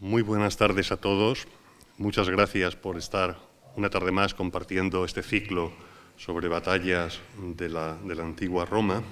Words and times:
Muy 0.00 0.20
buenas 0.20 0.58
tardes 0.58 0.92
a 0.92 0.98
todos. 0.98 1.48
Muchas 1.96 2.28
gracias 2.28 2.76
por 2.76 2.98
estar 2.98 3.38
una 3.76 3.88
tarde 3.88 4.12
más 4.12 4.34
compartiendo 4.34 5.06
este 5.06 5.22
ciclo 5.22 5.72
sobre 6.18 6.48
batallas 6.48 7.18
de 7.38 7.70
la, 7.70 7.96
antigua 8.20 8.66
Roma. 8.66 9.02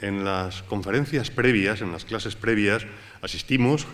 En 0.00 0.24
las 0.24 0.62
conferencias 0.62 1.30
previas, 1.30 1.82
en 1.82 1.92
las 1.92 2.06
clases 2.06 2.34
previas, 2.34 2.86
asistimos 3.20 3.86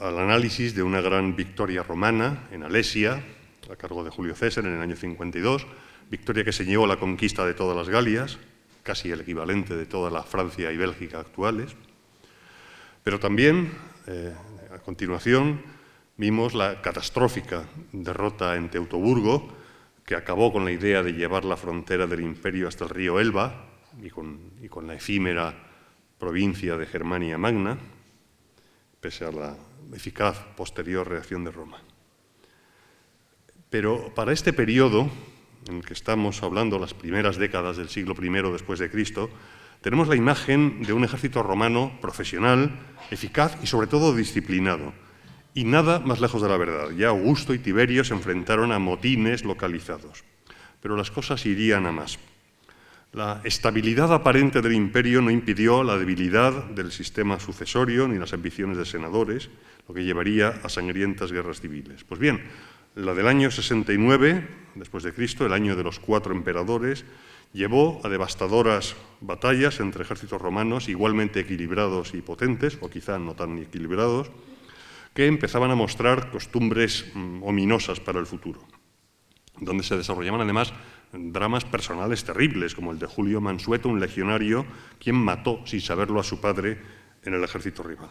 al 0.00 0.18
análisis 0.18 0.74
de 0.74 0.82
una 0.82 1.00
gran 1.00 1.36
victoria 1.36 1.84
romana 1.84 2.48
en 2.50 2.64
Alesia, 2.64 3.22
a 3.70 3.76
cargo 3.76 4.02
de 4.02 4.10
Julio 4.10 4.34
César 4.34 4.66
en 4.66 4.74
el 4.74 4.82
año 4.82 4.96
52, 4.96 5.64
victoria 6.10 6.42
que 6.42 6.52
señaló 6.52 6.88
la 6.88 6.96
conquista 6.96 7.46
de 7.46 7.54
todas 7.54 7.76
las 7.76 7.88
Galias, 7.88 8.38
casi 8.82 9.12
el 9.12 9.20
equivalente 9.20 9.76
de 9.76 9.86
toda 9.86 10.10
la 10.10 10.24
Francia 10.24 10.72
y 10.72 10.76
Bélgica 10.76 11.20
actuales. 11.20 11.76
Pero 13.04 13.20
también, 13.20 13.70
eh, 14.08 14.34
a 14.34 14.47
continuación, 14.88 15.60
vimos 16.16 16.54
la 16.54 16.80
catastrófica 16.80 17.68
derrota 17.92 18.56
en 18.56 18.70
Teutoburgo, 18.70 19.46
que 20.06 20.14
acabó 20.14 20.50
con 20.50 20.64
la 20.64 20.72
idea 20.72 21.02
de 21.02 21.12
llevar 21.12 21.44
la 21.44 21.58
frontera 21.58 22.06
del 22.06 22.22
imperio 22.22 22.68
hasta 22.68 22.84
el 22.84 22.90
río 22.96 23.20
Elba 23.20 23.68
y 24.02 24.08
con, 24.08 24.86
la 24.86 24.94
efímera 24.94 25.52
provincia 26.18 26.78
de 26.78 26.86
Germania 26.86 27.36
Magna, 27.36 27.76
pese 28.98 29.26
a 29.26 29.30
la 29.30 29.58
eficaz 29.92 30.38
posterior 30.56 31.06
reacción 31.06 31.44
de 31.44 31.50
Roma. 31.50 31.82
Pero 33.68 34.14
para 34.14 34.32
este 34.32 34.54
periodo, 34.54 35.10
en 35.68 35.76
el 35.76 35.84
que 35.84 35.92
estamos 35.92 36.42
hablando, 36.42 36.78
las 36.78 36.94
primeras 36.94 37.36
décadas 37.36 37.76
del 37.76 37.90
siglo 37.90 38.14
I 38.18 38.30
después 38.52 38.78
de 38.78 38.90
Cristo, 38.90 39.28
tenemos 39.80 40.08
la 40.08 40.16
imagen 40.16 40.82
de 40.82 40.92
un 40.92 41.04
ejército 41.04 41.42
romano 41.42 41.92
profesional, 42.00 42.70
eficaz 43.10 43.56
y 43.62 43.66
sobre 43.66 43.86
todo 43.86 44.14
disciplinado. 44.14 44.92
Y 45.54 45.64
nada 45.64 46.00
más 46.00 46.20
lejos 46.20 46.42
de 46.42 46.48
la 46.48 46.56
verdad. 46.56 46.90
Ya 46.90 47.08
Augusto 47.08 47.54
y 47.54 47.58
Tiberio 47.58 48.04
se 48.04 48.14
enfrentaron 48.14 48.72
a 48.72 48.78
motines 48.78 49.44
localizados. 49.44 50.24
Pero 50.80 50.96
las 50.96 51.10
cosas 51.10 51.44
irían 51.46 51.86
a 51.86 51.92
más. 51.92 52.18
La 53.12 53.40
estabilidad 53.44 54.12
aparente 54.12 54.60
del 54.60 54.74
imperio 54.74 55.22
no 55.22 55.30
impidió 55.30 55.82
la 55.82 55.96
debilidad 55.96 56.64
del 56.66 56.92
sistema 56.92 57.40
sucesorio 57.40 58.06
ni 58.06 58.18
las 58.18 58.34
ambiciones 58.34 58.76
de 58.76 58.84
senadores, 58.84 59.48
lo 59.88 59.94
que 59.94 60.04
llevaría 60.04 60.48
a 60.62 60.68
sangrientas 60.68 61.32
guerras 61.32 61.60
civiles. 61.60 62.04
Pues 62.04 62.20
bien, 62.20 62.42
la 62.94 63.14
del 63.14 63.26
año 63.26 63.50
69 63.50 64.68
después 64.78 65.04
de 65.04 65.12
Cristo, 65.12 65.44
el 65.44 65.52
año 65.52 65.76
de 65.76 65.84
los 65.84 65.98
cuatro 65.98 66.32
emperadores, 66.32 67.04
llevó 67.52 68.00
a 68.04 68.08
devastadoras 68.08 68.96
batallas 69.20 69.80
entre 69.80 70.02
ejércitos 70.02 70.40
romanos 70.40 70.88
igualmente 70.88 71.40
equilibrados 71.40 72.14
y 72.14 72.22
potentes, 72.22 72.78
o 72.80 72.88
quizá 72.88 73.18
no 73.18 73.34
tan 73.34 73.58
equilibrados, 73.58 74.30
que 75.14 75.26
empezaban 75.26 75.70
a 75.70 75.74
mostrar 75.74 76.30
costumbres 76.30 77.10
mm, 77.14 77.42
ominosas 77.42 78.00
para 78.00 78.20
el 78.20 78.26
futuro, 78.26 78.60
donde 79.58 79.82
se 79.82 79.96
desarrollaban 79.96 80.40
además 80.40 80.72
dramas 81.12 81.64
personales 81.64 82.24
terribles, 82.24 82.74
como 82.74 82.92
el 82.92 82.98
de 82.98 83.06
Julio 83.06 83.40
Mansueto, 83.40 83.88
un 83.88 84.00
legionario, 84.00 84.66
quien 85.00 85.16
mató 85.16 85.60
sin 85.64 85.80
saberlo 85.80 86.20
a 86.20 86.24
su 86.24 86.40
padre 86.40 86.78
en 87.24 87.34
el 87.34 87.42
ejército 87.42 87.82
rival. 87.82 88.10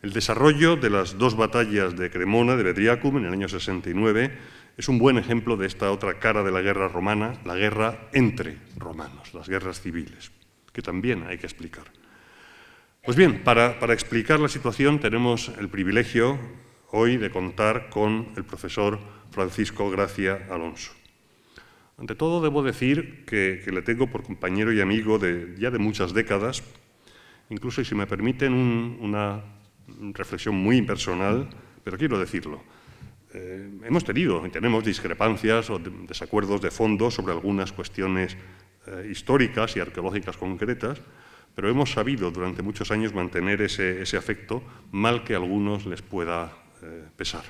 El 0.00 0.12
desarrollo 0.12 0.76
de 0.76 0.90
las 0.90 1.18
dos 1.18 1.36
batallas 1.36 1.96
de 1.96 2.10
Cremona, 2.10 2.56
de 2.56 2.62
Bedriacum, 2.62 3.18
en 3.18 3.26
el 3.26 3.32
año 3.32 3.48
69, 3.48 4.30
es 4.78 4.88
un 4.88 5.00
buen 5.00 5.18
ejemplo 5.18 5.56
de 5.56 5.66
esta 5.66 5.90
otra 5.90 6.20
cara 6.20 6.44
de 6.44 6.52
la 6.52 6.62
guerra 6.62 6.86
romana, 6.86 7.34
la 7.44 7.56
guerra 7.56 8.08
entre 8.12 8.58
romanos, 8.76 9.34
las 9.34 9.48
guerras 9.48 9.80
civiles, 9.80 10.30
que 10.72 10.82
también 10.82 11.24
hay 11.24 11.36
que 11.36 11.46
explicar. 11.46 11.82
Pues 13.04 13.16
bien, 13.16 13.42
para, 13.42 13.74
explicar 13.92 14.38
la 14.38 14.48
situación 14.48 15.00
tenemos 15.00 15.50
el 15.58 15.68
privilegio 15.68 16.38
hoy 16.92 17.16
de 17.16 17.28
contar 17.28 17.90
con 17.90 18.28
el 18.36 18.44
profesor 18.44 19.00
Francisco 19.32 19.90
Gracia 19.90 20.46
Alonso. 20.48 20.92
Ante 21.96 22.14
todo, 22.14 22.40
debo 22.40 22.62
decir 22.62 23.24
que, 23.26 23.60
le 23.66 23.82
tengo 23.82 24.06
por 24.06 24.22
compañero 24.22 24.72
y 24.72 24.80
amigo 24.80 25.18
de, 25.18 25.56
ya 25.58 25.72
de 25.72 25.78
muchas 25.80 26.14
décadas, 26.14 26.62
incluso, 27.50 27.82
si 27.82 27.96
me 27.96 28.06
permiten, 28.06 28.52
un, 28.52 28.98
una 29.00 29.42
reflexión 30.14 30.54
muy 30.54 30.76
impersonal, 30.76 31.48
pero 31.82 31.98
quiero 31.98 32.20
decirlo. 32.20 32.62
Eh, 33.34 33.68
hemos 33.84 34.04
tenido 34.04 34.46
y 34.46 34.50
tenemos 34.50 34.84
discrepancias 34.84 35.68
o 35.68 35.78
desacuerdos 35.78 36.62
de 36.62 36.70
fondo 36.70 37.10
sobre 37.10 37.32
algunas 37.34 37.72
cuestiones 37.72 38.36
eh, 38.86 39.08
históricas 39.10 39.76
y 39.76 39.80
arqueológicas 39.80 40.38
concretas, 40.38 40.98
pero 41.54 41.68
hemos 41.68 41.92
sabido 41.92 42.30
durante 42.30 42.62
muchos 42.62 42.90
años 42.90 43.12
mantener 43.12 43.60
ese, 43.60 44.16
afecto, 44.16 44.62
mal 44.92 45.24
que 45.24 45.34
a 45.34 45.36
algunos 45.36 45.84
les 45.84 46.00
pueda 46.00 46.52
eh, 46.82 47.04
pesar. 47.16 47.44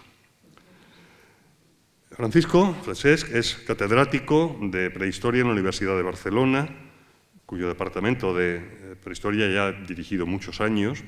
Francisco 2.10 2.75
Francesc 2.83 3.33
es 3.33 3.55
catedrático 3.55 4.59
de 4.60 4.91
prehistoria 4.91 5.43
en 5.43 5.47
la 5.47 5.53
Universidad 5.53 5.97
de 5.97 6.03
Barcelona, 6.03 6.69
cuyo 7.47 7.69
departamento 7.69 8.34
de 8.34 8.97
prehistoria 9.05 9.49
ya 9.49 9.66
ha 9.69 9.72
dirigido 9.72 10.27
muchos 10.27 10.60
años, 10.60 11.05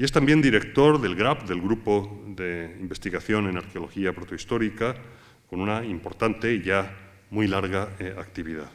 y 0.00 0.04
es 0.04 0.12
también 0.12 0.40
director 0.40 0.98
del 0.98 1.14
GRAP, 1.14 1.46
del 1.46 1.60
Grupo 1.60 2.22
de 2.26 2.74
Investigación 2.80 3.48
en 3.48 3.58
Arqueología 3.58 4.14
Protohistórica, 4.14 4.94
con 5.46 5.60
una 5.60 5.84
importante 5.84 6.54
y 6.54 6.62
ya 6.62 6.96
muy 7.28 7.46
larga 7.46 7.90
eh, 7.98 8.14
actividad. 8.18 8.70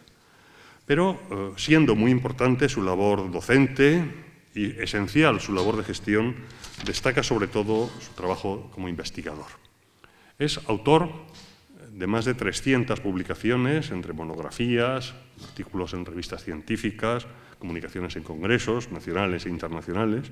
Pero 0.85 1.19
eh, 1.31 1.53
siendo 1.57 1.95
muy 1.95 2.11
importante 2.11 2.69
su 2.69 2.83
labor 2.83 3.31
docente 3.31 4.05
y 4.53 4.79
esencial 4.79 5.41
su 5.41 5.51
labor 5.51 5.77
de 5.77 5.83
gestión, 5.83 6.35
destaca 6.85 7.23
sobre 7.23 7.47
todo 7.47 7.89
su 7.99 8.13
trabajo 8.13 8.69
como 8.71 8.87
investigador. 8.87 9.47
Es 10.37 10.59
autor 10.67 11.09
de 11.91 12.05
más 12.05 12.25
de 12.25 12.35
300 12.35 12.99
publicaciones 12.99 13.89
entre 13.89 14.13
monografías, 14.13 15.15
artículos 15.43 15.95
en 15.95 16.05
revistas 16.05 16.43
científicas, 16.43 17.25
comunicaciones 17.57 18.15
en 18.15 18.21
congresos 18.21 18.91
nacionales 18.91 19.47
e 19.47 19.49
internacionales, 19.49 20.31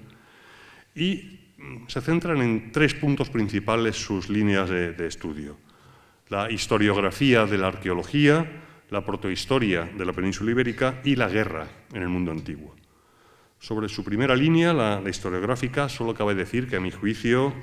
y 0.96 1.40
mm, 1.58 1.88
se 1.88 2.02
centran 2.02 2.42
en 2.42 2.72
tres 2.72 2.94
puntos 2.94 3.30
principales 3.30 3.96
sus 3.96 4.30
líneas 4.30 4.70
de, 4.70 5.08
estudio. 5.08 5.58
La 6.30 6.52
historiografía 6.52 7.46
de 7.46 7.58
la 7.58 7.68
arqueología, 7.68 8.64
la 8.90 9.06
protohistoria 9.06 9.84
de 9.86 10.06
la 10.06 10.14
península 10.14 10.52
ibérica 10.52 11.02
y 11.04 11.16
la 11.16 11.28
guerra 11.28 11.68
en 11.94 12.02
el 12.02 12.09
mundo 12.09 12.31
antiguo. 12.31 12.76
Sobre 13.59 13.88
su 13.88 14.04
primera 14.04 14.36
línea, 14.36 14.74
la, 14.74 15.02
historiográfica, 15.09 15.90
solo 15.90 16.14
cabe 16.14 16.36
decir 16.36 16.68
que 16.68 16.76
a 16.76 16.81
mi 16.81 16.92
juicio 16.92 17.54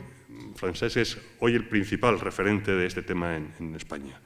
Francés 0.56 0.96
es 0.96 1.18
hoy 1.40 1.54
el 1.54 1.68
principal 1.68 2.18
referente 2.20 2.72
de 2.72 2.86
este 2.86 3.02
tema 3.02 3.36
en 3.36 3.74
España. 3.76 4.20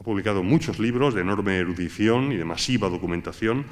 Ha 0.00 0.02
publicado 0.02 0.42
muchos 0.42 0.78
libros 0.78 1.12
de 1.12 1.20
enorme 1.20 1.58
erudición 1.58 2.32
y 2.32 2.36
de 2.36 2.44
masiva 2.46 2.88
documentación. 2.88 3.66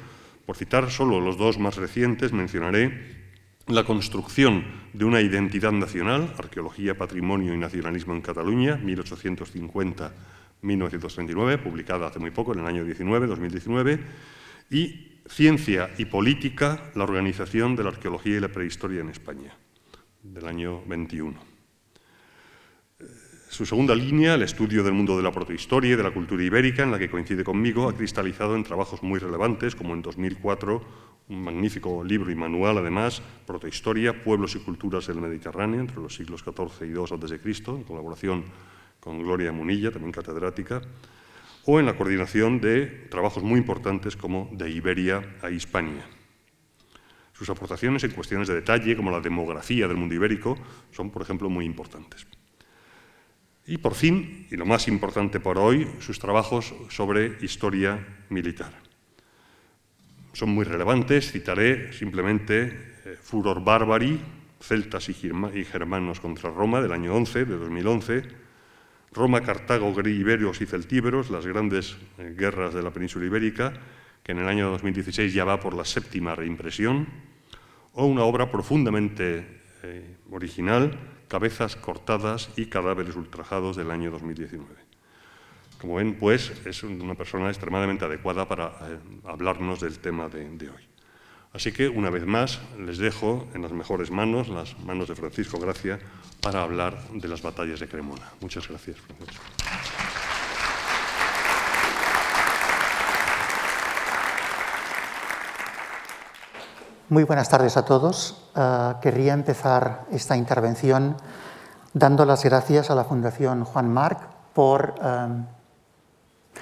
Por 0.45 0.57
citar 0.57 0.91
solo 0.91 1.19
los 1.19 1.37
dos 1.37 1.57
más 1.57 1.75
recientes, 1.77 2.33
mencionaré 2.33 3.18
la 3.69 3.83
construcción 3.83 4.63
de 4.93 5.05
una 5.05 5.21
identidad 5.21 5.71
nacional, 5.71 6.33
Arqueología, 6.37 6.97
Patrimonio 6.97 7.53
y 7.53 7.57
Nacionalismo 7.57 8.13
en 8.15 8.21
Cataluña, 8.21 8.79
1850-1939, 8.83 11.61
publicada 11.61 12.07
hace 12.07 12.17
muy 12.19 12.31
poco, 12.31 12.53
en 12.53 12.59
el 12.59 12.65
año 12.65 12.83
19, 12.83 13.27
2019, 13.27 13.99
y 14.71 15.19
Ciencia 15.27 15.91
y 15.99 16.05
Política, 16.05 16.89
la 16.95 17.03
organización 17.03 17.75
de 17.75 17.83
la 17.83 17.89
arqueología 17.89 18.37
y 18.37 18.39
la 18.39 18.47
prehistoria 18.47 19.01
en 19.01 19.09
España, 19.09 19.53
del 20.23 20.47
año 20.47 20.81
21. 20.87 21.48
Su 23.49 23.65
segunda 23.65 23.95
línea, 23.95 24.35
el 24.35 24.43
estudio 24.43 24.83
del 24.83 24.93
mundo 24.93 25.17
de 25.17 25.23
la 25.23 25.31
protohistoria 25.31 25.93
y 25.93 25.95
de 25.95 26.03
la 26.03 26.11
cultura 26.11 26.43
ibérica, 26.43 26.83
en 26.83 26.91
la 26.91 26.99
que 26.99 27.09
coincide 27.09 27.43
conmigo, 27.43 27.89
ha 27.89 27.97
cristalizado 27.97 28.55
en 28.55 28.63
trabajos 28.63 29.01
muy 29.01 29.17
relevantes, 29.17 29.75
como 29.75 29.95
en 29.95 30.03
2004 30.03 30.81
un 31.29 31.43
magnífico 31.43 32.03
libro 32.03 32.31
y 32.31 32.35
manual, 32.35 32.77
además, 32.77 33.23
Protohistoria, 33.47 34.23
Pueblos 34.23 34.55
y 34.55 34.59
Culturas 34.59 35.07
del 35.07 35.19
Mediterráneo, 35.19 35.79
entre 35.79 35.97
los 35.97 36.13
siglos 36.13 36.43
XIV 36.43 36.87
y 36.87 36.91
II 36.91 36.99
a.C., 36.99 37.39
en 37.71 37.83
colaboración 37.85 38.45
con 38.99 39.17
Gloria 39.23 39.51
Munilla, 39.51 39.89
también 39.89 40.11
catedrática, 40.11 40.83
o 41.65 41.79
en 41.79 41.87
la 41.87 41.97
coordinación 41.97 42.61
de 42.61 42.85
trabajos 43.09 43.41
muy 43.41 43.57
importantes 43.57 44.15
como 44.15 44.47
De 44.53 44.69
Iberia 44.69 45.37
a 45.41 45.49
Hispania. 45.49 46.05
Sus 47.33 47.49
aportaciones 47.49 48.03
en 48.03 48.11
cuestiones 48.11 48.47
de 48.47 48.53
detalle, 48.53 48.95
como 48.95 49.09
la 49.09 49.21
demografía 49.21 49.87
del 49.87 49.97
mundo 49.97 50.13
ibérico, 50.13 50.55
son, 50.91 51.09
por 51.09 51.23
ejemplo, 51.23 51.49
muy 51.49 51.65
importantes. 51.65 52.27
Y 53.69 53.77
por 53.77 53.93
fin, 53.93 54.47
y 54.49 54.57
lo 54.57 54.65
más 54.65 54.87
importante 54.87 55.39
por 55.39 55.59
hoy, 55.59 55.87
sus 55.99 56.17
trabajos 56.17 56.73
sobre 56.89 57.37
historia 57.41 58.03
militar 58.29 58.89
son 60.33 60.49
muy 60.49 60.65
relevantes. 60.65 61.31
Citaré 61.31 61.93
simplemente 61.93 62.63
eh, 63.05 63.17
Furor 63.21 63.63
Barbari, 63.63 64.19
celtas 64.59 65.09
y, 65.09 65.13
germanos 65.13 66.19
contra 66.19 66.49
Roma, 66.49 66.81
del 66.81 66.91
año 66.91 67.13
11, 67.13 67.45
de 67.45 67.57
2011, 67.57 68.23
Roma, 69.11 69.41
Cartago, 69.41 69.93
Iberios 70.07 70.61
y 70.61 70.65
Celtíberos, 70.65 71.29
las 71.29 71.45
grandes 71.45 71.97
eh, 72.17 72.33
guerras 72.37 72.73
de 72.73 72.81
la 72.81 72.91
península 72.91 73.25
ibérica, 73.25 73.73
que 74.23 74.31
en 74.31 74.39
el 74.39 74.47
año 74.47 74.69
2016 74.71 75.33
ya 75.33 75.45
va 75.45 75.59
por 75.59 75.73
la 75.73 75.85
séptima 75.85 76.35
reimpresión, 76.35 77.07
o 77.93 78.05
una 78.05 78.23
obra 78.23 78.51
profundamente 78.51 79.61
eh, 79.83 80.15
original 80.31 81.18
cabezas 81.29 81.77
cortadas 81.77 82.49
y 82.57 82.65
cadáveres 82.65 83.15
ultrajados 83.15 83.77
del 83.77 83.91
año 83.91 84.11
2019. 84.11 84.67
Como 85.79 85.95
ven, 85.95 86.15
pues, 86.15 86.51
es 86.65 86.83
una 86.83 87.15
persona 87.15 87.47
extremadamente 87.47 88.03
adecuada 88.03 88.47
para 88.47 88.67
eh, 88.81 88.99
hablarnos 89.25 89.79
del 89.79 89.99
tema 89.99 90.27
de, 90.27 90.69
hoy. 90.69 90.83
Así 91.53 91.71
que, 91.71 91.87
una 91.87 92.09
vez 92.09 92.25
más, 92.25 92.59
les 92.77 92.97
dejo 92.97 93.47
en 93.53 93.61
las 93.61 93.71
mejores 93.71 94.11
manos, 94.11 94.49
las 94.49 94.77
manos 94.79 95.07
de 95.07 95.15
Francisco 95.15 95.57
Gracia, 95.57 95.99
para 96.41 96.63
hablar 96.63 97.01
de 97.13 97.27
las 97.27 97.41
batallas 97.41 97.79
de 97.79 97.87
Cremona. 97.87 98.29
Muchas 98.41 98.67
gracias, 98.67 98.97
Francisco. 98.97 99.43
Muy 107.09 107.23
buenas 107.23 107.49
tardes 107.49 107.75
a 107.75 107.85
todos. 107.85 108.35
Eh, 108.55 108.93
querría 109.01 109.33
empezar 109.33 110.05
esta 110.11 110.37
intervención 110.37 111.17
dando 111.91 112.23
las 112.23 112.43
gracias 112.43 112.91
a 112.91 112.95
la 112.95 113.03
Fundación 113.03 113.63
Juan 113.63 113.91
Marc 113.91 114.19
por... 114.53 114.93
Eh, 115.01 115.27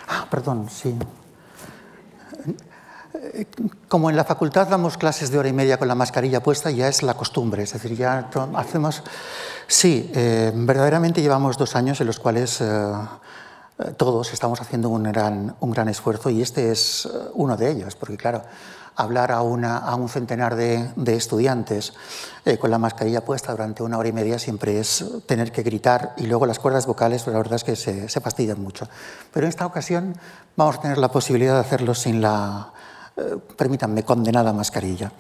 ah, 0.08 0.26
perdón, 0.32 0.70
sí. 0.70 0.98
Como 3.90 4.10
en 4.10 4.16
la 4.16 4.24
facultad 4.24 4.70
damos 4.70 4.96
clases 4.96 5.32
de 5.32 5.38
hora 5.38 5.50
y 5.50 5.54
media 5.54 5.78
con 5.78 5.90
la 5.90 5.96
mascarilla 5.96 6.42
puesta, 6.42 6.72
ya 6.72 6.88
es 6.88 7.04
la 7.04 7.16
costumbre, 7.16 7.64
es 7.64 7.74
decir, 7.74 7.98
ya 7.98 8.30
hacemos... 8.56 9.04
Sí, 9.68 10.10
eh, 10.16 10.54
verdaderamente 10.56 11.22
llevamos 11.22 11.58
dos 11.58 11.76
años 11.76 12.00
en 12.00 12.08
los 12.08 12.20
cuales 12.20 12.64
todos 13.98 14.32
estamos 14.32 14.62
haciendo 14.62 14.88
un 14.88 15.04
gran, 15.04 15.58
un 15.60 15.72
gran 15.72 15.90
esfuerzo 15.90 16.30
y 16.30 16.42
este 16.42 16.72
es 16.72 17.08
uno 17.34 17.58
de 17.58 17.70
ellos, 17.70 17.98
porque 17.98 18.16
claro, 18.16 18.44
hablar 18.98 19.32
a, 19.32 19.42
un 19.42 20.10
centenar 20.10 20.56
de, 20.56 20.92
estudiantes 21.16 21.94
eh, 22.46 22.58
con 22.58 22.72
la 22.72 22.80
mascarilla 22.80 23.24
puesta 23.24 23.52
durante 23.52 23.84
una 23.84 23.98
hora 24.00 24.10
y 24.10 24.12
media 24.12 24.40
siempre 24.40 24.80
es 24.80 25.06
tener 25.28 25.52
que 25.52 25.62
gritar 25.62 26.14
y 26.18 26.26
luego 26.26 26.48
las 26.48 26.58
cuerdas 26.58 26.88
vocales, 26.88 27.26
la 27.28 27.38
verdad 27.38 27.56
es 27.56 27.64
que 27.64 27.76
se, 27.76 28.20
fastidian 28.20 28.62
mucho. 28.62 28.88
Pero 29.32 29.46
en 29.46 29.50
esta 29.50 29.68
ocasión 29.68 30.16
vamos 30.56 30.78
a 30.78 30.82
tener 30.82 30.98
la 30.98 31.10
posibilidad 31.10 31.54
de 31.54 31.60
hacerlo 31.60 31.94
sin 31.94 32.22
la, 32.22 32.74
eh, 33.16 33.38
permítanme, 33.56 34.04
condenada 34.04 34.52
mascarilla. 34.52 35.12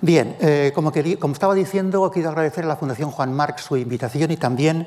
Bien, 0.00 0.36
eh, 0.40 0.72
como, 0.74 0.92
como, 1.20 1.32
estaba 1.32 1.54
diciendo, 1.54 2.10
quiero 2.12 2.30
agradecer 2.30 2.64
a 2.64 2.68
la 2.68 2.76
Fundación 2.76 3.12
Juan 3.12 3.32
Marc 3.32 3.58
su 3.58 3.76
invitación 3.76 4.32
y 4.32 4.36
también 4.36 4.86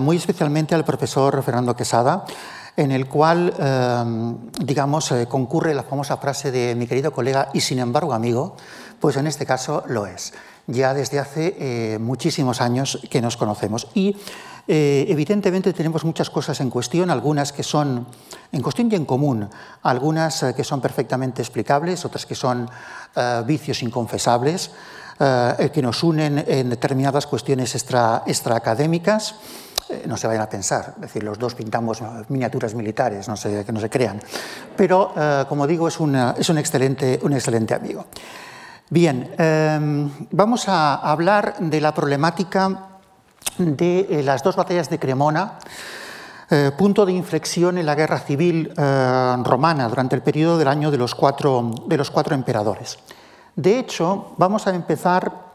muy 0.00 0.16
especialmente 0.16 0.74
al 0.74 0.86
profesor 0.86 1.42
Fernando 1.42 1.76
Quesada, 1.76 2.24
en 2.76 2.92
el 2.92 3.06
cual, 3.06 3.52
em, 3.58 4.36
digamos, 4.64 5.10
eh, 5.12 5.26
concurre 5.26 5.74
la 5.74 5.82
famosa 5.82 6.16
frase 6.16 6.50
de 6.50 6.74
mi 6.74 6.86
querido 6.86 7.12
colega 7.12 7.48
y 7.52 7.60
sin 7.60 7.78
embargo 7.78 8.12
amigo, 8.12 8.56
pues 9.00 9.16
en 9.16 9.26
este 9.26 9.46
caso 9.46 9.82
lo 9.86 10.06
es. 10.06 10.32
Ya 10.66 10.94
desde 10.94 11.18
hace 11.18 11.56
eh, 11.58 11.98
muchísimos 11.98 12.60
años 12.60 13.00
que 13.10 13.20
nos 13.20 13.36
conocemos 13.36 13.88
y 13.94 14.16
eh, 14.68 15.06
evidentemente 15.08 15.72
tenemos 15.72 16.04
muchas 16.04 16.30
cosas 16.30 16.60
en 16.60 16.70
cuestión, 16.70 17.10
algunas 17.10 17.52
que 17.52 17.62
son 17.62 18.06
en 18.52 18.62
cuestión 18.62 18.88
y 18.92 18.94
en 18.94 19.04
común, 19.04 19.48
algunas 19.82 20.44
que 20.54 20.62
son 20.62 20.80
perfectamente 20.80 21.42
explicables, 21.42 22.04
otras 22.04 22.26
que 22.26 22.34
son 22.34 22.68
vicios 23.46 23.82
inconfesables, 23.82 24.70
que 25.18 25.82
nos 25.82 26.02
unen 26.04 26.44
en 26.46 26.70
determinadas 26.70 27.26
cuestiones 27.26 27.74
extra, 27.74 28.22
extraacadémicas. 28.26 29.34
Eh, 29.90 30.04
no 30.06 30.16
se 30.16 30.28
vayan 30.28 30.42
a 30.42 30.48
pensar, 30.48 30.92
es 30.94 31.00
decir, 31.00 31.24
los 31.24 31.38
dos 31.38 31.54
pintamos 31.54 32.00
miniaturas 32.28 32.74
militares, 32.74 33.28
no 33.28 33.36
se, 33.36 33.64
que 33.64 33.72
no 33.72 33.80
se 33.80 33.90
crean. 33.90 34.20
Pero, 34.76 35.12
eh, 35.16 35.44
como 35.48 35.66
digo, 35.66 35.88
es, 35.88 35.94
es 35.94 36.48
un, 36.48 36.58
excelente, 36.58 37.18
un 37.22 37.32
excelente 37.32 37.74
amigo. 37.74 38.06
Bien, 38.88 39.34
em, 39.36 40.10
vamos 40.30 40.68
a 40.68 40.94
hablar 40.94 41.56
de 41.58 41.80
la 41.80 41.92
problemática 41.92 42.86
de 43.58 44.06
eh, 44.08 44.22
las 44.22 44.42
dos 44.42 44.54
batallas 44.54 44.88
de 44.90 44.98
Cremona, 44.98 45.58
punto 46.76 47.06
de 47.06 47.12
inflexión 47.12 47.78
en 47.78 47.86
la 47.86 47.94
guerra 47.94 48.18
civil 48.18 48.72
romana 48.74 49.88
durante 49.88 50.16
el 50.16 50.22
periodo 50.22 50.58
del 50.58 50.66
año 50.66 50.90
de 50.90 50.98
los, 50.98 51.14
cuatro, 51.14 51.70
de 51.86 51.96
los 51.96 52.10
cuatro 52.10 52.34
emperadores. 52.34 52.98
De 53.54 53.78
hecho, 53.78 54.34
vamos 54.36 54.66
a 54.66 54.74
empezar 54.74 55.49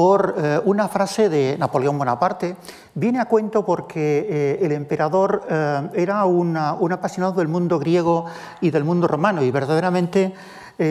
por 0.00 0.34
eh, 0.38 0.58
una 0.64 0.88
frase 0.88 1.28
de 1.28 1.58
Napoleón 1.58 1.98
Bonaparte. 1.98 2.56
Viene 2.94 3.20
a 3.20 3.26
cuento 3.26 3.66
porque 3.66 4.26
eh, 4.30 4.58
el 4.62 4.72
emperador 4.72 5.42
eh, 5.46 5.90
era 5.92 6.24
un 6.24 6.56
apasionado 6.56 7.34
del 7.34 7.48
mundo 7.48 7.78
griego 7.78 8.24
y 8.62 8.70
del 8.70 8.82
mundo 8.82 9.06
romano 9.06 9.42
y 9.42 9.50
verdaderamente 9.50 10.32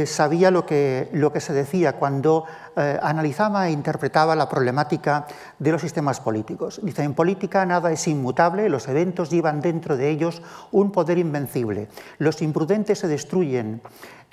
sabía 0.06 0.52
lo 0.52 0.68
que, 0.68 1.10
lo 1.14 1.34
que 1.34 1.42
se 1.42 1.52
decía 1.52 1.94
cuando 1.94 2.46
analizaba 2.76 3.68
e 3.68 3.72
interpretaba 3.72 4.36
la 4.36 4.48
problemática 4.48 5.26
de 5.58 5.72
los 5.72 5.82
sistemas 5.82 6.20
políticos. 6.20 6.80
Dice, 6.84 7.02
en 7.02 7.16
política 7.16 7.66
nada 7.66 7.92
es 7.92 8.08
inmutable, 8.08 8.70
los 8.70 8.88
eventos 8.88 9.32
llevan 9.32 9.62
dentro 9.62 9.98
de 9.98 10.12
ellos 10.12 10.44
un 10.72 10.92
poder 10.92 11.18
invencible. 11.18 11.88
Los 12.20 12.44
imprudentes 12.44 13.00
se 13.00 13.08
destruyen 13.08 13.82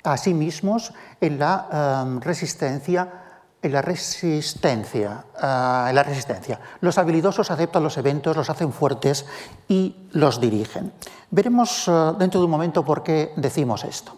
a 0.03 0.15
sí 0.17 0.35
mismos 0.35 0.93
en 1.21 1.39
la 1.39 2.19
resistencia 2.21 3.26
en 3.67 3.73
la 3.73 3.81
resistencia, 3.81 5.25
en 5.35 5.95
la 5.95 6.03
resistencia. 6.03 6.59
Los 6.81 6.97
habilidosos 6.97 7.51
aceptan 7.51 7.83
los 7.83 7.97
eventos, 7.97 8.35
los 8.35 8.49
hacen 8.49 8.73
fuertes 8.73 9.25
y 9.67 9.95
los 10.11 10.41
dirigen. 10.41 10.91
Veremos 11.29 11.87
ah, 11.87 12.15
dentro 12.17 12.39
de 12.39 12.45
un 12.45 12.51
momento 12.51 12.83
por 12.83 13.03
qué 13.03 13.33
decimos 13.35 13.83
esto. 13.83 14.17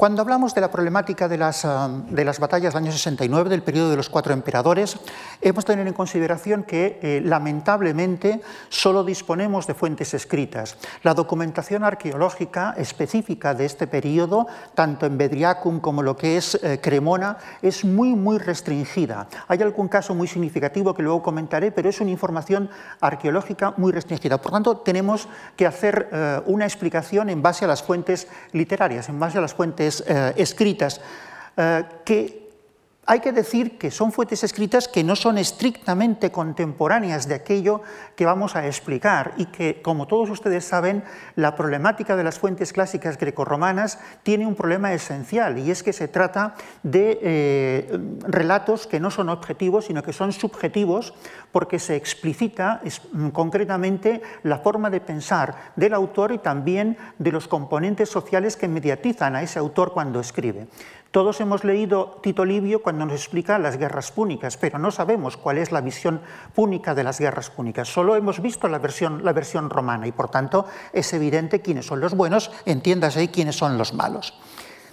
Cuando 0.00 0.22
hablamos 0.22 0.54
de 0.54 0.62
la 0.62 0.70
problemática 0.70 1.28
de 1.28 1.36
las, 1.36 1.66
ah, 1.66 1.90
de 2.08 2.24
las, 2.24 2.40
batallas 2.40 2.72
del 2.72 2.84
año 2.84 2.90
69, 2.90 3.50
del 3.50 3.62
periodo 3.62 3.90
de 3.90 3.98
los 3.98 4.08
cuatro 4.08 4.32
emperadores, 4.32 4.96
hemos 5.42 5.66
de 5.66 5.74
tener 5.74 5.86
en 5.86 5.92
consideración 5.92 6.62
que 6.62 6.98
eh, 7.02 7.20
lamentablemente 7.22 8.40
solo 8.70 9.04
disponemos 9.04 9.66
de 9.66 9.74
fuentes 9.74 10.14
escritas. 10.14 10.78
La 11.02 11.12
documentación 11.12 11.84
arqueológica 11.84 12.72
específica 12.78 13.52
de 13.52 13.66
este 13.66 13.86
periodo, 13.86 14.46
tanto 14.74 15.04
en 15.04 15.18
Bedriacum 15.18 15.80
como 15.80 16.02
lo 16.02 16.16
que 16.16 16.38
es 16.38 16.54
eh, 16.62 16.80
Cremona, 16.82 17.36
es 17.60 17.84
muy, 17.84 18.14
muy 18.14 18.38
restringida. 18.38 19.28
Hay 19.48 19.60
algún 19.60 19.88
caso 19.88 20.14
muy 20.14 20.28
significativo 20.28 20.94
que 20.94 21.02
luego 21.02 21.22
comentaré, 21.22 21.72
pero 21.72 21.90
es 21.90 22.00
una 22.00 22.10
información 22.10 22.70
arqueológica 23.02 23.74
muy 23.76 23.92
restringida. 23.92 24.40
Por 24.40 24.52
tanto, 24.52 24.78
tenemos 24.78 25.28
que 25.56 25.66
hacer 25.66 26.08
eh, 26.10 26.40
una 26.46 26.64
explicación 26.64 27.28
en 27.28 27.42
base 27.42 27.66
a 27.66 27.68
las 27.68 27.82
fuentes 27.82 28.28
literarias, 28.52 29.10
en 29.10 29.20
base 29.20 29.36
a 29.36 29.42
las 29.42 29.52
fuentes 29.52 29.89
eh, 30.06 30.32
escritas, 30.36 31.00
eh, 31.56 31.84
que 32.04 32.49
hay 33.10 33.18
que 33.18 33.32
decir 33.32 33.76
que 33.76 33.90
son 33.90 34.12
fuentes 34.12 34.44
escritas 34.44 34.86
que 34.86 35.02
no 35.02 35.16
son 35.16 35.36
estrictamente 35.36 36.30
contemporáneas 36.30 37.26
de 37.26 37.34
aquello 37.34 37.82
que 38.14 38.24
vamos 38.24 38.54
a 38.54 38.68
explicar 38.68 39.32
y 39.36 39.46
que, 39.46 39.82
como 39.82 40.06
todos 40.06 40.30
ustedes 40.30 40.64
saben, 40.64 41.02
la 41.34 41.56
problemática 41.56 42.14
de 42.14 42.22
las 42.22 42.38
fuentes 42.38 42.72
clásicas 42.72 43.18
grecorromanas 43.18 43.98
tiene 44.22 44.46
un 44.46 44.54
problema 44.54 44.92
esencial 44.92 45.58
y 45.58 45.72
es 45.72 45.82
que 45.82 45.92
se 45.92 46.06
trata 46.06 46.54
de 46.84 47.18
eh, 47.20 48.00
relatos 48.28 48.86
que 48.86 49.00
no 49.00 49.10
son 49.10 49.28
objetivos, 49.28 49.86
sino 49.86 50.04
que 50.04 50.12
son 50.12 50.30
subjetivos 50.30 51.12
porque 51.50 51.80
se 51.80 51.96
explicita 51.96 52.80
concretamente 53.32 54.22
la 54.44 54.58
forma 54.58 54.88
de 54.88 55.00
pensar 55.00 55.72
del 55.74 55.94
autor 55.94 56.30
y 56.30 56.38
también 56.38 56.96
de 57.18 57.32
los 57.32 57.48
componentes 57.48 58.08
sociales 58.08 58.56
que 58.56 58.68
mediatizan 58.68 59.34
a 59.34 59.42
ese 59.42 59.58
autor 59.58 59.92
cuando 59.92 60.20
escribe. 60.20 60.68
Todos 61.10 61.40
hemos 61.40 61.64
leído 61.64 62.20
Tito 62.22 62.44
Livio 62.44 62.82
cuando 62.82 63.04
nos 63.04 63.14
explica 63.14 63.58
las 63.58 63.76
guerras 63.76 64.12
púnicas, 64.12 64.56
pero 64.56 64.78
no 64.78 64.92
sabemos 64.92 65.36
cuál 65.36 65.58
es 65.58 65.72
la 65.72 65.80
visión 65.80 66.20
púnica 66.54 66.94
de 66.94 67.02
las 67.02 67.18
guerras 67.18 67.50
púnicas. 67.50 67.88
Solo 67.88 68.14
hemos 68.14 68.40
visto 68.40 68.68
la 68.68 68.78
versión, 68.78 69.24
la 69.24 69.32
versión 69.32 69.70
romana 69.70 70.06
y, 70.06 70.12
por 70.12 70.30
tanto, 70.30 70.66
es 70.92 71.12
evidente 71.12 71.62
quiénes 71.62 71.86
son 71.86 71.98
los 71.98 72.14
buenos, 72.14 72.52
entiéndase 72.64 73.28
quiénes 73.32 73.56
son 73.56 73.76
los 73.76 73.92
malos. 73.92 74.34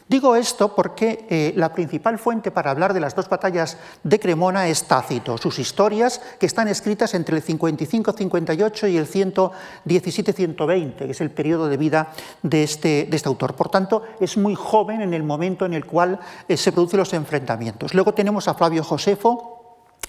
Digo 0.09 0.37
esto 0.37 0.73
porque 0.73 1.25
eh, 1.29 1.53
la 1.57 1.73
principal 1.73 2.17
fuente 2.17 2.49
para 2.49 2.71
hablar 2.71 2.93
de 2.93 3.01
las 3.01 3.13
dos 3.13 3.27
batallas 3.27 3.77
de 4.03 4.19
Cremona 4.19 4.69
es 4.69 4.85
Tácito, 4.85 5.37
sus 5.37 5.59
historias 5.59 6.21
que 6.39 6.45
están 6.45 6.69
escritas 6.69 7.13
entre 7.13 7.35
el 7.35 7.43
55-58 7.43 8.89
y 8.89 8.97
el 8.97 9.05
117-120, 9.05 10.95
que 10.95 11.11
es 11.11 11.19
el 11.19 11.31
periodo 11.31 11.67
de 11.67 11.75
vida 11.75 12.13
de 12.41 12.63
este, 12.63 13.05
de 13.09 13.17
este, 13.17 13.27
autor. 13.27 13.55
Por 13.55 13.67
tanto, 13.67 14.03
es 14.21 14.37
muy 14.37 14.55
joven 14.55 15.01
en 15.01 15.13
el 15.13 15.23
momento 15.23 15.65
en 15.65 15.73
el 15.73 15.85
cual 15.85 16.21
eh, 16.47 16.55
se 16.55 16.71
producen 16.71 16.99
los 16.99 17.13
enfrentamientos. 17.13 17.93
Luego 17.93 18.13
tenemos 18.13 18.47
a 18.47 18.53
Flavio 18.53 18.85
Josefo, 18.85 19.57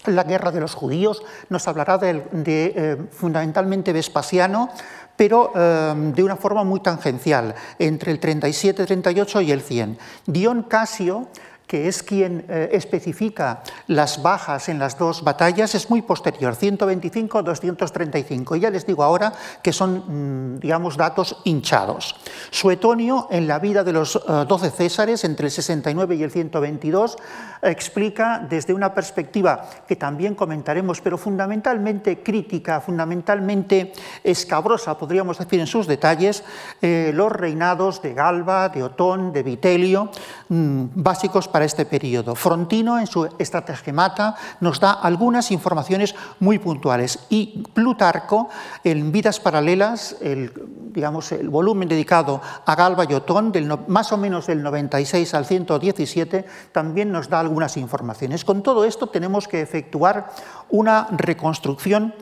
la 0.07 0.25
guerra 0.25 0.53
de 0.53 0.61
los 0.61 0.75
judíos, 0.75 1.23
nos 1.49 1.67
hablará 1.69 1.99
de, 1.99 2.25
eh, 2.45 2.97
fundamentalmente 3.11 3.93
Vespasiano, 3.93 4.71
pero 5.19 5.51
em, 5.53 6.13
de 6.13 6.23
una 6.23 6.37
forma 6.37 6.63
muy 6.63 6.79
tangencial, 6.79 7.53
entre 7.81 8.13
el 8.13 8.21
37, 8.21 8.87
38 8.87 9.41
y 9.41 9.51
el 9.51 9.61
100. 9.61 9.99
Dion 10.27 10.63
Casio 10.63 11.27
que 11.69 11.87
es 11.87 12.03
quien 12.03 12.47
eh, 12.49 12.71
especifica 12.73 13.63
las 13.87 14.23
bajas 14.23 14.71
en 14.71 14.79
las 14.79 14.99
dos 14.99 15.23
batallas, 15.23 15.75
es 15.75 15.91
muy 15.91 16.01
posterior, 16.01 16.57
125-235. 16.57 18.57
Y 18.57 18.61
ya 18.61 18.71
les 18.71 18.87
digo 18.87 19.05
ahora 19.05 19.35
que 19.63 19.75
son, 19.75 20.55
mm, 20.55 20.61
digamos, 20.61 20.97
datos 20.97 21.37
hinchados. 21.45 22.17
Suetonio, 22.51 23.29
en 23.31 23.47
la 23.47 23.59
vida 23.59 23.85
de 23.85 23.93
los 23.93 24.19
12 24.27 24.67
eh, 24.67 24.71
Césares, 24.71 25.25
entre 25.25 25.49
el 25.49 25.53
69 25.53 26.17
y 26.17 26.23
el 26.23 26.31
122, 26.31 27.19
explica 27.63 28.47
desde 28.49 28.73
una 28.73 28.95
perspectiva 28.95 29.69
que 29.87 29.97
también 29.97 30.35
comentaremos, 30.35 31.03
pero 31.03 31.19
fundamentalmente 31.19 32.23
crítica, 32.23 32.81
fundamentalmente 32.81 33.93
escabrosa, 34.25 34.97
podríamos 34.97 35.39
decir 35.39 35.61
en 35.61 35.67
sus 35.67 35.87
detalles, 35.87 36.45
eh, 36.81 37.13
los 37.15 37.31
reinados 37.31 38.01
de 38.01 38.15
Galba, 38.15 38.71
de 38.71 38.83
Otón, 38.83 39.33
de 39.33 39.43
Vitelio, 39.43 40.11
mm, 40.49 40.85
básicos 40.95 41.49
para 41.49 41.58
para 41.59 41.67
este 41.67 41.87
periodo. 41.87 42.37
Frontino, 42.37 43.01
en 43.01 43.09
su 43.09 43.29
Estrategemata, 43.37 44.37
nos 44.61 44.79
da 44.79 44.93
algunas 44.93 45.51
informaciones 45.51 46.15
muy 46.39 46.61
puntuales 46.61 47.19
y 47.31 47.65
Plutarco, 47.75 48.49
en 48.85 49.11
Vidas 49.11 49.41
Paralelas, 49.41 50.15
el, 50.21 50.53
digamos, 50.93 51.33
el 51.33 51.49
volumen 51.49 51.89
dedicado 51.89 52.41
a 52.65 52.77
Galba 52.77 53.07
y 53.11 53.15
Otón, 53.15 53.51
del 53.51 53.69
más 53.89 54.13
o 54.13 54.17
menos 54.17 54.47
del 54.47 54.63
96 54.63 55.35
al 55.35 55.47
117, 55.47 56.47
también 56.71 57.11
nos 57.11 57.29
da 57.29 57.41
algunas 57.41 57.77
informaciones. 57.77 58.45
Con 58.45 58.63
todo 58.63 58.85
esto 58.85 59.09
tenemos 59.09 59.49
que 59.49 59.61
efectuar 59.61 60.31
una 60.69 61.09
reconstrucción 61.11 62.15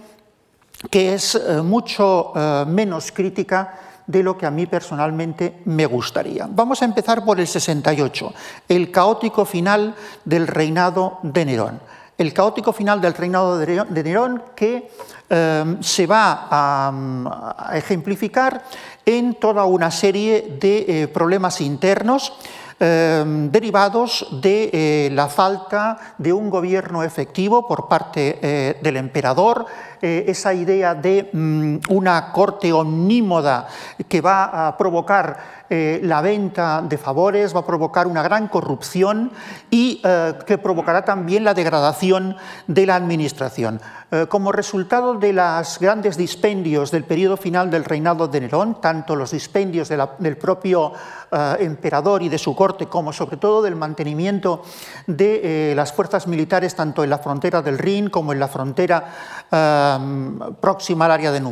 que 0.90 1.12
es 1.12 1.34
eh, 1.34 1.60
mucho 1.60 2.32
eh, 2.34 2.64
menos 2.66 3.12
crítica 3.12 3.85
de 4.06 4.22
lo 4.22 4.38
que 4.38 4.46
a 4.46 4.50
mí 4.50 4.66
personalmente 4.66 5.60
me 5.64 5.86
gustaría. 5.86 6.48
Vamos 6.48 6.82
a 6.82 6.84
empezar 6.84 7.24
por 7.24 7.40
el 7.40 7.46
68, 7.46 8.32
el 8.68 8.90
caótico 8.90 9.44
final 9.44 9.94
del 10.24 10.46
reinado 10.46 11.18
de 11.22 11.44
Nerón. 11.44 11.80
El 12.18 12.32
caótico 12.32 12.72
final 12.72 13.00
del 13.00 13.12
reinado 13.12 13.58
de 13.58 14.02
Nerón 14.02 14.42
que 14.54 14.90
em, 15.28 15.82
se 15.82 16.06
va 16.06 16.48
a, 16.50 17.72
ejemplificar 17.74 18.64
en 19.04 19.34
toda 19.34 19.66
una 19.66 19.90
serie 19.90 20.56
de 20.58 21.02
eh, 21.02 21.08
problemas 21.08 21.60
internos 21.60 22.32
em, 22.80 23.50
derivados 23.50 24.26
de 24.40 24.70
eh, 24.72 25.10
la 25.12 25.28
falta 25.28 26.14
de 26.16 26.32
un 26.32 26.48
gobierno 26.48 27.02
efectivo 27.02 27.68
por 27.68 27.86
parte 27.86 28.38
eh, 28.40 28.78
del 28.80 28.96
emperador, 28.96 29.66
eh, 30.02 30.24
esa 30.28 30.52
idea 30.52 30.94
de 30.94 31.30
mm, 31.32 31.76
una 31.88 32.30
corte 32.32 32.72
omnímoda 32.72 33.66
que 34.08 34.20
va 34.20 34.68
a 34.68 34.76
provocar 34.76 35.64
eh, 35.70 36.00
la 36.04 36.20
venta 36.20 36.82
de 36.86 36.98
favores, 36.98 37.54
va 37.56 37.60
a 37.60 37.66
provocar 37.66 38.06
una 38.06 38.22
gran 38.22 38.48
corrupción 38.48 39.32
y 39.70 40.00
eh, 40.04 40.34
que 40.46 40.58
provocará 40.58 41.04
también 41.04 41.44
la 41.44 41.54
degradación 41.54 42.36
de 42.66 42.86
la 42.86 42.96
administración. 42.96 43.80
como 44.28 44.52
resultado 44.52 45.14
de 45.18 45.32
los 45.32 45.80
grandes 45.80 46.16
dispendios 46.16 46.92
del 46.92 47.02
periodo 47.02 47.36
final 47.36 47.70
del 47.70 47.84
reinado 47.84 48.28
de 48.28 48.40
Nerón, 48.40 48.80
tanto 48.80 49.16
los 49.16 49.32
dispendios 49.32 49.88
del 49.88 50.36
propio 50.36 50.92
emperador 51.58 52.22
y 52.22 52.28
de 52.28 52.38
su 52.38 52.54
corte, 52.54 52.86
como 52.86 53.12
sobre 53.12 53.36
todo 53.36 53.62
del 53.62 53.74
mantenimiento 53.74 54.62
de 55.08 55.72
las 55.74 55.92
fuerzas 55.92 56.28
militares 56.28 56.76
tanto 56.76 57.02
en 57.02 57.10
la 57.10 57.18
frontera 57.18 57.62
del 57.62 57.78
Rin 57.78 58.08
como 58.08 58.32
en 58.32 58.38
la 58.38 58.46
frontera 58.46 59.04
próxima 60.60 61.06
al 61.06 61.12
área 61.12 61.32
del 61.32 61.44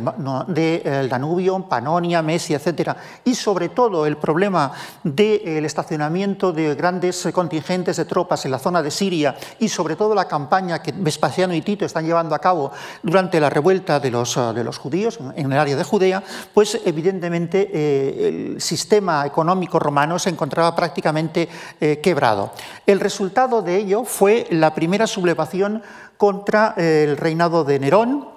de, 0.47 0.81
eh, 0.83 1.07
Danubio, 1.09 1.59
Panonia, 1.67 2.21
Mesia, 2.21 2.57
etc. 2.57 2.91
Y 3.23 3.35
sobre 3.35 3.69
todo 3.69 4.05
el 4.05 4.17
problema 4.17 4.71
del 5.03 5.65
estacionamiento 5.65 6.51
de 6.51 6.75
grandes 6.75 7.27
contingentes 7.33 7.97
de 7.97 8.05
tropas 8.05 8.45
en 8.45 8.51
la 8.51 8.59
zona 8.59 8.81
de 8.81 8.91
Siria 8.91 9.35
y 9.59 9.69
sobre 9.69 9.95
todo 9.95 10.15
la 10.15 10.27
campaña 10.27 10.81
que 10.81 10.91
Vespasiano 10.91 11.53
y 11.53 11.61
Tito 11.61 11.85
están 11.85 12.05
llevando 12.05 12.35
a 12.35 12.39
cabo 12.39 12.71
durante 13.03 13.39
la 13.39 13.49
revuelta 13.49 13.99
de 13.99 14.11
los, 14.11 14.35
de 14.35 14.63
los 14.63 14.77
judíos 14.77 15.19
en 15.35 15.51
el 15.51 15.57
área 15.57 15.75
de 15.75 15.83
Judea, 15.83 16.23
pues 16.53 16.79
evidentemente 16.85 17.69
eh, 17.73 18.27
el 18.55 18.61
sistema 18.61 19.25
económico 19.25 19.79
romano 19.79 20.19
se 20.19 20.29
encontraba 20.29 20.75
prácticamente 20.75 21.47
eh, 21.79 21.99
quebrado. 22.01 22.51
El 22.85 22.99
resultado 22.99 23.61
de 23.61 23.77
ello 23.77 24.03
fue 24.03 24.47
la 24.51 24.73
primera 24.73 25.07
sublevación 25.07 25.81
contra 26.17 26.73
el 26.77 27.17
reinado 27.17 27.63
de 27.63 27.79
Nerón, 27.79 28.35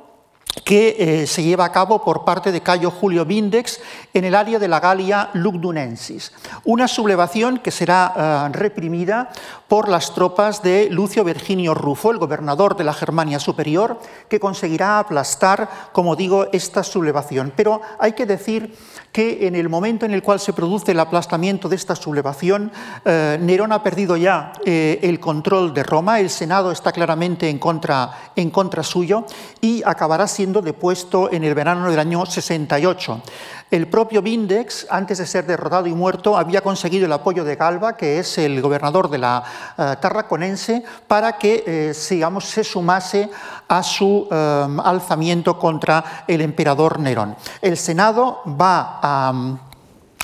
que 0.65 0.97
eh, 0.99 1.27
se 1.27 1.43
lleva 1.43 1.65
a 1.65 1.73
cabo 1.73 2.03
por 2.05 2.25
parte 2.25 2.53
de 2.53 2.63
Cayo 2.63 2.91
Julio 2.91 3.25
Vindex 3.25 3.81
en 4.13 4.25
el 4.25 4.35
área 4.35 4.59
de 4.59 4.69
la 4.69 4.81
Galia 4.81 5.31
Lugdunensis. 5.35 6.33
Una 6.65 6.89
sublevación 6.89 7.59
que 7.59 7.71
será 7.71 8.13
eh, 8.17 8.57
reprimida 8.57 9.31
por 9.69 9.89
las 9.89 10.15
tropas 10.15 10.63
de 10.63 10.89
Lucio 10.91 11.23
Virginio 11.23 11.75
Rufo, 11.75 12.11
el 12.11 12.19
gobernador 12.19 12.77
de 12.77 12.85
la 12.85 12.95
Germania 12.95 13.39
Superior, 13.39 14.01
que 14.29 14.41
conseguirá 14.41 14.99
aplastar, 14.99 15.69
como 15.93 16.17
digo, 16.17 16.47
esta 16.53 16.83
sublevación. 16.83 17.53
Pero 17.55 17.83
hay 17.99 18.13
que 18.13 18.25
decir 18.25 18.75
que 19.13 19.47
en 19.47 19.55
el 19.55 19.69
momento 19.69 20.07
en 20.07 20.13
el 20.13 20.23
cual 20.23 20.41
se 20.41 20.53
produce 20.53 20.93
el 20.93 21.01
aplastamiento 21.01 21.69
de 21.69 21.77
esta 21.77 21.95
sublevación, 21.95 22.73
eh, 23.05 23.39
Nerón 23.41 23.73
ha 23.73 23.83
perdido 23.83 24.17
ya 24.17 24.53
eh, 24.65 25.01
el 25.03 25.21
control 25.21 25.75
de 25.75 25.83
Roma, 25.83 26.21
el 26.21 26.31
Senado 26.31 26.73
está 26.73 26.93
claramente 26.93 27.49
en 27.49 27.59
contra, 27.59 28.33
en 28.37 28.51
contra 28.51 28.83
suyo 28.83 29.25
y 29.61 29.83
acabará 29.85 30.27
siendo 30.27 30.63
depuesto 30.63 31.31
en 31.31 31.45
el 31.45 31.55
verano 31.55 31.91
del 31.91 31.99
año 31.99 32.25
68. 32.25 33.23
El 33.71 33.87
propio 33.87 34.23
Vindex, 34.23 34.87
antes 34.89 35.19
de 35.19 35.27
ser 35.27 35.45
derrotado 35.45 35.87
y 35.87 35.93
muerto, 35.93 36.39
había 36.39 36.63
conseguido 36.63 37.05
el 37.05 37.13
apoyo 37.13 37.45
de 37.45 37.57
Galba, 37.57 37.99
que 37.99 38.19
es 38.19 38.39
el 38.39 38.63
gobernador 38.63 39.11
de 39.11 39.19
la 39.19 39.45
eh, 39.77 39.97
Tarraconense, 40.01 40.83
para 41.07 41.37
que 41.37 41.65
eh, 41.67 41.93
se 41.93 42.65
sumase 42.65 43.29
a 43.69 43.83
su 43.83 44.27
eh, 44.31 44.67
alzamiento 44.83 45.59
contra 45.59 46.25
el 46.27 46.41
emperador 46.41 46.99
Nerón. 46.99 47.37
El 47.61 47.77
Senado 47.77 48.41
va 48.47 49.01
a, 49.03 49.59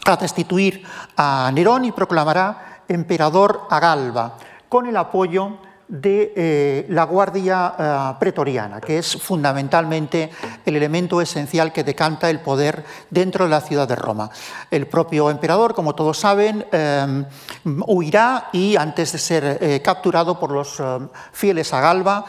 a 0.07 0.17
destituir 0.17 0.83
a 1.15 1.51
Nerón 1.53 1.85
y 1.85 1.93
proclamará 1.93 2.81
emperador 2.89 3.67
a 3.69 3.79
Galba, 3.79 4.39
con 4.71 4.87
el 4.87 4.97
apoyo 4.97 5.45
de 5.49 5.74
eh, 5.87 6.87
la 6.89 7.05
Guardia 7.05 7.75
eh, 7.79 8.17
Pretoriana, 8.19 8.81
que 8.81 8.99
es 8.99 9.21
fundamentalmente 9.21 10.31
el 10.65 10.77
elemento 10.77 11.21
esencial 11.21 11.75
que 11.75 11.85
decanta 11.85 12.31
el 12.31 12.41
poder 12.41 12.85
dentro 13.11 13.45
de 13.45 13.51
la 13.51 13.61
ciudad 13.61 13.87
de 13.87 13.95
Roma. 13.95 14.31
El 14.71 14.87
propio 14.87 15.29
emperador, 15.29 15.75
como 15.75 15.95
todos 15.95 16.19
saben, 16.19 16.65
eh, 16.73 17.25
huirá 17.65 18.49
y 18.53 18.77
antes 18.77 19.13
de 19.13 19.19
ser 19.19 19.83
capturado 19.83 20.41
por 20.41 20.51
los 20.51 20.83
fieles 21.33 21.73
a 21.75 21.81
Galba, 21.81 22.25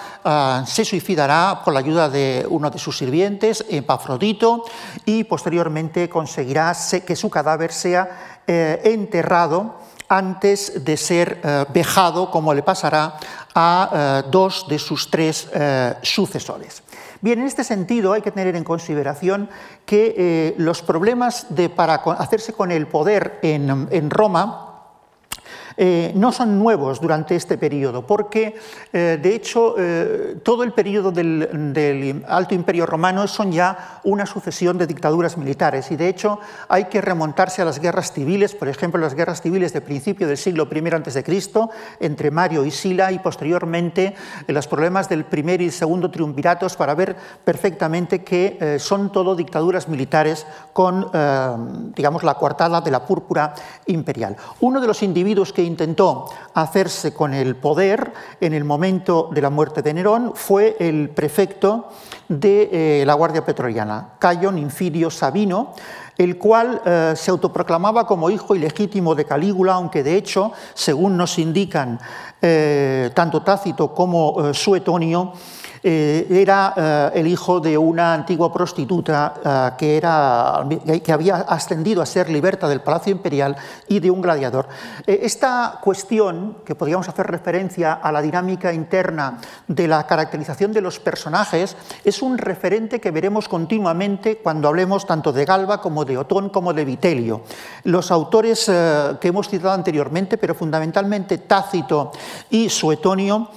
se 0.66 0.84
suicidará 0.84 1.62
con 1.64 1.74
la 1.74 1.80
ayuda 1.80 2.10
de 2.10 2.46
uno 2.50 2.70
de 2.70 2.80
sus 2.80 2.98
sirvientes, 2.98 3.66
Epafrodito, 3.70 4.66
y 5.06 5.24
posteriormente 5.24 6.10
conseguirá 6.10 6.74
que 7.06 7.16
su 7.16 7.30
cadáver 7.30 7.72
sea 7.72 8.42
enterrado 8.48 9.85
antes 10.10 10.86
de 10.86 10.98
ser 10.98 11.68
vejado, 11.74 12.30
como 12.32 12.54
le 12.54 12.64
pasará 12.64 13.18
a 13.56 14.24
eh, 14.26 14.30
dos 14.30 14.68
de 14.68 14.78
sus 14.78 15.10
tres 15.10 15.48
eh, 15.54 15.96
sucesores. 16.02 16.84
Bien, 17.22 17.40
en 17.40 17.48
este 17.48 17.64
sentido 17.64 18.12
hay 18.12 18.22
que 18.22 18.32
tener 18.32 18.56
en 18.56 18.66
consideración 18.66 19.50
que 19.86 20.14
eh, 20.18 20.56
los 20.58 20.82
problemas 20.82 21.48
de, 21.50 21.70
para 21.70 21.96
hacerse 21.96 22.54
con 22.54 22.72
el 22.72 22.88
poder 22.88 23.40
en 23.42 24.10
Roma 24.12 24.75
eh, 25.78 26.14
no 26.16 26.32
son 26.32 26.58
nuevos 26.58 27.02
durante 27.02 27.36
este 27.36 27.58
periodo, 27.58 28.08
porque 28.08 28.56
eh, 28.94 29.20
de 29.22 29.36
hecho 29.36 29.76
eh, 29.78 30.38
todo 30.42 30.64
el 30.64 30.72
periodo 30.72 31.12
del, 31.12 32.24
Alto 32.28 32.56
Imperio 32.56 32.86
Romano 32.86 33.28
son 33.28 33.52
ya 33.52 34.00
una 34.04 34.26
sucesión 34.26 34.78
de 34.78 34.88
dictaduras 34.88 35.38
militares 35.38 35.92
y 35.92 35.98
de 35.98 36.08
hecho 36.08 36.40
hay 36.70 36.86
que 36.86 37.02
remontarse 37.02 37.62
a 37.62 37.66
las 37.66 37.80
guerras 37.80 38.14
civiles, 38.14 38.56
por 38.56 38.70
ejemplo 38.70 39.02
las 39.02 39.16
guerras 39.16 39.42
civiles 39.42 39.74
de 39.74 39.82
principio 39.82 40.28
del 40.28 40.38
siglo 40.38 40.68
I 40.72 40.80
a.C. 40.88 41.24
entre 42.00 42.32
Mario 42.32 42.66
y 42.66 42.72
Sila 42.72 43.12
y 43.12 43.20
posteriormente 43.20 44.16
los 44.48 44.68
problemas 44.68 45.10
del 45.10 45.26
primer 45.26 45.62
y 45.62 45.72
segundo 45.72 46.10
triunviratos 46.10 46.78
para 46.78 46.96
ver 46.96 47.16
perfectamente 47.44 48.24
que 48.24 48.78
son 48.80 49.12
todo 49.12 49.36
dictaduras 49.36 49.90
militares 49.90 50.46
con 50.72 51.12
digamos 51.96 52.24
la 52.24 52.36
coartada 52.36 52.82
de 52.82 52.92
la 52.92 53.06
púrpura 53.06 53.54
imperial. 53.88 54.38
Uno 54.62 54.80
de 54.80 54.88
los 54.88 55.04
individuos 55.04 55.52
que 55.52 55.65
intentó 55.66 56.26
hacerse 56.54 57.14
con 57.14 57.34
el 57.34 57.56
poder 57.56 58.14
en 58.40 58.54
el 58.54 58.64
momento 58.64 59.30
de 59.32 59.42
la 59.42 59.50
muerte 59.50 59.82
de 59.82 59.94
Nerón 59.94 60.34
fue 60.36 60.78
el 60.80 61.10
prefecto 61.10 61.90
de 62.28 63.02
eh, 63.02 63.06
la 63.06 63.14
Guardia 63.14 63.46
Petroliana, 63.46 64.14
Cayo 64.20 64.52
Ninfirio 64.52 65.12
Sabino, 65.12 65.74
el 66.18 66.38
cual 66.38 66.82
eh, 66.86 67.14
se 67.16 67.32
autoproclamaba 67.32 68.08
como 68.08 68.30
hijo 68.30 68.56
ilegítimo 68.56 69.16
de 69.16 69.26
Calígula, 69.26 69.74
aunque 69.74 70.04
de 70.04 70.16
hecho, 70.16 70.52
según 70.74 71.18
nos 71.18 71.38
indican 71.38 72.00
eh, 72.42 73.12
tanto 73.14 73.42
Tácito 73.42 73.94
como 73.94 74.54
Suetonio, 74.54 75.34
era 75.88 77.12
el 77.14 77.28
hijo 77.28 77.60
de 77.60 77.78
una 77.78 78.14
antigua 78.14 78.52
prostituta 78.52 79.76
que, 79.78 79.98
era, 79.98 80.66
que 81.04 81.12
había 81.12 81.36
ascendido 81.36 82.02
a 82.02 82.06
ser 82.06 82.30
liberta 82.30 82.68
del 82.68 82.82
Palacio 82.82 83.12
Imperial 83.12 83.56
y 83.88 84.00
de 84.00 84.10
un 84.10 84.22
gladiador. 84.22 84.68
esta 85.06 85.80
cuestión, 85.84 86.58
que 86.66 86.74
podríamos 86.74 87.08
hacer 87.08 87.28
referencia 87.28 87.94
a 87.94 88.12
la 88.12 88.22
dinámica 88.22 88.74
interna 88.74 89.38
de 89.68 89.88
la 89.88 90.08
caracterización 90.08 90.72
de 90.72 90.82
los 90.82 91.00
personajes, 91.00 91.76
es 92.04 92.22
un 92.22 92.38
referente 92.38 93.00
que 93.00 93.12
veremos 93.12 93.48
continuamente 93.48 94.38
cuando 94.38 94.68
hablemos 94.68 95.06
tanto 95.06 95.32
de 95.32 95.46
Galba 95.46 95.82
como 95.82 96.06
de 96.06 96.18
Otón 96.18 96.50
como 96.50 96.74
de 96.74 96.86
Vitelio. 96.86 97.42
Los 97.84 98.12
autores 98.12 98.70
eh, 98.70 99.18
que 99.20 99.30
hemos 99.30 99.50
citado 99.50 99.74
anteriormente, 99.74 100.38
pero 100.38 100.56
fundamentalmente 100.56 101.40
Tácito 101.40 102.12
y 102.50 102.70
Suetonio, 102.70 103.50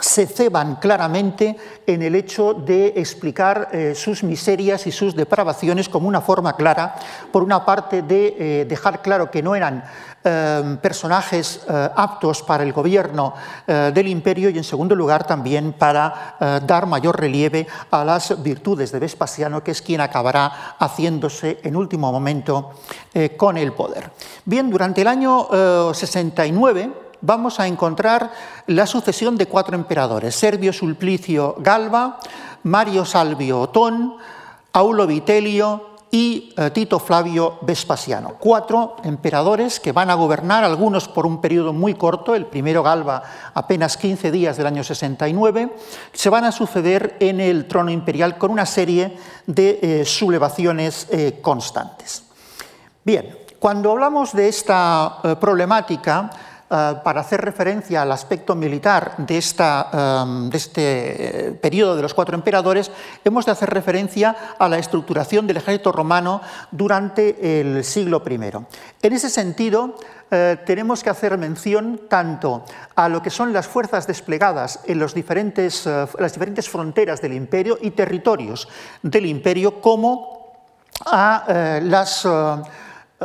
se 0.00 0.26
ceban 0.26 0.76
claramente 0.76 1.56
en 1.86 2.02
el 2.02 2.14
hecho 2.14 2.54
de 2.54 2.94
explicar 2.96 3.68
eh, 3.72 3.94
sus 3.94 4.22
miserias 4.22 4.86
y 4.86 4.92
sus 4.92 5.14
depravaciones 5.14 5.88
como 5.88 6.08
una 6.08 6.20
forma 6.20 6.54
clara, 6.56 6.96
por 7.32 7.42
una 7.42 7.64
parte 7.64 8.02
de 8.02 8.36
eh, 8.38 8.64
dejar 8.64 9.02
claro 9.02 9.30
que 9.30 9.42
no 9.42 9.54
eran 9.54 9.84
eh, 10.22 10.76
personajes 10.82 11.60
aptos 11.96 12.42
para 12.42 12.62
el 12.62 12.72
gobierno 12.72 13.32
del 13.66 14.08
imperio 14.08 14.50
y 14.50 14.58
en 14.58 14.64
segundo 14.64 14.94
lugar 14.94 15.26
también 15.26 15.72
para 15.72 16.36
dar 16.66 16.86
mayor 16.86 17.18
relieve 17.18 17.66
a 17.90 18.04
las 18.04 18.42
virtudes 18.42 18.92
de 18.92 18.98
Vespasiano, 18.98 19.64
que 19.64 19.70
es 19.70 19.80
quien 19.80 20.00
acabará 20.00 20.76
haciéndose 20.78 21.60
en 21.62 21.76
último 21.76 22.12
momento 22.12 22.72
con 23.36 23.56
el 23.56 23.72
poder. 23.72 24.10
Bien, 24.44 24.68
durante 24.68 25.00
el 25.00 25.08
año 25.08 25.48
69, 25.94 27.09
vamos 27.20 27.60
a 27.60 27.66
encontrar 27.66 28.30
la 28.66 28.86
sucesión 28.86 29.36
de 29.36 29.46
cuatro 29.46 29.74
emperadores, 29.74 30.34
Servio 30.34 30.72
Sulplicio 30.72 31.56
Galba, 31.58 32.18
Mario 32.62 33.04
Salvio 33.04 33.60
Otón, 33.60 34.16
Aulo 34.72 35.06
Vitelio 35.06 35.90
y 36.10 36.52
eh, 36.56 36.70
Tito 36.70 36.98
Flavio 36.98 37.58
Vespasiano. 37.62 38.34
Cuatro 38.38 38.96
emperadores 39.04 39.78
que 39.78 39.92
van 39.92 40.10
a 40.10 40.14
gobernar, 40.14 40.64
algunos 40.64 41.08
por 41.08 41.24
un 41.24 41.40
periodo 41.40 41.72
muy 41.72 41.94
corto, 41.94 42.34
el 42.34 42.46
primero 42.46 42.82
Galba 42.82 43.22
apenas 43.54 43.96
15 43.96 44.30
días 44.30 44.56
del 44.56 44.66
año 44.66 44.82
69, 44.82 45.72
se 46.12 46.30
van 46.30 46.44
a 46.44 46.52
suceder 46.52 47.16
en 47.20 47.40
el 47.40 47.68
trono 47.68 47.90
imperial 47.90 48.38
con 48.38 48.50
una 48.50 48.66
serie 48.66 49.16
de 49.46 49.78
eh, 49.82 50.04
sublevaciones 50.04 51.06
eh, 51.10 51.38
constantes. 51.40 52.24
Bien, 53.04 53.38
cuando 53.58 53.92
hablamos 53.92 54.32
de 54.32 54.48
esta 54.48 55.18
problemática, 55.40 56.30
para 56.70 57.22
hacer 57.22 57.40
referencia 57.40 58.02
al 58.02 58.12
aspecto 58.12 58.54
militar 58.54 59.14
de, 59.18 59.38
esta, 59.38 60.22
em, 60.22 60.48
de 60.48 60.56
este 60.56 60.82
eh, 61.48 61.52
periodo 61.52 61.96
de 61.96 62.02
los 62.02 62.14
cuatro 62.14 62.36
emperadores, 62.36 62.92
hemos 63.24 63.44
de 63.44 63.50
hacer 63.50 63.70
referencia 63.70 64.36
a 64.56 64.68
la 64.68 64.78
estructuración 64.78 65.48
del 65.48 65.56
ejército 65.56 65.90
romano 65.90 66.40
durante 66.70 67.60
el 67.60 67.82
siglo 67.82 68.22
I. 68.24 68.34
En 69.02 69.12
ese 69.12 69.30
sentido, 69.30 69.96
eh, 70.30 70.58
tenemos 70.64 71.02
que 71.02 71.10
hacer 71.10 71.36
mención 71.36 72.02
tanto 72.08 72.64
a 72.94 73.08
lo 73.08 73.20
que 73.20 73.30
son 73.30 73.52
las 73.52 73.66
fuerzas 73.66 74.06
desplegadas 74.06 74.78
en 74.86 75.00
las 75.00 75.12
diferentes 75.12 76.68
fronteras 76.70 77.20
del 77.20 77.32
imperio 77.32 77.78
y 77.80 77.90
territorios 77.90 78.68
del 79.02 79.26
imperio, 79.26 79.80
como 79.80 80.54
a 81.04 81.80
las 81.82 82.28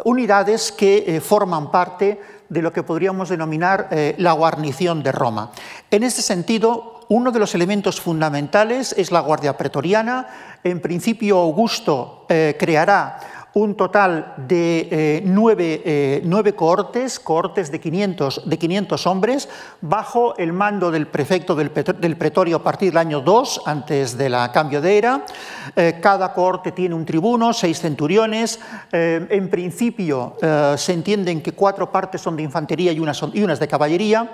unidades 0.03 0.71
que 0.71 1.21
forman 1.23 1.69
parte 1.69 2.19
de 2.49 2.61
lo 2.61 2.71
que 2.71 2.83
podríamos 2.83 3.29
denominar 3.29 3.87
eh, 3.91 4.15
la 4.17 4.33
guarnición 4.33 5.03
de 5.03 5.11
Roma. 5.11 5.51
En 5.91 6.03
este 6.03 6.21
sentido, 6.21 7.01
uno 7.09 7.31
de 7.31 7.39
los 7.39 7.53
elementos 7.55 8.01
fundamentales 8.01 8.93
es 8.97 9.11
la 9.11 9.19
Guardia 9.19 9.57
Pretoriana. 9.57 10.27
En 10.63 10.81
principio, 10.81 11.37
Augusto 11.37 12.25
eh, 12.29 12.55
creará 12.59 13.44
un 13.55 13.75
total 13.75 14.33
de 14.35 14.79
eh, 14.79 14.89
eh, 14.91 16.21
nueve, 16.23 16.53
cohortes, 16.55 17.21
cohortes 17.21 17.71
de 17.71 17.79
500, 17.79 18.49
de 18.49 18.57
500 18.57 19.07
hombres, 19.07 19.47
bajo 19.79 20.35
el 20.35 20.51
mando 20.51 20.91
del 20.91 21.07
prefecto 21.07 21.55
del, 21.55 21.71
pretorio 21.71 22.57
a 22.57 22.63
partir 22.63 22.89
del 22.89 22.97
año 22.97 23.21
2, 23.21 23.61
antes 23.65 24.17
del 24.17 24.35
cambio 24.53 24.81
de 24.81 24.97
era. 24.97 25.25
Eh, 25.73 25.99
cada 26.01 26.33
cohorte 26.33 26.73
tiene 26.73 26.95
un 26.95 27.05
tribuno, 27.05 27.53
seis 27.53 27.79
centuriones. 27.79 28.59
en 28.91 29.49
principio 29.49 30.35
se 30.75 30.93
entienden 30.93 31.41
que 31.41 31.53
cuatro 31.53 31.89
partes 31.89 32.19
son 32.19 32.35
de 32.35 32.43
infantería 32.43 32.91
y 32.91 32.99
unas, 32.99 33.23
y 33.33 33.41
unas 33.41 33.59
de 33.59 33.67
caballería. 33.69 34.31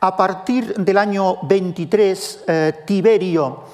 A 0.00 0.16
partir 0.16 0.74
del 0.74 0.96
año 0.96 1.36
23, 1.42 2.44
Tiberio 2.86 3.64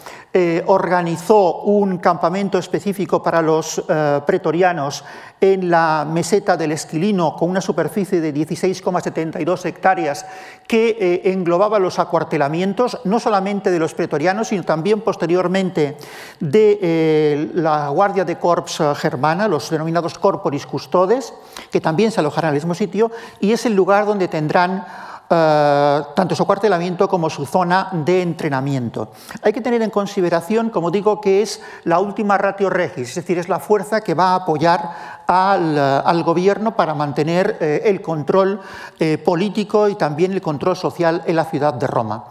eh, 0.40 0.62
organizó 0.66 1.62
un 1.62 1.99
campamento 1.99 2.59
específico 2.59 3.21
para 3.21 3.42
los 3.42 3.83
eh, 3.88 4.21
pretorianos 4.25 5.03
en 5.40 5.68
la 5.68 6.07
meseta 6.09 6.57
del 6.57 6.70
Esquilino 6.70 7.35
con 7.35 7.51
una 7.51 7.61
superficie 7.61 8.20
de 8.20 8.33
16,72 8.33 9.64
hectáreas 9.64 10.24
que 10.68 10.90
eh, 10.90 11.33
englobaba 11.33 11.81
los 11.81 11.98
acuartelamientos 11.98 13.01
no 13.03 13.18
solamente 13.18 13.72
de 13.72 13.81
los 13.81 13.94
pretorianos, 13.94 14.46
sino 14.46 14.62
también 14.62 15.01
posteriormente 15.01 15.96
de 16.38 17.51
la 17.55 17.88
Guardia 17.88 18.24
de 18.24 18.38
Corps 18.38 18.81
germana, 18.94 19.48
los 19.48 19.70
denominados 19.70 20.20
corporis 20.20 20.66
custodes, 20.66 21.35
que 21.72 21.81
también 21.81 22.12
se 22.12 22.20
alojarán 22.20 22.51
en 22.51 22.55
el 22.55 22.62
mismo 22.62 22.74
sitio, 22.77 23.11
y 23.40 23.51
es 23.51 23.66
el 23.66 23.74
lugar 23.74 24.07
donde 24.07 24.29
tendrán 24.29 24.87
eh, 25.31 26.03
tanto 26.14 26.35
su 26.35 26.43
acuartelamiento 26.43 27.07
como 27.07 27.29
su 27.29 27.45
zona 27.45 27.91
de 27.93 28.23
entrenamiento. 28.23 29.11
Hay 29.43 29.53
que 29.53 29.61
tener 29.61 29.83
en 29.83 29.91
consideración, 29.91 30.71
como 30.71 30.91
digo, 30.91 31.21
que 31.21 31.43
es 31.43 31.61
la 31.85 31.99
última 31.99 32.38
ratio 32.38 32.71
regis, 32.71 33.11
es 33.11 33.14
decir, 33.17 33.37
es 33.37 33.47
la 33.47 33.59
fuerza 33.59 34.01
que 34.01 34.14
va 34.14 34.31
a 34.31 34.35
apoyar 34.37 35.25
al, 35.27 36.23
gobierno 36.23 36.75
para 36.75 36.95
mantener 36.95 37.59
eh, 37.61 37.83
el 37.85 38.01
control 38.01 38.62
eh, 38.99 39.19
político 39.19 39.91
y 39.91 39.97
también 39.97 40.33
el 40.33 40.41
control 40.41 40.79
social 40.79 41.23
en 41.27 41.37
la 41.37 41.45
ciudad 41.45 41.75
de 41.75 41.87
Roma. 41.87 42.25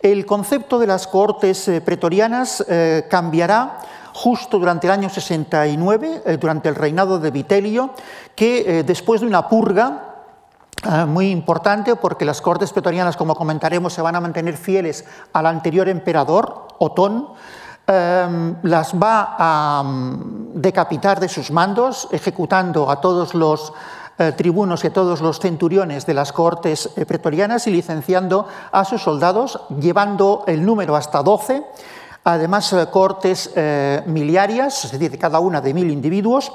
El 0.00 0.24
concepto 0.24 0.78
de 0.78 0.86
las 0.86 1.08
cohortes 1.08 1.68
pretorianas 1.84 2.64
cambiará 3.08 3.78
justo 4.12 4.58
durante 4.58 4.86
el 4.86 4.92
año 4.92 5.08
69, 5.08 6.36
durante 6.38 6.68
el 6.68 6.74
reinado 6.74 7.18
de 7.18 7.30
Vitelio, 7.30 7.90
que 8.36 8.84
después 8.86 9.22
de 9.22 9.26
una 9.26 9.48
purga, 9.48 10.13
muy 11.06 11.30
importante 11.30 11.96
porque 11.96 12.24
las 12.24 12.40
cortes 12.40 12.72
pretorianas, 12.72 13.16
como 13.16 13.34
comentaremos, 13.34 13.92
se 13.92 14.02
van 14.02 14.16
a 14.16 14.20
mantener 14.20 14.56
fieles 14.56 15.04
al 15.32 15.46
anterior 15.46 15.88
emperador, 15.88 16.68
Otón, 16.78 17.28
em, 17.86 18.56
las 18.62 18.94
va 18.94 19.36
a 19.38 19.82
mm, 19.82 20.52
decapitar 20.54 21.20
de 21.20 21.28
sus 21.28 21.50
mandos, 21.50 22.08
ejecutando 22.12 22.90
a 22.90 23.00
todos 23.00 23.34
los 23.34 23.72
eh, 24.16 24.30
tribunos 24.30 24.84
y 24.84 24.86
a 24.86 24.92
todos 24.92 25.20
los 25.20 25.40
centuriones 25.40 26.06
de 26.06 26.14
las 26.14 26.32
cortes 26.32 26.88
eh, 26.94 27.04
pretorianas 27.04 27.66
y 27.66 27.72
licenciando 27.72 28.46
a 28.70 28.84
sus 28.84 29.02
soldados, 29.02 29.60
llevando 29.80 30.44
el 30.46 30.64
número 30.64 30.94
hasta 30.94 31.20
12, 31.20 31.64
además 32.22 32.72
eh, 32.72 32.86
cortes 32.92 33.50
miliarias, 34.06 34.84
es 34.84 34.92
decir, 34.92 35.18
cada 35.18 35.40
una 35.40 35.60
de 35.60 35.74
mil 35.74 35.90
individuos, 35.90 36.52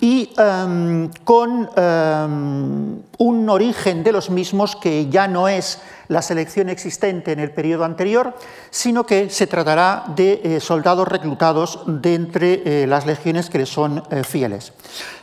y 0.00 0.32
em, 0.36 1.10
con 1.24 1.68
em, 1.74 3.02
un 3.18 3.50
origen 3.50 4.04
de 4.04 4.12
los 4.12 4.30
mismos 4.30 4.76
que 4.76 5.08
ya 5.08 5.26
no 5.26 5.48
es 5.48 5.80
la 6.08 6.22
selección 6.22 6.68
existente 6.68 7.32
en 7.32 7.40
el 7.40 7.50
periodo 7.50 7.84
anterior, 7.84 8.34
sino 8.70 9.04
que 9.04 9.28
se 9.28 9.46
tratará 9.46 10.04
de 10.14 10.40
eh, 10.44 10.60
soldados 10.60 11.08
reclutados 11.08 11.80
de 11.86 12.14
entre 12.14 12.82
eh, 12.82 12.86
las 12.86 13.06
legiones 13.06 13.50
que 13.50 13.58
les 13.58 13.68
son 13.68 14.02
eh, 14.10 14.22
fieles. 14.22 14.72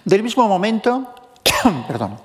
Del 0.03 0.23
mismo 0.23 0.47
momento, 0.47 1.13
perdón, 1.87 2.17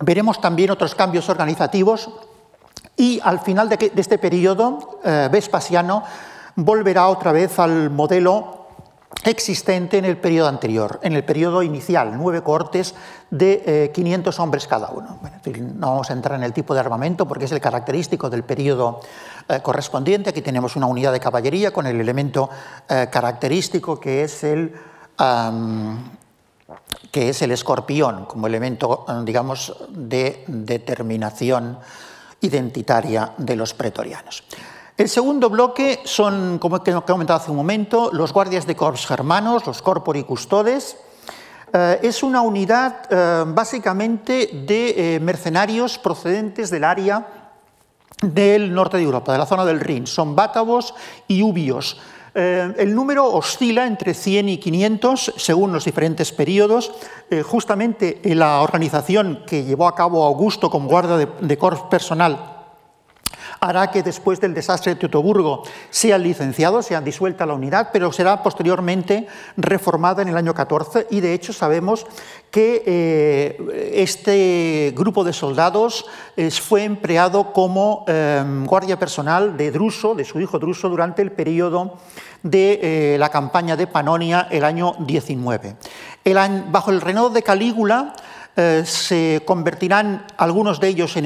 veremos 0.00 0.40
también 0.40 0.70
otros 0.70 0.94
cambios 0.94 1.28
organizativos 1.28 2.10
y 2.96 3.20
al 3.22 3.40
final 3.40 3.68
de 3.68 3.92
este 3.96 4.18
periodo, 4.18 5.00
Vespasiano 5.30 6.04
volverá 6.56 7.08
otra 7.08 7.32
vez 7.32 7.58
al 7.58 7.90
modelo 7.90 8.60
existente 9.24 9.98
en 9.98 10.04
el 10.04 10.16
periodo 10.16 10.48
anterior, 10.48 10.98
en 11.02 11.12
el 11.14 11.24
periodo 11.24 11.62
inicial, 11.62 12.12
nueve 12.16 12.42
cortes 12.42 12.94
de 13.30 13.90
500 13.92 14.38
eh, 14.38 14.42
hombres 14.42 14.66
cada 14.66 14.90
uno. 14.90 15.18
no 15.74 15.86
vamos 15.88 16.10
a 16.10 16.12
entrar 16.12 16.38
en 16.38 16.44
el 16.44 16.52
tipo 16.52 16.74
de 16.74 16.80
armamento 16.80 17.26
porque 17.26 17.44
es 17.44 17.52
el 17.52 17.60
característico 17.60 18.30
del 18.30 18.44
periodo 18.44 19.00
eh, 19.48 19.60
correspondiente. 19.62 20.30
Aquí 20.30 20.42
tenemos 20.42 20.76
una 20.76 20.86
unidad 20.86 21.12
de 21.12 21.20
caballería 21.20 21.72
con 21.72 21.86
el 21.86 22.00
elemento 22.00 22.48
eh, 22.88 23.08
característico 23.10 24.00
que 24.00 24.22
es 24.24 24.42
el, 24.44 24.74
que 27.10 27.28
es 27.28 27.42
el 27.42 27.50
escorpión, 27.50 28.24
como 28.24 28.46
elemento, 28.46 29.04
digamos, 29.24 29.76
de 29.90 30.44
determinación 30.46 31.78
identitaria 32.40 33.32
de 33.36 33.56
los 33.56 33.74
pretorianos. 33.74 34.44
El 35.00 35.08
segundo 35.08 35.48
bloque 35.48 36.00
son, 36.04 36.58
como 36.58 36.76
he 36.76 36.92
comentado 37.06 37.40
hace 37.40 37.50
un 37.50 37.56
momento, 37.56 38.10
los 38.12 38.34
guardias 38.34 38.66
de 38.66 38.76
corps 38.76 39.06
germanos, 39.06 39.66
los 39.66 39.80
corpori 39.80 40.24
custodes. 40.24 40.98
Eh, 41.72 42.00
es 42.02 42.22
una 42.22 42.42
unidad 42.42 43.06
eh, 43.08 43.44
básicamente 43.46 44.50
de 44.66 45.14
eh, 45.14 45.20
mercenarios 45.20 45.96
procedentes 45.96 46.68
del 46.68 46.84
área 46.84 47.26
del 48.20 48.74
norte 48.74 48.98
de 48.98 49.04
Europa, 49.04 49.32
de 49.32 49.38
la 49.38 49.46
zona 49.46 49.64
del 49.64 49.80
Rin. 49.80 50.06
Son 50.06 50.36
bátavos 50.36 50.94
y 51.26 51.42
ubios. 51.42 51.98
El 52.34 52.94
número 52.94 53.24
oscila 53.24 53.86
entre 53.86 54.12
100 54.12 54.50
y 54.50 54.58
500 54.58 55.32
según 55.36 55.72
los 55.72 55.86
diferentes 55.86 56.30
periodos. 56.30 56.92
Justamente 57.44 58.20
la 58.22 58.60
organización 58.60 59.42
que 59.46 59.64
llevó 59.64 59.88
a 59.88 59.96
cabo 59.96 60.24
Augusto 60.24 60.70
como 60.70 60.88
guarda 60.88 61.16
de 61.16 61.58
corps 61.58 61.88
personal 61.90 62.49
hará 63.60 63.90
que 63.90 64.02
después 64.02 64.40
del 64.40 64.54
desastre 64.54 64.94
de 64.94 65.00
Teutoburgo 65.00 65.62
sean 65.90 66.22
licenciados, 66.22 66.86
sean 66.86 67.04
disuelta 67.04 67.46
la 67.46 67.54
unidad, 67.54 67.90
pero 67.92 68.10
será 68.10 68.42
posteriormente 68.42 69.26
reformada 69.56 70.22
en 70.22 70.28
el 70.28 70.36
año 70.36 70.54
14 70.54 71.06
y 71.10 71.20
de 71.20 71.34
hecho 71.34 71.52
sabemos 71.52 72.06
que 72.50 72.82
eh, 72.86 73.92
este 73.94 74.92
grupo 74.96 75.22
de 75.24 75.32
soldados 75.32 76.06
fue 76.60 76.84
empleado 76.84 77.52
como 77.52 78.04
em, 78.08 78.64
guardia 78.64 78.98
personal 78.98 79.56
de 79.56 79.70
Druso, 79.70 80.14
de 80.14 80.24
su 80.24 80.40
hijo 80.40 80.58
Druso, 80.58 80.88
durante 80.88 81.22
el 81.22 81.30
periodo 81.30 81.98
de 82.42 82.80
eh, 83.14 83.18
la 83.18 83.28
campaña 83.28 83.76
de 83.76 83.86
Panonia 83.86 84.48
el 84.50 84.64
año 84.64 84.94
19. 85.00 85.76
bajo 86.68 86.90
el 86.90 87.00
reinado 87.00 87.30
de 87.30 87.42
Calígula, 87.42 88.14
eh, 88.60 88.82
se 88.84 89.42
convertirán 89.46 90.26
algunos 90.36 90.80
de 90.80 90.88
ellos 90.88 91.16
en, 91.16 91.24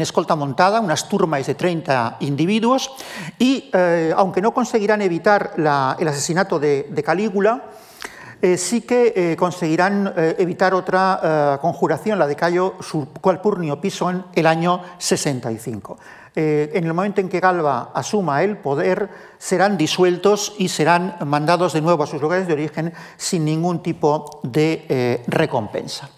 escolta 0.00 0.36
montada, 0.36 0.80
unas 0.80 1.08
turmas 1.08 1.46
de 1.46 1.54
30 1.54 2.18
individuos, 2.20 2.92
y 3.38 3.70
aunque 4.16 4.40
no 4.40 4.54
conseguirán 4.54 5.02
evitar 5.02 5.52
el 5.56 6.08
asesinato 6.08 6.58
de 6.58 7.02
Calígula, 7.04 7.62
eh, 8.42 8.58
sí 8.58 8.82
que 8.82 9.14
eh, 9.16 9.36
conseguirán 9.36 10.12
eh, 10.14 10.36
evitar 10.38 10.74
otra 10.74 11.58
conjuración, 11.60 12.18
la 12.18 12.26
de 12.26 12.36
Cayo 12.36 12.74
Cualpurnio 13.20 13.80
Piso 13.80 14.10
en 14.10 14.24
el 14.34 14.46
año 14.46 14.82
65. 14.98 15.98
en 16.34 16.84
el 16.84 16.92
momento 16.92 17.22
en 17.22 17.30
que 17.30 17.40
Galba 17.40 17.92
asuma 17.94 18.42
el 18.42 18.58
poder, 18.58 19.08
serán 19.38 19.78
disueltos 19.78 20.54
y 20.58 20.68
serán 20.68 21.16
mandados 21.24 21.72
de 21.72 21.80
nuevo 21.80 22.02
a 22.02 22.06
sus 22.06 22.20
lugares 22.20 22.46
de 22.46 22.52
origen 22.52 22.92
sin 23.16 23.46
ningún 23.46 23.82
tipo 23.82 24.40
de 24.42 25.24
recompensa. 25.28 26.10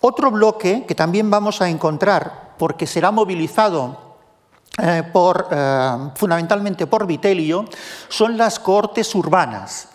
Otro 0.00 0.30
bloque 0.30 0.84
que 0.86 0.94
también 0.94 1.30
vamos 1.30 1.60
a 1.60 1.68
encontrar, 1.68 2.54
porque 2.58 2.86
será 2.86 3.10
movilizado 3.10 4.10
por, 5.12 5.48
fundamentalmente 6.14 6.86
por 6.86 7.06
Vitelio, 7.06 7.66
son 8.08 8.38
las 8.38 8.58
cohortes 8.58 9.14
urbanas. 9.14 9.88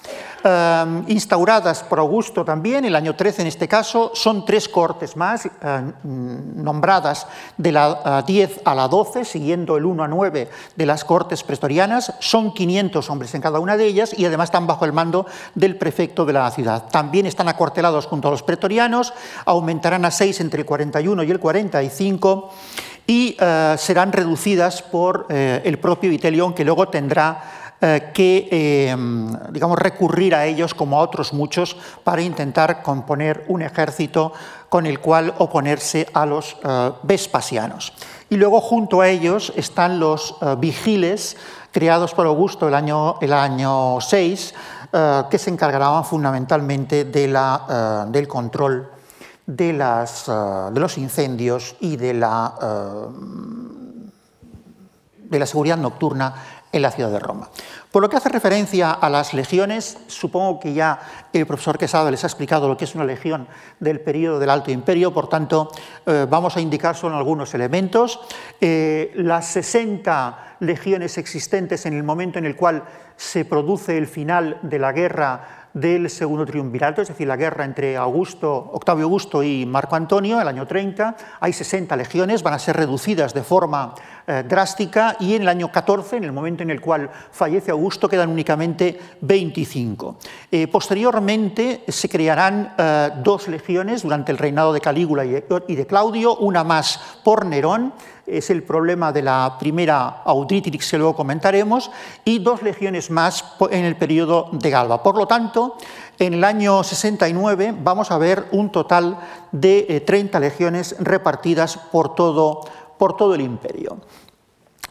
Em, 0.48 1.04
instauradas 1.08 1.82
por 1.82 1.98
Augusto 1.98 2.46
también, 2.46 2.86
el 2.86 2.96
año 2.96 3.16
13 3.16 3.42
en 3.42 3.48
este 3.48 3.68
caso, 3.68 4.12
son 4.14 4.46
tres 4.46 4.70
cortes 4.70 5.18
más, 5.18 5.46
em, 5.46 6.62
nombradas 6.64 7.26
de 7.58 7.72
la 7.72 8.24
10 8.28 8.62
a 8.64 8.76
la 8.76 8.88
12, 8.88 9.26
siguiendo 9.26 9.76
el 9.76 9.86
1 9.86 10.04
a 10.04 10.08
9 10.08 10.48
de 10.76 10.86
las 10.86 11.04
cortes 11.04 11.42
pretorianas, 11.42 12.14
son 12.20 12.54
500 12.54 13.10
hombres 13.10 13.34
en 13.34 13.42
cada 13.42 13.60
una 13.60 13.76
de 13.76 13.88
ellas 13.88 14.14
y 14.16 14.24
además 14.24 14.50
están 14.50 14.68
bajo 14.68 14.86
el 14.86 14.94
mando 14.94 15.26
del 15.56 15.78
prefecto 15.78 16.26
de 16.26 16.34
la 16.34 16.52
ciudad. 16.52 16.90
También 16.92 17.26
están 17.26 17.48
acuartelados 17.48 18.06
junto 18.06 18.28
a 18.28 18.32
los 18.32 18.44
pretorianos, 18.44 19.14
aumentarán 19.46 20.06
a 20.06 20.12
6 20.12 20.42
entre 20.42 20.60
el 20.60 20.68
41 20.68 21.24
y 21.24 21.32
el 21.32 21.40
45 21.40 22.52
y 23.08 23.36
eh, 23.40 23.76
serán 23.80 24.12
reducidas 24.12 24.84
por 24.84 25.26
eh, 25.30 25.62
el 25.66 25.80
propio 25.80 26.10
Vitelión, 26.12 26.54
que 26.54 26.66
luego 26.66 26.88
tendrá 26.88 27.65
eh, 27.82 28.12
que 28.14 28.48
em, 28.90 29.30
digamos, 29.52 29.78
recurrir 29.78 30.34
a 30.34 30.46
ellos, 30.46 30.74
como 30.74 30.98
a 30.98 31.02
otros 31.02 31.34
muchos, 31.34 31.76
para 32.06 32.22
intentar 32.22 32.82
componer 32.82 33.44
un 33.50 33.62
ejército 33.62 34.32
con 34.70 34.86
el 34.86 35.02
cual 35.02 35.34
oponerse 35.40 36.08
a 36.14 36.26
los 36.26 36.56
eh, 36.64 36.92
vespasianos. 37.04 37.92
Y 38.30 38.38
luego 38.38 38.62
junto 38.62 39.02
a 39.02 39.10
ellos 39.10 39.52
están 39.58 40.00
los 40.00 40.38
eh, 40.42 40.56
vigiles, 40.58 41.36
creados 41.72 42.14
por 42.14 42.26
Augusto 42.28 42.66
el 42.70 42.76
año, 42.76 43.20
el 43.20 43.34
año 43.34 44.00
6, 44.00 44.54
que 45.30 45.38
se 45.38 45.50
encargaban 45.50 46.06
fundamentalmente 46.06 47.04
de 47.04 47.28
la, 47.28 48.08
del 48.08 48.30
control 48.30 48.90
de, 49.46 49.74
las, 49.74 50.28
de, 50.28 50.80
los 50.80 50.98
incendios 50.98 51.76
y 51.82 51.98
de 51.98 52.14
la, 52.14 52.54
de 55.30 55.40
la 55.40 55.46
seguridad 55.46 55.76
nocturna 55.76 56.34
en 56.76 56.82
la 56.82 56.92
ciudad 56.92 57.10
de 57.10 57.20
Roma. 57.20 57.50
Por 57.92 58.02
lo 58.02 58.10
que 58.10 58.18
hace 58.18 58.28
referencia 58.28 58.92
a 58.92 59.10
las 59.10 59.34
legiones, 59.34 59.98
supongo 60.08 60.60
que 60.60 60.74
ya 60.74 61.00
el 61.32 61.46
profesor 61.46 61.78
Quesada 61.78 62.12
les 62.12 62.24
ha 62.26 62.28
explicado 62.28 62.68
lo 62.68 62.76
que 62.76 62.84
es 62.84 62.96
una 62.96 63.06
legión 63.06 63.48
del 63.80 64.02
periodo 64.02 64.40
del 64.40 64.50
Alto 64.50 64.72
Imperio, 64.72 65.14
por 65.14 65.30
tanto 65.30 65.72
eh, 66.06 66.28
vamos 66.30 66.58
a 66.58 66.62
indicar 66.62 66.96
solo 66.96 67.16
algunos 67.16 67.54
elementos. 67.54 68.20
Eh, 68.60 69.14
las 69.16 69.48
60 69.48 70.58
legiones 70.60 71.18
existentes 71.18 71.86
en 71.86 71.94
el 71.94 72.04
momento 72.04 72.40
en 72.40 72.46
el 72.46 72.58
cual 72.58 72.84
se 73.16 73.46
produce 73.46 73.98
el 73.98 74.08
final 74.08 74.60
de 74.62 74.80
la 74.80 74.92
guerra 74.92 75.65
del 75.76 76.10
segundo 76.10 76.46
triunvirato, 76.46 77.02
es 77.02 77.10
decir, 77.10 77.28
la 77.28 77.36
guerra 77.36 77.66
entre 77.66 77.98
Augusto, 77.98 78.72
Octavio 78.72 79.04
Augusto 79.04 79.44
y 79.44 79.66
Marco 79.66 79.98
Antonio, 79.98 80.40
el 80.40 80.48
año 80.48 80.66
30. 80.66 81.18
Hay 81.42 81.52
60 81.52 81.96
legiones, 81.98 82.44
van 82.44 82.54
a 82.54 82.60
ser 82.60 82.78
reducidas 82.78 83.34
de 83.34 83.44
forma 83.44 83.94
eh, 84.26 84.46
drástica 84.48 85.18
y 85.20 85.36
en 85.36 85.42
el 85.42 85.50
año 85.50 85.70
14, 85.70 86.16
en 86.16 86.24
el 86.24 86.32
momento 86.32 86.64
en 86.64 86.72
el 86.72 86.80
cual 86.80 87.10
fallece 87.30 87.72
Augusto, 87.72 88.08
quedan 88.08 88.30
únicamente 88.30 88.98
25. 89.20 90.16
Eh, 90.50 90.68
posteriormente 90.68 91.84
se 91.90 92.08
crearán 92.08 92.74
eh, 92.78 93.10
dos 93.22 93.50
legiones 93.50 94.04
durante 94.04 94.32
el 94.32 94.38
reinado 94.38 94.72
de 94.72 94.80
Calígula 94.80 95.26
y 95.26 95.76
de 95.76 95.88
Claudio, 95.88 96.38
una 96.38 96.64
más 96.64 97.20
por 97.22 97.46
Nerón, 97.46 97.94
es 98.28 98.50
el 98.50 98.64
problema 98.64 99.12
de 99.12 99.22
la 99.22 99.56
primera 99.60 100.22
Auditrix 100.26 100.92
que 100.92 100.98
luego 100.98 101.16
comentaremos, 101.16 101.92
y 102.24 102.40
dos 102.40 102.62
legiones 102.62 103.10
más 103.10 103.44
en 103.70 103.86
el 103.86 103.96
periodo 103.96 104.50
de 104.52 104.70
Galba. 104.70 105.04
Por 105.04 105.18
lo 105.18 105.28
tanto, 105.28 105.78
en 106.18 106.34
el 106.34 106.44
año 106.44 106.84
69 106.84 107.76
vamos 107.84 108.12
a 108.12 108.18
ver 108.18 108.48
un 108.52 108.72
total 108.72 109.18
de 109.52 110.04
30 110.06 110.38
eh, 110.38 110.42
legiones 110.42 110.96
repartidas 111.00 111.78
por 111.78 112.16
todo, 112.16 112.62
por 112.98 113.16
todo 113.16 113.36
el 113.36 113.42
imperio. 113.42 113.98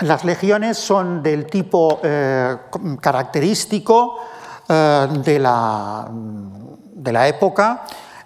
Las 0.01 0.25
legiones 0.25 0.77
son 0.77 1.23
del 1.23 1.47
tipo 1.47 2.01
eh, 2.03 2.57
característico 3.01 4.19
eh, 4.69 5.09
de, 5.25 5.39
la, 5.39 6.09
de 6.11 7.13
la 7.13 7.29
época, 7.29 7.85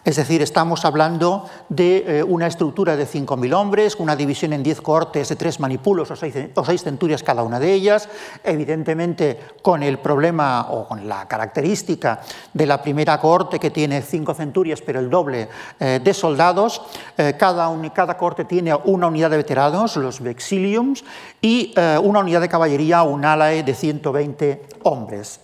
es 0.08 0.16
decir, 0.16 0.40
estamos 0.40 0.86
hablando 0.86 1.44
de 1.68 2.20
eh, 2.20 2.22
una 2.22 2.46
estructura 2.46 2.96
de 2.96 3.06
5.000 3.06 3.52
hombres, 3.52 3.94
una 3.96 4.16
división 4.16 4.54
en 4.54 4.62
10 4.62 4.80
cohortes 4.80 5.28
de 5.28 5.36
3 5.36 5.60
manipulos 5.60 6.10
o 6.10 6.16
6 6.16 6.82
centurias 6.82 7.22
cada 7.22 7.42
una 7.42 7.60
de 7.60 7.74
ellas, 7.74 8.08
evidentemente 8.42 9.38
con 9.60 9.82
el 9.82 9.98
problema 9.98 10.68
o 10.70 10.88
con 10.88 11.06
la 11.06 11.28
característica 11.28 12.22
de 12.54 12.64
la 12.64 12.80
primera 12.80 13.20
cohorte 13.20 13.60
que 13.60 13.70
tiene 13.70 14.00
5 14.00 14.32
centurias 14.32 14.80
pero 14.80 14.98
el 14.98 15.10
doble 15.10 15.46
eh, 15.78 16.00
de 16.02 16.14
soldados. 16.14 16.80
Eh, 17.18 17.34
cada, 17.38 17.70
cada 17.92 18.16
cohorte 18.16 18.46
tiene 18.46 18.74
una 18.74 19.08
unidad 19.08 19.28
de 19.28 19.36
veteranos, 19.36 19.94
los 19.98 20.22
vexiliums, 20.22 21.04
y 21.42 21.74
una 22.02 22.20
unidad 22.20 22.40
de 22.40 22.48
caballería, 22.48 23.02
un 23.02 23.26
alae 23.26 23.62
de 23.62 23.74
120 23.74 24.62
hombres. 24.84 25.40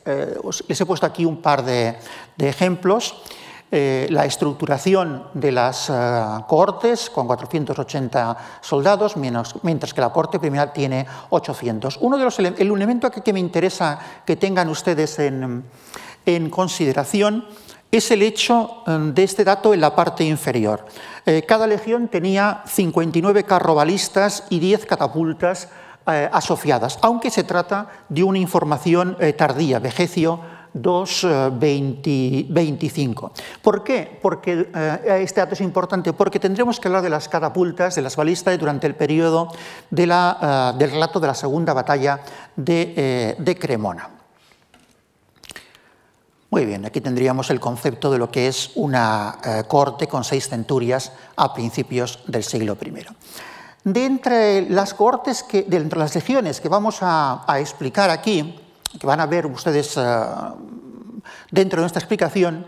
les 0.66 0.80
he 0.80 0.86
puesto 0.86 1.04
aquí 1.06 1.26
un 1.26 1.42
par 1.42 1.62
de 1.64 1.98
ejemplos. 2.38 3.14
Eh, 3.76 4.06
la 4.10 4.24
estructuración 4.24 5.24
de 5.34 5.50
las 5.50 5.90
eh, 5.90 5.92
cohortes 6.46 7.10
con 7.10 7.26
480 7.26 8.36
soldados, 8.60 9.16
mientras 9.16 9.92
que 9.92 10.00
la 10.00 10.10
corte 10.10 10.38
primera 10.38 10.72
tiene 10.72 11.04
800. 11.30 11.98
Uno 12.00 12.16
de 12.16 12.22
los 12.22 12.38
el 12.38 12.54
elemento 12.56 13.10
que, 13.10 13.32
me 13.32 13.40
interesa 13.40 13.98
que 14.24 14.36
tengan 14.36 14.68
ustedes 14.68 15.18
en, 15.18 15.64
consideración 16.50 17.46
es 17.90 18.12
el 18.12 18.22
hecho 18.22 18.84
eh, 18.86 18.96
de 19.12 19.24
este 19.24 19.42
dato 19.42 19.74
en 19.74 19.80
la 19.80 19.96
parte 19.96 20.22
inferior. 20.22 20.86
cada 21.48 21.66
legión 21.66 22.06
tenía 22.06 22.62
59 22.66 23.42
carrobalistas 23.42 24.44
y 24.50 24.60
10 24.60 24.86
catapultas 24.86 25.68
asociadas, 26.06 26.98
aunque 27.02 27.30
se 27.30 27.42
trata 27.42 27.88
de 28.08 28.22
una 28.22 28.38
información 28.38 29.16
tardía. 29.36 29.80
Vegecio 29.80 30.38
2.25. 30.74 33.30
Eh, 33.30 33.32
¿Por 33.62 33.84
qué? 33.84 34.18
Porque 34.20 34.68
eh, 34.74 35.20
este 35.22 35.40
dato 35.40 35.54
es 35.54 35.60
importante, 35.60 36.12
porque 36.12 36.40
tendremos 36.40 36.80
que 36.80 36.88
hablar 36.88 37.02
de 37.02 37.10
las 37.10 37.28
catapultas, 37.28 37.94
de 37.94 38.02
las 38.02 38.16
balistas 38.16 38.58
durante 38.58 38.88
el 38.88 38.96
periodo 38.96 39.48
eh, 39.96 39.96
del 39.96 40.90
relato 40.90 41.20
de 41.20 41.26
la 41.26 41.34
segunda 41.34 41.72
batalla 41.72 42.20
de, 42.56 43.56
Cremona. 43.60 44.10
Muy 46.50 46.66
bien, 46.66 46.84
aquí 46.84 47.00
tendríamos 47.00 47.48
el 47.50 47.58
concepto 47.58 48.12
de 48.12 48.18
lo 48.18 48.30
que 48.30 48.46
es 48.46 48.70
una 48.76 49.38
corte 49.66 50.06
con 50.06 50.22
seis 50.22 50.48
centurias 50.48 51.10
a 51.34 51.52
principios 51.52 52.20
del 52.28 52.44
siglo 52.44 52.78
I. 52.80 52.92
De 53.82 54.04
entre 54.04 54.70
las 54.70 54.94
que, 55.48 55.62
de 55.62 55.78
entre 55.78 55.98
las 55.98 56.14
legiones 56.14 56.60
que 56.60 56.68
vamos 56.68 56.98
a 57.00 57.44
explicar 57.58 58.10
aquí, 58.10 58.63
que 58.98 59.06
van 59.06 59.20
a 59.20 59.26
ver 59.26 59.46
ustedes 59.46 59.96
eh, 59.96 60.02
dentro 61.50 61.78
de 61.78 61.82
nuestra 61.82 62.00
explicación, 62.00 62.66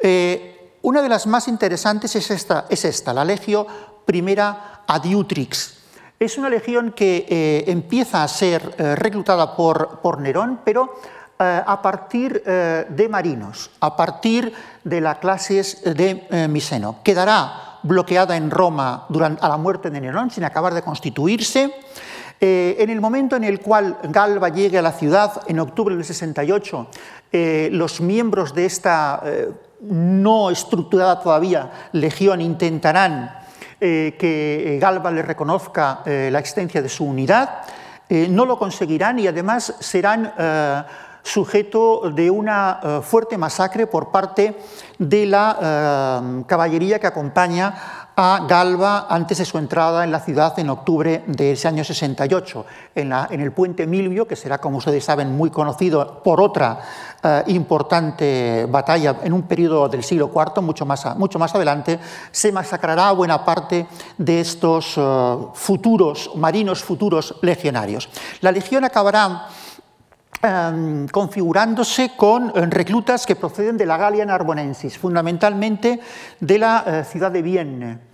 eh, 0.00 0.74
una 0.82 1.02
de 1.02 1.08
las 1.08 1.26
más 1.26 1.48
interesantes 1.48 2.14
es 2.16 2.30
esta, 2.30 2.66
es 2.68 2.84
esta 2.84 3.12
la 3.12 3.24
legio 3.24 3.66
primera 4.04 4.82
adiutrix. 4.86 5.76
Es 6.18 6.36
una 6.36 6.48
legión 6.48 6.92
que 6.92 7.26
eh, 7.28 7.64
empieza 7.68 8.24
a 8.24 8.28
ser 8.28 8.74
reclutada 8.98 9.54
por, 9.54 10.00
por, 10.00 10.20
Nerón, 10.20 10.60
pero 10.64 11.00
a 11.38 11.80
partir 11.82 12.42
de 12.42 13.08
marinos, 13.08 13.70
a 13.78 13.96
partir 13.96 14.52
de 14.82 15.00
las 15.00 15.18
clases 15.18 15.84
de 15.84 16.48
Miseno. 16.48 16.96
Quedará 17.04 17.68
bloqueada 17.84 18.36
en 18.36 18.50
Roma 18.50 19.06
durante, 19.08 19.44
a 19.44 19.48
la 19.48 19.56
muerte 19.56 19.90
de 19.90 20.00
Nerón, 20.00 20.30
sin 20.32 20.42
acabar 20.42 20.74
de 20.74 20.82
constituirse. 20.82 21.72
En 22.40 22.90
el 22.90 23.00
momento 23.00 23.36
en 23.36 23.44
el 23.44 23.60
cual 23.60 23.98
Galba 24.04 24.48
llegue 24.48 24.78
a 24.78 24.82
la 24.82 24.92
ciudad, 24.92 25.42
en 25.46 25.58
octubre 25.58 25.94
del 25.96 26.04
68, 26.04 26.86
los 27.70 28.00
miembros 28.00 28.54
de 28.54 28.66
esta 28.66 29.22
no 29.80 30.50
estructurada 30.50 31.20
todavía 31.20 31.70
legión 31.92 32.40
intentarán 32.40 33.30
eh, 33.80 34.16
que 34.18 34.76
eh, 34.76 34.78
Galba 34.78 35.10
le 35.10 35.22
reconozca 35.22 36.02
eh, 36.04 36.30
la 36.32 36.40
existencia 36.40 36.82
de 36.82 36.88
su 36.88 37.04
unidad, 37.04 37.62
no 38.10 38.46
lo 38.46 38.58
conseguirán 38.58 39.18
y 39.18 39.26
además 39.26 39.74
serán 39.80 40.32
sujeto 41.22 42.10
de 42.10 42.30
una 42.30 43.02
fuerte 43.02 43.36
masacre 43.36 43.86
por 43.86 44.10
parte 44.10 44.56
de 44.98 45.26
la 45.26 46.42
caballería 46.46 46.98
que 46.98 47.06
acompaña 47.06 47.97
a 48.20 48.44
Galba 48.48 49.06
antes 49.08 49.38
de 49.38 49.44
su 49.44 49.58
entrada 49.58 50.02
en 50.02 50.10
la 50.10 50.18
ciudad 50.18 50.58
en 50.58 50.70
octubre 50.70 51.22
de 51.28 51.52
ese 51.52 51.68
año 51.68 51.84
68, 51.84 52.66
en, 52.96 53.12
en 53.12 53.40
el 53.40 53.52
puente 53.52 53.86
Milvio, 53.86 54.26
que 54.26 54.34
será, 54.34 54.58
como 54.58 54.78
ustedes 54.78 55.04
saben, 55.04 55.36
muy 55.36 55.50
conocido 55.50 56.20
por 56.24 56.40
otra 56.40 56.80
eh, 57.22 57.44
importante 57.46 58.66
batalla 58.68 59.18
en 59.22 59.32
un 59.32 59.42
periodo 59.42 59.88
del 59.88 60.02
siglo 60.02 60.32
IV, 60.34 60.60
mucho 60.62 60.84
más, 60.84 61.16
mucho 61.16 61.38
más 61.38 61.54
adelante, 61.54 62.00
se 62.32 62.50
masacrará 62.50 63.12
buena 63.12 63.44
parte 63.44 63.86
de 64.16 64.40
estos 64.40 64.94
eh, 64.96 65.36
futuros, 65.54 66.32
marinos 66.34 66.82
futuros 66.82 67.36
legionarios. 67.42 68.08
La 68.40 68.50
legión 68.50 68.84
acabará 68.84 69.46
em, 70.42 71.08
configurándose 71.08 72.12
con 72.16 72.52
eh, 72.54 72.66
reclutas 72.66 73.26
que 73.26 73.36
proceden 73.36 73.76
de 73.76 73.86
la 73.86 73.96
Galia 73.96 74.24
Narbonensis, 74.24 74.98
fundamentalmente 74.98 76.00
de 76.40 76.58
la 76.58 77.04
ciudad 77.04 77.30
de 77.30 77.42
Vienne. 77.42 78.08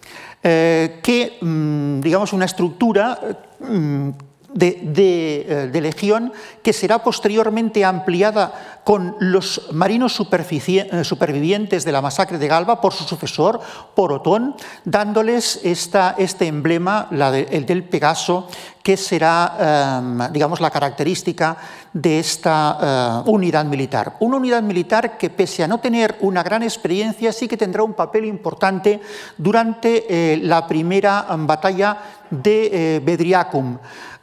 Eh, 0.46 1.00
que, 1.02 1.38
mm, 1.40 2.02
digamos, 2.02 2.34
una 2.34 2.44
estructura 2.44 3.18
mm, 3.60 4.10
de, 4.52 5.80
legión 5.80 6.34
que 6.62 6.74
será 6.74 7.02
posteriormente 7.02 7.82
ampliada 7.82 8.73
con 8.84 9.16
los 9.18 9.72
marinos 9.72 10.20
eh, 10.20 11.04
supervivientes 11.04 11.84
de 11.84 11.92
la 11.92 12.02
masacre 12.02 12.38
de 12.38 12.46
Galba 12.46 12.80
por 12.80 12.92
su 12.92 13.04
sucesor, 13.04 13.60
por 13.94 14.12
Otón, 14.12 14.54
dándoles 14.84 15.60
esta, 15.64 16.14
este 16.18 16.46
emblema, 16.46 17.08
el 17.10 17.64
del 17.64 17.84
Pegaso, 17.84 18.46
que 18.82 18.98
será, 18.98 19.56
em, 19.98 20.30
digamos, 20.30 20.60
la 20.60 20.70
característica 20.70 21.56
de 21.94 22.18
esta 22.18 23.22
eh, 23.24 23.30
unidad 23.30 23.64
militar. 23.64 24.16
Una 24.20 24.36
unidad 24.36 24.62
militar 24.62 25.16
que, 25.16 25.30
pese 25.30 25.64
a 25.64 25.68
no 25.68 25.80
tener 25.80 26.18
una 26.20 26.42
gran 26.42 26.62
experiencia, 26.62 27.32
sí 27.32 27.48
que 27.48 27.56
tendrá 27.56 27.82
un 27.82 27.94
papel 27.94 28.26
importante 28.26 29.00
durante 29.38 30.04
eh, 30.06 30.36
la 30.36 30.66
primera 30.66 31.24
em, 31.30 31.46
batalla 31.46 31.96
de 32.30 33.00
Bedriacum 33.02 33.78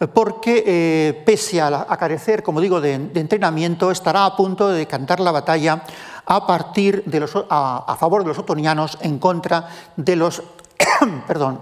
porque 0.07 1.21
pese 1.25 1.61
a, 1.61 1.85
carecer, 1.97 2.41
como 2.41 2.59
digo, 2.59 2.81
de, 2.81 2.93
entrenamiento, 3.13 3.91
estará 3.91 4.25
a 4.25 4.35
punto 4.35 4.50
de 4.55 4.77
decantar 4.77 5.19
la 5.19 5.31
batalla 5.31 5.83
a, 6.25 6.47
partir 6.47 7.03
de 7.05 7.19
los, 7.19 7.33
a, 7.49 7.95
favor 7.99 8.23
de 8.23 8.29
los 8.29 8.39
otonianos 8.39 8.97
en 9.01 9.19
contra 9.19 9.67
de 9.95 10.15
los 10.15 10.43
perdón, 11.27 11.61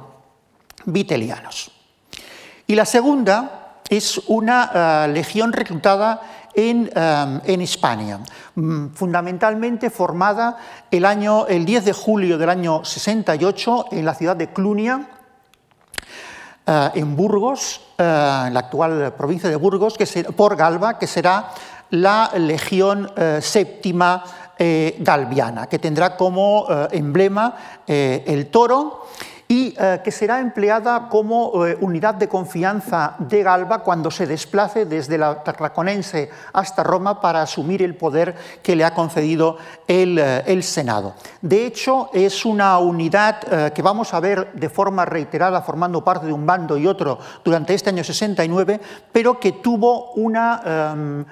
vitelianos. 0.86 1.71
Y 2.67 2.75
la 2.75 2.86
segunda 2.86 3.82
es 3.89 4.21
una 4.28 4.71
eh, 5.06 5.08
legión 5.10 5.52
reclutada 5.52 6.21
en, 6.54 6.89
eh, 6.93 7.39
en, 7.45 7.62
España, 7.62 8.19
mm, 8.56 8.89
fundamentalmente 8.89 9.89
formada 9.89 10.58
el, 10.91 11.06
año, 11.06 11.47
el 11.47 11.65
10 11.65 11.86
de 11.86 11.93
julio 11.93 12.38
del 12.38 12.49
año 12.49 12.86
68 12.86 13.86
en 13.91 14.06
la 14.06 14.13
ciudad 14.13 14.36
de 14.36 14.52
Clunia, 14.52 15.10
en 16.93 17.15
Burgos, 17.15 17.82
eh, 17.97 18.43
en 18.47 18.54
la 18.54 18.60
actual 18.60 19.13
provincia 19.17 19.49
de 19.49 19.56
Burgos, 19.56 19.97
que 19.97 20.06
por 20.36 20.56
Galba, 20.56 20.99
que 20.99 21.08
será 21.08 21.49
la 21.91 22.32
Legión 22.38 23.12
eh, 23.15 23.39
Séptima 23.41 24.23
eh, 24.58 24.97
Galviana, 24.99 25.67
que 25.67 25.80
tendrá 25.80 26.17
como 26.17 26.67
emblema 26.91 27.56
el 27.88 28.47
toro 28.47 29.06
y 29.52 29.73
eh, 29.80 29.99
que 30.04 30.12
será 30.12 30.39
empleada 30.39 31.10
como 31.10 31.65
eh, 31.65 31.75
unidad 31.82 32.13
de 32.13 32.30
confianza 32.30 33.15
de 33.17 33.41
Galba 33.41 33.80
cuando 33.80 34.12
se 34.12 34.28
desplace 34.28 34.86
desde 34.86 35.17
la 35.17 35.43
Tarraconense 35.43 36.30
hasta 36.54 36.84
Roma 36.84 37.19
para 37.19 37.41
asumir 37.41 37.82
el 37.82 37.95
poder 37.95 38.36
que 38.62 38.75
le 38.75 38.86
ha 38.86 38.93
concedido 38.93 39.58
el, 39.88 40.19
eh, 40.19 40.43
el 40.45 40.62
Senado. 40.62 41.15
De 41.41 41.65
hecho, 41.65 42.12
es 42.13 42.45
una 42.45 42.78
unidad 42.78 43.71
que 43.73 43.82
vamos 43.82 44.13
a 44.13 44.19
ver 44.19 44.54
de 44.54 44.69
forma 44.69 45.04
reiterada 45.06 45.63
formando 45.63 46.04
parte 46.04 46.28
de 46.28 46.34
un 46.34 46.45
bando 46.45 46.78
y 46.78 46.86
otro 46.86 47.17
durante 47.43 47.73
este 47.73 47.89
año 47.89 48.04
69, 48.04 48.80
pero 49.12 49.39
que 49.39 49.54
tuvo 49.54 50.12
una 50.12 50.62
em, 50.93 51.25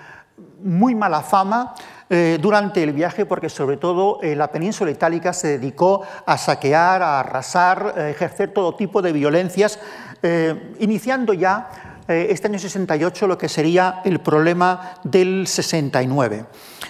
muy 0.62 0.96
mala 0.96 1.22
fama 1.22 1.74
eh, 2.10 2.38
durante 2.42 2.82
el 2.82 2.94
viaje 2.94 3.26
porque 3.26 3.50
sobre 3.50 3.76
todo 3.76 4.20
eh, 4.22 4.36
la 4.36 4.50
península 4.50 4.90
itálica 4.92 5.34
se 5.34 5.60
dedicó 5.60 6.04
a 6.26 6.38
saquear, 6.38 7.02
a 7.02 7.20
arrasar, 7.20 7.96
a 7.98 8.10
ejercer 8.10 8.54
todo 8.54 8.76
tipo 8.76 9.02
de 9.02 9.12
violencias, 9.12 9.80
eh, 10.24 10.74
iniciando 10.80 11.34
ya 11.34 11.70
este 12.08 12.48
año 12.48 12.58
68 12.58 13.28
lo 13.28 13.38
que 13.38 13.50
sería 13.50 14.00
el 14.06 14.22
problema 14.22 14.94
del 15.04 15.46
69. 15.46 16.46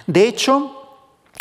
De 0.05 0.27
hecho, 0.27 0.76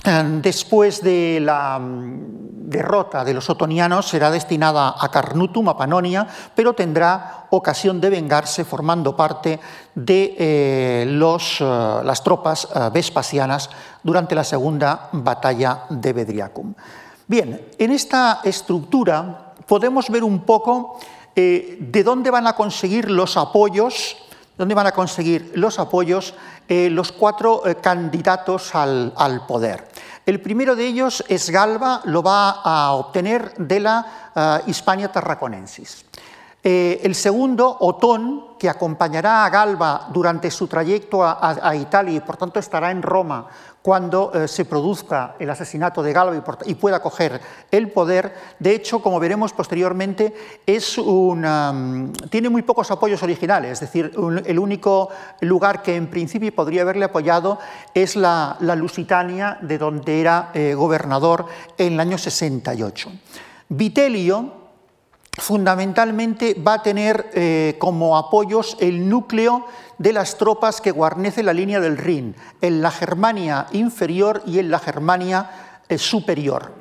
Después 0.07 1.03
de 1.03 1.41
la 1.43 1.81
mm, 1.81 2.69
derrota 2.71 3.25
de 3.25 3.35
los 3.35 3.51
otonianos 3.51 4.07
será 4.07 4.31
destinada 4.31 4.95
a 4.97 5.09
Carnutum, 5.11 5.69
a 5.69 5.77
Panonia, 5.77 6.27
pero 6.55 6.75
tendrá 6.75 7.47
ocasión 7.51 8.01
de 8.01 8.11
vengarse 8.11 8.65
formando 8.65 9.17
parte 9.17 9.59
de 9.97 10.25
eh, 10.25 10.37
eh, 10.39 12.03
las 12.05 12.23
tropas 12.23 12.69
eh, 12.73 12.91
vespasianas 12.93 13.69
durante 14.05 14.37
la 14.37 14.45
segunda 14.45 15.09
batalla 15.11 15.87
de 15.91 16.13
Bedriacum. 16.13 16.75
Bien, 17.27 17.67
en 17.77 17.91
esta 17.91 18.43
estructura 18.45 19.55
podemos 19.67 20.09
ver 20.09 20.23
un 20.23 20.41
poco 20.41 21.01
de 21.35 22.03
dónde 22.03 22.31
van 22.31 22.47
a 22.47 22.55
conseguir 22.55 23.11
los 23.11 23.37
apoyos, 23.37 24.17
dónde 24.57 24.75
van 24.75 24.87
a 24.87 24.93
conseguir 24.93 25.53
los 25.55 25.79
apoyos 25.79 26.35
los 26.69 27.13
cuatro 27.13 27.63
candidatos 27.81 28.75
al, 28.75 29.13
al 29.17 29.47
poder. 29.47 29.87
El 30.27 30.41
primero 30.41 30.75
de 30.75 30.85
ellos 30.85 31.23
es 31.29 31.51
Galba, 31.51 32.01
lo 32.05 32.21
va 32.21 32.51
a 32.51 32.95
obtener 32.95 33.55
de 33.59 33.79
la 33.79 34.63
uh, 34.67 34.69
Hispania 34.69 35.13
Tarraconensis. 35.13 36.05
Eh, 36.65 37.01
el 37.05 37.15
segundo, 37.15 37.77
Otón, 37.79 38.59
que 38.59 38.69
acompañará 38.69 39.45
a 39.45 39.51
Galba 39.51 40.09
durante 40.13 40.51
su 40.51 40.67
trayecto 40.67 41.23
a, 41.23 41.39
a 41.63 41.77
Italia 41.77 42.17
y 42.17 42.21
por 42.21 42.37
tanto 42.37 42.59
estará 42.59 42.91
en 42.91 43.03
Roma 43.03 43.47
cuando 43.87 44.33
eh, 44.35 44.49
se 44.49 44.65
produzca 44.65 45.37
el 45.39 45.49
asesinato 45.49 46.03
de 46.03 46.13
Galba 46.13 46.43
y, 46.65 46.75
pueda 46.75 47.01
coger 47.01 47.41
el 47.71 47.93
poder. 47.93 48.35
De 48.59 48.75
hecho, 48.75 49.01
como 49.01 49.21
veremos 49.21 49.53
posteriormente, 49.53 50.35
es 50.67 50.99
mm, 50.99 52.11
tiene 52.29 52.49
muy 52.49 52.63
pocos 52.63 52.91
apoyos 52.91 53.23
originales, 53.23 53.71
es 53.71 53.81
decir, 53.81 54.11
el 54.45 54.59
único 54.59 55.11
lugar 55.41 55.83
que 55.83 55.95
en 55.95 56.09
principio 56.09 56.53
podría 56.53 56.83
haberle 56.83 57.05
apoyado 57.05 57.61
es 57.95 58.17
la, 58.17 58.59
Lusitania, 58.61 59.59
de 59.63 59.79
donde 59.79 60.21
era 60.21 60.51
eh, 60.53 60.75
gobernador 60.75 61.47
en 61.79 61.93
el 61.93 62.01
año 62.01 62.19
68. 62.19 63.13
Vitelio, 63.69 64.66
fundamentalmente 65.39 66.55
va 66.55 66.75
a 66.75 66.83
tener 66.83 67.31
eh, 67.35 67.77
como 67.79 68.17
apoyos 68.17 68.77
el 68.81 69.09
núcleo 69.09 69.67
de 69.99 70.13
las 70.13 70.37
tropas 70.39 70.81
que 70.81 70.91
guarnece 70.91 71.43
la 71.43 71.53
línea 71.53 71.81
del 71.81 71.99
Rin, 71.99 72.35
en 72.61 72.83
la 72.83 72.91
Germania 72.91 73.67
inferior 73.73 74.43
y 74.47 74.59
en 74.59 74.71
la 74.71 74.79
Germania 74.79 75.51
eh, 75.89 75.99
superior. 75.99 76.75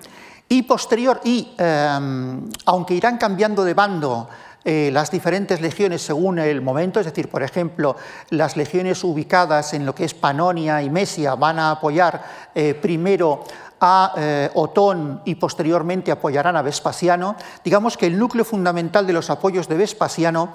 Y 0.47 0.63
posterior, 0.63 1.21
y 1.23 1.53
em, 1.57 2.49
aunque 2.65 2.93
irán 2.93 3.17
cambiando 3.17 3.63
de 3.63 3.73
bando 3.73 4.29
eh, 4.63 4.89
las 4.91 5.11
diferentes 5.11 5.59
legiones 5.59 6.01
según 6.01 6.39
el 6.39 6.61
momento, 6.61 6.99
es 6.99 7.05
decir, 7.05 7.29
por 7.29 7.43
ejemplo, 7.43 7.95
las 8.29 8.55
legiones 8.55 9.03
ubicadas 9.03 9.73
en 9.73 9.85
lo 9.85 9.93
que 9.93 10.05
es 10.05 10.13
Panonia 10.13 10.81
y 10.81 10.89
Mesia 10.89 11.35
van 11.35 11.59
a 11.59 11.71
apoyar 11.71 12.45
primero 12.81 13.43
a 13.79 14.13
eh, 14.17 14.49
Otón 14.53 15.21
y 15.25 15.35
posteriormente 15.35 16.11
apoyarán 16.11 16.55
a 16.55 16.61
Vespasiano, 16.61 17.35
digamos 17.63 17.97
que 17.97 18.07
el 18.07 18.17
núcleo 18.17 18.45
fundamental 18.45 19.05
de 19.05 19.13
los 19.13 19.29
apoyos 19.29 19.67
de 19.67 19.77
Vespasiano 19.77 20.49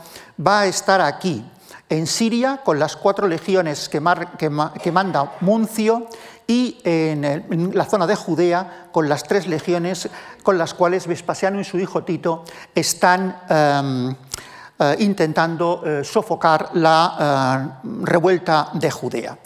va 0.44 0.61
a 0.61 0.66
estar 0.66 1.00
aquí, 1.00 1.44
en 1.88 2.06
Siria, 2.06 2.61
con 2.64 2.78
las 2.78 2.96
cuatro 2.96 3.26
legiones 3.26 3.88
que, 3.88 4.00
manda 4.00 5.33
Muncio, 5.40 6.06
y 6.46 6.78
en, 6.85 7.72
la 7.74 7.85
zona 7.85 8.06
de 8.06 8.14
Judea, 8.14 8.88
con 8.92 9.09
las 9.09 9.24
tres 9.24 9.46
legiones 9.46 10.09
con 10.42 10.56
las 10.56 10.74
cuales 10.74 11.06
Vespasiano 11.06 11.61
y 11.61 11.64
su 11.64 11.78
hijo 11.78 12.04
Tito 12.04 12.44
están... 12.74 13.42
Em, 13.48 14.16
intentando 14.98 15.85
sofocar 16.02 16.70
la 16.72 17.83
revuelta 17.85 18.70
de 18.72 18.90
Judea. 18.90 19.37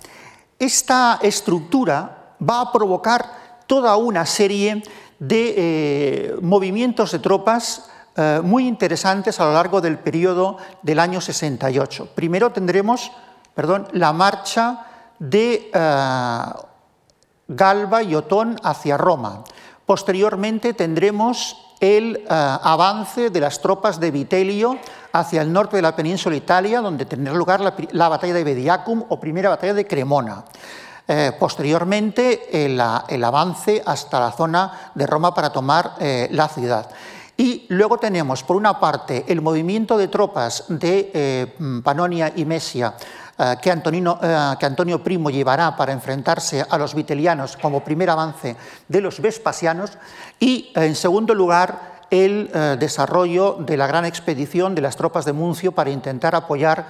Esta 0.56 1.18
estructura 1.20 2.36
va 2.40 2.60
a 2.60 2.72
provocar 2.72 3.43
toda 3.66 3.96
una 3.96 4.26
serie 4.26 4.82
de 5.18 6.36
movimientos 6.42 7.12
de 7.12 7.18
tropas 7.18 7.90
muy 8.42 8.68
interesantes 8.68 9.40
a 9.40 9.46
lo 9.46 9.54
largo 9.54 9.80
del 9.80 9.98
periodo 9.98 10.58
del 10.82 10.98
año 10.98 11.20
68. 11.20 12.10
Primero 12.14 12.50
tendremos 12.50 13.10
perdón, 13.54 13.88
la 13.92 14.12
marcha 14.12 14.86
de 15.18 15.70
Galba 17.48 18.02
y 18.02 18.14
Otón 18.14 18.56
hacia 18.62 18.96
Roma. 18.96 19.44
Posteriormente 19.86 20.72
tendremos 20.72 21.60
el 21.80 22.16
eh, 22.16 22.26
avance 22.28 23.28
de 23.28 23.40
las 23.40 23.60
tropas 23.60 24.00
de 24.00 24.10
Vitelio 24.10 24.78
hacia 25.12 25.42
el 25.42 25.52
norte 25.52 25.76
de 25.76 25.82
la 25.82 25.94
península 25.94 26.34
Italia, 26.34 26.80
donde 26.80 27.04
tendrá 27.04 27.34
lugar 27.34 27.60
la, 27.60 28.08
batalla 28.08 28.32
de 28.32 28.44
Bediacum 28.44 29.04
o 29.08 29.20
primera 29.20 29.50
batalla 29.50 29.74
de 29.74 29.86
Cremona. 29.86 30.44
Eh, 31.06 31.32
posteriormente, 31.38 32.64
el, 32.64 32.80
avance 32.80 33.82
hasta 33.84 34.20
la 34.20 34.32
zona 34.32 34.90
de 34.94 35.06
Roma 35.06 35.34
para 35.34 35.50
tomar 35.50 35.96
eh, 36.00 36.28
la 36.30 36.48
ciudad. 36.48 36.88
Y 37.36 37.66
luego 37.68 37.98
tenemos, 37.98 38.42
por 38.42 38.56
una 38.56 38.78
parte, 38.78 39.24
el 39.28 39.42
movimiento 39.42 39.98
de 39.98 40.08
tropas 40.08 40.64
de 40.68 41.52
Panonia 41.82 42.32
y 42.34 42.44
Mesia 42.44 42.94
eh, 43.36 43.56
que, 43.60 43.70
eh, 43.70 44.54
que, 44.60 44.66
Antonio 44.66 45.02
Primo 45.02 45.28
llevará 45.28 45.76
para 45.76 45.92
enfrentarse 45.92 46.64
a 46.68 46.78
los 46.78 46.94
vitelianos 46.94 47.56
como 47.56 47.82
primer 47.82 48.08
avance 48.08 48.56
de 48.86 49.00
los 49.00 49.20
vespasianos 49.20 49.98
y, 50.38 50.70
en 50.76 50.94
segundo 50.94 51.34
lugar, 51.34 51.94
el 52.10 52.48
eh, 52.54 52.76
desarrollo 52.78 53.56
de 53.58 53.76
la 53.76 53.88
gran 53.88 54.04
expedición 54.04 54.76
de 54.76 54.82
las 54.82 54.94
tropas 54.94 55.24
de 55.24 55.32
Muncio 55.32 55.72
para 55.72 55.90
intentar 55.90 56.36
apoyar 56.36 56.86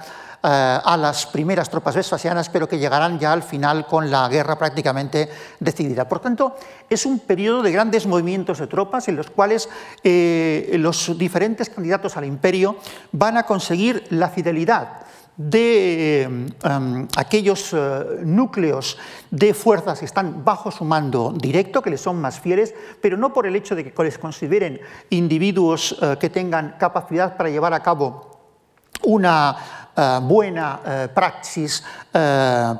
a 0.47 0.97
las 0.97 1.25
primeras 1.25 1.69
tropas 1.69 1.95
vespasianas, 1.95 2.49
pero 2.49 2.69
que 2.69 2.77
llegarán 2.77 3.17
ya 3.17 3.33
al 3.33 3.43
final 3.43 3.87
con 3.87 4.11
la 4.11 4.27
guerra 4.29 4.57
prácticamente 4.57 5.29
decidida. 5.59 6.07
Por 6.07 6.19
tanto, 6.19 6.55
es 6.89 7.05
un 7.05 7.19
periodo 7.19 7.63
de 7.63 7.71
grandes 7.71 8.05
movimientos 8.05 8.59
de 8.59 8.67
tropas 8.67 9.07
en 9.07 9.15
los 9.15 9.29
cuales 9.29 9.69
los 10.03 11.17
diferentes 11.17 11.69
candidatos 11.69 12.15
al 12.17 12.25
imperio 12.25 12.77
van 13.11 13.37
a 13.37 13.43
conseguir 13.43 14.05
la 14.11 14.29
fidelidad 14.29 15.05
de 15.37 16.23
em, 16.23 17.07
aquellos 17.17 17.73
eh, 17.73 18.23
núcleos 18.23 18.97
de 19.31 19.53
fuerzas 19.53 19.99
que 19.99 20.05
están 20.05 20.45
bajo 20.45 20.71
su 20.71 20.85
mando 20.85 21.33
directo, 21.35 21.81
que 21.81 21.89
les 21.89 22.01
son 22.01 22.21
más 22.21 22.39
fieles, 22.39 22.73
pero 23.01 23.17
no 23.17 23.33
por 23.33 23.45
el 23.45 23.55
hecho 23.55 23.75
de 23.75 23.91
que 23.91 24.03
les 24.03 24.17
consideren 24.17 24.79
individuos 25.09 25.97
eh, 26.01 26.15
que 26.19 26.29
tengan 26.29 26.75
capacidad 26.79 27.35
para 27.35 27.49
llevar 27.49 27.73
a 27.73 27.83
cabo 27.83 28.31
una 29.03 29.84
eh, 29.95 30.19
buena 30.21 31.09
praxis 31.13 31.83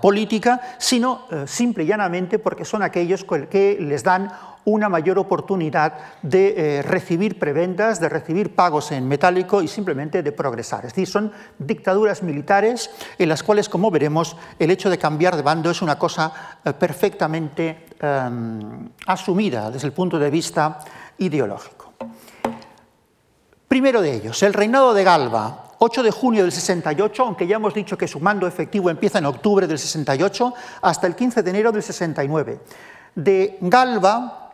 política, 0.01 0.61
sino 0.77 1.27
simple 1.45 1.83
y 1.83 1.87
llanamente 1.87 2.39
porque 2.39 2.63
son 2.63 2.83
aquellos 2.83 3.25
que 3.25 3.77
les 3.81 4.01
dan 4.01 4.31
una 4.65 4.89
mayor 4.89 5.19
oportunidad 5.19 5.93
de 6.21 6.55
eh, 6.57 6.81
recibir 6.81 7.39
prebendas, 7.39 7.99
de 7.99 8.09
recibir 8.09 8.53
pagos 8.55 8.91
en 8.91 9.07
metálico 9.07 9.61
y 9.61 9.67
simplemente 9.67 10.23
de 10.23 10.31
progresar. 10.31 10.85
Es 10.85 10.93
decir, 10.93 11.07
son 11.07 11.31
dictaduras 11.59 12.23
militares 12.23 12.89
en 13.17 13.29
las 13.29 13.43
cuales, 13.43 13.69
como 13.69 13.91
veremos, 13.91 14.35
el 14.59 14.71
hecho 14.71 14.89
de 14.89 14.97
cambiar 14.97 15.35
de 15.35 15.43
bando 15.43 15.69
es 15.69 15.81
una 15.81 15.97
cosa 15.97 16.59
eh, 16.65 16.73
perfectamente 16.73 17.85
em, 17.99 18.89
asumida 19.05 19.69
desde 19.69 19.87
el 19.87 19.93
punto 19.93 20.17
de 20.17 20.31
vista 20.31 20.79
ideológico. 21.19 21.93
Primero 23.67 24.01
de 24.01 24.13
ellos, 24.13 24.41
el 24.41 24.53
reinado 24.53 24.93
de 24.93 25.03
Galba, 25.03 25.64
8 25.79 26.03
de 26.03 26.11
junio 26.11 26.43
del 26.43 26.51
68, 26.51 27.23
aunque 27.23 27.47
ya 27.47 27.57
hemos 27.57 27.73
dicho 27.73 27.97
que 27.97 28.07
su 28.07 28.19
mando 28.19 28.47
efectivo 28.47 28.89
empieza 28.89 29.19
en 29.19 29.25
octubre 29.25 29.67
del 29.67 29.79
68, 29.79 30.53
hasta 30.81 31.07
el 31.07 31.15
15 31.15 31.43
de 31.43 31.49
enero 31.49 31.71
del 31.71 31.83
69. 31.83 32.59
De 33.15 33.57
Galba 33.61 34.51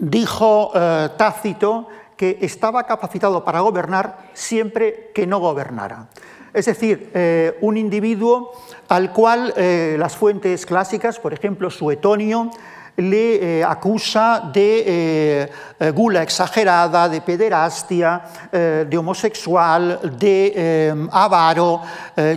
dijo 0.00 0.72
eh, 0.74 1.10
Tácito 1.16 1.88
que 2.16 2.38
estaba 2.40 2.84
capacitado 2.84 3.44
para 3.44 3.60
gobernar 3.60 4.30
siempre 4.32 5.10
que 5.14 5.26
no 5.26 5.38
gobernara. 5.38 6.08
Es 6.54 6.64
decir, 6.64 7.10
eh, 7.12 7.58
un 7.60 7.76
individuo 7.76 8.52
al 8.88 9.12
cual 9.12 9.52
eh, 9.56 9.96
las 9.98 10.16
fuentes 10.16 10.64
clásicas, 10.64 11.18
por 11.18 11.34
ejemplo 11.34 11.68
Suetonio, 11.68 12.50
le 12.96 13.62
acusa 13.64 14.50
de 14.52 15.50
gula 15.94 16.22
exagerada, 16.22 17.08
de 17.08 17.20
pederastia, 17.20 18.22
de 18.50 18.98
homosexual, 18.98 20.00
de 20.18 21.08
avaro, 21.12 21.82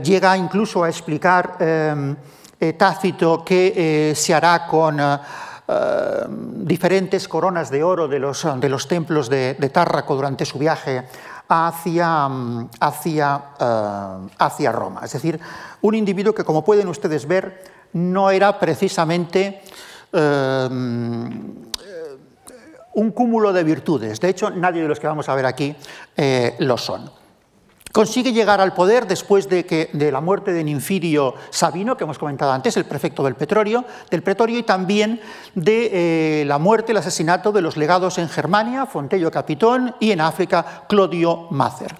llega 0.03 0.35
incluso 0.37 0.83
a 0.83 0.89
explicar 0.89 1.57
Tácito 2.77 3.43
que 3.45 4.13
se 4.15 4.33
hará 4.33 4.67
con 4.67 4.99
eh, 5.71 6.25
diferentes 6.65 7.27
coronas 7.27 7.69
de 7.69 7.83
oro 7.83 8.07
de 8.07 8.17
los, 8.17 8.87
templos 8.87 9.29
de, 9.29 9.53
de, 9.53 9.69
Tárraco 9.69 10.15
durante 10.15 10.43
su 10.43 10.57
viaje 10.57 11.03
hacia, 11.47 12.27
hacia, 12.79 13.41
eh, 13.59 14.29
hacia 14.39 14.71
Roma. 14.71 15.01
Es 15.03 15.13
decir, 15.13 15.39
un 15.81 15.93
individuo 15.93 16.33
que, 16.33 16.43
como 16.43 16.65
pueden 16.65 16.87
ustedes 16.87 17.27
ver, 17.27 17.63
no 17.93 18.31
era 18.31 18.57
precisamente 18.57 19.61
eh, 20.13 20.69
un 22.93 23.11
cúmulo 23.11 23.53
de 23.53 23.63
virtudes. 23.63 24.19
De 24.19 24.29
hecho, 24.29 24.49
nadie 24.49 24.81
de 24.81 24.87
los 24.87 24.99
que 24.99 25.07
vamos 25.07 25.29
a 25.29 25.35
ver 25.35 25.45
aquí 25.45 25.75
lo 26.59 26.77
son. 26.77 27.09
Consigue 27.91 28.33
llegar 28.33 28.61
al 28.61 28.73
poder 28.73 29.07
después 29.07 29.49
de, 29.49 29.65
que, 29.65 29.89
de 29.93 30.11
la 30.11 30.21
muerte 30.21 30.53
de 30.53 30.63
Ninfirio 30.63 31.33
Sabino, 31.49 31.97
que 31.97 32.03
hemos 32.03 32.19
comentado 32.19 32.51
antes, 32.51 32.77
el 32.77 32.85
prefecto 32.85 33.23
del, 33.23 33.33
Petróleo, 33.33 33.83
del 34.11 34.21
Pretorio, 34.21 34.59
y 34.59 34.63
también 34.63 35.19
de 35.55 36.41
eh, 36.41 36.45
la 36.45 36.59
muerte, 36.59 36.91
el 36.91 36.99
asesinato 36.99 37.51
de 37.51 37.61
los 37.61 37.77
legados 37.77 38.19
en 38.19 38.29
Germania, 38.29 38.85
Fontello 38.85 39.31
Capitón, 39.31 39.95
y 39.99 40.11
en 40.11 40.21
África, 40.21 40.83
Clodio 40.87 41.47
Mácer. 41.49 41.95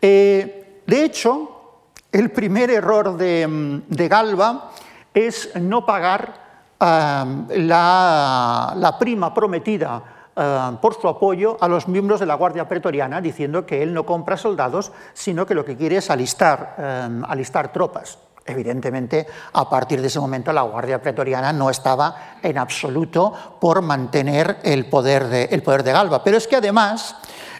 Eh, 0.00 0.80
de 0.86 1.04
hecho, 1.04 1.90
el 2.12 2.30
primer 2.30 2.70
error 2.70 3.18
de, 3.18 3.84
Galba 4.08 4.72
es 5.12 5.50
no 5.56 5.84
pagar 5.84 6.32
eh, 6.32 6.45
la, 6.78 8.74
la 8.76 8.98
prima 8.98 9.32
prometida 9.32 10.02
eh, 10.38 10.76
por 10.82 11.00
su 11.00 11.08
apoyo 11.08 11.56
a 11.60 11.66
los 11.66 11.88
miembros 11.88 12.20
de 12.20 12.26
la 12.26 12.34
Guardia 12.34 12.68
Pretoriana, 12.68 13.22
diciendo 13.22 13.64
que 13.64 13.82
él 13.82 13.94
no 13.94 14.04
compra 14.04 14.36
soldados, 14.36 14.92
sino 15.14 15.46
que 15.46 15.54
lo 15.54 15.64
que 15.64 15.78
quiere 15.78 15.96
es 15.96 16.10
alistar, 16.10 16.74
eh, 16.76 17.22
alistar 17.26 17.72
tropas. 17.72 18.18
Evidentemente, 18.44 19.26
a 19.54 19.68
partir 19.68 20.00
de 20.02 20.08
ese 20.08 20.20
momento, 20.20 20.52
la 20.52 20.60
Guardia 20.60 21.00
Pretoriana 21.00 21.54
no 21.54 21.70
estaba 21.70 22.36
en 22.42 22.58
absoluto 22.58 23.32
por 23.58 23.80
mantener 23.80 24.58
el 24.62 24.90
poder 24.90 25.26
de, 25.28 25.44
el 25.44 25.62
poder 25.62 25.82
de 25.82 25.92
Galba. 25.92 26.22
Pero 26.22 26.36
es 26.36 26.46
que 26.46 26.56
además 26.56 27.16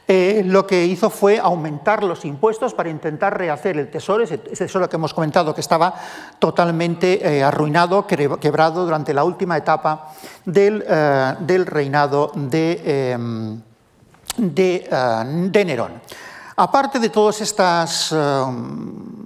eh, 0.08 0.42
lo 0.44 0.68
que 0.68 0.86
hizo 0.86 1.10
fue 1.10 1.40
aumentar 1.40 2.04
los 2.04 2.24
impuestos 2.24 2.74
para 2.74 2.88
intentar 2.88 3.36
rehacer 3.36 3.76
el 3.76 3.90
tesoro, 3.90 4.22
ese, 4.22 4.38
tesoro 4.38 4.88
que 4.88 4.94
hemos 4.94 5.12
comentado 5.12 5.52
que 5.52 5.60
estaba 5.60 5.94
totalmente 6.38 7.38
eh, 7.38 7.42
arruinado, 7.42 8.06
quebrado 8.06 8.84
durante 8.84 9.12
la 9.12 9.24
última 9.24 9.56
etapa 9.56 10.12
del, 10.44 10.84
eh, 10.86 11.64
reinado 11.64 12.30
de, 12.36 13.18
de, 14.36 15.64
Nerón. 15.64 16.00
Aparte 16.58 17.00
de 17.00 17.10
todos 17.10 17.40
estas, 17.40 18.14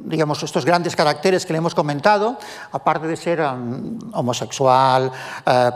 digamos, 0.04 0.42
estos 0.42 0.64
grandes 0.64 0.96
caracteres 0.96 1.44
que 1.44 1.52
le 1.52 1.58
hemos 1.58 1.74
comentado, 1.74 2.38
aparte 2.72 3.06
de 3.06 3.16
ser 3.16 3.40
homosexual, 4.12 5.12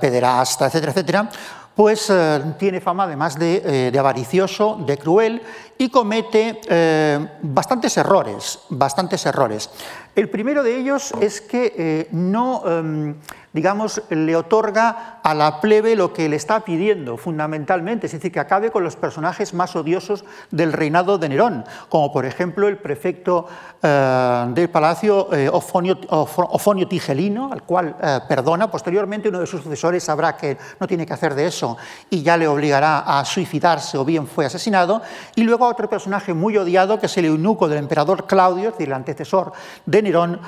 pederasta, 0.00 0.66
etcétera, 0.66 0.90
etcétera, 0.90 1.30
pues 1.74 2.08
eh, 2.10 2.54
tiene 2.58 2.80
fama 2.80 3.04
además 3.04 3.38
de, 3.38 3.62
eh, 3.64 3.90
de, 3.90 3.98
avaricioso, 3.98 4.78
de 4.86 4.96
cruel 4.96 5.42
y 5.76 5.88
comete 5.88 6.60
eh, 6.68 7.26
bastantes 7.42 7.96
errores, 7.96 8.60
bastantes 8.68 9.26
errores. 9.26 9.70
El 10.14 10.30
primero 10.30 10.62
de 10.62 10.76
ellos 10.76 11.12
es 11.20 11.40
que 11.40 12.08
no 12.12 12.62
em, 12.66 13.14
digamos, 13.54 14.02
le 14.10 14.34
otorga 14.34 15.20
a 15.22 15.32
la 15.32 15.60
plebe 15.60 15.94
lo 15.94 16.12
que 16.12 16.28
le 16.28 16.34
está 16.34 16.64
pidiendo 16.64 17.16
fundamentalmente, 17.16 18.06
es 18.06 18.12
decir, 18.12 18.32
que 18.32 18.40
acabe 18.40 18.72
con 18.72 18.82
los 18.82 18.96
personajes 18.96 19.54
más 19.54 19.76
odiosos 19.76 20.24
del 20.50 20.72
reinado 20.72 21.18
de 21.18 21.28
Nerón, 21.28 21.64
como 21.88 22.12
por 22.12 22.26
ejemplo 22.26 22.66
el 22.66 22.78
prefecto 22.78 23.46
eh, 23.80 24.46
del 24.48 24.68
palacio 24.70 25.32
eh, 25.32 25.48
Ofonio, 25.50 26.88
Tigelino, 26.88 27.52
al 27.52 27.62
cual 27.62 27.96
eh, 28.02 28.18
perdona, 28.28 28.68
posteriormente 28.68 29.28
uno 29.28 29.38
de 29.38 29.46
sus 29.46 29.62
sucesores 29.62 30.02
sabrá 30.02 30.36
que 30.36 30.58
no 30.80 30.88
tiene 30.88 31.06
que 31.06 31.12
hacer 31.12 31.36
de 31.36 31.46
eso 31.46 31.76
y 32.10 32.24
ya 32.24 32.36
le 32.36 32.48
obligará 32.48 33.18
a 33.18 33.24
suicidarse 33.24 33.96
o 33.96 34.04
bien 34.04 34.26
fue 34.26 34.46
asesinado, 34.46 35.00
y 35.36 35.44
luego 35.44 35.68
otro 35.68 35.88
personaje 35.88 36.34
muy 36.34 36.56
odiado 36.56 36.98
que 36.98 37.06
es 37.06 37.16
el 37.18 37.26
eunuco 37.26 37.68
del 37.68 37.78
emperador 37.78 38.26
Claudio, 38.26 38.70
es 38.70 38.74
decir, 38.74 38.88
el 38.88 38.94
antecesor 38.94 39.52
de 39.86 40.02
Nerón, 40.04 40.40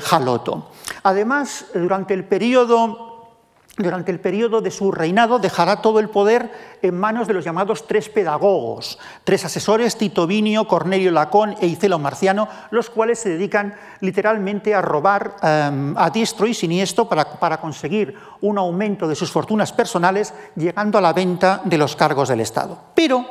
Jaloto. 0.00 0.70
Además, 1.04 1.66
durante 1.74 2.14
el 2.14 2.24
periodo 2.24 3.12
durante 3.78 4.12
el 4.12 4.20
de 4.20 4.70
su 4.70 4.92
reinado 4.92 5.38
dejará 5.38 5.80
todo 5.80 5.98
el 5.98 6.10
poder 6.10 6.52
en 6.82 6.98
manos 6.98 7.26
de 7.26 7.32
los 7.32 7.42
llamados 7.42 7.86
tres 7.86 8.10
pedagogos, 8.10 8.98
tres 9.24 9.46
asesores, 9.46 9.96
Tito 9.96 10.26
Vinio, 10.26 10.68
Cornelio 10.68 11.10
Lacón 11.10 11.56
e 11.58 11.66
Icelo 11.66 11.98
Marciano, 11.98 12.48
los 12.70 12.90
cuales 12.90 13.18
se 13.18 13.30
dedican 13.30 13.74
literalmente 14.00 14.74
a 14.74 14.82
robar 14.82 15.36
um, 15.42 15.96
a 15.96 16.10
diestro 16.10 16.46
y 16.46 16.52
siniestro 16.52 17.08
para, 17.08 17.24
para, 17.24 17.60
conseguir 17.60 18.14
un 18.42 18.58
aumento 18.58 19.08
de 19.08 19.14
sus 19.14 19.32
fortunas 19.32 19.72
personales, 19.72 20.34
llegando 20.54 20.98
a 20.98 21.00
la 21.00 21.14
venta 21.14 21.62
de 21.64 21.78
los 21.78 21.96
cargos 21.96 22.28
del 22.28 22.40
Estado. 22.40 22.78
Pero 22.94 23.24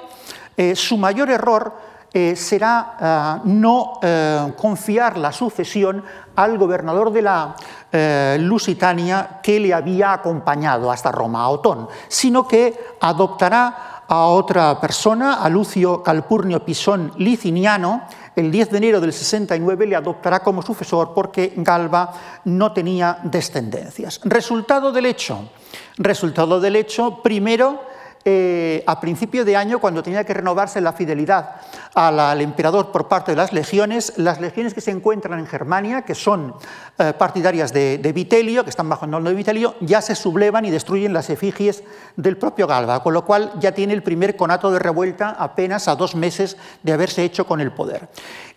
eh, 0.57 0.75
su 0.75 0.97
mayor 0.97 1.29
error 1.29 1.90
eh, 2.13 2.35
será 2.35 3.39
uh, 3.43 3.47
no 3.47 3.93
uh, 4.03 4.53
confiar 4.55 5.17
la 5.17 5.31
sucesión 5.31 6.03
al 6.35 6.57
gobernador 6.57 7.11
de 7.11 7.21
la 7.21 7.55
eh, 7.91 8.37
Lusitania 8.39 9.39
que 9.41 9.59
le 9.59 9.73
había 9.73 10.13
acompañado 10.13 10.91
hasta 10.91 11.11
Roma, 11.11 11.41
a 11.43 11.49
Otón, 11.49 11.87
sino 12.07 12.47
que 12.47 12.97
adoptará 12.99 14.03
a 14.07 14.25
otra 14.25 14.79
persona, 14.81 15.35
a 15.35 15.49
Lucio 15.49 16.03
Calpurnio 16.03 16.65
Pisón 16.65 17.13
Liciniano, 17.17 18.01
el 18.35 18.51
10 18.51 18.71
de 18.71 18.77
enero 18.77 18.99
del 18.99 19.13
69 19.13 19.87
le 19.87 19.95
adoptará 19.95 20.39
como 20.39 20.61
sucesor 20.61 21.13
porque 21.13 21.53
Galba 21.55 22.13
no 22.45 22.73
tenía 22.73 23.19
descendencias. 23.23 24.19
Resultado 24.23 24.91
del 24.91 25.05
hecho, 25.05 25.49
resultado 25.97 26.59
del 26.59 26.75
hecho, 26.75 27.21
primero 27.21 27.90
eh, 28.23 28.83
a 28.85 28.99
principio 28.99 29.43
de 29.43 29.55
año, 29.55 29.79
cuando 29.79 30.03
tenía 30.03 30.23
que 30.23 30.35
renovarse 30.35 30.79
la 30.79 30.93
fidelidad 30.93 31.55
al, 31.95 32.19
al, 32.19 32.41
emperador 32.41 32.91
por 32.91 33.07
parte 33.07 33.31
de 33.31 33.35
las 33.35 33.51
legiones, 33.51 34.13
las 34.17 34.39
legiones 34.39 34.75
que 34.75 34.81
se 34.81 34.91
encuentran 34.91 35.39
en 35.39 35.47
Germania, 35.47 36.03
que 36.03 36.13
son 36.13 36.53
eh, 36.99 37.13
partidarias 37.17 37.73
de, 37.73 38.11
Vitelio, 38.13 38.63
que 38.63 38.69
están 38.69 38.87
bajo 38.87 39.05
el 39.05 39.11
nombre 39.11 39.31
de 39.31 39.37
Vitelio, 39.37 39.75
ya 39.79 40.01
se 40.01 40.13
sublevan 40.13 40.65
y 40.65 40.69
destruyen 40.69 41.13
las 41.13 41.31
efigies 41.31 41.83
del 42.15 42.37
propio 42.37 42.67
Galba, 42.67 43.01
con 43.01 43.13
lo 43.13 43.25
cual 43.25 43.53
ya 43.59 43.71
tiene 43.71 43.93
el 43.93 44.03
primer 44.03 44.35
conato 44.35 44.69
de 44.69 44.77
revuelta 44.77 45.31
apenas 45.31 45.87
a 45.87 45.95
dos 45.95 46.13
meses 46.13 46.57
de 46.83 46.93
haberse 46.93 47.23
hecho 47.23 47.47
con 47.47 47.59
el 47.59 47.71
poder. 47.71 48.07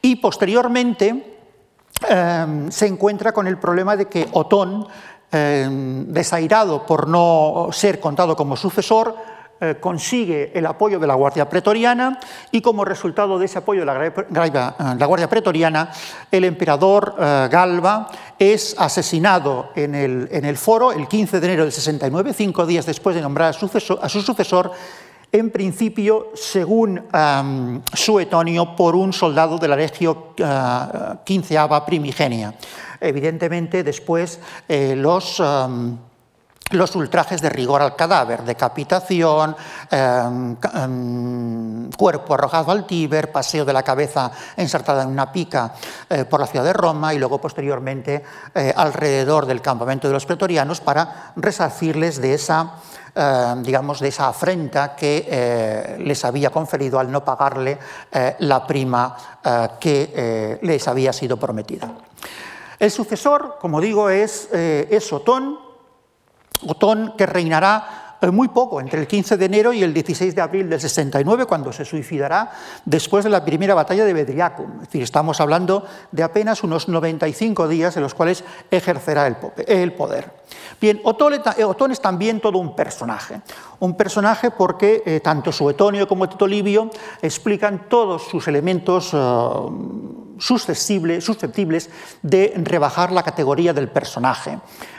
Y 0.03 0.17
posteriormente 0.17 1.39
eh, 2.07 2.67
se 2.69 2.87
encuentra 2.87 3.33
con 3.33 3.47
el 3.47 3.57
problema 3.57 3.97
de 3.97 4.09
que 4.09 4.29
Otón, 4.33 4.87
eh, 5.33 5.67
desairado 6.07 6.85
por 6.85 7.09
no 7.09 7.69
ser 7.73 7.99
contado 7.99 8.37
como 8.37 8.57
sucesor, 8.57 9.17
eh, 9.61 9.77
consigue 9.79 10.51
el 10.53 10.67
apoyo 10.67 10.99
de 10.99 11.07
la 11.07 11.15
Guardia 11.15 11.49
Pretoriana 11.49 12.19
y 12.51 12.61
como 12.61 12.85
resultado 12.85 13.39
de 13.39 13.47
ese 13.47 13.59
apoyo 13.59 13.81
de 13.81 13.87
la, 13.87 14.07
eh, 14.07 15.07
Guardia 15.07 15.29
Pretoriana, 15.29 15.93
el 16.29 16.43
emperador 16.43 17.15
eh, 17.17 17.49
Galba 17.51 18.09
es 18.37 18.75
asesinado 18.77 19.71
en 19.77 19.95
el, 19.95 20.29
en 20.33 20.45
el, 20.45 20.57
foro 20.57 20.91
el 20.91 21.07
15 21.07 21.39
de 21.39 21.47
enero 21.47 21.63
del 21.63 21.73
69, 21.73 22.35
cinco 22.35 22.67
días 22.67 22.85
después 22.85 23.15
de 23.15 23.23
nombrar 23.23 23.51
a, 23.51 23.53
sucesor, 23.53 24.01
su 24.11 24.23
sucesor, 24.23 24.73
en 25.31 25.51
principio, 25.51 26.33
según 26.35 27.03
Suetonio, 27.93 28.77
por 28.77 28.97
un 28.97 29.13
soldado 29.13 29.59
de 29.59 29.69
la 29.69 29.77
Legio 29.77 30.35
uh, 30.39 31.85
primigenia. 31.87 32.55
Evidentemente, 33.01 33.83
después 33.83 34.41
los... 34.69 35.41
los 36.71 36.97
ultrajes 36.97 37.43
de 37.43 37.51
rigor 37.51 37.83
al 37.83 37.95
cadáver, 37.95 38.43
decapitación, 38.43 39.55
eh, 39.91 40.57
eh, 40.75 41.91
cuerpo 41.97 42.35
arrojado 42.35 42.73
al 42.73 42.87
Tíber, 42.87 43.31
paseo 43.31 43.65
de 43.65 43.73
la 43.73 43.83
cabeza 43.83 44.31
ensartada 44.57 45.03
en 45.03 45.11
una 45.11 45.31
pica 45.31 45.75
eh, 46.09 46.25
por 46.25 46.41
la 46.41 46.47
ciudad 46.47 46.65
de 46.65 46.73
Roma 46.73 47.12
y 47.12 47.19
luego 47.19 47.39
posteriormente 47.41 48.25
eh, 48.55 48.73
alrededor 48.75 49.45
del 49.47 49.61
campamento 49.61 50.09
de 50.09 50.15
los 50.15 50.25
pretorianos 50.25 50.81
para 50.81 51.33
resarcirles 51.37 52.21
de 52.21 52.35
esa, 52.35 52.75
digamos, 53.59 54.01
de 54.01 54.09
esa 54.09 54.27
afrenta 54.27 54.97
que 54.97 55.97
les 56.01 56.25
había 56.25 56.51
conferido 56.51 56.99
al 56.99 57.12
no 57.12 57.25
pagarle 57.25 57.79
la 58.41 58.67
prima 58.67 59.15
que 59.79 60.59
les 60.61 60.89
había 60.89 61.12
sido 61.12 61.37
prometida. 61.37 61.93
El 62.77 62.91
sucesor, 62.91 63.59
como 63.61 63.81
digo, 63.81 64.11
es, 64.11 64.49
es 64.53 65.12
Otón, 65.12 65.64
Otón, 66.67 67.15
que 67.17 67.27
reinará 67.27 68.17
eh, 68.21 68.31
muy 68.31 68.49
poco, 68.49 68.81
entre 68.81 69.01
el 69.01 69.07
15 69.07 69.37
de 69.37 69.45
enero 69.45 69.73
y 69.73 69.83
el 69.83 69.93
16 69.93 70.35
de 70.35 70.41
abril 70.41 70.71
del 70.71 70.81
69, 70.81 71.47
cuando 71.47 71.73
se 71.73 71.85
suicidará 71.85 72.53
después 72.85 73.25
de 73.25 73.31
la 73.31 73.45
primera 73.45 73.75
batalla 73.75 74.05
de 74.05 74.12
Bedriacum. 74.12 74.75
Es 74.77 74.89
decir, 74.89 75.03
estamos 75.03 75.41
hablando 75.41 75.85
de 76.11 76.23
apenas 76.23 76.65
unos 76.65 76.89
95 76.89 77.69
días 77.69 77.97
en 77.97 78.03
los 78.03 78.15
cuales 78.15 78.45
ejercerá 78.71 79.27
el 79.27 79.93
poder. 79.93 80.45
Bien, 80.81 80.99
eh, 80.99 81.65
Otón 81.65 81.93
es 81.93 82.01
también 82.01 82.41
todo 82.41 82.59
un 82.59 82.75
personaje. 82.75 83.41
Un 83.81 83.97
personaje 83.97 84.51
porque 84.51 85.03
eh, 85.05 85.21
tanto 85.21 85.53
Suetonio 85.53 86.09
como 86.09 86.29
Tito 86.29 86.47
Livio 86.47 86.91
explican 87.23 87.89
todos 87.89 88.29
sus 88.29 88.49
elementos 88.49 89.15
susceptibles 90.39 91.91
de 92.23 92.53
rebajar 92.57 93.12
la 93.12 93.23
categoría 93.23 93.73
del 93.73 93.89
personaje. 93.89 94.59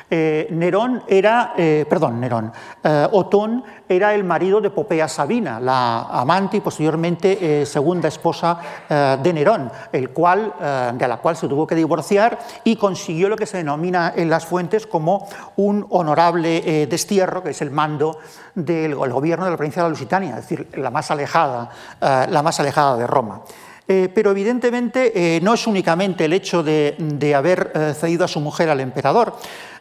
Eh, 0.10 0.48
Nerón 0.52 1.04
era, 1.08 1.54
eh, 1.58 1.86
perdón, 1.90 2.20
Nerón, 2.20 2.54
eh, 2.84 3.08
Otón 3.12 3.64
era 3.90 4.14
el 4.14 4.24
marido 4.24 4.62
de 4.62 4.70
Popea 4.70 5.08
Sabina, 5.08 5.60
la 5.60 6.02
amante 6.04 6.58
y 6.58 6.62
posteriormente 6.62 7.66
segunda 7.66 8.08
esposa 8.08 8.58
de 8.90 9.34
Nerón, 9.34 9.72
el 9.92 10.10
cual, 10.10 10.54
de 10.96 11.08
la 11.08 11.18
cual 11.18 11.38
se 11.38 11.48
tuvo 11.48 11.68
que 11.68 11.76
divorciar 11.76 12.40
y 12.64 12.78
consiguió 12.78 13.30
lo 13.30 13.36
que 13.36 13.46
se 13.46 13.58
denomina 13.58 14.14
en 14.16 14.30
las 14.30 14.46
fuentes 14.48 14.88
como 14.88 15.28
un 15.58 15.86
honorable 15.92 16.88
destierro, 16.88 17.44
que 17.44 17.52
es 17.52 17.62
el 17.62 17.70
mando 17.70 18.18
del 18.56 18.96
gobierno 18.96 19.46
de 19.46 19.52
la 19.52 19.58
provincia 19.58 19.84
de 19.84 19.90
la 19.90 19.92
Lusitania, 19.92 20.30
es 20.32 20.48
decir, 20.48 20.68
la 20.78 20.90
más 20.90 21.12
alejada, 21.12 21.70
la 22.02 22.42
más 22.42 22.60
alejada 22.60 22.98
de 22.98 23.06
Roma. 23.06 23.42
Eh, 23.88 24.10
pero 24.14 24.32
evidentemente 24.32 25.36
eh, 25.36 25.40
no 25.42 25.54
es 25.54 25.68
únicamente 25.68 26.26
el 26.26 26.34
hecho 26.34 26.64
de, 26.64 26.96
haber 27.36 27.72
eh, 27.76 27.94
cedido 27.94 28.26
a 28.26 28.28
su 28.28 28.40
mujer 28.40 28.70
al 28.70 28.80
emperador 28.80 29.36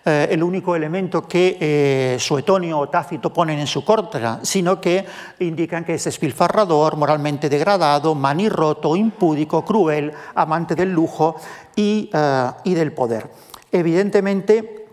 el 0.06 0.42
único 0.42 0.76
elemento 0.76 1.26
que 1.26 2.18
Suetonio 2.20 2.78
o 2.78 2.90
Tácito 2.90 3.32
ponen 3.32 3.58
en 3.58 3.66
su 3.66 3.82
contra, 3.82 4.40
sino 4.42 4.78
que 4.78 5.06
indican 5.38 5.82
que 5.82 5.94
es 5.94 6.04
despilfarrador, 6.04 6.98
moralmente 6.98 7.48
degradado, 7.48 8.14
manirroto, 8.14 8.96
impúdico, 8.96 9.64
cruel, 9.64 10.12
amante 10.34 10.74
del 10.74 10.92
lujo 10.92 11.36
y 11.74 12.10
del 12.12 12.92
poder. 12.92 13.30
Evidentemente, 13.72 14.84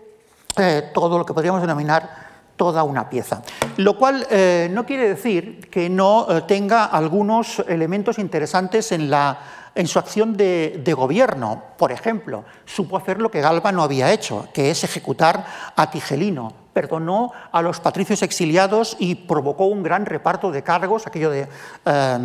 todo 0.94 1.18
lo 1.18 1.26
que 1.26 1.34
podríamos 1.34 1.60
denominar 1.60 2.21
toda 2.56 2.82
una 2.82 3.08
pieza. 3.08 3.42
Lo 3.76 3.96
cual 3.96 4.26
eh, 4.30 4.68
no 4.70 4.86
quiere 4.86 5.08
decir 5.08 5.68
que 5.70 5.88
no 5.88 6.26
eh, 6.28 6.42
tenga 6.42 6.84
algunos 6.84 7.60
elementos 7.68 8.18
interesantes 8.18 8.92
en, 8.92 9.10
la, 9.10 9.38
en 9.74 9.86
su 9.86 9.98
acción 9.98 10.36
de, 10.36 10.80
de, 10.84 10.94
gobierno. 10.94 11.62
Por 11.76 11.92
ejemplo, 11.92 12.44
supo 12.64 12.96
hacer 12.96 13.20
lo 13.20 13.30
que 13.30 13.40
Galba 13.40 13.72
no 13.72 13.82
había 13.82 14.12
hecho, 14.12 14.48
que 14.52 14.70
es 14.70 14.84
ejecutar 14.84 15.44
a 15.74 15.90
Tigelino. 15.90 16.61
Perdonó 16.72 17.32
a 17.50 17.62
los 17.62 17.80
patricios 17.80 18.22
exiliados 18.22 18.96
y 18.98 19.14
provocó 19.14 19.66
un 19.66 19.82
gran 19.82 20.06
reparto 20.06 20.50
de 20.50 20.62
cargos, 20.62 21.06
aquello 21.06 21.30
de, 21.30 21.48
eh, 21.84 22.18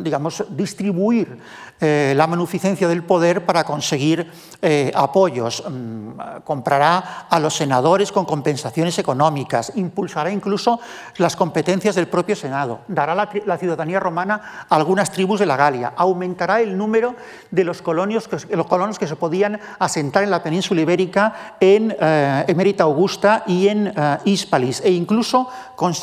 digamos, 0.00 0.44
distribuir 0.50 1.38
eh, 1.80 2.14
la 2.16 2.28
beneficencia 2.28 2.86
del 2.86 3.02
poder 3.02 3.44
para 3.44 3.64
conseguir 3.64 4.30
eh, 4.60 4.92
apoyos. 4.94 5.64
Mm, 5.68 6.42
comprará 6.44 7.26
a 7.28 7.40
los 7.40 7.56
senadores 7.56 8.12
con 8.12 8.24
compensaciones 8.24 8.98
económicas, 8.98 9.72
impulsará 9.74 10.30
incluso 10.30 10.78
las 11.16 11.34
competencias 11.34 11.96
del 11.96 12.06
propio 12.06 12.36
Senado, 12.36 12.80
dará 12.86 13.14
la, 13.14 13.28
la, 13.46 13.58
ciudadanía 13.58 13.98
romana 13.98 14.66
a 14.68 14.76
algunas 14.76 15.10
tribus 15.10 15.40
de 15.40 15.46
la 15.46 15.56
Galia, 15.56 15.92
aumentará 15.96 16.60
el 16.60 16.76
número 16.76 17.16
de 17.50 17.64
los, 17.64 17.82
colonios 17.82 18.28
que, 18.28 18.56
los 18.56 18.66
colonos 18.66 18.98
que 18.98 19.06
se 19.06 19.16
podían 19.16 19.58
asentar 19.78 20.22
en 20.22 20.30
la 20.30 20.42
península 20.42 20.82
ibérica 20.82 21.56
en 21.58 21.96
eh, 21.98 22.44
Emérita 22.46 22.84
Augusta 22.84 23.42
y 23.46 23.68
en 23.68 23.71
eh, 23.72 24.18
Hispalis, 24.24 24.80
e 24.84 24.92
incluso 24.92 25.48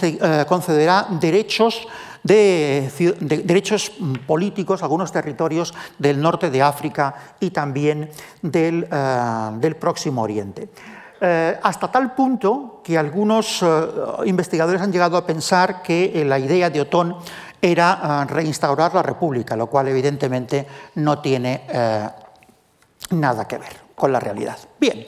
eh, 0.01 0.45
concederá 0.47 1.07
derechos 1.19 1.87
de, 2.23 2.91
de, 3.19 3.37
derechos 3.43 3.91
políticos, 4.27 4.83
algunos 4.83 5.11
territorios 5.11 5.73
del 5.97 6.21
norte 6.21 6.49
de 6.49 6.61
África 6.61 7.35
y 7.39 7.51
también 7.51 8.09
del, 8.41 8.87
uh, 8.91 9.57
del 9.57 9.77
Próximo 9.77 10.21
Oriente. 10.21 10.69
Eh, 11.21 11.59
hasta 11.63 11.91
tal 11.91 12.15
punto 12.15 12.79
que 12.81 12.97
algunos 12.97 13.61
eh, 13.61 13.65
investigadores 14.25 14.81
han 14.81 14.91
llegado 14.91 15.17
a 15.17 15.25
pensar 15.25 15.81
que 15.81 16.13
eh, 16.15 16.23
la 16.23 16.39
idea 16.39 16.69
de 16.69 16.79
Otón 16.79 17.17
era 17.61 18.25
reinstaurar 18.25 18.93
la 18.93 19.03
República, 19.03 19.53
lo 19.57 19.67
cual 19.67 19.89
evidentemente 19.89 20.65
no 20.95 21.19
tiene 21.19 21.65
nada 23.09 23.45
que 23.45 23.57
ver 23.57 23.75
con 23.95 24.13
la 24.13 24.19
realidad. 24.21 24.57
Bien, 24.79 25.07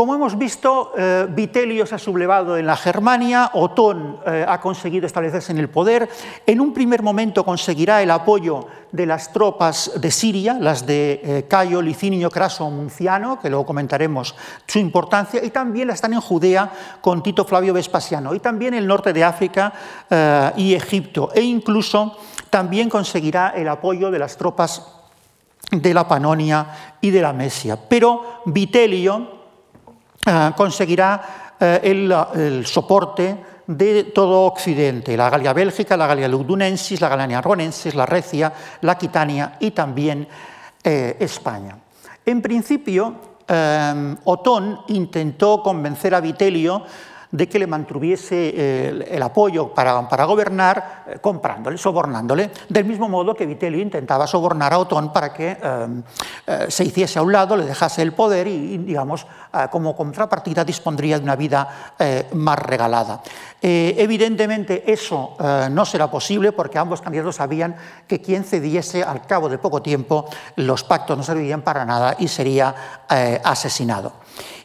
Como 0.00 0.14
hemos 0.14 0.38
visto, 0.38 0.94
eh, 0.96 1.26
Vitelio 1.28 1.84
se 1.84 1.94
ha 1.94 1.98
sublevado 1.98 2.56
en 2.56 2.64
la 2.64 2.74
Germania, 2.74 3.50
Otón 3.52 4.18
eh, 4.24 4.46
ha 4.48 4.58
conseguido 4.58 5.06
establecerse 5.06 5.52
en 5.52 5.58
el 5.58 5.68
poder, 5.68 6.08
en 6.46 6.58
un 6.62 6.72
primer 6.72 7.02
momento 7.02 7.44
conseguirá 7.44 8.00
el 8.00 8.10
apoyo 8.10 8.66
de 8.92 9.04
las 9.04 9.30
tropas 9.30 9.92
de 10.00 10.10
Siria, 10.10 10.56
las 10.58 10.86
de 10.86 11.20
eh, 11.22 11.44
Cayo, 11.46 11.82
Licinio, 11.82 12.30
Craso, 12.30 12.70
Munciano, 12.70 13.38
que 13.40 13.50
luego 13.50 13.66
comentaremos 13.66 14.34
su 14.66 14.78
importancia, 14.78 15.44
y 15.44 15.50
también 15.50 15.88
la 15.88 15.92
están 15.92 16.14
en 16.14 16.22
Judea 16.22 16.72
con 17.02 17.22
Tito 17.22 17.44
Flavio 17.44 17.74
Vespasiano, 17.74 18.34
y 18.34 18.40
también 18.40 18.72
el 18.72 18.86
norte 18.86 19.12
de 19.12 19.22
África 19.22 19.70
y 20.56 20.72
Egipto, 20.72 21.28
e 21.34 21.42
incluso 21.42 22.16
también 22.48 22.88
conseguirá 22.88 23.50
el 23.50 23.68
apoyo 23.68 24.10
de 24.10 24.18
las 24.18 24.38
tropas 24.38 24.82
de 25.70 25.92
la 25.92 26.08
Panonia 26.08 26.96
y 27.02 27.10
de 27.10 27.20
la 27.20 27.34
Mesia. 27.34 27.76
Pero 27.76 28.40
Vitelio, 28.46 29.18
eh, 29.18 29.39
conseguirá 30.56 31.54
eh, 31.58 31.80
el, 31.82 32.66
soporte 32.66 33.36
de 33.66 34.04
todo 34.04 34.42
Occidente, 34.42 35.16
la 35.16 35.30
Galia 35.30 35.52
Bélgica, 35.52 35.96
la 35.96 36.06
Galia 36.06 36.28
Lugdunensis, 36.28 37.00
la 37.00 37.08
Galia 37.08 37.38
Arbonensis, 37.38 37.94
la 37.94 38.06
Recia, 38.06 38.52
la 38.80 38.92
Aquitania 38.92 39.56
y 39.60 39.70
también 39.70 40.26
eh, 40.82 41.16
España. 41.20 41.76
En 42.24 42.42
principio, 42.42 43.30
Otón 44.24 44.82
intentó 44.88 45.60
convencer 45.60 46.14
a 46.14 46.20
Vitelio 46.20 46.84
de 47.32 47.48
que 47.48 47.58
le 47.58 47.66
mantuviese 47.66 48.52
eh, 48.54 49.08
el, 49.10 49.22
apoyo 49.22 49.72
para, 49.72 50.08
para 50.08 50.24
gobernar 50.24 51.04
eh, 51.06 51.18
comprándole, 51.20 51.78
sobornándole, 51.78 52.50
del 52.68 52.84
mismo 52.84 53.08
modo 53.08 53.34
que 53.34 53.46
Vitelio 53.46 53.80
intentaba 53.80 54.26
sobornar 54.26 54.72
a 54.72 54.78
Otón 54.78 55.12
para 55.12 55.32
que 55.32 55.56
eh, 55.60 56.66
se 56.68 56.84
hiciese 56.84 57.18
a 57.18 57.22
un 57.22 57.32
lado, 57.32 57.56
le 57.56 57.64
dejase 57.64 58.02
el 58.02 58.12
poder 58.12 58.48
y, 58.48 58.78
digamos, 58.78 59.26
como 59.70 59.96
contrapartida 59.96 60.64
dispondría 60.64 61.18
de 61.18 61.24
una 61.24 61.36
vida 61.36 61.94
más 62.32 62.58
regalada. 62.58 63.20
evidentemente 63.60 64.90
eso 64.90 65.36
no 65.70 65.84
será 65.84 66.10
posible 66.10 66.52
porque 66.52 66.78
ambos 66.78 67.00
candidatos 67.00 67.36
sabían 67.36 67.76
que 68.06 68.20
quien 68.20 68.44
cediese 68.44 69.02
al 69.02 69.26
cabo 69.26 69.48
de 69.48 69.58
poco 69.58 69.82
tiempo 69.82 70.26
los 70.56 70.84
pactos 70.84 71.16
no 71.16 71.22
servirían 71.22 71.62
para 71.62 71.84
nada 71.84 72.16
y 72.18 72.28
sería 72.28 72.74
asesinado. 73.44 74.12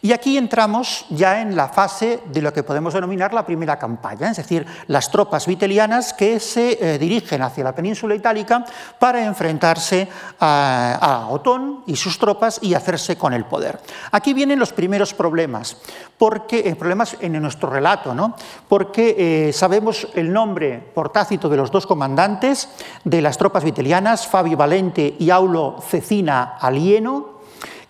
Y 0.01 0.13
aquí 0.13 0.37
entramos 0.37 1.05
ya 1.09 1.41
en 1.41 1.55
la 1.55 1.69
fase 1.69 2.21
de 2.25 2.41
lo 2.41 2.53
que 2.53 2.63
podemos 2.63 2.93
denominar 2.93 3.33
la 3.33 3.45
primera 3.45 3.79
campaña, 3.79 4.29
es 4.29 4.37
decir, 4.37 4.65
las 4.87 5.09
tropas 5.09 5.47
vitelianas 5.47 6.13
que 6.13 6.39
se 6.39 6.77
eh, 6.79 6.97
dirigen 6.99 7.41
hacia 7.41 7.63
la 7.63 7.73
península 7.73 8.15
itálica 8.15 8.65
para 8.99 9.25
enfrentarse 9.25 10.07
a, 10.39 11.27
Otón 11.29 11.83
y 11.87 11.95
sus 11.95 12.19
tropas 12.19 12.59
y 12.61 12.73
hacerse 12.73 13.17
con 13.17 13.33
el 13.33 13.45
poder. 13.45 13.79
Aquí 14.11 14.33
vienen 14.33 14.59
los 14.59 14.73
primeros 14.73 15.13
problemas, 15.13 15.77
porque, 16.17 16.59
eh, 16.59 16.75
problemas 16.75 17.17
en 17.19 17.41
nuestro 17.41 17.69
relato, 17.69 18.13
¿no? 18.13 18.35
porque 18.67 19.15
eh, 19.47 19.53
sabemos 19.53 20.07
el 20.13 20.31
nombre 20.31 20.91
por 20.93 21.09
tácito 21.09 21.49
de 21.49 21.57
los 21.57 21.71
dos 21.71 21.87
comandantes 21.87 22.69
de 23.03 23.21
las 23.21 23.37
tropas 23.37 23.63
vitelianas, 23.63 24.27
Fabio 24.27 24.57
Valente 24.57 25.15
y 25.17 25.29
Aulo 25.29 25.77
Cecina 25.81 26.57
Alieno, 26.59 27.34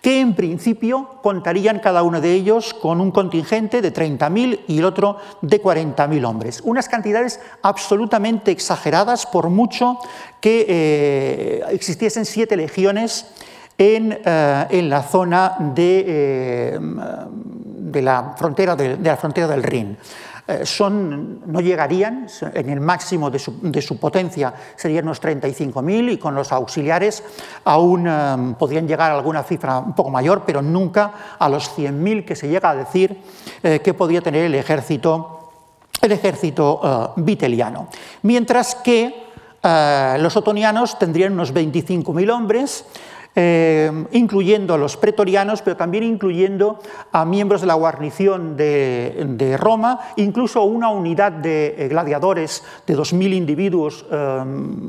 que 0.06 0.20
en 0.20 0.36
principio 0.36 1.18
contarían 1.20 1.80
cada 1.80 2.04
uno 2.04 2.20
de 2.20 2.32
ellos 2.32 2.74
con 2.74 3.00
un 3.00 3.10
contingente 3.10 3.82
de 3.82 3.92
30.000 3.92 4.60
y 4.68 4.78
el 4.78 4.84
otro 4.84 5.16
de 5.42 5.60
40.000 5.60 6.24
hombres. 6.24 6.60
Unas 6.62 6.88
cantidades 6.88 7.40
absolutamente 7.60 8.52
exageradas, 8.52 9.26
por 9.26 9.50
mucho 9.50 9.98
que 10.40 10.64
eh, 10.68 11.64
existiesen 11.70 12.24
siete 12.24 12.56
legiones 12.56 13.26
en, 13.78 14.16
eh, 14.24 14.80
la 14.84 15.02
zona 15.02 15.56
de, 15.74 16.04
eh, 16.06 16.78
de 16.78 18.02
la, 18.02 18.34
frontera 18.38 18.76
de 18.76 18.96
la 19.02 19.16
frontera 19.16 19.48
del 19.48 19.64
Rin. 19.64 19.98
Eh, 20.48 20.64
son, 20.64 21.40
no 21.50 21.60
llegarían, 21.60 22.28
en 22.54 22.70
el 22.70 22.80
máximo 22.80 23.30
de 23.30 23.40
su, 23.40 23.98
potencia 23.98 24.54
serían 24.76 25.04
unos 25.04 25.20
35.000 25.20 26.12
y 26.12 26.18
con 26.18 26.36
los 26.36 26.52
auxiliares 26.52 27.24
aún 27.64 28.06
eh, 28.06 28.54
podrían 28.56 28.86
llegar 28.86 29.10
a 29.10 29.16
alguna 29.16 29.42
cifra 29.42 29.78
un 29.80 29.94
poco 29.94 30.10
mayor, 30.10 30.44
pero 30.46 30.62
nunca 30.62 31.36
a 31.36 31.48
los 31.48 31.76
100.000 31.76 32.24
que 32.24 32.36
se 32.36 32.48
llega 32.48 32.70
a 32.70 32.76
decir 32.76 33.20
eh, 33.60 33.80
que 33.82 33.92
podía 33.92 34.20
tener 34.20 34.44
el 34.44 34.54
ejército, 34.54 35.50
el 36.00 36.12
ejército 36.12 37.12
viteliano. 37.16 37.88
Mientras 38.22 38.76
que 38.76 39.26
los 40.20 40.36
otonianos 40.36 40.96
tendrían 40.96 41.32
unos 41.32 41.52
25.000 41.52 42.30
hombres, 42.30 42.84
eh, 43.38 43.92
incluyendo 44.12 44.72
a 44.72 44.78
los 44.78 44.96
pretorianos, 44.96 45.60
pero 45.60 45.76
también 45.76 46.04
incluyendo 46.04 46.80
a 47.12 47.26
miembros 47.26 47.60
de 47.60 47.66
la 47.66 47.74
guarnición 47.74 48.56
de, 48.56 49.58
Roma, 49.60 50.00
incluso 50.16 50.62
una 50.62 50.88
unidad 50.88 51.32
de 51.32 51.74
eh, 51.76 51.88
gladiadores 51.88 52.64
de 52.86 52.96
2.000 52.96 53.34
individuos 53.34 54.06
eh, 54.10 54.42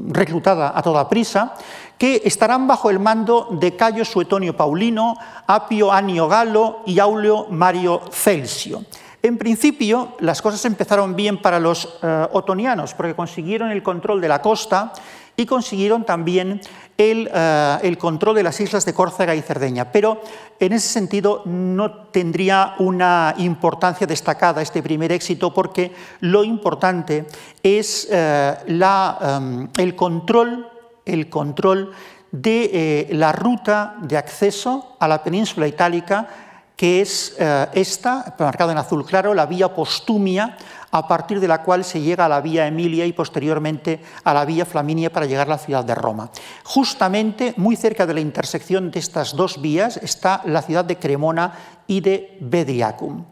reclutada 0.07 0.71
a 0.73 0.81
toda 0.81 1.09
prisa, 1.09 1.55
que 1.97 2.21
estarán 2.23 2.67
bajo 2.67 2.89
el 2.89 2.99
mando 2.99 3.49
de 3.59 3.75
Cayo 3.75 4.05
Suetonio 4.05 4.55
Paulino, 4.55 5.17
Apio 5.45 5.91
Anio 5.91 6.29
Galo 6.29 6.83
y 6.85 6.99
Aulio 6.99 7.47
Mario 7.49 7.99
Celsio. 8.11 8.85
En 9.21 9.37
principio, 9.37 10.15
las 10.19 10.41
cosas 10.41 10.63
empezaron 10.63 11.17
bien 11.17 11.41
para 11.41 11.59
los 11.59 11.99
otonianos, 12.31 12.93
porque 12.93 13.15
consiguieron 13.15 13.71
el 13.71 13.83
control 13.83 14.21
de 14.21 14.29
la 14.29 14.41
costa 14.41 14.93
y 15.35 15.45
consiguieron 15.45 16.03
también 16.03 16.61
eh, 16.99 17.77
el, 17.83 17.97
control 17.99 18.37
de 18.37 18.41
las 18.41 18.59
islas 18.59 18.83
de 18.83 18.91
Córcega 18.91 19.35
y 19.35 19.43
Cerdeña. 19.43 19.91
Pero 19.91 20.19
en 20.59 20.73
ese 20.73 20.87
sentido 20.87 21.43
no 21.45 22.07
tendría 22.07 22.73
una 22.79 23.35
importancia 23.37 24.07
destacada 24.07 24.63
este 24.63 24.81
primer 24.81 25.11
éxito 25.11 25.53
porque 25.53 25.93
lo 26.21 26.43
importante 26.43 27.27
es 27.61 28.07
eh, 28.09 28.55
em, 28.67 29.69
el 29.77 29.95
control, 29.95 30.67
el 31.05 31.29
control 31.29 31.91
de 32.31 32.71
eh, 32.73 33.07
la 33.11 33.31
ruta 33.31 33.97
de 34.01 34.17
acceso 34.17 34.95
a 34.99 35.07
la 35.07 35.23
península 35.23 35.67
itálica 35.67 36.27
que 36.75 37.01
es 37.01 37.35
esta, 37.73 38.35
marcada 38.37 38.71
en 38.71 38.77
azul 38.77 39.03
claro, 39.03 39.33
la 39.33 39.47
vía 39.47 39.73
postumia, 39.73 40.57
a 40.91 41.07
partir 41.07 41.39
de 41.39 41.47
la 41.47 41.63
cual 41.63 41.83
se 41.83 42.01
llega 42.01 42.25
a 42.25 42.29
la 42.29 42.41
vía 42.41 42.67
Emilia 42.67 43.05
y 43.05 43.13
posteriormente 43.13 44.01
a 44.23 44.33
la 44.33 44.45
vía 44.45 44.65
Flaminia 44.65 45.11
para 45.11 45.25
llegar 45.25 45.47
a 45.47 45.51
la 45.51 45.57
ciudad 45.57 45.83
de 45.83 45.95
Roma. 45.95 46.29
Justamente 46.63 47.53
muy 47.57 47.75
cerca 47.75 48.05
de 48.05 48.13
la 48.13 48.21
intersección 48.21 48.91
de 48.91 48.99
estas 48.99 49.35
dos 49.35 49.61
vías 49.61 49.97
está 49.97 50.41
la 50.45 50.61
ciudad 50.61 50.85
de 50.85 50.97
Cremona 50.97 51.53
y 51.87 52.01
de 52.01 52.37
Bedriacum. 52.41 53.25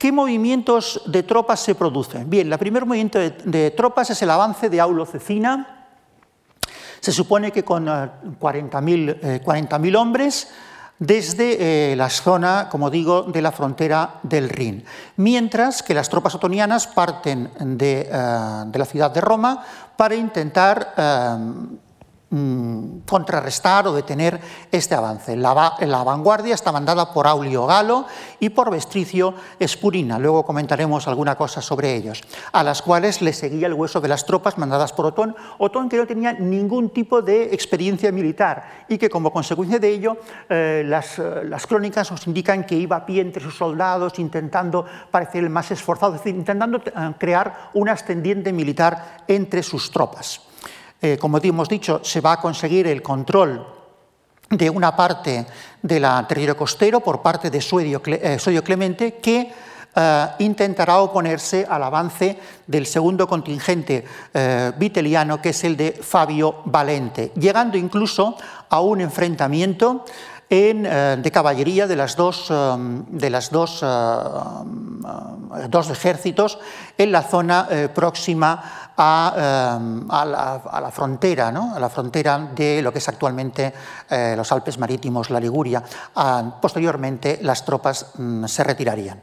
¿Qué 0.00 0.12
movimientos 0.12 1.02
de 1.04 1.22
tropas 1.22 1.60
se 1.60 1.74
producen? 1.74 2.30
Bien, 2.30 2.50
el 2.50 2.58
primer 2.58 2.86
movimiento 2.86 3.18
de, 3.18 3.70
tropas 3.72 4.08
es 4.08 4.22
el 4.22 4.30
avance 4.30 4.70
de 4.70 4.80
Aulo 4.80 5.04
Cecina. 5.04 5.88
Se 7.00 7.12
supone 7.12 7.50
que 7.50 7.64
con 7.64 7.86
40.000 7.86 9.18
eh, 9.22 9.40
40 9.44 9.76
eh, 9.76 9.96
hombres 9.96 10.48
desde 11.00 11.92
eh, 11.92 11.96
la 11.96 12.10
zona, 12.10 12.68
como 12.70 12.90
digo, 12.90 13.22
de 13.22 13.40
la 13.40 13.50
frontera 13.50 14.20
del 14.22 14.50
Rin, 14.50 14.84
mientras 15.16 15.82
que 15.82 15.94
las 15.94 16.10
tropas 16.10 16.34
otonianas 16.34 16.86
parten 16.86 17.50
de, 17.58 18.02
eh, 18.02 18.08
la 18.10 18.84
ciudad 18.84 19.10
de 19.10 19.22
Roma 19.22 19.64
para 19.96 20.14
intentar 20.14 20.94
eh, 20.96 21.36
contrarrestar 22.30 23.88
o 23.88 23.92
detener 23.92 24.38
este 24.70 24.94
avance. 24.94 25.34
La, 25.36 25.52
vanguardia 25.52 26.54
está 26.54 26.70
mandada 26.70 27.12
por 27.12 27.26
Aulio 27.26 27.66
Galo 27.66 28.06
y 28.38 28.50
por 28.50 28.70
Vestricio 28.70 29.34
Espurina, 29.58 30.16
luego 30.16 30.44
comentaremos 30.44 31.08
alguna 31.08 31.34
cosa 31.34 31.60
sobre 31.60 31.96
ellos, 31.96 32.22
a 32.52 32.62
las 32.62 32.82
cuales 32.82 33.20
le 33.20 33.32
seguía 33.32 33.66
el 33.66 33.74
hueso 33.74 34.00
de 34.00 34.06
las 34.06 34.26
tropas 34.26 34.58
mandadas 34.58 34.92
por 34.92 35.06
Otón, 35.06 35.34
Otón 35.58 35.88
que 35.88 35.96
no 35.96 36.06
tenía 36.06 36.32
ningún 36.32 36.90
tipo 36.90 37.20
de 37.20 37.52
experiencia 37.52 38.12
militar 38.12 38.84
y 38.88 38.96
que 38.96 39.10
como 39.10 39.32
consecuencia 39.32 39.80
de 39.80 39.88
ello 39.88 40.16
eh, 40.48 40.84
las, 40.86 41.18
eh, 41.18 41.42
las, 41.44 41.66
crónicas 41.66 42.12
nos 42.12 42.28
indican 42.28 42.64
que 42.64 42.76
iba 42.76 42.94
a 42.94 43.06
pie 43.06 43.22
entre 43.22 43.42
sus 43.42 43.56
soldados 43.56 44.20
intentando 44.20 44.86
parecer 45.10 45.42
el 45.42 45.50
más 45.50 45.72
esforzado, 45.72 46.14
es 46.14 46.20
decir, 46.20 46.36
intentando 46.36 46.78
eh, 46.78 47.14
crear 47.18 47.70
un 47.74 47.88
ascendiente 47.88 48.52
militar 48.52 49.24
entre 49.26 49.64
sus 49.64 49.90
tropas. 49.90 50.49
Eh, 51.02 51.16
como 51.18 51.38
hemos 51.38 51.68
dicho, 51.68 52.00
se 52.04 52.20
va 52.20 52.32
a 52.32 52.40
conseguir 52.40 52.86
el 52.86 53.00
control 53.00 53.66
de 54.50 54.68
una 54.68 54.94
parte 54.94 55.46
del 55.80 56.02
territorio 56.28 56.56
costero 56.56 57.00
por 57.00 57.22
parte 57.22 57.48
de 57.50 57.60
Suedio, 57.60 58.02
eh, 58.04 58.62
Clemente, 58.62 59.14
que 59.14 59.50
eh, 59.94 60.26
intentará 60.40 60.98
oponerse 60.98 61.66
al 61.68 61.84
avance 61.84 62.38
del 62.66 62.84
segundo 62.84 63.26
contingente 63.26 64.04
viteliano, 64.76 65.40
que 65.40 65.48
es 65.50 65.64
el 65.64 65.76
de 65.76 65.92
Fabio 65.92 66.56
Valente, 66.66 67.32
llegando 67.36 67.78
incluso 67.78 68.36
a 68.68 68.80
un 68.80 69.00
enfrentamiento 69.00 70.04
en, 70.50 70.82
de 70.82 71.30
caballería 71.30 71.86
de 71.86 71.96
las 71.96 72.16
dos, 72.16 72.52
de 73.08 73.30
las 73.30 73.50
dos 73.50 73.82
ejércitos 75.90 76.58
en 77.02 77.12
la 77.12 77.22
zona 77.22 77.66
próxima 77.94 78.80
Em, 79.00 80.04
a, 80.10 80.24
la, 80.26 80.90
frontera, 80.92 81.48
a 81.48 81.80
la 81.80 81.88
frontera 81.88 82.50
de 82.54 82.82
lo 82.82 82.92
que 82.92 82.98
es 82.98 83.08
actualmente 83.08 83.72
eh, 84.10 84.34
los 84.36 84.52
Alpes 84.52 84.76
marítimos, 84.76 85.30
la 85.30 85.40
Liguria. 85.40 85.82
Ah, 86.16 86.58
posteriormente 86.60 87.38
las 87.40 87.64
tropas 87.64 88.12
mm, 88.18 88.44
se 88.44 88.62
retirarían. 88.62 89.18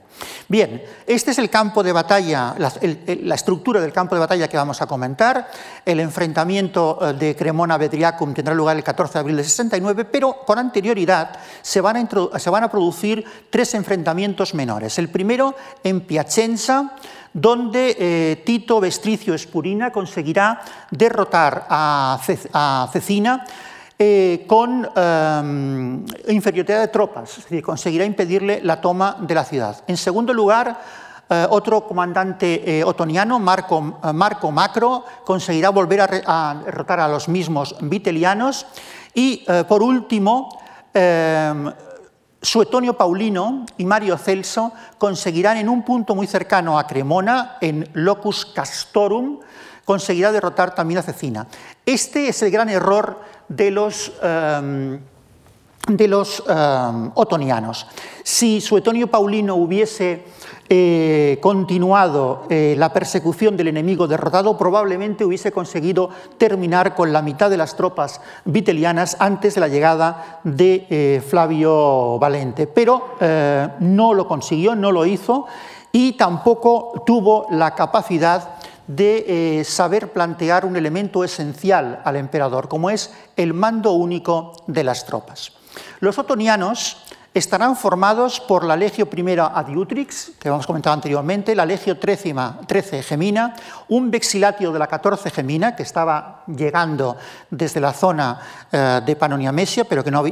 Bien, 0.47 0.81
este 1.05 1.29
es 1.29 1.37
el 1.37 1.51
campo 1.51 1.83
de 1.83 1.91
batalla, 1.91 2.55
la, 2.57 3.35
estructura 3.35 3.79
del 3.79 3.93
campo 3.93 4.15
de 4.15 4.21
batalla 4.21 4.47
que 4.47 4.57
vamos 4.57 4.81
a 4.81 4.87
comentar. 4.87 5.47
El 5.85 5.99
enfrentamiento 5.99 6.97
eh, 6.99 7.13
de 7.13 7.35
Cremona-Bedriacum 7.35 8.33
tendrá 8.33 8.55
lugar 8.55 8.77
el 8.77 8.83
14 8.83 9.13
de 9.13 9.19
abril 9.19 9.37
de 9.37 9.43
69, 9.43 10.05
pero 10.05 10.43
con 10.43 10.57
anterioridad 10.57 11.37
se 11.61 11.81
van, 11.81 11.97
a 11.97 12.39
se 12.39 12.49
van 12.49 12.63
a 12.63 12.71
producir 12.71 13.23
tres 13.51 13.75
enfrentamientos 13.75 14.55
menores. 14.55 14.97
El 14.97 15.09
primero 15.09 15.55
en 15.83 16.01
Piacenza, 16.01 16.95
donde 17.33 17.95
eh, 17.99 18.43
Tito 18.45 18.79
Vestricio 18.79 19.33
Espurina 19.33 19.91
conseguirá 19.91 20.61
derrotar 20.91 21.65
a, 21.69 22.19
Cecina 22.91 23.45
eh, 23.97 24.45
con 24.47 24.87
em, 24.95 26.05
inferioridad 26.29 26.81
de 26.81 26.87
tropas, 26.87 27.37
es 27.37 27.43
decir, 27.43 27.63
conseguirá 27.63 28.05
impedirle 28.05 28.61
la 28.63 28.79
toma 28.79 29.17
de 29.19 29.35
la 29.35 29.43
ciudad. 29.43 29.83
En 29.87 29.97
segundo 29.97 30.33
lugar, 30.33 30.79
eh, 31.29 31.45
otro 31.49 31.87
comandante 31.87 32.83
otoniano, 32.85 33.39
Marco, 33.39 33.81
Marco, 34.13 34.51
Macro, 34.51 35.03
conseguirá 35.25 35.69
volver 35.69 36.23
a, 36.25 36.61
derrotar 36.63 36.99
a 36.99 37.07
los 37.07 37.27
mismos 37.27 37.75
vitelianos. 37.81 38.65
Y 39.13 39.43
por 39.67 39.81
último, 39.81 40.59
em, 40.93 41.73
Suetonio 42.41 42.95
Paulino 42.95 43.65
y 43.77 43.85
Mario 43.85 44.17
Celso 44.17 44.71
conseguirán 44.97 45.57
en 45.57 45.69
un 45.69 45.83
punto 45.83 46.15
muy 46.15 46.27
cercano 46.27 46.77
a 46.77 46.85
Cremona, 46.85 47.57
en 47.61 47.89
Locus 47.93 48.45
Castorum, 48.45 49.39
conseguirá 49.85 50.31
derrotar 50.31 50.75
también 50.75 50.99
a 50.99 51.03
Cecina. 51.03 51.47
Este 51.85 52.27
es 52.27 52.41
el 52.43 52.51
gran 52.51 52.69
error 52.69 53.21
de 53.47 53.71
los, 53.71 54.11
em, 54.21 54.99
de 55.87 56.07
los 56.07 56.43
em, 56.47 57.11
otonianos. 57.15 57.87
Si 58.23 58.61
Suetonio 58.61 59.07
Paulino 59.07 59.55
hubiese 59.55 60.25
eh, 60.69 61.37
continuado 61.39 62.43
eh, 62.49 62.75
la 62.77 62.91
persecución 62.91 63.55
del 63.55 63.69
enemigo 63.69 64.05
derrotado, 64.05 64.57
probablemente 64.57 65.23
hubiese 65.23 65.53
conseguido 65.53 66.09
terminar 66.37 66.93
con 66.93 67.13
la 67.13 67.21
mitad 67.21 67.49
de 67.49 67.55
las 67.55 67.77
tropas 67.77 68.19
vitelianas 68.43 69.15
antes 69.19 69.55
de 69.55 69.61
la 69.61 69.69
llegada 69.69 70.41
de 70.43 70.85
eh, 70.89 71.23
Flavio 71.25 72.19
Valente. 72.19 72.67
Pero 72.67 73.15
no 73.79 74.13
lo 74.13 74.27
consiguió, 74.27 74.75
no 74.75 74.91
lo 74.91 75.05
hizo 75.05 75.45
y 75.91 76.13
tampoco 76.13 77.01
tuvo 77.05 77.47
la 77.49 77.73
capacidad 77.73 78.55
de 78.87 79.63
saber 79.65 80.11
plantear 80.11 80.65
un 80.65 80.75
elemento 80.75 81.23
esencial 81.23 82.01
al 82.03 82.15
emperador, 82.17 82.67
como 82.67 82.89
es 82.89 83.13
el 83.35 83.53
mando 83.53 83.93
único 83.93 84.53
de 84.67 84.83
las 84.83 85.05
tropas. 85.05 85.53
Los 85.99 86.17
otonianos 86.17 87.03
estarán 87.37 87.75
formados 87.75 88.39
por 88.39 88.63
la 88.63 88.75
Legio 88.75 89.07
I 89.15 89.37
Adiutrix, 89.39 90.31
que 90.39 90.47
hemos 90.47 90.65
comentado 90.65 90.93
anteriormente, 90.93 91.55
la 91.55 91.65
Legio 91.65 91.95
XIII 91.95 93.03
Gemina, 93.03 93.55
un 93.89 94.09
vexilatio 94.09 94.71
de 94.71 94.79
la 94.79 94.87
14 94.87 95.29
Gemina, 95.29 95.75
que 95.75 95.83
estaba 95.83 96.43
llegando 96.47 97.15
desde 97.49 97.79
la 97.79 97.93
zona 97.93 98.39
eh, 98.71 99.01
de 99.05 99.15
Panonia 99.15 99.51
Mesia, 99.51 99.85
pero 99.85 100.03
que 100.03 100.11
no, 100.11 100.23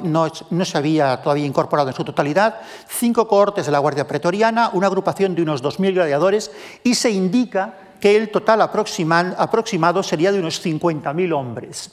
no, 0.50 0.66
se 0.66 0.78
había 0.78 1.22
todavía 1.22 1.46
incorporado 1.46 1.90
en 1.90 1.96
su 1.96 2.04
totalidad, 2.04 2.56
cinco 2.88 3.28
cohortes 3.28 3.66
de 3.66 3.72
la 3.72 3.80
Guardia 3.80 4.08
Pretoriana, 4.08 4.72
una 4.74 4.88
agrupación 4.88 5.36
de 5.36 5.44
unos 5.44 5.64
2.000 5.64 5.94
gladiadores, 5.94 6.52
y 6.84 6.96
se 6.96 7.12
indica 7.12 7.74
que 8.00 8.16
el 8.16 8.30
total 8.30 8.62
aproximado 8.62 10.04
sería 10.04 10.32
de 10.32 10.40
unos 10.40 10.64
50.000 10.64 11.34
hombres 11.34 11.92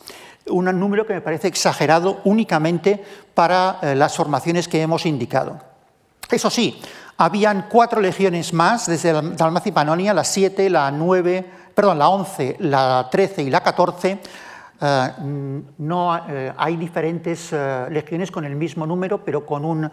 un 0.48 0.64
número 0.78 1.06
que 1.06 1.14
me 1.14 1.20
parece 1.20 1.48
exagerado 1.48 2.20
únicamente 2.24 3.02
para 3.34 3.78
eh, 3.82 3.94
las 3.94 4.16
formaciones 4.16 4.68
que 4.68 4.82
hemos 4.82 5.06
indicado. 5.06 5.58
Eso 6.30 6.50
sí, 6.50 6.80
habían 7.16 7.66
cuatro 7.68 8.00
legiones 8.00 8.52
más 8.52 8.86
desde 8.86 9.12
Dalmacia 9.12 9.70
y 9.70 9.72
Panonia, 9.72 10.14
la 10.14 10.24
7, 10.24 10.70
la 10.70 10.90
9, 10.90 11.50
perdón, 11.74 11.98
la 11.98 12.08
11, 12.08 12.56
la 12.60 13.08
13 13.10 13.42
y 13.42 13.50
la 13.50 13.62
14, 13.62 14.18
eh, 14.84 15.62
no, 15.78 16.28
eh, 16.28 16.52
hay 16.56 16.76
diferentes 16.76 17.52
eh, 17.52 17.86
legiones 17.90 18.32
con 18.32 18.44
el 18.44 18.56
mismo 18.56 18.84
número, 18.84 19.24
pero 19.24 19.46
con, 19.46 19.64
un, 19.64 19.90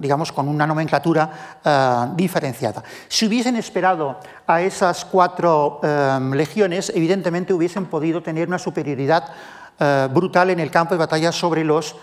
digamos, 0.00 0.32
con 0.32 0.48
una 0.48 0.66
nomenclatura 0.66 2.10
diferenciada. 2.14 2.82
Si 3.08 3.26
hubiesen 3.26 3.56
esperado 3.56 4.18
a 4.46 4.60
esas 4.60 5.04
cuatro 5.04 5.80
legiones, 6.32 6.92
evidentemente 6.94 7.54
hubiesen 7.54 7.86
podido 7.86 8.22
tener 8.22 8.48
una 8.48 8.58
superioridad 8.58 9.24
brutal 10.10 10.50
en 10.50 10.60
el 10.60 10.70
campo 10.70 10.94
de 10.94 10.98
batalla 10.98 11.32
sobre 11.32 11.64
los 11.64 11.96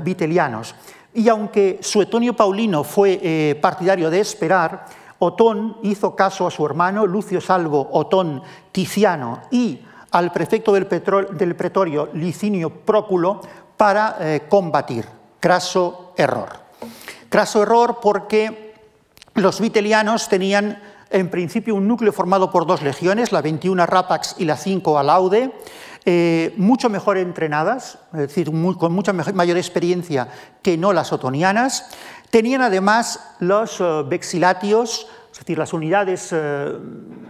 vitelianos. 0.00 0.74
Y 1.14 1.28
aunque 1.28 1.78
Suetonio 1.82 2.34
Paulino 2.34 2.84
fue 2.84 3.58
partidario 3.60 4.10
de 4.10 4.20
esperar, 4.20 4.86
Otón 5.18 5.76
hizo 5.82 6.16
caso 6.16 6.46
a 6.46 6.50
su 6.50 6.64
hermano 6.64 7.06
Lucio 7.06 7.40
Salvo 7.40 7.88
Otón 7.92 8.42
Ticiano 8.72 9.42
y 9.50 9.80
al 10.10 10.32
prefecto 10.32 10.72
del, 10.72 10.86
pretorio 11.56 12.08
Licinio 12.14 12.70
Próculo 12.70 13.40
para 13.76 14.16
eh, 14.20 14.42
combatir. 14.48 15.06
Craso 15.38 16.12
error. 16.16 16.48
Craso 17.28 17.62
error 17.62 17.98
porque 18.02 18.74
los 19.34 19.60
vitelianos 19.60 20.28
tenían 20.28 20.82
en 21.10 21.28
principio 21.28 21.74
un 21.74 21.88
núcleo 21.88 22.12
formado 22.12 22.50
por 22.50 22.66
dos 22.66 22.82
legiones, 22.82 23.32
la 23.32 23.42
21 23.42 23.84
Rapax 23.86 24.36
y 24.38 24.44
la 24.44 24.56
5 24.56 24.98
Alaude, 24.98 25.52
eh, 26.04 26.54
mucho 26.56 26.88
mejor 26.88 27.18
entrenadas, 27.18 27.98
es 28.12 28.20
decir, 28.20 28.50
con 28.78 28.92
mucha 28.92 29.12
mayor 29.12 29.56
experiencia 29.56 30.28
que 30.62 30.78
no 30.78 30.92
las 30.92 31.12
otonianas. 31.12 31.86
Tenían 32.30 32.62
además 32.62 33.20
los 33.40 33.80
eh, 33.80 34.04
vexilatios, 34.06 35.08
es 35.40 35.46
decir, 35.46 35.56
las 35.56 35.72
unidades 35.72 36.28
eh, 36.32 36.70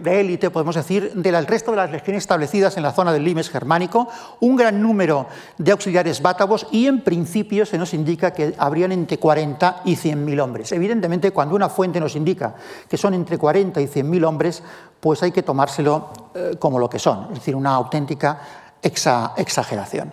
de 0.01 0.19
élite, 0.19 0.49
podemos 0.49 0.75
decir, 0.75 1.13
del 1.13 1.47
resto 1.47 1.71
de 1.71 1.77
las 1.77 1.91
legiones 1.91 2.23
establecidas 2.23 2.75
en 2.75 2.83
la 2.83 2.91
zona 2.91 3.13
del 3.13 3.23
Limes 3.23 3.49
germánico, 3.49 4.09
un 4.41 4.57
gran 4.57 4.81
número 4.81 5.27
de 5.57 5.71
auxiliares 5.71 6.21
bátavos 6.21 6.67
y 6.71 6.87
en 6.87 7.05
principio 7.05 7.65
se 7.65 7.77
nos 7.77 7.93
indica 7.93 8.31
que 8.33 8.53
habrían 8.57 8.91
entre 8.91 9.17
40 9.17 9.83
y 9.85 9.95
100.000 9.95 10.41
hombres. 10.41 10.73
Evidentemente, 10.73 11.31
cuando 11.31 11.55
una 11.55 11.69
fuente 11.69 12.01
nos 12.01 12.17
indica 12.17 12.53
que 12.89 12.97
son 12.97 13.13
entre 13.13 13.37
40 13.37 13.79
y 13.79 13.87
100.000 13.87 14.27
hombres, 14.27 14.61
pues 14.99 15.23
hay 15.23 15.31
que 15.31 15.43
tomárselo 15.43 16.09
eh, 16.35 16.57
como 16.59 16.79
lo 16.79 16.89
que 16.89 16.99
son, 16.99 17.27
es 17.29 17.35
decir, 17.35 17.55
una 17.55 17.75
auténtica 17.75 18.41
exageración. 18.81 20.11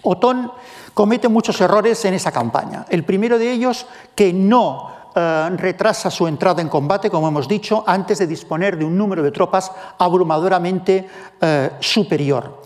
Otón 0.00 0.50
comete 0.94 1.28
muchos 1.28 1.60
errores 1.60 2.02
en 2.06 2.14
esa 2.14 2.32
campaña. 2.32 2.86
El 2.88 3.04
primero 3.04 3.38
de 3.38 3.52
ellos, 3.52 3.86
que 4.14 4.32
no 4.32 4.95
eh, 5.18 5.48
retrasa 5.56 6.10
su 6.10 6.26
entrada 6.26 6.60
en 6.60 6.68
combate, 6.68 7.08
como 7.08 7.28
hemos 7.28 7.48
dicho, 7.48 7.82
antes 7.86 8.18
de 8.18 8.26
disponer 8.26 8.76
de 8.76 8.84
un 8.84 8.98
número 8.98 9.22
de 9.22 9.30
tropas 9.30 9.72
abrumadoramente 9.96 11.08
eh, 11.40 11.70
superior. 11.80 12.60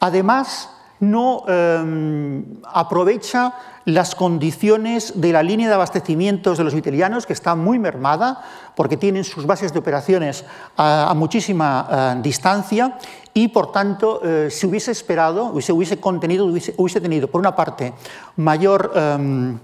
Además, 0.00 0.68
no 1.00 1.44
eh, 1.48 2.44
aprovecha 2.70 3.54
las 3.86 4.14
condiciones 4.14 5.18
de 5.18 5.32
la 5.32 5.42
línea 5.42 5.68
de 5.68 5.74
abastecimientos 5.76 6.58
de 6.58 6.64
los 6.64 6.74
vitelianos, 6.74 7.24
que 7.24 7.32
está 7.32 7.54
muy 7.54 7.78
mermada, 7.78 8.42
porque 8.76 8.98
tienen 8.98 9.24
sus 9.24 9.46
bases 9.46 9.72
de 9.72 9.78
operaciones 9.78 10.44
a, 10.76 11.10
muchísima 11.16 12.18
distancia, 12.22 12.98
y 13.32 13.48
por 13.48 13.72
tanto, 13.72 14.20
si 14.48 14.66
hubiese 14.66 14.90
esperado, 14.90 15.58
si 15.60 15.72
hubiese 15.72 16.00
contenido, 16.00 16.46
hubiese, 16.46 17.00
tenido, 17.00 17.28
por 17.28 17.40
una 17.40 17.56
parte, 17.56 17.92
mayor 18.36 18.92
eh, 18.94 19.56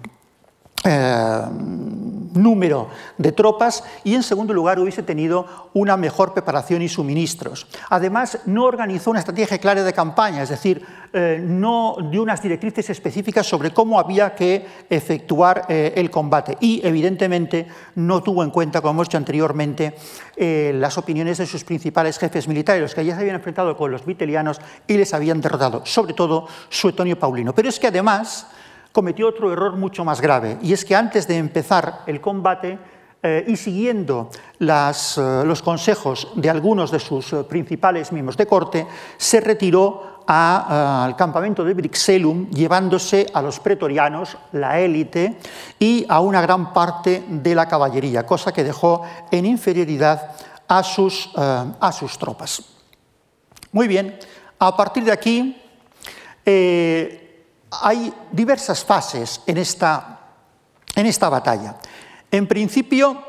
número 2.35 2.89
de 3.19 3.33
tropas 3.33 3.85
y 4.05 4.15
en 4.15 4.23
segundo 4.23 4.55
lugar 4.55 4.79
hubiese 4.79 5.03
tenido 5.03 5.71
una 5.75 5.97
mejor 5.97 6.33
preparación 6.33 6.83
y 6.83 6.89
suministros. 6.89 7.67
Además, 7.89 8.41
no 8.47 8.65
organizó 8.65 9.11
una 9.11 9.21
estrategia 9.21 9.59
clara 9.59 9.83
de 9.83 9.93
campaña, 9.93 10.43
es 10.43 10.49
decir, 10.49 10.85
eh, 11.13 11.43
no 11.45 11.97
dio 12.11 12.23
unas 12.23 12.41
directrices 12.41 12.89
específicas 12.91 13.47
sobre 13.47 13.73
cómo 13.73 13.99
había 13.99 14.35
que 14.35 14.67
efectuar 14.89 15.67
eh, 15.69 15.93
el 15.97 16.11
combate 16.11 16.57
y 16.61 16.81
evidentemente 16.85 17.67
no 17.97 18.23
tuvo 18.23 18.45
en 18.45 18.51
cuenta, 18.51 18.81
como 18.81 18.93
hemos 18.93 19.09
dicho 19.09 19.19
anteriormente, 19.19 19.95
las 20.37 20.97
opiniones 20.97 21.37
de 21.37 21.45
sus 21.45 21.65
principales 21.65 22.19
jefes 22.19 22.49
militares, 22.49 22.81
los 22.81 22.95
que 22.95 23.05
ya 23.05 23.15
se 23.15 23.21
habían 23.21 23.37
enfrentado 23.37 23.77
con 23.77 23.91
los 23.91 24.07
vitelianos 24.07 24.59
y 24.87 24.97
les 24.97 25.13
habían 25.13 25.43
derrotado, 25.43 25.85
sobre 25.85 26.15
todo 26.15 26.47
Suetonio 26.71 27.19
Paulino. 27.19 27.55
Pero 27.55 27.69
es 27.69 27.79
que 27.79 27.89
además 27.89 28.47
cometió 28.93 29.29
otro 29.29 29.53
error 29.53 29.77
mucho 29.77 30.05
más 30.05 30.21
grave, 30.21 30.59
y 30.63 30.73
es 30.73 30.85
que 30.85 30.97
antes 30.97 31.27
de 31.27 31.37
empezar 31.37 32.03
el 32.07 32.21
combate 32.21 32.79
eh, 33.23 33.45
y 33.47 33.57
siguiendo 33.57 34.31
eh, 34.59 34.93
los 35.45 35.61
consejos 35.61 36.29
de 36.37 36.49
algunos 36.49 36.91
de 36.91 36.99
sus 36.99 37.35
eh, 37.35 37.45
principales 37.45 38.13
miembros 38.13 38.37
de 38.39 38.47
corte, 38.47 38.87
se 39.19 39.41
retiró 39.41 40.23
al 40.27 41.17
campamento 41.17 41.63
de 41.65 41.75
Brixellum, 41.75 42.49
llevándose 42.51 43.27
a 43.35 43.43
los 43.43 43.59
pretorianos, 43.59 44.39
la 44.53 44.79
élite, 44.79 45.37
y 45.79 46.07
a 46.09 46.21
una 46.21 46.41
gran 46.41 46.73
parte 46.73 47.25
de 47.29 47.55
la 47.55 47.67
caballería, 47.67 48.25
cosa 48.25 48.53
que 48.53 48.63
dejó 48.63 49.03
en 49.31 49.45
inferioridad 49.45 50.37
a 50.69 50.83
sus, 50.85 51.33
tropas. 52.19 52.63
Muy 53.73 53.89
bien, 53.89 54.19
a 54.61 54.77
partir 54.77 55.05
de 55.05 55.11
aquí 55.11 55.61
hay 57.71 58.13
diversas 58.33 58.85
fases 58.85 59.43
en 59.47 59.59
esta, 59.59 60.21
en 60.95 61.07
esta 61.07 61.29
batalla. 61.29 61.77
En 62.31 62.47
principio, 62.47 63.23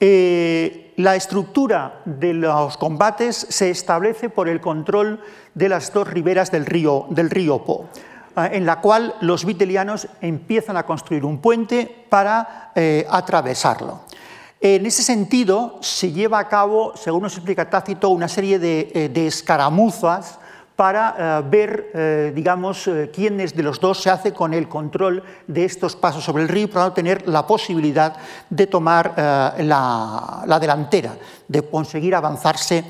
eh, 0.00 0.92
la 0.96 1.16
estructura 1.16 2.02
de 2.04 2.34
los 2.34 2.76
combates 2.76 3.46
se 3.48 3.70
establece 3.70 4.30
por 4.30 4.48
el 4.48 4.60
control 4.60 5.20
de 5.54 5.68
las 5.68 5.92
dos 5.92 6.08
riberas 6.08 6.50
del 6.50 6.66
río, 6.66 7.06
del 7.10 7.30
río 7.30 7.64
Po, 7.64 7.88
eh, 8.36 8.50
en 8.52 8.66
la 8.66 8.80
cual 8.80 9.14
los 9.20 9.44
vitelianos 9.44 10.08
empiezan 10.20 10.76
a 10.76 10.86
construir 10.86 11.24
un 11.24 11.40
puente 11.40 12.06
para 12.08 12.72
atravesarlo. 13.08 14.00
En 14.60 14.86
ese 14.86 15.02
sentido, 15.02 15.78
se 15.82 16.12
lleva 16.12 16.38
a 16.38 16.48
cabo, 16.48 16.92
según 16.96 17.22
nos 17.22 17.34
explica 17.34 17.68
Tácito, 17.68 18.08
una 18.08 18.26
serie 18.26 18.58
de, 18.58 18.90
eh, 18.94 19.26
escaramuzas 19.26 20.38
para 20.76 21.16
eh, 21.18 21.42
ver, 21.48 21.90
eh, 21.94 22.32
digamos, 22.34 22.88
quiénes 23.12 23.56
de 23.56 23.62
los 23.62 23.80
dos 23.80 24.02
se 24.02 24.10
hace 24.10 24.32
con 24.32 24.54
el 24.54 24.68
control 24.68 25.22
de 25.46 25.64
estos 25.64 25.96
pasos 25.96 26.22
sobre 26.22 26.42
el 26.42 26.48
río 26.48 26.70
para 26.70 26.92
tener 26.92 27.26
la 27.26 27.46
posibilidad 27.46 28.14
de 28.50 28.66
tomar 28.66 29.14
la, 29.16 30.44
la, 30.46 30.60
delantera, 30.60 31.16
de 31.48 31.62
conseguir 31.62 32.14
avanzarse 32.14 32.84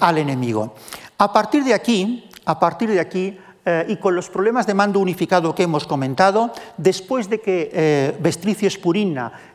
al 0.00 0.18
enemigo. 0.18 0.74
A 1.18 1.32
partir 1.32 1.62
de 1.62 1.72
aquí, 1.72 2.28
a 2.44 2.58
partir 2.58 2.90
de 2.90 3.00
aquí, 3.00 3.38
eh, 3.64 3.86
y 3.88 3.96
con 3.96 4.16
los 4.16 4.28
problemas 4.28 4.66
de 4.66 4.74
mando 4.74 4.98
unificado 4.98 5.54
que 5.54 5.62
hemos 5.62 5.86
comentado, 5.86 6.50
después 6.76 7.30
de 7.30 7.40
que 7.40 7.70
eh, 7.72 8.16
Vestricio 8.18 8.68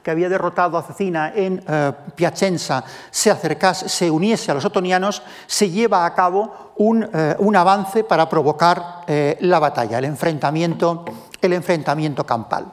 que 0.02 0.12
había 0.12 0.30
derrotado 0.30 0.78
a 0.78 0.84
Cecina 0.84 1.34
en 1.36 1.62
eh, 1.68 1.92
Piacenza, 2.16 2.86
se 3.12 3.30
acercase, 3.30 3.90
se 3.90 4.10
uniese 4.10 4.52
a 4.52 4.54
los 4.54 4.64
otonianos, 4.64 5.24
se 5.46 5.70
lleva 5.70 6.06
a 6.06 6.14
cabo 6.14 6.72
un, 6.78 7.06
un 7.40 7.56
avance 7.56 8.06
para 8.06 8.30
provocar 8.30 9.04
la 9.40 9.60
batalla, 9.60 9.98
el 9.98 10.06
enfrentamiento, 10.06 11.04
el 11.42 11.54
enfrentamiento 11.54 12.26
campal. 12.26 12.72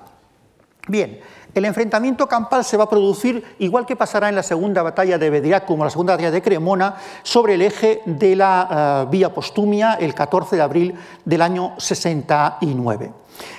Bien, 0.87 1.19
el 1.55 1.65
enfrentamiento 1.65 2.27
campal 2.27 2.65
se 2.65 2.77
va 2.77 2.85
a 2.85 2.91
producir, 2.91 3.45
igual 3.59 3.87
que 3.87 3.97
pasará 3.97 4.29
en 4.29 4.35
la 4.35 4.43
segunda 4.43 4.83
batalla 4.83 5.19
de 5.19 5.31
Bedirac 5.31 5.65
como 5.65 5.85
la 5.85 5.91
segunda 5.91 6.15
batalla 6.15 6.31
de 6.31 6.43
Cremona, 6.43 6.97
sobre 7.23 7.55
el 7.55 7.63
eje 7.63 8.03
de 8.07 8.37
la 8.37 9.05
uh, 9.07 9.11
vía 9.11 9.33
Postumia 9.33 9.95
el 9.95 10.15
14 10.15 10.57
de 10.57 10.63
abril 10.63 10.95
del 11.25 11.43
año 11.43 11.75
69. 11.79 13.13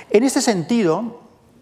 En 0.09 0.23
este 0.23 0.41
sentido, 0.41 1.21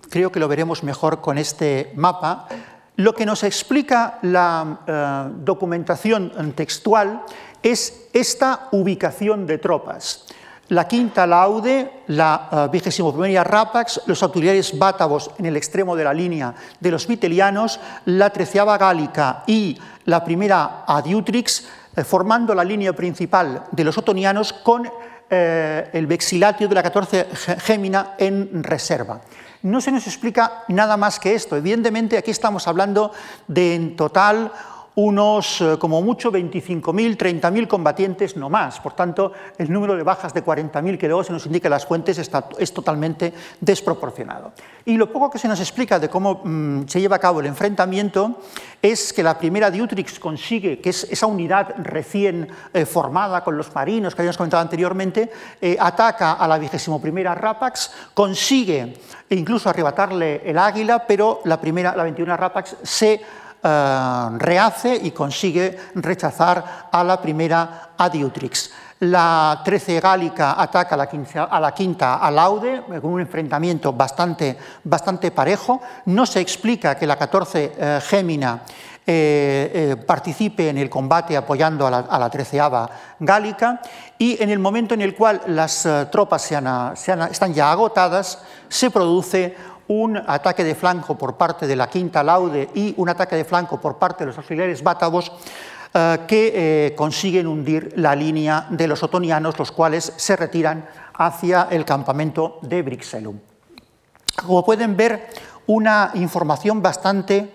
creo 0.10 0.32
que 0.32 0.40
lo 0.40 0.48
veremos 0.48 0.84
mejor 0.84 1.22
con 1.22 1.38
este 1.38 1.92
mapa, 1.96 2.48
lo 2.96 3.14
que 3.14 3.26
nos 3.26 3.44
explica 3.44 4.20
la 4.22 5.30
uh, 5.36 5.44
documentación 5.44 6.54
textual 6.54 7.24
es 7.62 8.08
esta 8.14 8.68
ubicación 8.72 9.48
de 9.48 9.58
tropas 9.58 10.26
la 10.70 10.88
quinta 10.88 11.28
laude, 11.28 12.04
la 12.08 12.50
uh, 12.52 12.72
vigésimo 12.72 13.12
primera 13.12 13.44
Rapax, 13.44 14.02
los 14.08 14.24
auxiliares 14.24 14.78
bátavos 14.78 15.32
en 15.38 15.46
el 15.46 15.58
extremo 15.58 15.96
de 15.96 16.04
la 16.04 16.14
línea 16.14 16.54
de 16.80 16.92
los 16.92 17.08
vitelianos, 17.08 17.80
la 18.06 18.30
treceava 18.30 18.78
gálica 18.78 19.44
y 19.46 19.78
la 20.06 20.24
primera 20.24 20.84
adiutrix, 20.88 21.68
eh, 21.96 22.04
formando 22.04 22.56
la 22.56 22.64
línea 22.64 22.94
principal 22.94 23.66
de 23.72 23.84
los 23.84 23.98
otonianos 23.98 24.54
con 24.54 24.90
eh, 25.30 25.90
el 25.94 26.08
vexilatio 26.08 26.68
de 26.68 26.76
la 26.76 26.84
14 26.84 27.28
Gémina 27.60 28.16
en 28.18 28.64
reserva. 28.64 29.22
No 29.64 29.80
se 29.80 29.92
nos 29.92 30.08
explica 30.08 30.64
nada 30.68 30.98
más 30.98 31.20
que 31.20 31.36
esto. 31.36 31.56
Evidentemente, 31.56 32.18
aquí 32.18 32.32
estamos 32.32 32.68
hablando 32.68 33.12
de 33.48 33.76
en 33.76 33.96
total 33.96 34.52
unos, 34.96 35.62
eh, 35.62 35.78
como 35.80 36.02
mucho, 36.02 36.32
25.000, 36.32 37.18
30.000 37.18 37.68
combatientes, 37.68 38.38
no 38.38 38.50
más. 38.50 38.80
Por 38.80 38.94
tanto, 38.94 39.32
el 39.58 39.72
número 39.72 39.96
de 39.96 40.04
bajas 40.04 40.34
de 40.34 40.44
40.000 40.44 40.98
que 40.98 41.08
luego 41.08 41.24
se 41.24 41.34
nos 41.34 41.46
indica 41.46 41.70
las 41.70 41.86
fuentes 41.86 42.18
está, 42.18 42.48
es 42.60 42.74
totalmente 42.74 43.34
desproporcionado. 43.60 44.52
Y 44.86 44.98
lo 44.98 45.12
poco 45.12 45.30
que 45.30 45.40
se 45.40 45.48
nos 45.48 45.60
explica 45.60 46.00
de 46.00 46.10
cómo 46.10 46.42
mm, 46.44 46.88
se 46.88 47.00
lleva 47.00 47.16
a 47.16 47.20
cabo 47.20 47.40
el 47.40 47.48
enfrentamiento 47.48 48.40
es 48.82 49.14
que 49.14 49.24
la 49.24 49.38
primera 49.38 49.72
Diutrix 49.72 50.20
consigue, 50.20 50.80
que 50.80 50.90
es 50.90 51.06
esa 51.06 51.26
unidad 51.26 51.74
recién 51.78 52.50
eh, 52.74 52.86
formada 52.86 53.44
con 53.44 53.58
los 53.58 53.74
marinos 53.74 54.14
que 54.14 54.22
habíamos 54.22 54.38
comentado 54.38 54.62
anteriormente, 54.62 55.32
eh, 55.62 55.78
ataca 55.80 56.34
a 56.34 56.48
la 56.48 56.58
vigésimo 56.58 57.02
primera 57.02 57.34
Rapax, 57.34 57.92
consigue 58.14 58.94
incluso 59.30 59.70
arrebatarle 59.70 60.42
el 60.46 60.58
águila, 60.58 61.06
pero 61.08 61.42
la, 61.46 61.60
primera, 61.60 61.96
la 61.96 62.04
21 62.04 62.38
Rapax 62.38 62.78
se 62.84 63.22
eh, 63.64 64.30
rehace 64.40 65.00
y 65.02 65.12
consigue 65.12 65.78
rechazar 65.96 66.90
a 66.92 67.04
la 67.04 67.22
primera 67.22 67.92
Adiutrix. 67.98 68.72
La 69.00 69.62
13 69.64 70.02
Gálica 70.02 70.60
ataca 70.62 70.96
a 70.96 70.98
la, 70.98 71.74
quinta, 71.74 72.16
a 72.16 72.28
Alaude 72.28 72.84
con 73.02 73.14
un 73.14 73.22
enfrentamiento 73.22 73.94
bastante, 73.94 74.58
bastante 74.84 75.32
parejo. 75.32 75.82
No 76.08 76.26
se 76.26 76.42
explica 76.42 76.96
que 76.96 77.08
la 77.08 77.18
14 77.18 77.72
eh, 77.78 78.00
Gémina 78.02 78.64
eh, 79.06 79.96
participe 80.06 80.70
en 80.70 80.78
el 80.78 80.90
combate 80.90 81.36
apoyando 81.38 81.88
a 81.88 81.92
la, 81.92 81.98
a 82.00 82.20
la 82.20 82.30
13 82.30 82.62
Gálica 83.20 83.82
y 84.18 84.42
en 84.44 84.50
el 84.50 84.60
momento 84.60 84.94
en 84.94 85.02
el 85.02 85.16
cual 85.16 85.42
las 85.48 85.88
tropas 86.12 86.50
están 86.52 87.54
ya 87.54 87.72
agotadas, 87.72 88.40
se 88.70 88.90
produce 88.90 89.56
un 89.88 90.18
ataque 90.18 90.64
de 90.64 90.76
flanco 90.76 91.18
por 91.18 91.36
parte 91.36 91.68
de 91.68 91.76
la 91.76 91.90
quinta 91.90 92.24
laude 92.24 92.70
y 92.74 92.94
un 92.98 93.10
ataque 93.10 93.36
de 93.36 93.46
flanco 93.46 93.80
por 93.80 93.98
parte 93.98 94.24
de 94.24 94.28
los 94.28 94.38
auxiliares 94.38 94.82
bátavos 94.82 95.32
eh, 95.94 96.20
que 96.28 96.52
eh, 96.56 96.96
consiguen 96.96 97.48
hundir 97.48 97.94
la 97.98 98.16
línea 98.16 98.68
de 98.70 98.88
los 98.88 99.04
otonianos, 99.04 99.60
los 99.60 99.72
cuales 99.72 100.14
se 100.16 100.36
retiran 100.36 100.88
hacia 101.14 101.68
el 101.70 101.86
campamento 101.86 102.60
de 102.62 102.82
Brixellum. 102.82 103.40
Como 104.36 104.66
pueden 104.66 104.98
ver, 104.98 105.30
una 105.68 106.12
información 106.16 106.82
bastante 106.82 107.54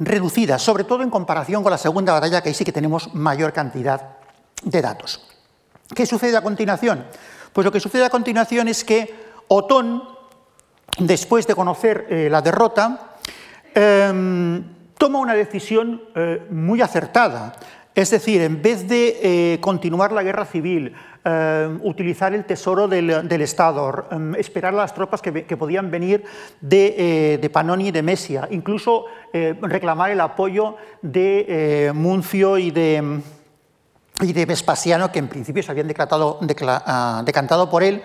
reducida, 0.00 0.58
sobre 0.58 0.84
todo 0.84 1.02
en 1.02 1.10
comparación 1.10 1.62
con 1.62 1.70
la 1.70 1.78
segunda 1.78 2.12
batalla, 2.12 2.40
que 2.40 2.48
ahí 2.48 2.54
sí 2.54 2.64
que 2.64 2.72
tenemos 2.72 3.14
mayor 3.14 3.52
cantidad 3.52 4.16
de 4.62 4.82
datos. 4.82 5.24
¿Qué 5.94 6.06
sucede 6.06 6.36
a 6.36 6.42
continuación? 6.42 7.04
Pues 7.58 7.64
lo 7.64 7.72
que 7.72 7.80
sucede 7.80 8.04
a 8.04 8.08
continuación 8.08 8.68
es 8.68 8.84
que 8.84 9.12
Otón, 9.48 10.04
después 11.00 11.44
de 11.44 11.56
conocer 11.56 12.06
eh, 12.08 12.28
la 12.30 12.40
derrota, 12.40 13.16
em, 13.74 14.62
toma 14.96 15.18
una 15.18 15.34
decisión 15.34 16.00
eh, 16.14 16.46
muy 16.50 16.80
acertada. 16.82 17.56
Es 17.96 18.10
decir, 18.10 18.42
en 18.42 18.62
vez 18.62 18.86
de 18.86 19.18
eh, 19.20 19.60
continuar 19.60 20.12
la 20.12 20.22
guerra 20.22 20.44
civil, 20.44 20.94
em, 21.24 21.80
utilizar 21.82 22.32
el 22.32 22.44
tesoro 22.44 22.86
del, 22.86 23.10
Estado, 23.42 24.06
em, 24.12 24.36
esperar 24.36 24.72
a 24.72 24.76
las 24.76 24.94
tropas 24.94 25.20
que, 25.20 25.56
podían 25.56 25.90
venir 25.90 26.22
de, 26.60 27.40
de, 27.42 27.50
Panoni 27.50 27.88
y 27.88 27.90
de 27.90 28.04
Mesia, 28.04 28.46
incluso 28.52 29.06
reclamar 29.32 30.12
el 30.12 30.20
apoyo 30.20 30.76
de 31.02 31.90
Muncio 31.92 32.56
y 32.56 32.70
de, 32.70 33.20
y 34.20 34.32
de 34.32 34.46
Vespasiano, 34.46 35.12
que 35.12 35.18
en 35.18 35.28
principio 35.28 35.62
se 35.62 35.70
habían 35.70 35.88
ah, 35.88 37.22
decantado 37.24 37.70
por 37.70 37.82
él, 37.82 38.02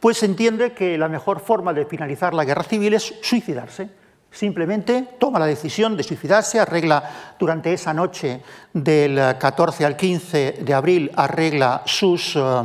pues 0.00 0.18
se 0.18 0.26
entiende 0.26 0.72
que 0.72 0.98
la 0.98 1.08
mejor 1.08 1.40
forma 1.40 1.72
de 1.72 1.86
finalizar 1.86 2.34
la 2.34 2.44
guerra 2.44 2.62
civil 2.62 2.94
es 2.94 3.14
suicidarse. 3.22 3.88
Simplemente 4.30 5.16
toma 5.18 5.38
la 5.38 5.46
decisión 5.46 5.96
de 5.96 6.02
suicidarse, 6.02 6.60
arregla 6.60 7.34
durante 7.38 7.72
esa 7.72 7.94
noche 7.94 8.42
del 8.72 9.36
14 9.38 9.84
al 9.84 9.96
15 9.96 10.58
de 10.60 10.74
abril, 10.74 11.10
arregla 11.16 11.82
sus, 11.86 12.36
ah, 12.36 12.64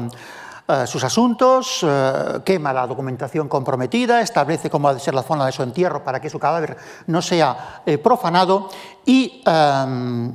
ah, 0.68 0.86
sus 0.86 1.04
asuntos, 1.04 1.86
quema 2.44 2.74
la 2.74 2.86
documentación 2.86 3.48
comprometida, 3.48 4.22
establece 4.22 4.70
cómo 4.70 4.90
ha 4.90 4.94
de 4.94 5.00
ser 5.00 5.16
la 5.16 5.24
zona 5.24 5.46
de 5.46 5.54
su 5.54 5.64
entierro 5.64 6.04
para 6.04 6.20
que 6.20 6.30
su 6.30 6.40
cadáver 6.40 6.78
no 7.08 7.22
sea 7.22 7.82
eh, 7.86 7.98
profanado 7.98 8.70
y 9.06 9.42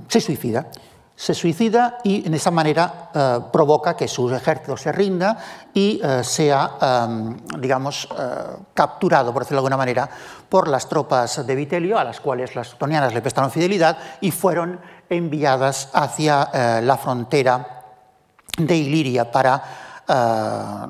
se 0.08 0.20
suicida 0.20 0.70
se 1.16 1.32
suicida 1.32 1.98
y 2.04 2.26
en 2.26 2.34
esa 2.34 2.50
manera 2.50 3.10
eh, 3.14 3.40
provoca 3.50 3.96
que 3.96 4.06
su 4.06 4.32
ejército 4.34 4.76
se 4.76 4.92
rinda 4.92 5.38
y 5.72 5.98
eh, 6.02 6.22
sea, 6.22 6.72
em, 7.08 7.38
digamos, 7.58 8.06
eh, 8.12 8.56
capturado, 8.74 9.32
por 9.32 9.42
decirlo 9.42 9.56
de 9.56 9.60
alguna 9.60 9.78
manera, 9.78 10.08
por 10.46 10.68
las 10.68 10.86
tropas 10.86 11.46
de 11.46 11.54
Vitelio, 11.54 11.98
a 11.98 12.04
las 12.04 12.20
cuales 12.20 12.54
las 12.54 12.74
otonianas 12.74 13.14
le 13.14 13.22
prestaron 13.22 13.50
fidelidad 13.50 13.96
y 14.20 14.30
fueron 14.30 14.78
enviadas 15.08 15.88
hacia 15.92 16.80
la 16.82 16.96
frontera 16.96 17.84
de 18.58 18.76
Iliria 18.76 19.30
para 19.30 19.62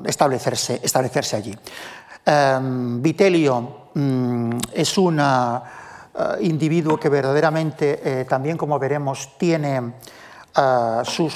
establecerse, 0.03 0.81
establecerse 0.83 1.35
allí. 1.35 1.57
Em, 2.25 3.01
Vitelio 3.01 3.89
mm, 3.93 4.51
es 4.73 4.97
un 4.97 5.21
individuo 6.41 6.99
que 6.99 7.09
verdaderamente, 7.09 8.25
también 8.27 8.57
como 8.57 8.79
veremos, 8.79 9.37
tiene 9.37 9.93
eh, 10.57 11.01
sus, 11.03 11.33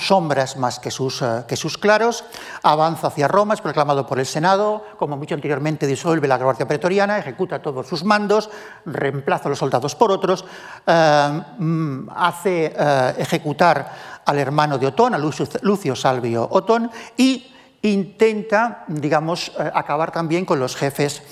sombras 0.00 0.56
más 0.56 0.78
que 0.78 0.90
sus, 0.90 1.22
que 1.46 1.56
sus, 1.56 1.78
claros, 1.78 2.24
avanza 2.62 3.08
hacia 3.08 3.28
Roma, 3.28 3.54
es 3.54 3.60
proclamado 3.60 4.06
por 4.06 4.18
el 4.18 4.26
Senado, 4.26 4.84
como 4.98 5.16
mucho 5.16 5.34
anteriormente 5.34 5.86
disuelve 5.86 6.26
la 6.28 6.38
Guardia 6.38 6.66
Pretoriana, 6.66 7.18
ejecuta 7.18 7.60
todos 7.60 7.86
sus 7.86 8.04
mandos, 8.04 8.50
reemplaza 8.86 9.46
a 9.46 9.50
los 9.50 9.58
soldados 9.58 9.94
por 9.94 10.10
otros, 10.10 10.44
mm, 10.86 12.08
hace 12.16 12.74
ejecutar 13.18 14.20
al 14.24 14.38
hermano 14.38 14.78
de 14.78 14.86
Otón, 14.86 15.14
a 15.14 15.18
Lucio 15.18 15.96
Salvio 15.96 16.48
Otón, 16.50 16.90
y 17.16 17.52
intenta, 17.82 18.84
digamos, 18.88 19.52
acabar 19.74 20.12
también 20.12 20.44
con 20.44 20.58
los 20.58 20.76
jefes 20.76 21.22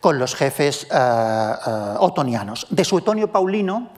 con 0.00 0.18
los 0.18 0.34
jefes 0.34 0.84
eh, 0.84 0.88
eh, 0.94 1.94
otonianos. 1.98 2.66
De 2.70 2.84
Suetonio 2.84 3.30
Paulino 3.30 3.88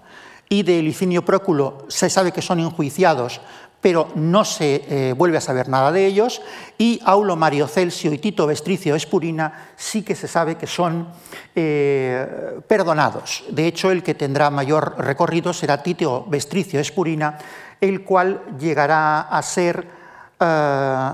y 0.52 0.64
de 0.64 0.82
Licinio 0.82 1.24
Próculo 1.24 1.86
se 1.88 2.10
sabe 2.10 2.30
que 2.30 2.42
son 2.42 2.60
enjuiciados, 2.60 3.40
pero 3.80 4.08
no 4.16 4.44
se 4.44 4.84
eh, 4.86 5.14
vuelve 5.14 5.38
a 5.38 5.40
saber 5.40 5.70
nada 5.70 5.90
de 5.90 6.04
ellos, 6.04 6.42
y 6.76 7.00
Aulo 7.06 7.36
Mario 7.36 7.66
Celsio 7.66 8.12
y 8.12 8.18
Tito 8.18 8.46
Vestricio 8.46 8.94
Espurina 8.94 9.70
sí 9.76 10.02
que 10.02 10.14
se 10.14 10.28
sabe 10.28 10.56
que 10.56 10.66
son 10.66 11.08
perdonados. 11.54 13.44
De 13.48 13.66
hecho, 13.66 13.90
el 13.90 14.02
que 14.02 14.14
tendrá 14.14 14.50
mayor 14.50 14.94
recorrido 14.98 15.54
será 15.54 15.82
Tito 15.82 16.26
Vestricio 16.28 16.80
Espurina, 16.80 17.38
el 17.80 18.04
cual 18.04 18.42
llegará 18.60 19.22
a 19.22 19.40
ser 19.40 19.88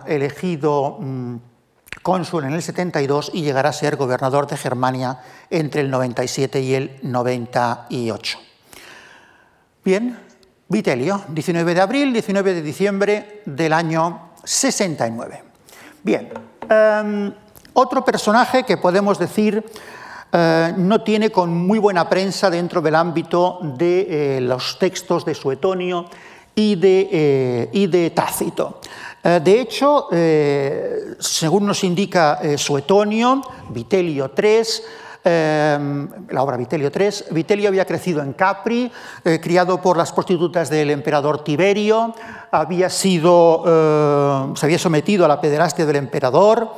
elegido 0.09 0.99
mm, 0.99 1.36
cónsul 2.03 2.43
en 2.43 2.55
el 2.55 2.62
72 2.62 3.30
y 3.32 3.43
llegará 3.43 3.68
a 3.68 3.72
ser 3.72 3.95
gobernador 3.95 4.49
de 4.49 4.57
Germania 4.57 5.20
entre 5.49 5.82
el 5.82 5.91
97 5.93 6.61
y 6.61 6.74
el 6.74 6.99
98. 7.03 8.47
Bien, 9.85 10.18
Vitelio, 10.68 11.22
19 11.29 11.74
de 11.74 11.81
abril, 11.81 12.12
19 12.12 12.55
de 12.55 12.62
diciembre 12.62 13.43
del 13.47 13.72
año 13.72 14.33
69. 14.45 15.43
Bien, 16.03 16.29
em, 16.68 17.33
otro 17.72 18.05
personaje 18.05 18.64
que 18.64 18.76
podemos 18.76 19.18
decir 19.18 19.64
eh, 20.33 20.74
no 20.76 21.03
tiene 21.03 21.31
con 21.31 21.55
muy 21.55 21.79
buena 21.79 22.09
prensa 22.09 22.51
dentro 22.51 22.83
del 22.83 22.97
ámbito 22.97 23.61
de 23.62 24.37
eh, 24.37 24.41
los 24.41 24.79
textos 24.79 25.24
de 25.24 25.35
Suetonio 25.35 26.07
y 26.55 26.74
de, 26.74 27.09
eh, 27.11 27.70
y 27.72 27.87
de 27.87 28.11
Tácito. 28.11 28.81
De 29.22 29.61
hecho, 29.61 30.09
según 31.18 31.66
nos 31.66 31.83
indica 31.83 32.41
Suetonio, 32.57 33.43
Vitelio 33.68 34.31
III, 34.35 34.62
la 35.29 36.43
obra 36.43 36.57
Vitelio 36.57 36.91
III, 36.95 37.11
Vitelio 37.31 37.68
había 37.68 37.85
crecido 37.85 38.22
en 38.22 38.33
Capri, 38.33 38.91
criado 39.41 39.81
por 39.81 39.97
las 39.97 40.12
prostitutas 40.12 40.70
del 40.70 40.91
emperador 40.91 41.45
Tiberio, 41.45 42.14
había 42.51 42.89
sido, 42.89 44.55
se 44.55 44.66
había 44.66 44.79
sometido 44.79 45.24
a 45.24 45.29
la 45.29 45.41
pederastia 45.41 45.87
del 45.87 45.97
emperador, 45.97 46.70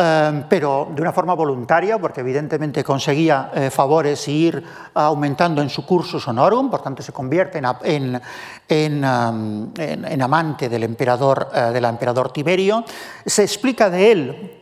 Em, 0.00 0.44
pero 0.48 0.86
de 0.94 1.02
una 1.02 1.12
forma 1.12 1.34
voluntaria, 1.34 1.98
porque 1.98 2.20
evidentemente 2.20 2.84
conseguía 2.84 3.50
eh, 3.52 3.68
favores 3.68 4.28
y 4.28 4.46
ir 4.46 4.62
aumentando 4.94 5.60
en 5.60 5.68
su 5.68 5.84
cursus 5.84 6.28
honorum, 6.28 6.70
por 6.70 6.82
tanto 6.82 7.02
se 7.02 7.10
convierte 7.10 7.58
en, 7.58 8.20
en, 8.68 9.04
em, 9.04 10.22
amante 10.22 10.68
del 10.68 10.84
emperador, 10.84 11.48
eh, 11.52 11.60
del 11.72 11.84
emperador 11.84 12.30
Tiberio. 12.32 12.84
Se 13.26 13.42
explica 13.42 13.90
de 13.90 14.12
él 14.12 14.57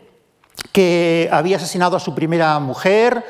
que 0.72 1.28
había 1.32 1.56
asesinado 1.56 1.96
a 1.96 2.00
su 2.00 2.14
primera 2.14 2.58
mujer, 2.58 3.24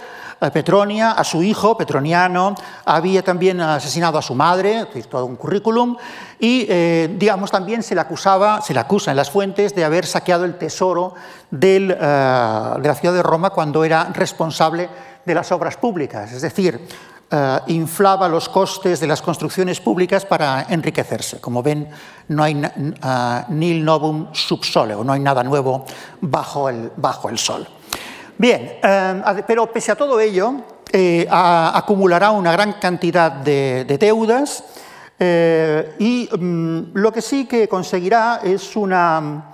Petronia, 0.53 1.13
a 1.13 1.25
su 1.25 1.43
hijo 1.43 1.77
Petroniano, 1.77 2.55
había 2.85 3.23
también 3.23 3.61
asesinado 3.61 4.19
a 4.19 4.23
su 4.23 4.35
madre, 4.35 4.87
todo 5.09 5.25
un 5.25 5.37
currículum, 5.37 5.97
y 6.39 6.67
eh, 6.69 7.15
digamos 7.19 7.51
también 7.51 7.83
se 7.83 7.95
le 7.95 8.03
acusaba, 8.03 8.61
se 8.61 8.75
le 8.75 8.81
acusa 8.81 9.13
en 9.13 9.17
las 9.17 9.31
fuentes 9.31 9.75
de 9.75 9.85
haber 9.85 10.05
saqueado 10.05 10.45
el 10.45 10.59
tesoro 10.59 11.15
eh, 11.53 11.57
de 11.57 12.89
la 12.89 12.95
ciudad 12.95 13.15
de 13.15 13.23
Roma 13.23 13.51
cuando 13.51 13.83
era 13.83 14.11
responsable 14.13 14.89
de 15.25 15.35
las 15.35 15.51
obras 15.53 15.77
públicas, 15.77 16.31
es 16.33 16.43
decir, 16.43 16.87
eh, 17.31 17.59
inflaba 17.69 18.29
los 18.29 18.49
costes 18.49 19.01
de 19.01 19.07
las 19.07 19.21
construcciones 19.21 19.81
públicas 19.81 20.25
para 20.25 20.67
enriquecerse. 20.69 21.41
Como 21.41 21.63
ven, 21.63 21.89
no 22.29 22.43
hay 22.43 22.55
nil 23.49 23.85
novum 23.85 24.29
sub 24.33 24.65
sole, 24.65 24.95
o 24.95 25.03
no 25.03 25.13
hay 25.13 25.21
nada 25.21 25.43
nuevo 25.43 25.85
bajo 26.21 26.69
el, 26.69 26.93
bajo 26.97 27.29
el 27.29 27.39
sol. 27.39 27.67
Bien, 28.39 28.79
eh, 28.83 29.45
pero 29.47 29.73
pese 29.73 29.93
a 29.93 29.97
todo 29.97 30.21
ello, 30.21 30.55
eh, 30.93 31.27
acumulará 31.31 32.31
una 32.33 32.53
gran 32.53 32.75
cantidad 32.75 33.33
de, 33.33 33.97
deudas 33.99 34.63
eh, 35.19 35.95
y 35.99 36.29
mm, 36.31 36.91
lo 36.93 37.11
que 37.13 37.23
sí 37.23 37.47
que 37.47 37.67
conseguirá 37.67 38.41
es 38.45 38.77
una, 38.77 39.53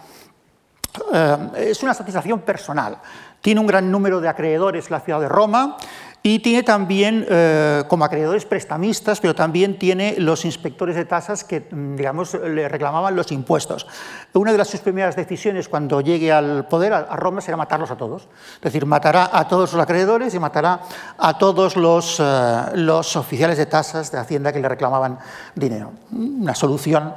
es 1.56 1.82
una 1.82 1.94
satisfacción 1.94 2.40
personal. 2.40 2.98
Tiene 3.40 3.60
un 3.60 3.68
gran 3.68 3.88
número 3.88 4.20
de 4.20 4.28
acreedores 4.28 4.90
la 4.90 4.98
ciudad 5.00 5.20
de 5.20 5.28
Roma, 5.28 5.76
y 6.24 6.38
tiene 6.38 6.62
también, 6.62 7.26
eh, 7.28 7.82
como 7.88 8.04
acreedores 8.04 8.44
prestamistas, 8.44 9.20
pero 9.20 9.34
también 9.34 9.76
tiene 9.76 10.14
los 10.18 10.44
inspectores 10.44 10.94
de 10.94 11.04
tasas 11.04 11.42
que, 11.42 11.66
mm, 11.68 11.96
digamos, 11.96 12.34
le 12.34 12.68
reclamaban 12.68 13.16
los 13.16 13.32
impuestos. 13.32 13.88
Una 14.32 14.52
de 14.52 14.58
las 14.58 14.68
sus 14.68 14.80
primeras 14.80 15.16
decisiones 15.16 15.68
cuando 15.68 16.00
llegue 16.00 16.30
al 16.30 16.68
poder, 16.68 16.92
a 16.92 17.16
Roma, 17.16 17.40
será 17.40 17.56
matarlos 17.56 17.90
a 17.90 17.96
todos. 17.96 18.28
Es 18.54 18.60
decir, 18.60 18.86
matará 18.86 19.30
a 19.32 19.48
todos 19.48 19.72
los 19.72 19.82
acreedores 19.82 20.32
y 20.32 20.38
matará 20.38 20.82
a 21.18 21.36
todos 21.38 21.76
los, 21.76 22.20
eh, 22.20 22.60
los 22.74 23.16
oficiales 23.16 23.58
de 23.58 23.66
tasas 23.66 24.12
de 24.12 24.18
Hacienda 24.18 24.52
que 24.52 24.60
le 24.60 24.68
reclamaban 24.68 25.18
dinero. 25.56 25.90
Una 26.12 26.54
solución 26.54 27.14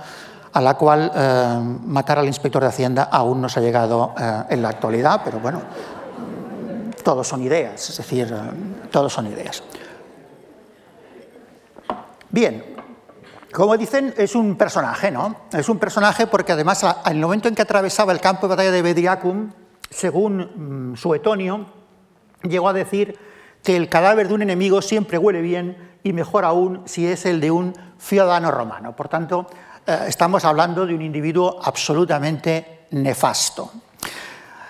a 0.51 0.61
la 0.61 0.73
cual 0.73 1.11
eh, 1.13 1.59
matar 1.85 2.17
al 2.17 2.25
inspector 2.25 2.63
de 2.63 2.69
Hacienda 2.69 3.03
aún 3.03 3.39
no 3.39 3.49
se 3.49 3.59
ha 3.59 3.63
llegado 3.63 4.15
en 4.49 4.61
la 4.63 4.69
actualidad, 4.69 5.21
pero 5.23 5.39
bueno, 5.39 5.61
todos 7.05 7.27
son 7.27 7.43
ideas, 7.43 7.87
es 7.87 7.97
decir, 7.97 8.35
todos 8.89 9.13
son 9.13 9.27
ideas. 9.27 9.61
Bien, 12.31 12.75
como 13.53 13.77
dicen, 13.77 14.13
es 14.17 14.33
un 14.33 14.57
personaje, 14.57 15.11
¿no? 15.11 15.35
Es 15.53 15.69
un 15.69 15.77
personaje 15.77 16.25
porque 16.25 16.51
además, 16.51 16.83
al 16.83 17.15
momento 17.17 17.47
en 17.47 17.53
que 17.53 17.61
atravesaba 17.61 18.11
el 18.11 18.19
campo 18.19 18.47
de 18.47 18.55
batalla 18.55 18.71
de 18.71 18.81
Bedriacum, 18.81 19.51
según 19.89 20.91
mm, 20.91 20.97
Suetonio, 20.97 21.67
llegó 22.41 22.67
a 22.69 22.73
decir 22.73 23.17
que 23.63 23.77
el 23.77 23.87
cadáver 23.87 24.27
de 24.27 24.33
un 24.33 24.41
enemigo 24.41 24.81
siempre 24.81 25.19
huele 25.19 25.41
bien 25.41 25.97
y 26.03 26.11
mejor 26.11 26.43
aún 26.43 26.81
si 26.85 27.05
es 27.05 27.27
el 27.27 27.39
de 27.39 27.51
un 27.51 27.73
ciudadano 27.99 28.49
romano. 28.49 28.95
Por 28.95 29.09
tanto, 29.09 29.45
eh, 29.85 30.05
estamos 30.07 30.43
hablando 30.43 30.87
de 30.87 30.95
un 30.95 31.03
individuo 31.03 31.59
absolutamente 31.63 32.87
nefasto. 32.91 33.71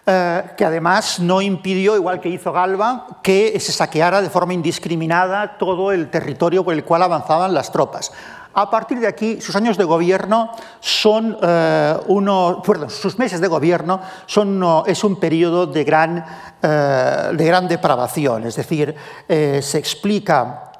Eh, 0.07 0.43
que 0.55 0.63
además 0.63 1.19
no 1.19 1.41
impidió, 1.41 1.95
igual 1.95 2.19
que 2.19 2.29
hizo 2.29 2.51
Galba, 2.51 3.07
que 3.23 3.59
se 3.59 3.71
saqueara 3.71 4.21
de 4.21 4.29
forma 4.29 4.53
indiscriminada 4.53 5.57
todo 5.57 5.91
el 5.91 6.11
territorio 6.11 6.63
por 6.63 6.75
el 6.75 6.83
cual 6.83 7.01
avanzaban 7.01 7.55
las 7.55 7.71
tropas. 7.71 8.11
A 8.53 8.69
partir 8.69 8.99
de 8.99 9.07
aquí, 9.07 9.41
sus 9.41 9.55
años 9.55 9.79
de 9.79 9.83
gobierno 9.83 10.51
son 10.79 11.35
eh, 11.41 11.97
uno, 12.05 12.61
perdón, 12.63 12.91
sus 12.91 13.17
meses 13.17 13.41
de 13.41 13.47
gobierno 13.47 13.99
son 14.27 14.63
es 14.85 15.03
un 15.03 15.19
periodo 15.19 15.65
de 15.65 15.83
gran, 15.83 16.23
eh, 16.61 17.31
de 17.33 17.45
gran 17.45 17.67
depravación, 17.67 18.45
es 18.45 18.57
decir, 18.57 18.93
se 19.27 19.77
explica 19.79 20.71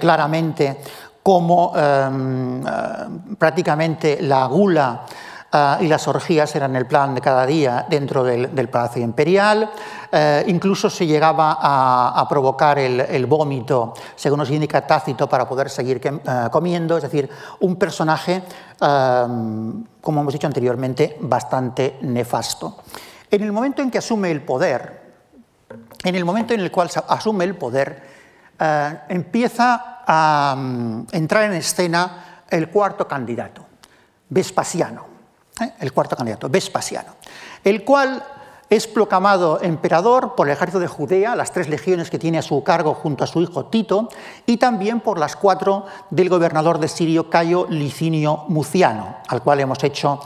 claramente 0.00 0.80
cómo 1.22 1.74
prácticamente 3.38 4.22
la 4.22 4.46
gula 4.46 5.02
Ah, 5.54 5.76
y 5.82 5.86
las 5.86 6.08
orgías 6.08 6.56
eran 6.56 6.74
el 6.76 6.86
plan 6.86 7.14
de 7.14 7.20
cada 7.20 7.44
día 7.44 7.84
dentro 7.86 8.24
del, 8.24 8.68
Palacio 8.70 9.02
Imperial. 9.02 9.70
Eh, 10.10 10.44
incluso 10.46 10.88
se 10.88 11.06
llegaba 11.06 11.58
a, 11.60 12.26
provocar 12.26 12.78
el, 12.78 13.26
vómito, 13.26 13.92
según 14.16 14.38
nos 14.38 14.50
indica 14.50 14.86
Tácito, 14.86 15.28
para 15.28 15.46
poder 15.46 15.68
seguir 15.68 16.00
eh, 16.02 16.48
comiendo. 16.50 16.96
Es 16.96 17.02
decir, 17.02 17.28
un 17.60 17.76
personaje, 17.76 18.42
em, 18.80 19.84
como 20.00 20.22
hemos 20.22 20.32
dicho 20.32 20.46
anteriormente, 20.46 21.18
bastante 21.20 21.98
nefasto. 22.00 22.78
En 23.30 23.42
el 23.42 23.52
momento 23.52 23.82
en 23.82 23.90
que 23.90 23.98
asume 23.98 24.30
el 24.30 24.40
poder, 24.40 25.02
en 26.02 26.14
el 26.14 26.24
momento 26.24 26.54
en 26.54 26.60
el 26.60 26.70
cual 26.70 26.88
asume 27.08 27.44
el 27.44 27.56
poder, 27.56 28.02
eh, 28.58 28.98
empieza 29.10 30.00
a 30.06 30.54
mm, 30.56 31.08
entrar 31.12 31.44
en 31.44 31.52
escena 31.52 32.44
el 32.48 32.70
cuarto 32.70 33.06
candidato, 33.06 33.66
Vespasiano. 34.30 35.11
¿Eh? 35.62 35.72
el 35.80 35.92
cuarto 35.92 36.16
candidato, 36.16 36.48
Vespasiano, 36.48 37.14
el 37.64 37.84
cual 37.84 38.22
es 38.72 38.86
proclamado 38.86 39.60
emperador 39.60 40.34
por 40.34 40.48
el 40.48 40.54
ejército 40.54 40.80
de 40.80 40.86
Judea, 40.86 41.36
las 41.36 41.52
tres 41.52 41.68
legiones 41.68 42.08
que 42.08 42.18
tiene 42.18 42.38
a 42.38 42.42
su 42.42 42.64
cargo 42.64 42.94
junto 42.94 43.22
a 43.22 43.26
su 43.26 43.42
hijo 43.42 43.66
Tito, 43.66 44.08
y 44.46 44.56
también 44.56 45.00
por 45.00 45.18
las 45.18 45.36
cuatro 45.36 45.84
del 46.08 46.30
gobernador 46.30 46.78
de 46.78 46.88
Sirio, 46.88 47.28
Cayo 47.28 47.66
Licinio 47.68 48.44
Muciano, 48.48 49.16
al 49.28 49.42
cual 49.42 49.60
hemos 49.60 49.84
hecho 49.84 50.20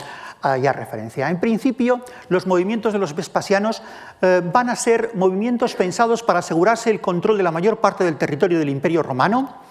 eh, 0.45 0.61
ya 0.61 0.71
referencia. 0.71 1.29
En 1.29 1.41
principio, 1.41 1.99
los 2.29 2.47
movimientos 2.47 2.93
de 2.93 2.99
los 2.99 3.13
vespasianos 3.13 3.81
eh, 4.21 4.41
van 4.41 4.69
a 4.69 4.77
ser 4.77 5.11
movimientos 5.15 5.75
pensados 5.75 6.23
para 6.23 6.39
asegurarse 6.39 6.89
el 6.89 7.01
control 7.01 7.35
de 7.35 7.43
la 7.43 7.51
mayor 7.51 7.81
parte 7.81 8.05
del 8.05 8.15
territorio 8.15 8.59
del 8.59 8.69
Imperio 8.69 9.03
Romano, 9.03 9.67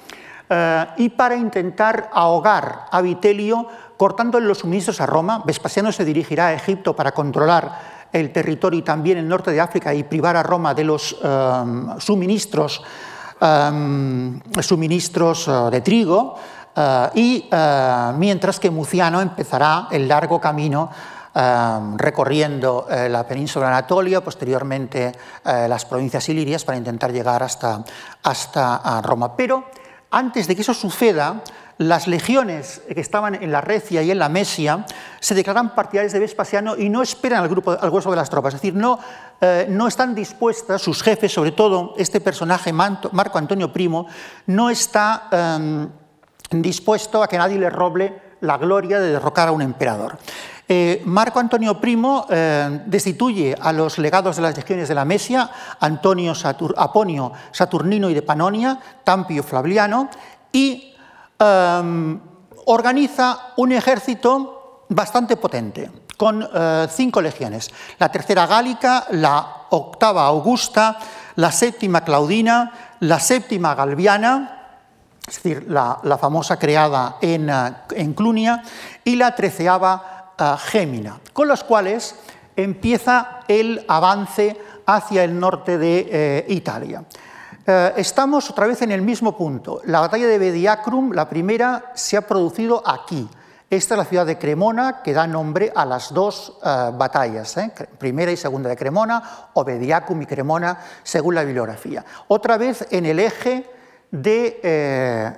y 0.97 1.09
para 1.09 1.35
intentar 1.35 2.09
ahogar 2.13 2.85
a 2.93 3.01
Vitelio 3.01 3.67
cortándole 3.97 4.47
los 4.47 4.59
suministros 4.59 5.01
a 5.01 5.07
Roma. 5.07 5.43
Vespasiano 5.45 5.93
se 5.93 6.05
dirigirá 6.05 6.49
a 6.49 6.55
Egipto 6.55 6.95
para 6.95 7.13
controlar 7.13 7.97
el 8.13 8.33
territorio 8.33 8.79
y 8.79 8.83
también 8.83 9.19
el 9.19 9.29
norte 9.29 9.51
de 9.51 9.61
África 9.61 9.93
y 9.95 10.05
privar 10.05 10.37
a 10.37 10.43
Roma 10.43 10.75
de 10.75 10.85
los 10.85 11.17
suministros, 11.99 12.83
suministros 14.61 15.51
de 15.71 15.81
trigo. 15.81 16.37
y 17.15 17.51
mientras 18.17 18.61
que 18.61 18.71
Muciano 18.71 19.21
empezará 19.21 19.89
el 19.91 20.09
largo 20.09 20.41
camino 20.41 20.91
recorriendo 21.97 22.87
eh, 22.91 23.09
la 23.09 23.27
península 23.27 23.69
Anatolia, 23.69 24.25
posteriormente 24.25 25.13
eh, 25.45 25.67
las 25.69 25.85
provincias 25.85 26.27
ilirias, 26.31 26.65
para 26.65 26.79
intentar 26.79 27.13
llegar 27.13 27.43
hasta, 27.43 27.85
hasta 28.23 29.03
Roma. 29.03 29.37
Pero 29.37 29.65
antes 30.11 30.47
de 30.47 30.57
que 30.57 30.63
eso 30.63 30.73
suceda, 30.73 31.43
las 31.79 32.07
legiones 32.07 32.81
que 32.93 33.01
estaban 33.01 33.35
en 33.35 33.53
la 33.53 33.61
Recia 33.61 34.03
y 34.03 34.11
en 34.11 34.19
la 34.19 34.29
Mesia 34.29 34.87
se 35.21 35.35
declaran 35.35 35.75
partidarias 35.75 36.13
de 36.13 36.21
Vespasiano 36.21 36.77
y 36.77 36.89
no 36.89 37.03
esperan 37.03 37.43
al, 37.43 37.49
grupo, 37.49 37.73
al 37.73 37.91
grueso 37.91 38.11
de 38.11 38.17
las 38.17 38.31
tropas, 38.31 38.55
es 38.55 38.61
decir, 38.61 38.75
no, 38.75 38.99
eh, 39.41 39.67
no 39.69 39.87
están 39.87 40.15
dispuestas, 40.15 40.81
sus 40.81 41.03
jefes, 41.03 41.33
sobre 41.33 41.53
todo 41.53 41.95
este 41.99 42.21
personaje 42.21 42.73
Marco 42.73 43.39
Antonio 43.39 43.73
Primo, 43.73 44.07
no 44.47 44.71
está 44.71 45.29
em, 45.31 45.89
dispuesto 46.51 47.23
a 47.23 47.29
que 47.29 47.37
nadie 47.37 47.59
le 47.59 47.69
roble 47.69 48.23
la 48.41 48.57
gloria 48.57 48.99
de 48.99 49.13
derrocar 49.13 49.49
a 49.49 49.53
un 49.53 49.63
emperador. 49.63 50.19
Eh, 50.69 51.03
Marco 51.05 51.39
Antonio 51.39 51.81
Primo 51.81 52.27
eh, 52.29 52.81
destituye 52.87 53.55
a 53.61 53.73
los 53.73 53.99
legados 53.99 54.37
de 54.37 54.43
las 54.43 54.57
legiones 54.57 54.89
de 54.89 54.95
la 54.95 55.05
Mesia, 55.05 55.49
Antonio 55.79 56.33
Aponio 56.77 57.33
Saturnino 57.53 58.11
y 58.11 58.15
de 58.15 58.23
Panonia, 58.23 58.81
Tampio 59.05 59.45
Flaviano, 59.45 60.11
y 60.51 60.96
em, 61.39 62.21
organiza 62.67 63.53
un 63.57 63.73
ejército 63.73 64.85
bastante 64.89 65.37
potente, 65.37 65.91
con 66.17 66.43
eh, 66.43 66.87
cinco 66.91 67.21
legiones. 67.21 67.71
La 67.99 68.11
tercera 68.11 68.47
gálica, 68.47 69.07
la 69.11 69.67
octava 69.71 70.27
augusta, 70.27 70.99
la 71.37 71.53
séptima 71.53 72.03
claudina, 72.03 72.97
la 73.01 73.21
séptima 73.21 73.75
galviana, 73.75 74.53
es 75.27 75.43
decir, 75.43 75.67
la, 75.69 76.19
famosa 76.21 76.57
creada 76.59 77.17
en, 77.21 77.51
en 77.51 78.15
Clunia, 78.15 78.63
y 79.05 79.17
la 79.17 79.35
treceava 79.35 80.33
Gémina, 80.59 81.19
con 81.33 81.49
los 81.49 81.65
cuales 81.65 82.15
empieza 82.55 83.41
el 83.49 83.85
avance 83.89 84.57
hacia 84.87 85.25
el 85.25 85.39
norte 85.39 85.79
de 85.79 86.09
eh, 86.11 86.47
Italia. 86.49 87.05
Eh, 87.67 87.95
estamos 87.97 88.49
otra 88.49 88.67
vez 88.67 88.83
en 88.83 88.93
el 88.93 89.03
mismo 89.03 89.37
punto. 89.37 89.81
La 89.85 90.01
batalla 90.01 90.29
de 90.29 90.39
Bediacrum, 90.39 91.13
la 91.13 91.29
primera, 91.29 91.91
se 91.95 92.17
ha 92.17 92.23
producido 92.23 92.83
aquí. 92.87 93.29
Esta 93.69 93.95
es 93.95 93.99
la 93.99 94.05
ciudad 94.05 94.25
de 94.25 94.39
Cremona, 94.39 95.03
que 95.03 95.13
da 95.13 95.27
nombre 95.27 95.73
a 95.75 95.85
las 95.85 96.15
dos 96.15 96.59
eh, 96.65 96.93
batallas, 96.95 97.57
primera 97.99 98.31
y 98.31 98.37
segunda 98.37 98.69
de 98.69 98.77
Cremona, 98.77 99.51
o 99.55 99.65
Bediacrum 99.65 100.23
y 100.23 100.27
Cremona, 100.27 100.79
según 101.03 101.35
la 101.35 101.43
bibliografía. 101.43 102.05
Otra 102.29 102.57
vez 102.57 102.87
en 102.91 103.05
el 103.07 103.19
eje 103.19 103.69
de, 104.13 105.37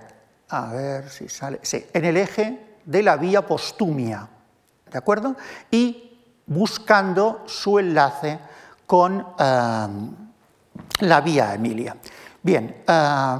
a 0.50 0.66
ver 0.66 1.08
si 1.08 1.30
sale, 1.30 1.60
sí, 1.62 1.86
en 1.94 2.04
el 2.04 2.18
eje 2.18 2.76
de 2.84 3.02
la 3.02 3.16
vía 3.16 3.46
Postumia. 3.46 4.28
¿de 4.90 4.98
acuerdo? 4.98 5.36
Y 5.70 6.42
buscando 6.46 7.44
su 7.46 7.78
enlace 7.78 8.38
con 8.86 9.26
la 11.00 11.20
vía 11.20 11.54
Emilia. 11.54 11.96
Bien, 12.42 12.82
eh, 12.86 13.38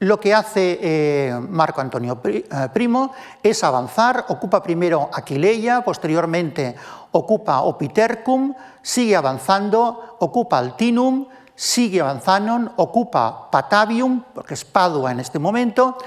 lo 0.00 0.20
que 0.20 0.32
hace 0.32 0.78
eh, 0.80 1.40
Marco 1.48 1.80
Antonio 1.80 2.20
eh, 2.24 2.44
Primo 2.72 3.12
es 3.42 3.64
avanzar, 3.64 4.26
ocupa 4.28 4.62
primero 4.62 5.10
Aquileia, 5.12 5.82
posteriormente 5.82 6.76
ocupa 7.12 7.62
Opitercum, 7.62 8.54
sigue 8.82 9.16
avanzando, 9.16 10.16
ocupa 10.20 10.58
Altinum, 10.58 11.26
sigue 11.54 12.00
avanzando, 12.00 12.72
ocupa 12.76 13.50
Patavium, 13.50 14.22
porque 14.34 14.54
es 14.54 14.64
Padua 14.64 15.10
en 15.10 15.20
este 15.20 15.40
momento, 15.40 15.98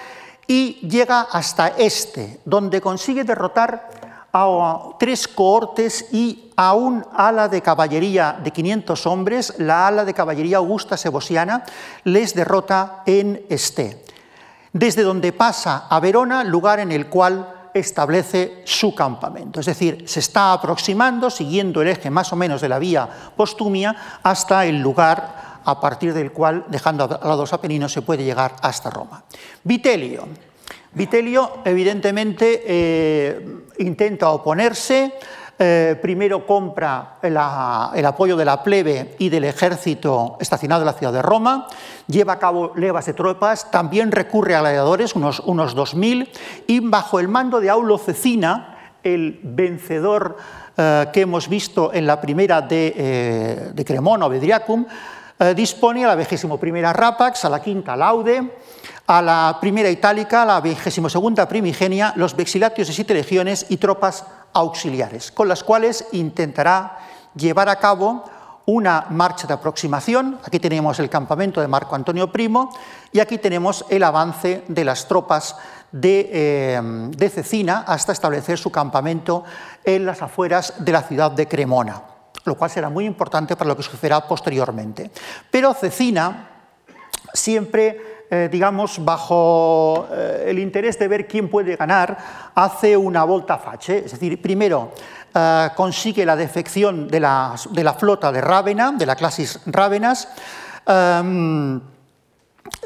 y 0.48 0.88
llega 0.88 1.28
hasta 1.32 1.70
este, 1.70 2.40
donde 2.46 2.80
consigue 2.80 3.24
derrotar 3.24 4.11
a 4.34 4.96
tres 5.00 5.28
cohortes 5.28 6.08
y 6.12 6.52
a 6.56 6.74
un 6.74 7.06
ala 7.14 7.48
de 7.48 7.62
caballería 7.62 8.40
de 8.44 8.52
500 8.52 9.06
hombres, 9.08 9.54
la 9.58 9.88
ala 9.88 10.06
de 10.06 10.14
caballería 10.14 10.58
augusta 10.58 10.98
sebosiana, 10.98 11.64
les 12.04 12.36
derrota 12.36 13.04
en 13.06 13.46
Este, 13.50 14.04
desde 14.74 15.04
donde 15.04 15.34
pasa 15.34 15.88
a 15.90 16.00
Verona, 16.00 16.44
lugar 16.44 16.80
en 16.80 16.92
el 16.92 17.08
cual 17.08 17.70
establece 17.74 18.64
su 18.66 18.94
campamento. 18.94 19.60
Es 19.60 19.66
decir, 19.66 20.04
se 20.08 20.20
está 20.20 20.54
aproximando, 20.54 21.30
siguiendo 21.30 21.82
el 21.82 21.88
eje 21.88 22.10
más 22.10 22.32
o 22.34 22.36
menos 22.36 22.62
de 22.62 22.70
la 22.70 22.80
vía 22.80 23.08
postumia, 23.36 23.96
hasta 24.24 24.66
el 24.66 24.80
lugar 24.80 25.62
a 25.64 25.80
partir 25.80 26.14
del 26.14 26.32
cual, 26.32 26.66
dejando 26.68 27.20
a 27.22 27.36
los 27.36 27.54
Apeninos, 27.54 27.94
se 27.94 28.02
puede 28.02 28.24
llegar 28.24 28.56
hasta 28.62 28.90
Roma. 28.90 29.24
Vitelio, 29.64 30.28
Vitelio, 30.94 31.60
evidentemente, 31.64 32.64
eh, 32.66 33.62
intenta 33.80 34.30
oponerse, 34.32 35.14
eh, 35.58 35.98
primero 36.02 36.46
compra 36.46 37.18
el 37.22 37.38
apoyo 37.38 38.36
de 38.36 38.44
la 38.44 38.62
plebe 38.62 39.16
y 39.18 39.30
del 39.30 39.46
ejército 39.46 40.36
estacionado 40.42 40.82
en 40.82 40.88
la 40.88 40.94
ciudad 40.94 41.14
de 41.14 41.22
Roma, 41.22 41.68
lleva 42.08 42.34
a 42.34 42.40
cabo 42.40 42.74
levas 42.76 43.06
de 43.06 43.14
tropas, 43.14 43.72
también 43.72 44.12
recurre 44.12 44.54
a 44.54 44.60
gladiadores, 44.60 45.16
unos, 45.16 45.40
unos 45.42 45.78
2.000, 45.78 46.28
y 46.68 46.82
bajo 46.82 47.22
el 47.22 47.30
mando 47.30 47.62
de 47.62 47.70
Aulo 47.70 47.98
Cecina, 47.98 48.78
el 49.02 49.40
vencedor 49.44 50.36
eh, 50.76 51.08
que 51.14 51.22
hemos 51.22 51.48
visto 51.48 51.94
en 51.94 52.06
la 52.06 52.20
primera 52.20 52.62
de, 52.62 53.72
de 53.74 53.86
Cremona 53.86 54.26
o 54.26 54.30
Bedriacum, 54.30 54.86
dispone 55.56 56.06
a 56.06 56.10
la 56.10 56.16
vigésimo 56.16 56.60
primera 56.60 56.94
Rapax, 56.94 57.46
a 57.46 57.50
la 57.50 57.62
quinta 57.62 57.96
Laude, 57.96 58.61
a 59.08 59.22
la 59.22 59.58
primera 59.60 59.90
itálica, 59.90 60.46
la 60.46 60.62
vigésimo 60.62 61.10
segunda 61.10 61.48
primigenia, 61.48 62.14
los 62.16 62.36
vexilatios 62.36 62.88
de 62.88 62.94
siete 62.94 63.14
legiones 63.14 63.66
y 63.70 63.78
tropas 63.78 64.26
auxiliares, 64.54 65.32
con 65.32 65.48
las 65.48 65.64
cuales 65.64 66.06
intentará 66.12 66.98
llevar 67.36 67.70
a 67.70 67.78
cabo 67.78 68.26
una 68.66 69.08
marcha 69.10 69.48
de 69.48 69.54
aproximación. 69.54 70.40
Aquí 70.46 70.60
tenemos 70.60 71.00
el 71.00 71.10
campamento 71.10 71.62
de 71.62 71.68
Marco 71.68 71.96
Antonio 71.96 72.32
Primo 72.32 72.70
y 73.12 73.20
aquí 73.20 73.38
tenemos 73.38 73.86
el 73.90 74.04
avance 74.04 74.64
de 74.68 74.86
las 74.86 75.08
tropas 75.08 75.56
de, 75.92 76.30
eh, 76.32 77.30
Cecina 77.30 77.84
hasta 77.88 78.14
establecer 78.14 78.58
su 78.58 78.72
campamento 78.72 79.44
en 79.84 80.06
las 80.06 80.22
afueras 80.22 80.74
de 80.80 80.92
la 80.92 81.02
ciudad 81.02 81.32
de 81.32 81.48
Cremona, 81.48 82.02
lo 82.46 82.56
cual 82.56 82.70
será 82.70 82.90
muy 82.90 83.06
importante 83.06 83.56
para 83.56 83.70
lo 83.70 83.76
que 83.76 83.84
sucederá 83.84 84.26
posteriormente. 84.28 85.12
Pero 85.50 85.74
Cecina 85.74 86.50
siempre 87.34 88.11
eh, 88.34 88.48
digamos, 88.50 89.04
bajo 89.04 90.08
eh, 90.10 90.46
el 90.48 90.60
interés 90.60 90.98
de 90.98 91.10
ver 91.10 91.28
quién 91.28 91.50
puede 91.50 91.76
ganar, 91.76 92.18
hace 92.56 92.96
una 92.96 93.26
volta 93.26 93.58
face, 93.58 94.06
es 94.06 94.12
decir, 94.14 94.42
primero 94.42 94.94
eh, 95.36 95.68
consigue 95.76 96.26
la 96.26 96.38
defección 96.38 97.10
de 97.10 97.20
la, 97.20 97.56
de 97.72 97.84
la, 97.84 97.94
flota 97.94 98.32
de 98.32 98.40
Rávena, 98.40 98.94
de 98.94 99.06
la 99.06 99.18
clasis 99.18 99.60
Rávenas, 99.66 100.30
em, 100.88 101.82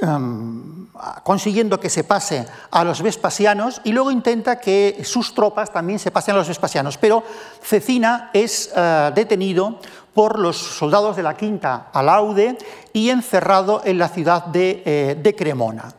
em, 0.02 0.88
consiguiendo 1.22 1.80
que 1.80 1.92
se 1.92 2.04
pase 2.04 2.48
a 2.72 2.84
los 2.84 3.04
vespasianos 3.04 3.82
y 3.84 3.92
luego 3.92 4.10
intenta 4.10 4.60
que 4.60 5.04
sus 5.04 5.36
tropas 5.36 5.72
también 5.72 6.00
se 6.00 6.10
pasen 6.10 6.34
a 6.34 6.40
los 6.40 6.48
vespasianos. 6.48 6.98
Pero 6.98 7.24
Cecina 7.62 8.32
es 8.34 8.74
detenido 9.14 9.78
por 10.16 10.40
los 10.40 10.58
soldados 10.58 11.18
de 11.18 11.24
la 11.24 11.36
Quinta 11.36 11.90
Alaude 11.94 12.58
y 12.94 13.10
encerrado 13.10 13.82
en 13.84 14.00
la 14.00 14.08
ciudad 14.08 14.46
de, 14.46 14.82
eh, 14.86 15.36
Cremona. 15.38 15.94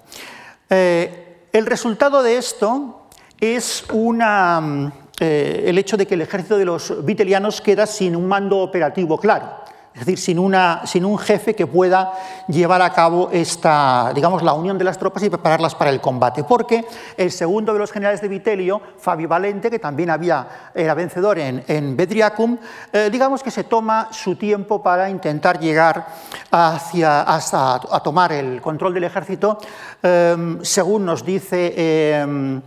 Eh, 0.70 1.48
el 1.52 1.66
resultado 1.66 2.22
de 2.22 2.38
esto 2.38 3.08
es 3.38 3.84
mm, 3.92 4.88
eh, 5.20 5.64
el 5.66 5.78
hecho 5.78 5.98
de 5.98 6.06
que 6.06 6.14
el 6.14 6.22
ejército 6.22 6.56
de 6.56 6.64
los 6.64 7.04
vitelianos 7.04 7.60
queda 7.60 7.86
sin 7.86 8.16
un 8.16 8.26
mando 8.26 8.58
operativo 8.58 9.18
claro 9.18 9.65
es 9.96 10.04
decir, 10.04 10.18
sin, 10.18 10.38
una, 10.38 10.82
sin, 10.84 11.06
un 11.06 11.16
jefe 11.16 11.54
que 11.54 11.66
pueda 11.66 12.12
llevar 12.48 12.82
a 12.82 12.92
cabo 12.92 13.30
esta, 13.32 14.12
digamos, 14.14 14.42
la 14.42 14.52
unión 14.52 14.76
de 14.76 14.84
las 14.84 14.98
tropas 14.98 15.22
y 15.22 15.30
prepararlas 15.30 15.74
para 15.74 15.88
el 15.88 16.02
combate. 16.02 16.44
Porque 16.44 16.84
el 17.16 17.32
segundo 17.32 17.72
de 17.72 17.78
los 17.78 17.90
generales 17.90 18.20
de 18.20 18.28
Vitelio, 18.28 18.82
Fabio 18.98 19.26
Valente, 19.26 19.70
que 19.70 19.78
también 19.78 20.10
había, 20.10 20.70
era 20.74 20.92
vencedor 20.92 21.38
en, 21.38 21.64
en 21.66 21.96
Bedriacum, 21.96 22.58
eh, 22.92 23.08
digamos 23.10 23.42
que 23.42 23.50
se 23.50 23.64
toma 23.64 24.08
su 24.10 24.36
tiempo 24.36 24.82
para 24.82 25.08
intentar 25.08 25.58
llegar 25.58 26.06
hacia, 26.50 27.22
hasta 27.22 27.76
a 27.76 28.00
tomar 28.00 28.32
el 28.32 28.60
control 28.60 28.92
del 28.92 29.04
ejército, 29.04 29.56
em, 30.02 30.62
según 30.62 31.06
nos 31.06 31.24
dice 31.24 32.20
em, 32.20 32.60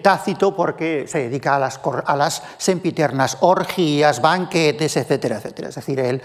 Tácito, 0.00 0.54
porque 0.54 1.06
se 1.08 1.18
dedica 1.18 1.56
a 1.56 1.58
las, 1.58 1.80
a 2.04 2.14
las 2.14 2.44
sempiternas 2.58 3.38
orgías, 3.40 4.22
banquetes, 4.22 4.96
etcétera, 4.96 5.38
etcétera. 5.38 5.70
Es 5.70 5.74
decir, 5.74 5.98
él 5.98 6.22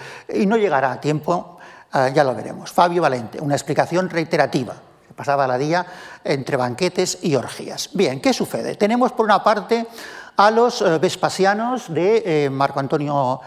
no 0.52 0.58
llegará 0.58 0.92
a 0.92 1.02
tiempo, 1.02 1.58
eh, 1.94 2.12
ya 2.14 2.24
lo 2.24 2.36
veremos. 2.36 2.72
Fabio 2.72 3.02
Valente, 3.02 3.40
una 3.40 3.56
explicación 3.56 4.10
reiterativa. 4.10 4.76
Pasaba 5.16 5.48
la 5.48 5.58
día 5.58 5.86
entre 6.24 6.58
banquetes 6.58 7.20
y 7.22 7.36
orgías. 7.36 7.90
Bien, 7.94 8.22
¿qué 8.22 8.34
sucede? 8.34 8.76
Tenemos 8.76 9.14
por 9.14 9.26
una 9.26 9.42
parte 9.44 9.88
a 10.36 10.52
los 10.52 10.82
eh, 10.82 10.98
vespasianos 11.00 11.94
de 11.94 12.50
Marco 12.52 12.80
Antonio 12.80 13.42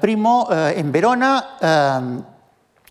Primo 0.00 0.48
en 0.50 0.92
Verona, 0.92 2.26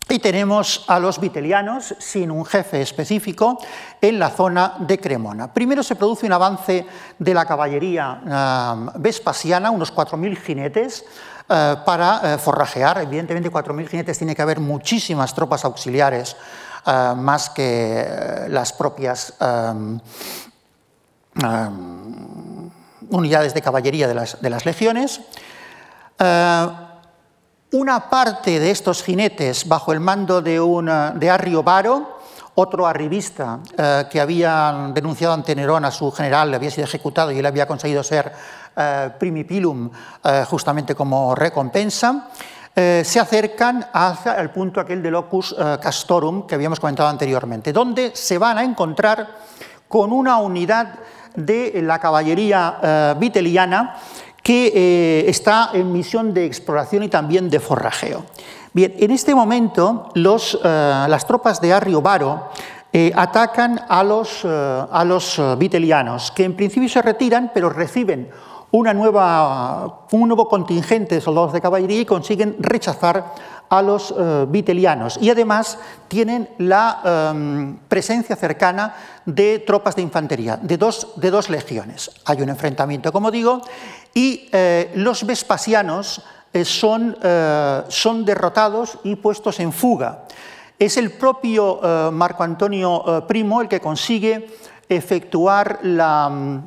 y 0.08 0.18
tenemos 0.20 0.84
a 0.88 0.98
los 0.98 1.20
vitelianos 1.20 1.94
sin 1.98 2.30
un 2.30 2.44
jefe 2.44 2.80
específico 2.80 3.58
en 4.00 4.18
la 4.18 4.30
zona 4.30 4.76
de 4.78 4.98
Cremona. 4.98 5.52
Primero 5.52 5.82
se 5.82 5.96
produce 5.96 6.24
un 6.24 6.32
avance 6.32 6.86
de 7.18 7.34
la 7.34 7.44
caballería 7.44 8.22
eh, 8.26 8.90
vespasiana, 8.96 9.70
unos 9.70 9.94
4.000 9.94 10.36
jinetes, 10.38 11.04
eh, 11.48 11.76
para 11.84 12.34
eh, 12.34 12.38
forrajear. 12.38 13.02
Evidentemente, 13.02 13.50
4.000 13.50 13.88
jinetes 13.88 14.18
tiene 14.18 14.34
que 14.34 14.42
haber 14.42 14.60
muchísimas 14.60 15.34
tropas 15.34 15.64
auxiliares, 15.64 16.36
más 17.16 17.50
que 17.50 18.46
las 18.48 18.72
propias 18.72 19.34
unidades 23.10 23.52
de 23.52 23.62
caballería 23.62 24.08
de 24.08 24.14
las, 24.14 24.64
legiones. 24.64 25.20
Una 27.72 28.08
parte 28.08 28.58
de 28.58 28.70
estos 28.70 29.02
jinetes, 29.02 29.68
bajo 29.68 29.92
el 29.92 30.00
mando 30.00 30.40
de, 30.40 30.58
de 31.16 31.30
Arrio 31.30 31.62
Varo, 31.62 32.18
otro 32.60 32.88
arribista 32.88 33.60
eh, 33.76 34.06
que 34.10 34.20
había 34.20 34.90
denunciado 34.92 35.32
ante 35.32 35.54
Nerón 35.54 35.84
a 35.84 35.92
su 35.92 36.10
general, 36.10 36.50
le 36.50 36.56
había 36.56 36.72
sido 36.72 36.86
ejecutado 36.86 37.30
y 37.30 37.38
él 37.38 37.46
había 37.46 37.66
conseguido 37.68 38.02
ser 38.02 38.32
eh, 38.78 39.10
primipilum 39.18 39.90
eh, 40.24 40.44
justamente 40.48 40.94
como 40.94 41.34
recompensa, 41.34 42.28
se 42.78 43.18
acercan 43.18 43.84
hacia 43.92 44.34
el 44.34 44.50
punto 44.50 44.78
aquel 44.80 45.02
de 45.02 45.10
locus 45.10 45.52
castorum 45.82 46.46
que 46.46 46.54
habíamos 46.54 46.78
comentado 46.78 47.08
anteriormente, 47.08 47.72
donde 47.72 48.12
se 48.14 48.38
van 48.38 48.56
a 48.56 48.62
encontrar 48.62 49.26
con 49.88 50.12
una 50.12 50.38
unidad 50.38 50.94
de 51.34 51.80
la 51.82 51.98
caballería 51.98 53.16
viteliana 53.18 53.96
que 54.48 54.72
eh, 54.74 55.28
está 55.28 55.72
en 55.74 55.92
misión 55.92 56.32
de 56.32 56.46
exploración 56.46 57.02
y 57.02 57.08
también 57.08 57.50
de 57.50 57.60
forrajeo. 57.60 58.24
Bien, 58.72 58.94
en 58.98 59.10
este 59.10 59.34
momento 59.34 60.10
eh, 60.14 61.04
las 61.06 61.26
tropas 61.26 61.60
de 61.60 61.74
Arrio 61.74 62.00
Varo 62.00 62.48
eh, 62.90 63.12
atacan 63.14 63.78
a 63.86 64.02
los, 64.02 64.46
a 64.46 65.04
los 65.04 65.38
vitelianos, 65.58 66.30
que 66.30 66.44
en 66.44 66.56
principio 66.56 66.88
se 66.88 67.02
retiran, 67.02 67.50
pero 67.52 67.68
reciben 67.68 68.30
una 68.70 68.92
nueva, 68.92 70.06
un 70.12 70.28
nuevo 70.28 70.48
contingente 70.48 71.16
de 71.16 71.20
soldados 71.20 71.52
de 71.52 71.60
caballería 71.60 72.00
y 72.00 72.06
consiguen 72.06 72.56
rechazar 72.58 73.34
a 73.68 73.82
los 73.82 74.14
vitelianos. 74.48 75.18
Y 75.20 75.28
además 75.30 75.78
tienen 76.08 76.48
la 76.58 77.30
em, 77.32 77.76
presencia 77.88 78.34
cercana 78.34 78.94
de 79.26 79.58
tropas 79.58 79.94
de 79.94 80.02
infantería, 80.02 80.56
de 80.56 80.78
dos, 80.78 81.08
de 81.16 81.30
dos 81.30 81.50
legiones. 81.50 82.10
Hay 82.24 82.40
un 82.40 82.48
enfrentamiento, 82.48 83.12
como 83.12 83.30
digo, 83.30 83.60
y 84.14 84.48
eh, 84.52 84.90
los 84.96 85.24
vespasianos 85.24 86.22
eh, 86.52 86.64
son, 86.64 87.16
eh, 87.22 87.82
son, 87.88 88.24
derrotados 88.24 88.98
y 89.04 89.16
puestos 89.16 89.60
en 89.60 89.72
fuga. 89.72 90.24
Es 90.78 90.96
el 90.96 91.10
propio 91.10 91.80
Marco 92.12 92.44
Antonio 92.44 93.24
Primo 93.26 93.60
el 93.60 93.66
que 93.66 93.80
consigue 93.80 94.46
efectuar 94.88 95.80
la, 95.82 96.62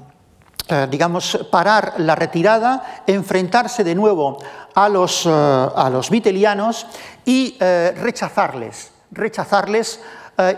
digamos, 0.90 1.48
parar 1.52 1.96
la 1.98 2.16
retirada, 2.16 3.04
enfrentarse 3.08 3.84
de 3.84 3.96
nuevo 3.96 4.38
a 4.74 4.90
los, 4.90 5.28
a 5.28 5.90
los 5.92 6.10
vitelianos 6.10 6.88
y 7.26 7.58
rechazarles, 7.60 8.92
rechazarles 9.12 10.02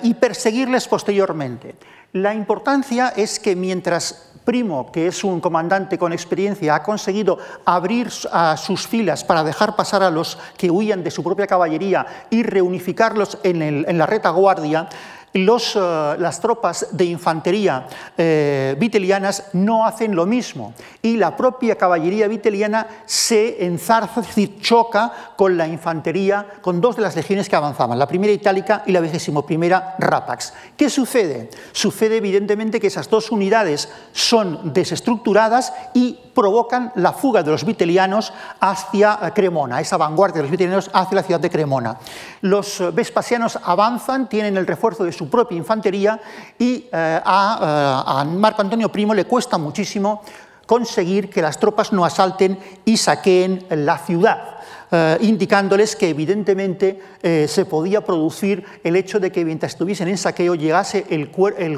y 0.03 0.13
perseguirles 0.13 0.87
posteriormente. 0.87 1.75
La 2.13 2.33
importancia 2.33 3.13
es 3.15 3.39
que 3.39 3.55
mientras 3.55 4.33
Primo, 4.43 4.91
que 4.91 5.07
es 5.07 5.23
un 5.23 5.39
comandante 5.39 5.97
con 5.97 6.11
experiencia, 6.11 6.75
ha 6.75 6.83
conseguido 6.83 7.37
abrir 7.63 8.09
a 8.31 8.57
sus 8.57 8.85
filas 8.85 9.23
para 9.23 9.43
dejar 9.43 9.75
pasar 9.75 10.03
a 10.03 10.11
los 10.11 10.37
que 10.57 10.69
huían 10.69 11.03
de 11.03 11.11
su 11.11 11.23
propia 11.23 11.47
caballería 11.47 12.05
y 12.29 12.43
reunificarlos 12.43 13.37
en, 13.43 13.61
en 13.61 13.97
la 13.97 14.05
retaguardia, 14.05 14.89
eh, 15.33 16.15
las 16.19 16.39
tropas 16.39 16.87
de 16.91 17.05
infantería 17.05 17.87
eh, 18.15 18.75
vitelianas 18.79 19.45
no 19.53 19.85
hacen 19.85 20.15
lo 20.15 20.27
mismo 20.27 20.73
y 21.01 21.17
la 21.17 21.35
propia 21.35 21.75
caballería 21.75 22.27
viteliana 22.27 22.85
se 23.05 23.65
enzarza, 23.65 24.19
es 24.21 24.27
decir, 24.27 24.59
choca 24.61 25.11
con 25.35 25.57
la 25.57 25.67
infantería, 25.67 26.45
con 26.61 26.79
dos 26.79 26.95
de 26.95 27.01
las 27.01 27.15
legiones 27.15 27.49
que 27.49 27.55
avanzaban, 27.55 27.97
la 27.97 28.07
primera 28.07 28.31
itálica 28.31 28.83
y 28.85 28.91
la 28.91 29.01
vigésimo 29.01 29.45
primera 29.45 29.95
Rapax. 29.97 30.53
¿Qué 30.77 30.89
sucede? 30.89 31.49
Sucede 31.71 32.17
evidentemente 32.17 32.79
que 32.79 32.87
esas 32.87 33.09
dos 33.09 33.31
unidades 33.31 33.89
son 34.11 34.73
desestructuradas 34.73 35.73
y 35.95 36.19
provocan 36.33 36.91
la 36.95 37.13
fuga 37.13 37.43
de 37.43 37.51
los 37.51 37.65
vitelianos 37.65 38.33
hacia 38.59 39.19
eh, 39.21 39.31
Cremona, 39.33 39.79
esa 39.79 39.97
vanguardia 39.97 40.37
de 40.37 40.43
los 40.43 40.51
vitelianos 40.51 40.89
hacia 40.93 41.15
la 41.15 41.23
ciudad 41.23 41.39
de 41.39 41.49
Cremona. 41.49 41.97
Los 42.41 42.83
vespasianos 42.93 43.59
avanzan, 43.63 44.27
tienen 44.27 44.57
el 44.57 44.67
refuerzo 44.67 45.03
de 45.03 45.11
su 45.11 45.29
propia 45.29 45.57
infantería 45.57 46.19
y 46.57 46.87
eh, 46.91 47.21
a, 47.23 48.19
a 48.19 48.23
Marco 48.25 48.61
Antonio 48.61 48.89
Primo 48.89 49.13
le 49.13 49.25
cuesta 49.25 49.57
muchísimo 49.57 50.21
conseguir 50.65 51.29
que 51.29 51.41
las 51.41 51.59
tropas 51.59 51.91
no 51.91 52.05
asalten 52.05 52.57
y 52.85 52.97
saqueen 52.97 53.65
la 53.69 53.97
ciudad. 53.97 54.62
Eh, 54.95 55.17
indicándoles 55.21 55.95
que 55.95 56.09
evidentemente 56.09 56.99
eh, 57.23 57.47
se 57.49 57.65
podía 57.65 58.01
producir 58.01 58.63
el 58.83 58.95
hecho 58.95 59.19
de 59.19 59.31
que 59.31 59.43
mientras 59.43 59.71
estuviesen 59.71 60.07
en 60.07 60.19
saqueo 60.19 60.53
llegase 60.53 61.07
el, 61.09 61.29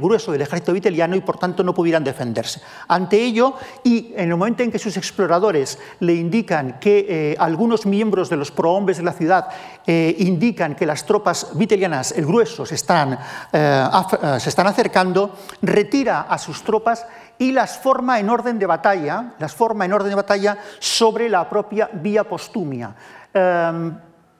grueso 0.01 0.33
del 0.33 0.41
ejército 0.41 0.73
viteliano 0.73 1.15
y 1.15 1.21
por 1.21 1.37
tanto 1.37 1.63
no 1.63 1.73
pudieran 1.73 2.03
defenderse. 2.03 2.59
Ante 2.89 3.23
ello, 3.23 3.53
y 3.85 4.11
en 4.17 4.31
el 4.31 4.35
momento 4.35 4.63
en 4.63 4.71
que 4.71 4.79
sus 4.79 4.97
exploradores 4.97 5.79
le 6.01 6.13
indican 6.13 6.77
que 6.81 7.05
eh, 7.07 7.35
algunos 7.39 7.85
miembros 7.85 8.29
de 8.29 8.35
los 8.35 8.51
prohombres 8.51 8.97
de 8.97 9.03
la 9.03 9.13
ciudad 9.13 9.47
indican 9.87 10.75
que 10.75 10.85
las 10.85 11.05
tropas 11.05 11.51
vitelianas, 11.53 12.11
el 12.13 12.25
grueso, 12.25 12.65
se 12.65 12.73
están, 12.73 13.19
se 13.51 14.49
están 14.49 14.65
acercando, 14.65 15.37
retira 15.61 16.21
a 16.21 16.39
sus 16.39 16.63
tropas 16.63 17.05
y 17.37 17.51
las 17.51 17.77
forma 17.77 18.19
en 18.19 18.29
orden 18.29 18.59
de 18.59 18.65
batalla, 18.65 19.33
las 19.39 19.53
forma 19.53 19.85
en 19.85 19.93
orden 19.93 20.09
de 20.09 20.15
batalla 20.15 20.57
sobre 20.79 21.29
la 21.29 21.49
propia 21.49 21.89
vía 21.91 22.23
postumia, 22.23 22.95
em, 23.33 23.97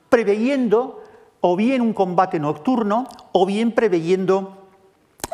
preveyendo 0.09 1.03
o 1.41 1.55
bien 1.55 1.81
un 1.81 1.93
combate 1.93 2.39
nocturno 2.39 3.07
o 3.33 3.45
bien 3.45 3.71
preveyendo, 3.71 4.65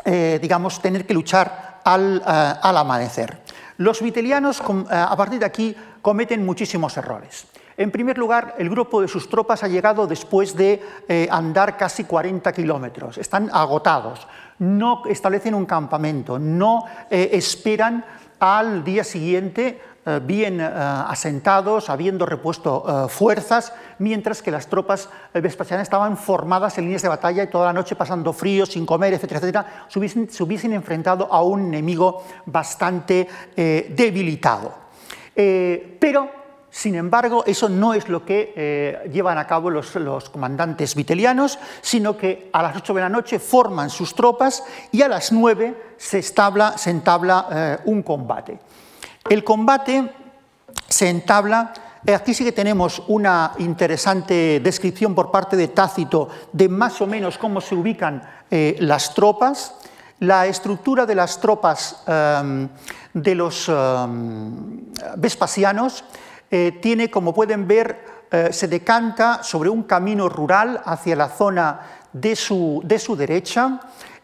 eh, 0.04 0.38
digamos, 0.42 0.80
tener 0.82 1.06
que 1.06 1.14
luchar 1.14 1.80
al, 1.84 2.20
eh, 2.20 2.54
amanecer. 2.62 3.40
Los 3.78 4.02
vitelianos, 4.02 4.60
eh, 4.60 4.84
a 4.90 5.16
partir 5.16 5.38
de 5.38 5.46
aquí, 5.46 5.74
cometen 6.02 6.44
muchísimos 6.44 6.96
errores. 6.96 7.46
En 7.78 7.90
primer 7.90 8.18
lugar, 8.18 8.56
el 8.58 8.68
grupo 8.68 9.00
de 9.00 9.08
sus 9.08 9.30
tropas 9.30 9.62
ha 9.62 9.68
llegado 9.68 10.06
después 10.06 10.54
de 10.54 10.82
andar 11.30 11.78
casi 11.78 12.04
40 12.04 12.52
kilómetros. 12.52 13.16
Están 13.16 13.48
agotados 13.50 14.28
no 14.62 15.02
establecen 15.06 15.54
un 15.54 15.66
campamento, 15.66 16.38
no 16.38 16.84
eh, 17.10 17.30
esperan 17.32 18.04
al 18.38 18.84
día 18.84 19.02
siguiente 19.02 19.80
eh, 20.06 20.20
bien 20.22 20.60
eh, 20.60 20.64
asentados, 20.64 21.90
habiendo 21.90 22.24
repuesto 22.24 23.08
fuerzas, 23.08 23.72
mientras 23.98 24.40
que 24.40 24.52
las 24.52 24.68
tropas 24.68 25.08
vespasianas 25.34 25.86
estaban 25.86 26.16
formadas 26.16 26.78
en 26.78 26.84
líneas 26.84 27.02
de 27.02 27.08
batalla 27.08 27.42
y 27.42 27.48
toda 27.48 27.66
la 27.66 27.72
noche 27.72 27.96
pasando 27.96 28.32
frío, 28.32 28.64
sin 28.64 28.86
comer, 28.86 29.14
etcétera, 29.14 29.40
etcétera, 29.40 29.86
se 29.88 29.98
hubiesen, 30.44 30.72
enfrentado 30.72 31.28
a 31.32 31.42
un 31.42 31.66
enemigo 31.66 32.22
bastante 32.46 33.28
debilitado. 33.56 34.74
pero 35.34 36.41
sin 36.74 36.94
embargo, 36.94 37.44
eso 37.46 37.68
no 37.68 37.92
es 37.92 38.08
lo 38.08 38.24
que 38.24 38.54
eh, 38.56 39.10
llevan 39.12 39.36
a 39.36 39.46
cabo 39.46 39.68
los, 39.68 39.90
comandantes 40.30 40.94
vitelianos, 40.94 41.58
sino 41.82 42.16
que 42.16 42.48
a 42.50 42.62
las 42.62 42.74
8 42.74 42.94
de 42.94 43.00
la 43.02 43.10
noche 43.10 43.38
forman 43.38 43.90
sus 43.90 44.14
tropas 44.14 44.64
y 44.90 45.02
a 45.02 45.08
las 45.08 45.32
9 45.32 45.96
se, 45.98 46.24
entabla 46.86 47.46
eh, 47.52 47.78
un 47.84 48.02
combate. 48.02 48.58
El 49.28 49.44
combate 49.44 50.14
se 50.88 51.10
entabla, 51.10 51.74
eh, 52.06 52.14
aquí 52.14 52.32
sí 52.32 52.42
que 52.42 52.52
tenemos 52.52 53.02
una 53.06 53.52
interesante 53.58 54.58
descripción 54.60 55.14
por 55.14 55.30
parte 55.30 55.58
de 55.58 55.68
Tácito 55.68 56.30
de 56.54 56.70
más 56.70 57.02
o 57.02 57.06
menos 57.06 57.36
cómo 57.36 57.60
se 57.60 57.74
ubican 57.74 58.22
las 58.50 59.14
tropas. 59.14 59.74
La 60.20 60.46
estructura 60.46 61.04
de 61.04 61.14
las 61.14 61.38
tropas 61.40 62.02
de 62.06 63.34
los 63.34 63.70
vespasianos 65.16 66.04
eh, 66.54 66.78
tiene, 66.82 67.10
como 67.10 67.32
pueden 67.32 67.66
ver, 67.66 68.04
eh, 68.30 68.52
se 68.52 68.68
decanta 68.68 69.42
sobre 69.42 69.70
un 69.70 69.84
camino 69.84 70.28
rural 70.28 70.82
hacia 70.84 71.16
la 71.16 71.30
zona 71.30 71.80
de 72.12 72.36
su, 72.36 72.82
de 72.84 72.98
su 72.98 73.16
derecha. 73.16 73.80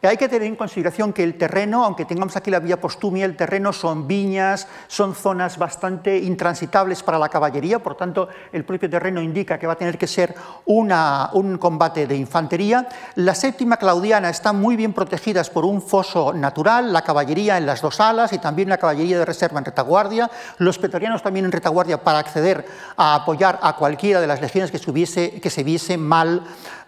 Hay 0.07 0.17
que 0.17 0.29
tener 0.29 0.47
en 0.47 0.55
consideración 0.55 1.13
que 1.13 1.25
el 1.25 1.37
terreno, 1.37 1.85
aunque 1.85 2.05
tengamos 2.05 2.37
aquí 2.37 2.53
la 2.53 2.61
vía 2.61 2.81
postumia, 2.81 3.25
el 3.25 3.37
terreno 3.37 3.73
son 3.73 4.07
viñas, 4.07 4.69
son 4.87 5.15
zonas 5.15 5.59
bastante 5.59 6.19
intransitables 6.19 7.03
para 7.03 7.19
la 7.19 7.29
caballería, 7.29 7.81
por 7.81 7.97
tanto 7.97 8.29
el 8.53 8.65
propio 8.65 8.89
terreno 8.89 9.21
indica 9.21 9.59
que 9.59 9.67
va 9.67 9.73
a 9.73 9.77
tener 9.77 9.99
que 9.99 10.07
ser 10.07 10.37
un 10.67 11.59
combate 11.59 12.07
de 12.07 12.17
infantería. 12.17 12.89
La 13.17 13.35
séptima 13.35 13.77
claudiana 13.77 14.31
está 14.31 14.53
muy 14.53 14.77
bien 14.77 14.93
protegidas 14.93 15.51
por 15.51 15.65
un 15.65 15.83
foso 15.83 16.33
natural, 16.33 16.93
la 16.93 17.03
caballería 17.03 17.59
en 17.59 17.67
las 17.67 17.83
dos 17.83 17.99
alas 17.99 18.33
y 18.33 18.39
también 18.39 18.69
la 18.69 18.79
caballería 18.79 19.19
de 19.19 19.25
reserva 19.25 19.59
en 19.59 19.65
retaguardia, 19.65 20.31
los 20.59 20.79
pretorianos 20.79 21.23
también 21.23 21.45
en 21.45 21.53
retaguardia 21.53 22.05
para 22.05 22.21
acceder 22.21 22.65
a 22.97 23.17
apoyar 23.17 23.59
a 23.63 23.75
cualquiera 23.75 24.21
de 24.21 24.29
las 24.29 24.41
legiones 24.41 24.71
que 24.71 25.51
se 25.51 25.65
viese 25.65 25.97
mal 25.99 26.45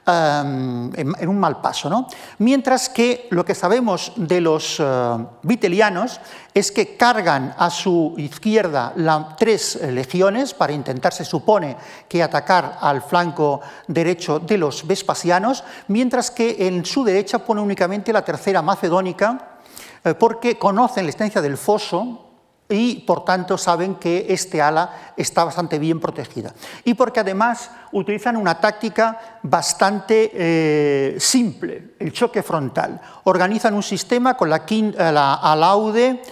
En, 0.06 1.28
un 1.28 1.38
mal 1.38 1.60
paso. 1.60 1.88
¿no? 1.88 2.08
Mientras 2.38 2.88
que 2.88 3.28
lo 3.30 3.44
que 3.44 3.54
sabemos 3.54 4.12
de 4.16 4.40
los 4.40 4.80
uh, 4.80 5.26
vitelianos 5.42 6.20
es 6.52 6.72
que 6.72 6.96
cargan 6.96 7.54
a 7.56 7.70
su 7.70 8.14
izquierda 8.16 8.92
la, 8.96 9.36
tres 9.38 9.78
legiones 9.82 10.52
para 10.54 10.72
intentar, 10.72 11.12
se 11.12 11.24
supone, 11.24 11.76
que 12.08 12.22
atacar 12.22 12.78
al 12.80 13.02
flanco 13.02 13.60
derecho 13.86 14.40
de 14.40 14.58
los 14.58 14.86
vespasianos, 14.86 15.62
mientras 15.88 16.30
que 16.30 16.66
en 16.66 16.84
su 16.84 17.04
derecha 17.04 17.38
pone 17.38 17.60
únicamente 17.60 18.12
la 18.12 18.24
tercera 18.24 18.62
macedónica, 18.62 19.60
eh, 20.02 20.14
porque 20.14 20.58
conocen 20.58 21.04
la 21.04 21.10
existencia 21.10 21.42
del 21.42 21.56
foso, 21.56 22.29
y 22.70 23.00
por 23.00 23.24
tanto 23.24 23.58
saben 23.58 23.96
que 23.96 24.26
este 24.28 24.62
ala 24.62 25.12
está 25.16 25.44
bastante 25.44 25.78
bien 25.78 26.00
protegida. 26.00 26.54
Y 26.84 26.94
porque 26.94 27.20
además 27.20 27.70
utilizan 27.92 28.36
una 28.36 28.60
táctica 28.60 29.38
bastante 29.42 30.30
eh, 30.32 31.16
simple, 31.18 31.94
el 31.98 32.12
choque 32.12 32.42
frontal. 32.42 33.00
Organizan 33.24 33.74
un 33.74 33.82
sistema 33.82 34.36
con 34.36 34.48
la, 34.48 34.64
la 34.96 35.34
alaude, 35.34 36.22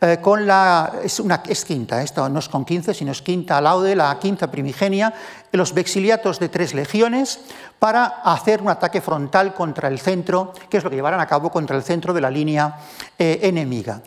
eh, 0.00 0.18
con 0.22 0.46
la, 0.46 0.92
es, 1.02 1.64
quinta, 1.64 2.00
esto 2.00 2.28
no 2.28 2.38
es 2.38 2.48
con 2.48 2.64
15, 2.64 2.94
sino 2.94 3.10
es 3.10 3.20
quinta 3.20 3.58
alaude, 3.58 3.96
la 3.96 4.16
quinta 4.20 4.48
primigenia, 4.48 5.12
los 5.50 5.74
vexiliatos 5.74 6.38
de 6.38 6.48
tres 6.48 6.72
legiones 6.72 7.40
para 7.80 8.04
hacer 8.04 8.62
un 8.62 8.68
ataque 8.68 9.00
frontal 9.00 9.54
contra 9.54 9.88
el 9.88 9.98
centro, 9.98 10.52
que 10.70 10.76
es 10.76 10.84
lo 10.84 10.90
que 10.90 10.94
llevarán 10.94 11.18
a 11.18 11.26
cabo 11.26 11.50
contra 11.50 11.76
el 11.76 11.82
centro 11.82 12.14
de 12.14 12.20
la 12.20 12.30
línea 12.30 12.78
eh, 13.18 13.40
enemiga. 13.42 14.00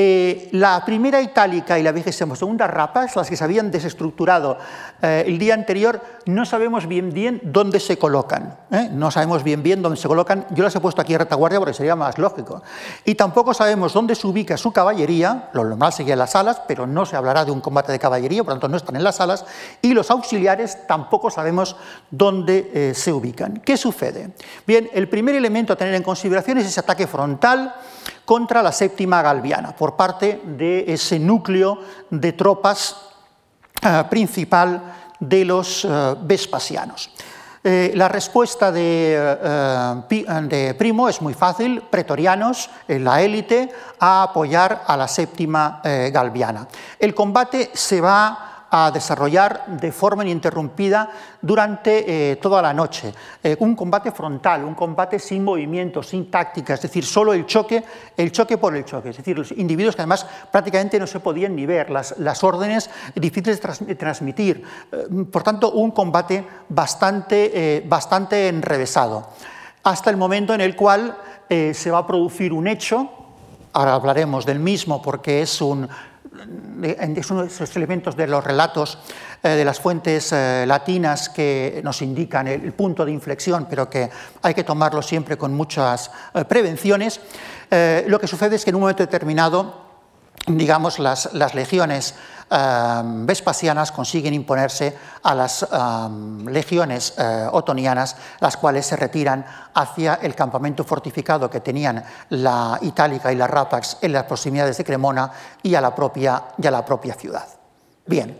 Eh, 0.00 0.48
la 0.52 0.84
primera 0.84 1.20
itálica 1.20 1.76
y 1.76 1.82
la 1.82 1.90
vigésima 1.90 2.36
segunda 2.36 2.68
rapas, 2.68 3.16
las 3.16 3.28
que 3.28 3.36
se 3.36 3.42
habían 3.42 3.72
desestructurado 3.72 4.56
eh, 5.02 5.24
el 5.26 5.40
día 5.40 5.54
anterior, 5.54 6.00
no 6.24 6.46
sabemos 6.46 6.86
bien 6.86 7.12
bien 7.12 7.40
dónde 7.42 7.80
se 7.80 7.98
colocan. 7.98 8.56
¿eh? 8.70 8.90
No 8.92 9.10
sabemos 9.10 9.42
bien 9.42 9.64
bien 9.64 9.82
dónde 9.82 9.98
se 9.98 10.06
colocan. 10.06 10.46
Yo 10.50 10.62
las 10.62 10.76
he 10.76 10.80
puesto 10.80 11.02
aquí 11.02 11.14
en 11.14 11.18
retaguardia 11.18 11.58
porque 11.58 11.74
sería 11.74 11.96
más 11.96 12.16
lógico. 12.16 12.62
Y 13.04 13.16
tampoco 13.16 13.54
sabemos 13.54 13.92
dónde 13.92 14.14
se 14.14 14.24
ubica 14.28 14.56
su 14.56 14.72
caballería. 14.72 15.48
Lo 15.52 15.64
normal 15.64 15.92
sería 15.92 16.12
en 16.12 16.20
las 16.20 16.36
alas, 16.36 16.62
pero 16.68 16.86
no 16.86 17.04
se 17.04 17.16
hablará 17.16 17.44
de 17.44 17.50
un 17.50 17.60
combate 17.60 17.90
de 17.90 17.98
caballería, 17.98 18.44
por 18.44 18.54
lo 18.54 18.60
tanto 18.60 18.68
no 18.68 18.76
están 18.76 18.94
en 18.94 19.02
las 19.02 19.20
alas. 19.20 19.46
Y 19.82 19.94
los 19.94 20.12
auxiliares 20.12 20.86
tampoco 20.86 21.28
sabemos 21.28 21.74
dónde 22.12 22.92
se 22.94 23.12
ubican. 23.12 23.56
¿Qué 23.64 23.76
sucede? 23.76 24.30
Bien, 24.64 24.88
el 24.92 25.08
primer 25.08 25.34
elemento 25.34 25.72
a 25.72 25.76
tener 25.76 25.94
en 25.94 26.04
consideración 26.04 26.58
es 26.58 26.66
ese 26.66 26.78
ataque 26.78 27.08
frontal 27.08 27.74
contra 28.24 28.62
la 28.62 28.72
séptima 28.72 29.22
galviana 29.22 29.74
por 29.74 29.96
parte 29.96 30.40
de 30.44 30.84
ese 30.88 31.18
núcleo 31.18 31.78
de 32.10 32.32
tropas 32.32 32.96
eh, 33.82 34.04
principal 34.10 34.82
de 35.20 35.44
los 35.44 35.84
eh, 35.84 36.14
vespasianos. 36.22 37.10
Eh, 37.62 37.92
la 37.94 38.08
respuesta 38.08 38.70
de, 38.70 40.06
de, 40.08 40.74
Primo 40.74 41.08
es 41.08 41.20
muy 41.20 41.34
fácil, 41.34 41.82
pretorianos, 41.90 42.70
la 42.86 43.20
élite, 43.20 43.70
a 43.98 44.22
apoyar 44.22 44.84
a 44.86 44.96
la 44.96 45.08
séptima 45.08 45.80
galviana. 45.82 46.68
El 46.98 47.14
combate 47.14 47.70
se 47.74 48.00
va 48.00 48.47
a 48.70 48.90
desarrollar 48.90 49.66
de 49.66 49.92
forma 49.92 50.24
ininterrumpida 50.24 51.10
durante 51.40 52.32
eh, 52.32 52.36
toda 52.36 52.60
la 52.60 52.74
noche. 52.74 53.12
Eh, 53.42 53.56
un 53.60 53.74
combate 53.74 54.12
frontal, 54.12 54.64
un 54.64 54.74
combate 54.74 55.18
sin 55.18 55.44
movimiento, 55.44 56.02
sin 56.02 56.30
táctica, 56.30 56.74
es 56.74 56.82
decir, 56.82 57.04
solo 57.04 57.32
el 57.32 57.46
choque, 57.46 57.82
el 58.16 58.30
choque 58.30 58.58
por 58.58 58.76
el 58.76 58.84
choque. 58.84 59.10
Es 59.10 59.16
decir, 59.16 59.38
los 59.38 59.52
individuos 59.52 59.96
que 59.96 60.02
además 60.02 60.26
prácticamente 60.50 60.98
no 60.98 61.06
se 61.06 61.20
podían 61.20 61.56
ni 61.56 61.66
ver, 61.66 61.90
las, 61.90 62.18
las 62.18 62.44
órdenes 62.44 62.90
difíciles 63.14 63.60
de 63.80 63.94
transmitir. 63.94 64.62
Eh, 64.92 65.24
por 65.30 65.42
tanto, 65.42 65.72
un 65.72 65.90
combate 65.90 66.46
bastante, 66.68 67.84
bastante 67.86 68.48
enrevesado. 68.48 69.30
Hasta 69.84 70.10
el 70.10 70.16
momento 70.16 70.52
en 70.54 70.60
el 70.60 70.76
cual 70.76 71.16
se 71.48 71.90
va 71.90 71.98
a 71.98 72.06
producir 72.06 72.52
un 72.52 72.66
hecho, 72.66 73.08
ahora 73.72 73.94
hablaremos 73.94 74.44
del 74.44 74.58
mismo 74.58 75.00
porque 75.00 75.40
es 75.40 75.60
un 75.62 75.88
es 76.82 77.30
uno 77.30 77.42
de 77.42 77.48
esos 77.48 77.76
elementos 77.76 78.16
de 78.16 78.26
los 78.26 78.44
relatos 78.44 78.98
eh, 79.42 79.50
de 79.50 79.64
las 79.64 79.80
fuentes 79.80 80.32
eh, 80.32 80.64
latinas 80.66 81.28
que 81.28 81.80
nos 81.84 82.02
indican 82.02 82.48
el, 82.48 82.72
punto 82.72 83.04
de 83.04 83.12
inflexión, 83.12 83.66
pero 83.70 83.88
que 83.88 84.10
hay 84.42 84.54
que 84.54 84.64
tomarlo 84.64 85.00
siempre 85.00 85.36
con 85.36 85.54
muchas 85.54 86.10
eh, 86.34 86.44
prevenciones. 86.44 87.20
lo 88.06 88.18
que 88.18 88.26
sucede 88.26 88.56
es 88.56 88.64
que 88.64 88.70
en 88.70 88.76
un 88.76 88.82
momento 88.82 89.02
determinado, 89.02 89.87
digamos, 90.46 90.98
las, 90.98 91.32
las 91.34 91.54
legiones 91.54 92.14
Em, 92.50 93.26
vespasianas 93.26 93.92
consiguen 93.92 94.32
imponerse 94.32 94.96
a 95.22 95.34
las 95.34 95.68
em, 95.68 96.46
legiones 96.48 97.12
eh, 97.18 97.46
otonianas, 97.52 98.16
las 98.40 98.56
cuales 98.56 98.86
se 98.86 98.96
retiran 98.96 99.44
hacia 99.74 100.14
el 100.22 100.34
campamento 100.34 100.82
fortificado 100.82 101.50
que 101.50 101.60
tenían 101.60 102.02
la 102.30 102.78
Itálica 102.80 103.30
y 103.30 103.36
la 103.36 103.46
Rapax 103.46 103.98
en 104.00 104.12
las 104.12 104.24
proximidades 104.24 104.78
de 104.78 104.84
Cremona 104.84 105.30
y 105.62 105.74
a 105.74 105.82
la 105.82 105.94
propia, 105.94 106.44
y 106.56 106.66
a 106.66 106.70
la 106.70 106.86
propia 106.86 107.12
ciudad. 107.12 107.46
Bien, 108.06 108.38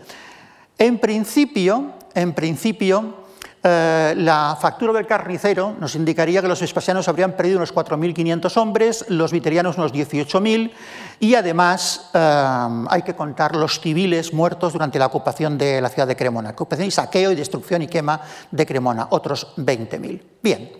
en 0.79 0.97
principio, 0.97 1.93
en 2.15 2.33
principio 2.33 3.28
eh, 3.61 4.13
la 4.15 4.57
factura 4.59 4.93
del 4.93 5.05
carnicero 5.05 5.75
nos 5.77 5.95
indicaría 5.95 6.41
que 6.41 6.47
los 6.47 6.61
vespasianos 6.61 7.09
habrían 7.09 7.33
perdido 7.33 7.57
unos 7.57 7.73
4.500 7.75 8.55
hombres, 8.55 9.05
los 9.09 9.33
viterianos 9.33 9.77
unos 9.77 9.93
18.000 9.93 10.71
y 11.19 11.35
además 11.35 12.09
eh, 12.13 12.85
hay 12.89 13.01
que 13.01 13.15
contar 13.15 13.57
los 13.57 13.81
civiles 13.81 14.33
muertos 14.33 14.71
durante 14.71 14.97
la 14.97 15.07
ocupación 15.07 15.57
de 15.57 15.81
la 15.81 15.89
ciudad 15.89 16.07
de 16.07 16.15
Cremona, 16.15 16.51
ocupación 16.51 16.87
y 16.87 16.91
saqueo 16.91 17.33
y 17.33 17.35
destrucción 17.35 17.81
y 17.81 17.87
quema 17.87 18.21
de 18.49 18.65
Cremona, 18.65 19.07
otros 19.09 19.53
20.000. 19.57 20.21
Bien, 20.41 20.71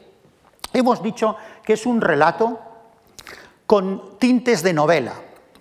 hemos 0.72 1.04
dicho 1.04 1.36
que 1.64 1.74
es 1.74 1.86
un 1.86 2.00
relato 2.00 2.60
con 3.66 4.18
tintes 4.20 4.64
de 4.64 4.74
novela. 4.74 5.14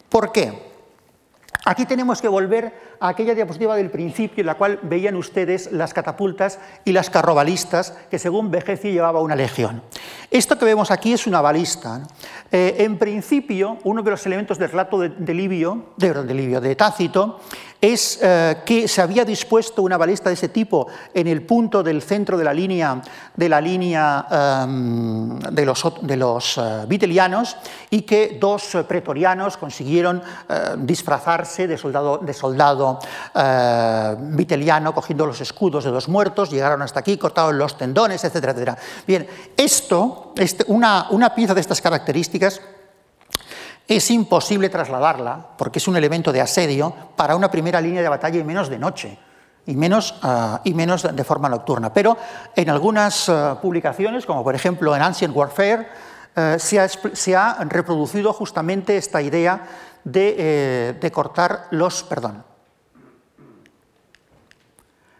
¿Por 0.09 0.31
qué? 0.31 0.69
Aquí 1.65 1.85
tenemos 1.85 2.23
que 2.23 2.29
volver 2.29 2.88
aquella 3.01 3.35
diapositiva 3.35 3.77
del 3.77 3.91
principio 3.91 4.43
en 4.43 4.47
la 4.47 4.57
cual 4.57 4.81
veían 4.83 5.17
ustedes 5.17 5.71
las 5.73 5.95
catapultas 5.95 6.59
y 6.85 6.93
las 6.93 7.11
carrobalistas 7.11 7.93
que 8.11 8.19
según 8.19 8.51
Vegeci 8.51 8.93
llevaba 8.93 9.21
una 9.21 9.37
legión. 9.37 9.83
Esto 10.31 10.59
que 10.59 10.65
vemos 10.65 10.91
aquí 10.91 11.13
es 11.13 11.27
una 11.27 11.41
balista. 11.41 12.03
Eh, 12.51 12.77
en 12.79 12.99
principio, 12.99 13.79
uno 13.85 14.03
de 14.03 14.11
los 14.11 14.27
elementos 14.27 14.59
del 14.59 14.71
relato 14.71 14.99
de, 14.99 15.35
Livio, 15.35 15.93
de, 15.97 16.13
de, 16.13 16.35
Livio, 16.35 16.61
de 16.61 16.75
Tácito, 16.77 17.41
es 17.81 18.19
eh, 18.23 18.57
que 18.65 18.89
se 18.89 19.01
había 19.01 19.25
dispuesto 19.25 19.83
una 19.83 19.97
balista 19.97 20.31
de 20.31 20.35
ese 20.35 20.49
tipo 20.49 20.89
en 21.15 21.29
el 21.29 21.43
punto 21.43 21.83
del 21.83 22.03
centro 22.03 22.37
de 22.37 22.45
la 22.45 22.53
línea 22.53 23.01
de, 23.37 23.49
la 23.49 23.61
línea, 23.61 24.27
em, 24.65 25.39
de 25.39 25.65
los, 25.65 25.85
de 26.03 26.17
los 26.17 26.59
eh, 26.59 26.85
vitelianos 26.89 27.57
y 27.91 28.03
que 28.03 28.39
dos 28.41 28.77
pretorianos 28.87 29.57
consiguieron 29.57 30.23
disfrazarse 30.79 31.67
de 31.67 31.79
soldado, 31.79 32.19
de 32.19 32.33
soldado 32.33 32.99
eh, 33.35 34.17
viteliano 34.19 34.95
cogiendo 34.95 35.27
los 35.27 35.41
escudos 35.41 35.85
de 35.85 35.91
los 35.91 36.09
muertos, 36.09 36.51
llegaron 36.51 36.83
hasta 36.83 37.01
aquí, 37.01 37.17
cortaron 37.17 37.57
los 37.59 37.79
tendones, 37.79 38.25
etcétera, 38.25 38.53
etcétera. 38.53 38.79
Bien, 39.07 39.27
esto, 39.57 40.33
este, 40.37 40.65
una, 40.69 41.07
una 41.11 41.35
pieza 41.35 41.55
de 41.55 41.61
estas 41.61 41.81
características 41.81 42.61
es 43.89 44.11
imposible 44.11 44.69
trasladarla, 44.69 45.49
porque 45.57 45.79
es 45.79 45.89
un 45.89 45.97
elemento 45.97 46.31
de 46.31 46.41
asedio, 46.41 46.95
para 47.17 47.35
una 47.35 47.51
primera 47.51 47.81
línea 47.81 48.03
de 48.03 48.09
batalla 48.09 48.39
y 48.39 48.45
menos 48.45 48.69
de 48.69 48.79
noche, 48.79 49.19
y 49.67 49.75
menos, 49.75 50.15
eh, 50.23 50.59
y 50.65 50.75
menos 50.75 51.03
de 51.15 51.25
forma 51.25 51.49
nocturna. 51.49 51.93
Pero 51.93 52.17
en 52.55 52.71
algunas 52.71 53.29
eh, 53.29 53.55
publicaciones, 53.61 54.27
como 54.27 54.45
por 54.45 54.55
ejemplo 54.55 54.95
en 54.95 55.03
Ancient 55.03 55.35
Warfare, 55.35 55.89
se 56.59 56.79
ha, 56.79 56.87
se, 56.87 57.35
ha, 57.35 57.65
reproducido 57.65 58.33
justamente 58.33 58.97
esta 58.97 59.21
idea 59.21 59.67
de, 60.05 60.97
de 61.01 61.11
cortar 61.11 61.67
los, 61.73 62.05
perdón, 62.05 62.45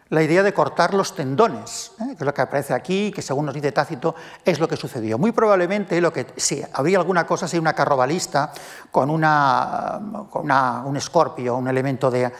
la 0.09 0.23
idea 0.23 0.41
de 0.41 0.53
cortar 0.53 0.93
los 0.93 1.15
tendones, 1.15 1.91
¿eh? 1.99 2.07
que 2.09 2.13
es 2.13 2.21
lo 2.21 2.33
que 2.33 2.41
aparece 2.41 2.73
aquí, 2.73 3.11
que 3.11 3.21
según 3.21 3.45
nos 3.45 3.53
dice 3.53 3.71
Tácito 3.71 4.15
es 4.43 4.59
lo 4.59 4.67
que 4.67 4.75
sucedió. 4.75 5.17
Muy 5.19 5.31
probablemente 5.31 6.01
lo 6.01 6.11
que 6.11 6.25
sí, 6.35 6.61
habría 6.73 6.97
alguna 6.97 7.27
cosa, 7.27 7.47
sería 7.47 7.61
una 7.61 7.73
carrobalista 7.73 8.51
con, 8.89 9.09
una, 9.09 9.99
con 10.29 10.49
un 10.51 10.97
escorpio, 10.97 11.57
un 11.57 11.67
elemento 11.67 12.09
de, 12.09 12.31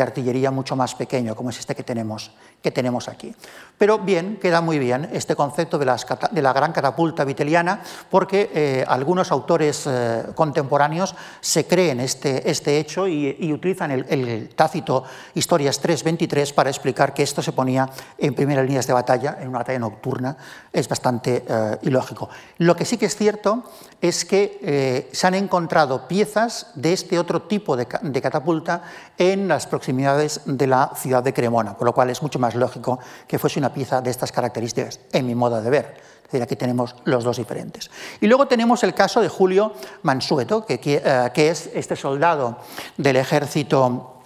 artillería 0.00 0.50
mucho 0.50 0.74
más 0.74 0.94
pequeño, 0.94 1.34
como 1.34 1.50
es 1.50 1.58
este 1.58 1.74
que 1.74 1.82
tenemos, 1.82 2.32
que 2.62 2.70
tenemos 2.70 3.08
aquí. 3.08 3.34
Pero 3.78 4.00
bien, 4.00 4.38
queda 4.42 4.60
muy 4.60 4.78
bien 4.80 5.08
este 5.12 5.36
concepto 5.36 5.78
de, 5.78 5.86
la 5.86 6.52
gran 6.52 6.72
catapulta 6.72 7.24
viteliana 7.24 7.80
porque 8.10 8.50
eh, 8.52 8.84
algunos 8.88 9.30
autores 9.30 9.84
eh, 9.86 10.24
contemporáneos 10.34 11.14
se 11.40 11.66
creen 11.66 12.00
este, 12.00 12.50
este 12.50 12.78
hecho 12.78 13.06
y, 13.06 13.52
utilizan 13.52 13.92
el, 13.92 14.48
tácito 14.56 15.04
Historias 15.34 15.80
3.23 15.80 16.52
para 16.52 16.70
explicar 16.70 17.14
que 17.14 17.22
esto 17.22 17.40
se 17.40 17.52
ponía 17.52 17.88
en 18.18 18.34
primeras 18.34 18.66
líneas 18.66 18.86
de 18.86 18.92
batalla, 18.92 19.38
en 19.40 19.48
una 19.48 19.58
batalla 19.58 19.78
nocturna. 19.78 20.36
Es 20.72 20.88
bastante 20.88 21.44
eh, 21.48 21.78
ilógico. 21.82 22.28
Lo 22.58 22.74
que 22.74 22.84
sí 22.84 22.98
que 22.98 23.06
es 23.06 23.16
cierto 23.16 23.62
es 24.00 24.24
que 24.24 25.08
se 25.12 25.26
han 25.26 25.34
encontrado 25.34 26.06
piezas 26.06 26.70
de 26.74 26.92
este 26.92 27.18
otro 27.18 27.42
tipo 27.42 27.76
de, 27.76 27.86
catapulta 27.86 28.82
en 29.16 29.48
las 29.48 29.66
proximidades 29.66 30.40
de 30.44 30.66
la 30.66 30.92
ciudad 30.94 31.22
de 31.22 31.34
Cremona, 31.34 31.76
por 31.76 31.86
lo 31.86 31.92
cual 31.92 32.10
es 32.10 32.22
mucho 32.22 32.38
más 32.38 32.47
lógico 32.54 32.98
que 33.26 33.38
fuese 33.38 33.58
una 33.58 33.72
pieza 33.72 34.00
de 34.00 34.10
estas 34.10 34.32
características, 34.32 35.00
en 35.12 35.26
mi 35.26 35.34
modo 35.34 35.60
de 35.60 35.70
ver. 35.70 36.08
Es 36.28 36.32
decir, 36.32 36.42
aquí 36.42 36.56
tenemos 36.56 36.94
los 37.04 37.24
dos 37.24 37.38
diferentes. 37.38 37.90
Y 38.20 38.26
luego 38.26 38.46
tenemos 38.46 38.84
el 38.84 38.92
caso 38.92 39.22
de 39.22 39.28
Julio 39.28 39.72
Mansueto, 40.02 40.66
que, 40.66 40.78
eh, 40.84 41.30
es 41.34 41.70
este 41.72 41.96
soldado 41.96 42.58
del 42.98 43.16
ejército 43.16 44.20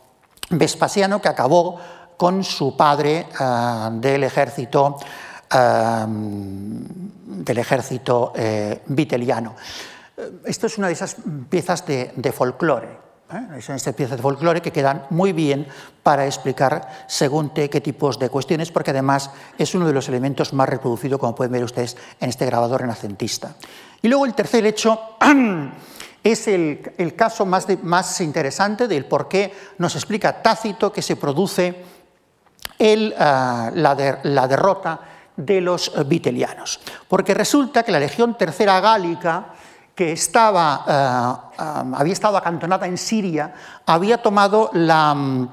vespasiano 0.51 1.23
que 1.23 1.29
acabó 1.29 1.79
con 2.17 2.43
su 2.43 2.77
padre 2.77 3.29
eh, 3.39 3.89
del 3.93 4.25
ejército, 4.25 4.97
eh, 5.55 6.05
del 6.07 7.59
ejército 7.59 8.33
viteliano. 8.87 9.55
Esto 10.45 10.67
es 10.67 10.79
una 10.79 10.89
de 10.89 10.95
esas 10.95 11.17
piezas 11.49 11.87
de, 11.87 12.13
de 12.17 12.33
folclore 12.33 13.12
¿eh? 13.33 13.63
Son 13.63 13.77
estas 13.77 13.95
piezas 13.95 14.17
de 14.17 14.23
folclore 14.23 14.63
que 14.63 14.73
quedan 14.73 15.07
muy 15.11 15.33
bien 15.33 15.67
para 16.03 16.27
explicar 16.27 17.07
según 17.07 17.51
qué 17.51 17.69
tipos 17.81 18.19
de 18.19 18.29
cuestiones, 18.29 18.71
porque 18.71 18.91
además 18.91 19.31
es 19.59 19.75
uno 19.75 19.87
de 19.87 19.93
los 19.93 20.09
elementos 20.09 20.53
más 20.53 20.69
reproducidos, 20.69 21.19
como 21.19 21.35
pueden 21.35 21.53
ver 21.53 21.65
ustedes, 21.65 21.97
en 22.21 22.29
este 22.29 22.47
grabador 22.47 22.81
renacentista. 22.81 23.55
Y 24.01 24.09
luego 24.09 24.27
el 24.27 24.35
tercer 24.35 24.67
hecho 24.67 25.17
es 26.25 26.49
el, 26.49 27.15
caso 27.17 27.47
más, 27.47 27.67
más, 27.83 28.21
interesante 28.21 28.89
del 28.89 29.05
por 29.07 29.29
qué 29.29 29.53
nos 29.79 29.95
explica 29.95 30.43
Tácito 30.43 30.93
que 30.93 31.03
se 31.03 31.17
produce 31.17 31.85
el, 32.79 33.15
ah, 33.19 33.71
la, 33.75 34.21
la 34.23 34.49
derrota 34.49 35.01
de 35.37 35.61
los 35.61 35.93
vitelianos. 36.07 36.81
Porque 37.09 37.35
resulta 37.35 37.83
que 37.83 37.93
la 37.93 38.01
Legión 38.01 38.37
Tercera 38.37 38.81
Gálica, 38.81 39.47
que 39.95 40.13
estaba, 40.13 40.85
eh, 40.87 41.63
eh, 41.63 41.93
había 41.95 42.13
estado 42.13 42.37
acantonada 42.37 42.87
en 42.87 42.97
Siria, 42.97 43.53
había 43.87 44.23
tomado 44.23 44.71
la, 44.73 45.15
mm, 45.15 45.49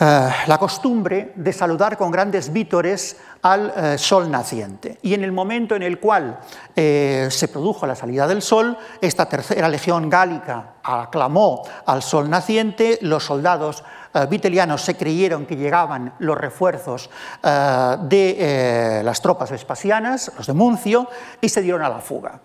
eh, 0.00 0.30
la 0.46 0.58
costumbre 0.58 1.32
de 1.34 1.52
saludar 1.52 1.96
con 1.96 2.10
grandes 2.10 2.52
vítores 2.52 3.16
al 3.42 3.98
sol 3.98 4.30
naciente. 4.30 4.98
Y 5.00 5.14
en 5.14 5.24
el 5.24 5.32
momento 5.32 5.74
en 5.74 5.82
el 5.82 5.98
cual 5.98 6.40
se 6.74 7.48
produjo 7.50 7.86
la 7.86 7.94
salida 7.94 8.26
del 8.26 8.42
sol, 8.42 8.76
esta 9.00 9.26
tercera 9.26 9.66
legión 9.66 10.10
gálica 10.10 10.74
aclamó 10.82 11.62
al 11.86 12.02
sol 12.02 12.28
naciente, 12.28 12.98
los 13.00 13.24
soldados 13.24 13.82
vitelianos 14.28 14.82
se 14.82 14.96
creyeron 14.96 15.46
que 15.46 15.56
llegaban 15.56 16.14
los 16.18 16.36
refuerzos 16.36 17.10
de 17.42 19.00
las 19.04 19.22
tropas 19.22 19.50
vespasianas, 19.50 20.32
los 20.36 20.46
de 20.46 20.52
Muncio, 20.52 21.08
y 21.40 21.48
se 21.48 21.62
dieron 21.62 21.82
a 21.82 21.88
la 21.88 22.00
fuga. 22.00 22.40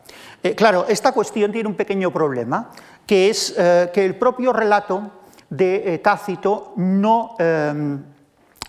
Eh, 0.45 0.53
claro, 0.53 0.85
esta 0.87 1.11
cuestión 1.11 1.51
tiene 1.51 1.67
un 1.67 1.73
pequeño 1.73 2.11
problema, 2.11 2.69
que 3.07 3.31
es 3.31 3.55
eh, 3.57 3.89
que 3.91 4.05
el 4.05 4.15
propio 4.15 4.53
relato 4.53 5.09
de 5.49 5.95
eh, 5.95 5.97
Tácito 5.97 6.73
no, 6.75 7.35
em, 7.39 7.99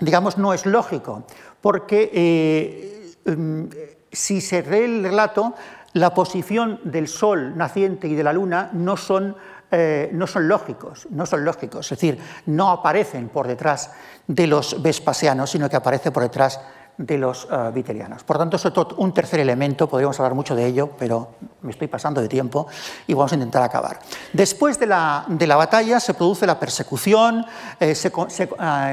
digamos, 0.00 0.38
no 0.38 0.54
es 0.54 0.64
lógico, 0.64 1.24
porque 1.60 3.12
em, 3.26 3.68
si 4.10 4.40
se 4.40 4.62
lee 4.62 4.84
el 4.84 5.02
relato, 5.02 5.52
la 5.92 6.14
posición 6.14 6.80
del 6.84 7.08
Sol 7.08 7.58
naciente 7.58 8.08
y 8.08 8.14
de 8.14 8.24
la 8.24 8.32
Luna 8.32 8.70
no 8.72 8.96
son, 8.96 9.36
no 9.70 10.26
son 10.26 10.48
lógicos, 10.48 11.08
no 11.10 11.26
son 11.26 11.44
lógicos, 11.44 11.86
es 11.86 11.98
decir, 11.98 12.18
no 12.46 12.70
aparecen 12.70 13.28
por 13.28 13.46
detrás 13.46 13.90
de 14.26 14.46
los 14.46 14.80
vespasianos, 14.80 15.50
sino 15.50 15.68
que 15.68 15.76
aparece 15.76 16.10
por 16.10 16.22
detrás 16.22 16.60
de 16.98 17.18
los 17.18 17.44
uh, 17.46 17.72
vitelianos. 17.72 18.24
Por 18.24 18.38
tanto, 18.38 18.56
es 18.56 18.64
un 18.96 19.12
tercer 19.12 19.40
elemento, 19.40 19.88
podríamos 19.88 20.18
hablar 20.18 20.34
mucho 20.34 20.54
de 20.54 20.66
ello, 20.66 20.90
pero 20.98 21.34
me 21.62 21.70
estoy 21.70 21.88
pasando 21.88 22.20
de 22.20 22.28
tiempo 22.28 22.66
y 23.06 23.14
vamos 23.14 23.32
a 23.32 23.34
intentar 23.34 23.62
acabar. 23.62 23.98
Después 24.32 24.78
de 24.78 24.86
la, 24.86 25.24
de 25.28 25.46
la 25.46 25.56
batalla 25.56 26.00
se 26.00 26.14
produce 26.14 26.46
la 26.46 26.58
persecución, 26.58 27.44
eh, 27.78 27.94
se, 27.94 28.10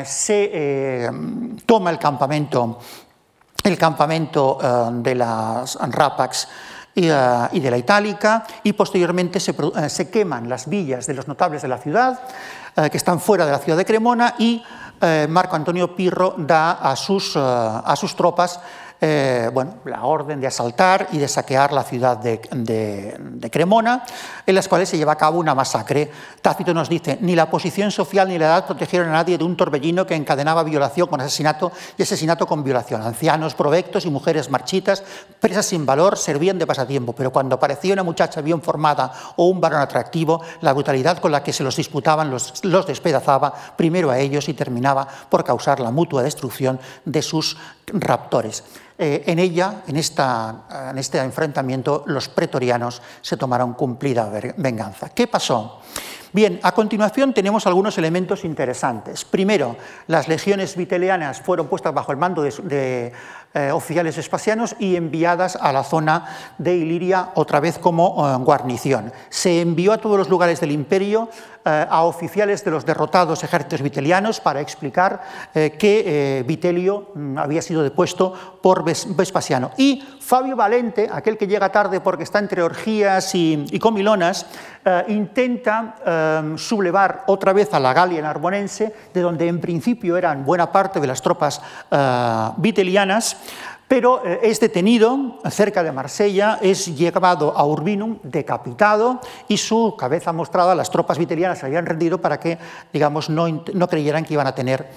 se, 0.05 0.49
eh, 0.53 1.09
toma 1.65 1.91
el 1.91 1.99
campamento, 1.99 2.79
el 3.63 3.77
campamento 3.77 4.57
de 4.91 5.15
las 5.15 5.75
Rapax 5.75 6.47
y, 6.95 7.05
y, 7.05 7.59
de 7.59 7.71
la 7.71 7.77
Itálica 7.77 8.45
y 8.63 8.73
posteriormente 8.73 9.39
se, 9.39 9.55
se, 9.89 10.09
queman 10.09 10.47
las 10.47 10.67
villas 10.69 11.07
de 11.07 11.13
los 11.13 11.27
notables 11.27 11.61
de 11.61 11.67
la 11.67 11.77
ciudad 11.77 12.19
que 12.91 12.97
están 12.97 13.19
fuera 13.19 13.45
de 13.45 13.51
la 13.51 13.59
ciudad 13.59 13.77
de 13.77 13.85
Cremona 13.85 14.35
y 14.39 14.63
eh, 15.03 15.27
Marco 15.29 15.57
Antonio 15.57 15.93
Pirro 15.97 16.33
da 16.37 16.79
a 16.79 16.95
sus, 16.95 17.35
eh, 17.35 17.39
a 17.39 17.93
sus 17.97 18.15
tropas 18.15 18.61
eh, 19.05 19.49
bueno, 19.53 19.79
la 19.83 20.05
orden 20.05 20.39
de 20.39 20.47
asaltar 20.47 21.09
y 21.11 21.17
de 21.17 21.27
saquear 21.27 21.73
la 21.73 21.83
ciudad 21.83 22.15
de, 22.15 22.39
Cremona, 23.51 24.05
en 24.45 24.55
las 24.55 24.69
cuales 24.69 24.87
se 24.87 24.97
lleva 24.97 25.11
a 25.11 25.17
cabo 25.17 25.39
una 25.39 25.53
masacre. 25.53 26.09
Tácito 26.41 26.73
nos 26.73 26.87
dice, 26.87 27.17
ni 27.19 27.35
la 27.35 27.49
posición 27.49 27.91
social 27.91 28.29
ni 28.29 28.37
la 28.37 28.45
edad 28.45 28.65
protegieron 28.65 29.09
a 29.09 29.11
nadie 29.11 29.37
de 29.37 29.43
un 29.43 29.57
torbellino 29.57 30.07
que 30.07 30.15
encadenaba 30.15 30.63
violación 30.63 31.07
con 31.07 31.19
asesinato 31.19 31.73
y 31.97 32.03
asesinato 32.03 32.47
con 32.47 32.63
violación. 32.63 33.01
Ancianos, 33.01 33.55
provectos 33.55 34.05
y 34.05 34.09
mujeres 34.09 34.49
marchitas, 34.49 35.03
presas 35.41 35.65
sin 35.65 35.85
valor, 35.85 36.17
servían 36.17 36.57
de 36.57 36.65
pasatiempo, 36.65 37.11
pero 37.11 37.33
cuando 37.33 37.55
aparecía 37.55 37.91
una 37.91 38.03
muchacha 38.03 38.39
bien 38.39 38.61
formada 38.61 39.11
o 39.35 39.47
un 39.47 39.59
varón 39.59 39.81
atractivo, 39.81 40.41
la 40.61 40.71
brutalidad 40.71 41.17
con 41.17 41.33
la 41.33 41.43
que 41.43 41.51
se 41.51 41.65
los 41.65 41.75
disputaban 41.75 42.31
los, 42.31 42.63
los 42.63 42.87
despedazaba 42.87 43.53
primero 43.75 44.11
a 44.11 44.19
ellos 44.19 44.47
y 44.47 44.53
terminaba 44.53 45.05
por 45.27 45.43
causar 45.43 45.81
la 45.81 45.91
mutua 45.91 46.23
destrucción 46.23 46.79
de 47.03 47.21
sus 47.21 47.57
raptores. 47.87 48.63
Eh, 48.97 49.23
en 49.25 49.39
ella, 49.39 49.83
en, 49.87 49.97
esta, 49.97 50.89
en 50.91 50.97
este 50.97 51.17
enfrentamiento, 51.19 52.03
los 52.05 52.29
pretorianos 52.29 53.01
se 53.21 53.37
tomaron 53.37 53.73
cumplida 53.73 54.31
venganza. 54.57 55.09
¿Qué 55.09 55.27
pasó? 55.27 55.81
Bien, 56.33 56.59
a 56.63 56.71
continuación 56.71 57.31
tenemos 57.31 57.67
algunos 57.67 57.95
elementos 57.99 58.43
interesantes. 58.43 59.23
Primero, 59.23 59.75
las 60.07 60.27
legiones 60.27 60.75
vitelianas 60.75 61.39
fueron 61.39 61.67
puestas 61.67 61.93
bajo 61.93 62.11
el 62.11 62.17
mando 62.17 62.41
de, 62.41 63.13
eh, 63.53 63.71
oficiales 63.71 64.17
espacianos 64.17 64.75
y 64.79 64.95
enviadas 64.95 65.55
a 65.55 65.71
la 65.71 65.83
zona 65.83 66.25
de 66.57 66.75
Iliria 66.75 67.29
otra 67.35 67.59
vez 67.59 67.77
como 67.77 68.27
eh, 68.27 68.35
guarnición. 68.43 69.13
Se 69.29 69.61
envió 69.61 69.93
a 69.93 69.99
todos 69.99 70.17
los 70.17 70.27
lugares 70.27 70.59
del 70.59 70.71
imperio 70.71 71.29
eh, 71.65 71.85
a 71.89 72.03
oficiales 72.03 72.63
de 72.63 72.71
los 72.71 72.85
derrotados 72.85 73.43
ejércitos 73.43 73.81
vitelianos 73.81 74.39
para 74.39 74.61
explicar 74.61 75.21
que 75.53 76.43
Vitelio 76.47 77.11
mm, 77.13 77.37
había 77.37 77.61
sido 77.61 77.83
depuesto 77.83 78.33
por 78.61 78.83
Vespasiano. 78.83 79.71
Y 79.77 80.03
Fabio 80.19 80.55
Valente, 80.55 81.09
aquel 81.11 81.37
que 81.37 81.47
llega 81.47 81.69
tarde 81.69 81.99
porque 81.99 82.23
está 82.23 82.39
entre 82.39 82.63
orgías 82.63 83.35
y, 83.35 83.65
y 83.69 83.79
comilonas, 83.79 84.45
intenta 85.07 85.95
sublevar 86.57 87.23
otra 87.27 87.53
vez 87.53 87.73
a 87.73 87.79
la 87.79 87.93
Galia 87.93 88.21
narbonense, 88.21 88.93
de 89.13 89.21
donde 89.21 89.47
en 89.47 89.61
principio 89.61 90.17
eran 90.17 90.45
buena 90.45 90.71
parte 90.71 90.99
de 90.99 91.07
las 91.07 91.21
tropas 91.21 91.61
vitelianas, 92.57 93.37
pero 93.93 94.25
eh, 94.25 94.39
es 94.41 94.59
detenido 94.59 95.37
cerca 95.51 95.83
de 95.83 95.91
Marsella, 95.91 96.57
es 96.63 96.97
llevado 96.97 97.55
a 97.55 97.63
Urbinum 97.63 98.17
decapitado 98.23 99.19
y 99.47 99.57
su 99.57 99.95
cabeza 99.95 100.33
mostrada, 100.33 100.73
las 100.73 100.89
tropas 100.89 101.19
vitelianas 101.19 101.59
se 101.59 101.67
habían 101.67 101.85
rendido 101.85 102.17
para 102.17 102.39
que, 102.39 102.57
digamos, 102.91 103.29
no, 103.29 103.47
no 103.47 103.87
creyeran 103.87 104.25
que 104.25 104.33
iban 104.33 104.47
a 104.47 104.55
tener 104.55 104.89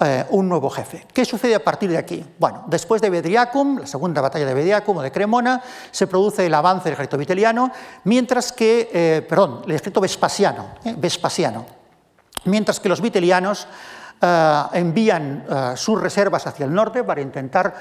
eh, 0.00 0.26
un 0.28 0.50
nuevo 0.50 0.68
jefe. 0.68 1.06
¿Qué 1.14 1.24
sucede 1.24 1.54
a 1.54 1.64
partir 1.64 1.88
de 1.88 1.96
aquí? 1.96 2.22
Bueno, 2.38 2.64
después 2.66 3.00
de 3.00 3.08
Bedriacum, 3.08 3.78
la 3.78 3.86
segunda 3.86 4.20
batalla 4.20 4.44
de 4.44 4.52
Bedriacum 4.52 4.98
o 4.98 5.02
de 5.02 5.10
Cremona, 5.10 5.62
se 5.90 6.06
produce 6.06 6.44
el 6.44 6.52
avance 6.52 6.84
del 6.84 6.92
ejército 6.92 7.16
viteliano, 7.16 7.72
mientras 8.04 8.52
que, 8.52 8.90
eh, 8.92 9.26
perdón, 9.26 9.62
el 9.64 9.70
ejército 9.70 10.02
vespasiano, 10.02 10.66
Vespasiano, 10.98 11.64
mientras 12.44 12.80
que 12.80 12.90
los 12.90 13.00
vitelianos 13.00 13.66
eh, 14.24 14.62
envían 14.74 15.44
eh, 15.50 15.72
sus 15.74 16.00
reservas 16.00 16.46
hacia 16.46 16.64
el 16.64 16.72
norte 16.72 17.02
para 17.02 17.20
intentar 17.20 17.74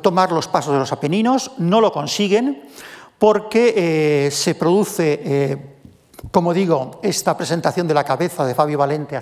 tomar 0.00 0.32
los 0.32 0.48
pasos 0.48 0.72
de 0.72 0.78
los 0.78 0.90
Apeninos, 0.90 1.50
no 1.58 1.82
lo 1.82 1.92
consiguen 1.92 2.62
porque 3.18 3.74
eh, 3.76 4.30
se 4.30 4.54
produce, 4.54 5.76
como 6.30 6.54
digo, 6.54 6.98
esta 7.02 7.36
presentación 7.36 7.86
de 7.86 7.92
la 7.92 8.04
cabeza 8.04 8.46
de 8.46 8.54
Fabio 8.54 8.78
Valente 8.78 9.20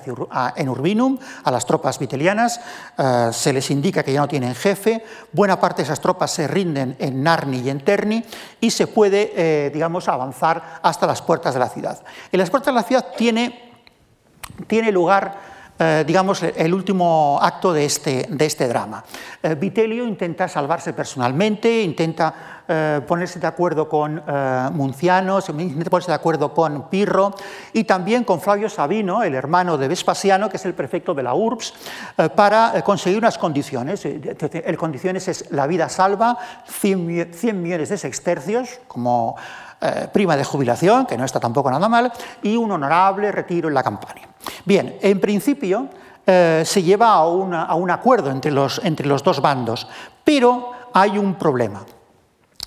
en 0.56 0.68
Urbinum 0.68 1.18
a 1.42 1.50
las 1.50 1.66
tropas 1.66 1.98
vitelianas, 1.98 2.60
se 3.32 3.52
les 3.52 3.70
indica 3.70 4.02
que 4.02 4.12
ya 4.12 4.20
no 4.20 4.28
tienen 4.28 4.54
jefe, 4.54 5.04
buena 5.32 5.60
parte 5.60 5.82
de 5.82 5.86
esas 5.86 6.00
tropas 6.00 6.30
se 6.30 6.46
rinden 6.46 6.96
en 6.98 7.22
Narni 7.22 7.58
y 7.58 7.68
en 7.68 7.84
Terni 7.84 8.24
y 8.60 8.70
se 8.70 8.86
puede, 8.86 9.70
digamos, 9.70 10.08
avanzar 10.08 10.80
hasta 10.82 11.06
las 11.06 11.20
puertas 11.20 11.52
de 11.52 11.60
la 11.60 11.68
ciudad. 11.68 12.00
En 12.32 12.38
las 12.38 12.48
puertas 12.48 12.72
de 12.72 12.80
la 12.80 12.86
ciudad 12.86 13.06
tiene, 13.18 13.70
tiene 14.66 14.92
lugar 14.92 15.49
eh, 15.82 16.04
digamos, 16.06 16.42
el 16.42 16.74
último 16.74 17.38
acto 17.40 17.72
de 17.72 17.86
este, 17.86 18.26
de 18.28 18.44
este 18.44 18.68
drama. 18.68 19.02
Eh, 19.42 19.54
Vitelio 19.54 20.06
intenta 20.06 20.46
salvarse 20.46 20.92
personalmente, 20.92 21.80
intenta 21.80 22.62
eh, 22.68 23.00
ponerse 23.08 23.40
de 23.40 23.46
acuerdo 23.46 23.88
con 23.88 24.22
Munciano, 24.74 25.38
intenta 25.48 25.88
ponerse 25.88 26.10
de 26.10 26.16
acuerdo 26.16 26.52
con 26.52 26.90
Pirro 26.90 27.34
y 27.72 27.84
también 27.84 28.24
con 28.24 28.42
Flavio 28.42 28.68
Sabino, 28.68 29.22
el 29.22 29.34
hermano 29.34 29.78
de 29.78 29.88
Vespasiano, 29.88 30.50
que 30.50 30.58
es 30.58 30.66
el 30.66 30.74
prefecto 30.74 31.14
de 31.14 31.22
la 31.22 31.32
URBS, 31.32 31.72
para 32.36 32.82
conseguir 32.82 33.16
unas 33.16 33.38
condiciones. 33.38 34.04
El 34.04 34.76
condiciones 34.76 35.28
es 35.28 35.50
la 35.50 35.66
vida 35.66 35.88
salva, 35.88 36.36
100, 36.66 37.32
100 37.32 37.62
millones 37.62 37.88
de 37.88 37.96
sextercios, 37.96 38.80
como 38.86 39.34
prima 40.12 40.36
de 40.36 40.44
jubilación, 40.44 41.06
que 41.06 41.16
no 41.16 41.24
está 41.24 41.40
tampoco 41.40 41.70
nada 41.70 41.88
mal, 41.88 42.12
y 42.42 42.54
un 42.56 42.70
honorable 42.70 43.32
retiro 43.32 43.68
en 43.68 43.74
la 43.74 43.82
campaña. 43.82 44.29
Bien, 44.64 44.98
en 45.00 45.20
principio 45.20 45.88
eh, 46.26 46.62
se 46.64 46.82
lleva 46.82 47.08
a, 47.08 47.18
a, 47.18 47.74
un 47.74 47.90
acuerdo 47.90 48.30
entre 48.30 48.50
los, 48.50 48.80
entre 48.84 49.06
los 49.06 49.22
dos 49.22 49.40
bandos, 49.40 49.88
pero 50.24 50.72
hay 50.92 51.18
un 51.18 51.34
problema. 51.34 51.84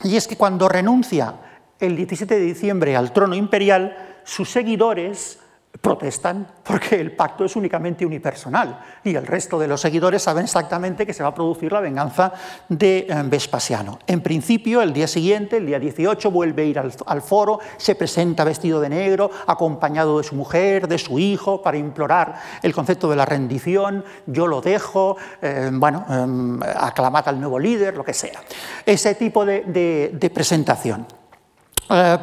Y 0.04 0.16
es 0.16 0.28
que 0.28 0.38
cuando 0.38 0.68
renuncia 0.68 1.36
el 1.80 1.96
17 1.96 2.36
de 2.36 2.42
diciembre 2.42 2.96
al 2.96 3.12
trono 3.14 3.36
imperial, 3.36 4.20
sus 4.24 4.50
seguidores 4.50 5.40
protestan 5.82 6.48
porque 6.64 7.00
el 7.02 7.14
pacto 7.14 7.46
es 7.46 7.56
únicamente 7.56 8.06
unipersonal 8.06 8.80
y 9.04 9.16
el 9.16 9.26
resto 9.26 9.58
de 9.60 9.68
los 9.68 9.82
seguidores 9.82 10.22
saben 10.22 10.44
exactamente 10.44 11.06
que 11.06 11.14
se 11.14 11.24
va 11.24 11.30
a 11.30 11.36
producir 11.36 11.72
la 11.72 11.82
venganza 11.82 12.32
de 12.70 13.08
eh, 13.10 13.24
Vespasiano. 13.26 14.00
En 14.06 14.22
principio, 14.22 14.82
el 14.82 14.94
día 14.94 15.08
siguiente, 15.08 15.58
el 15.58 15.66
día 15.66 15.80
18, 15.80 16.30
vuelve 16.30 16.64
a 16.64 16.66
ir 16.66 16.80
al, 16.80 17.22
foro, 17.22 17.60
se 17.78 17.96
presenta 17.96 18.44
vestido 18.44 18.80
de 18.80 18.90
negro, 18.90 19.32
acompañado 19.48 20.20
de 20.20 20.24
su 20.24 20.36
mujer, 20.36 20.88
de 20.88 20.98
su 20.98 21.18
hijo, 21.18 21.62
para 21.62 21.78
implorar 21.78 22.36
el 22.62 22.74
concepto 22.74 23.10
de 23.10 23.16
la 23.16 23.26
rendición, 23.26 24.06
yo 24.28 24.48
lo 24.48 24.62
dejo, 24.62 25.18
eh, 25.42 25.70
bueno, 25.74 26.06
eh, 26.10 26.74
aclamad 26.78 27.28
al 27.28 27.40
nuevo 27.40 27.58
líder, 27.58 27.98
lo 27.98 28.04
que 28.04 28.14
sea. 28.14 28.42
Ese 28.86 29.16
tipo 29.16 29.46
de, 29.46 30.32
presentación. 30.34 31.06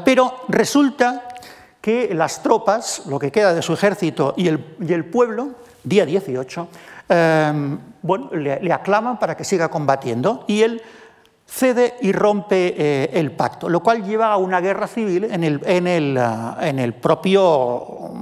pero 0.05 0.45
resulta 0.49 1.30
que 1.81 2.15
las 2.15 2.43
tropas, 2.43 3.03
lo 3.07 3.19
que 3.19 3.33
queda 3.33 3.55
de 3.55 3.63
su 3.63 3.73
ejército 3.73 4.35
y 4.37 4.49
el, 4.49 4.77
y 4.81 4.93
el 4.93 5.05
pueblo, 5.05 5.51
día 5.83 6.05
18, 6.05 6.69
eh, 7.09 7.79
bueno, 8.03 8.31
le, 8.33 8.73
aclaman 8.73 9.19
para 9.19 9.37
que 9.37 9.45
siga 9.45 9.69
combatiendo. 9.69 10.45
Y 10.47 10.63
él 10.63 10.83
cede 11.51 11.97
y 12.01 12.13
rompe 12.13 12.75
eh, 12.79 13.11
el 13.13 13.33
pacto, 13.33 13.69
lo 13.69 13.81
cual 13.81 14.05
lleva 14.05 14.33
a 14.33 14.37
una 14.37 14.61
guerra 14.61 14.87
civil 14.87 15.25
en 15.25 15.43
el, 15.43 15.61
en 15.67 15.87
el, 15.89 16.17
eh, 16.17 16.69
en 16.69 16.79
el 16.79 16.95
propio 16.95 18.13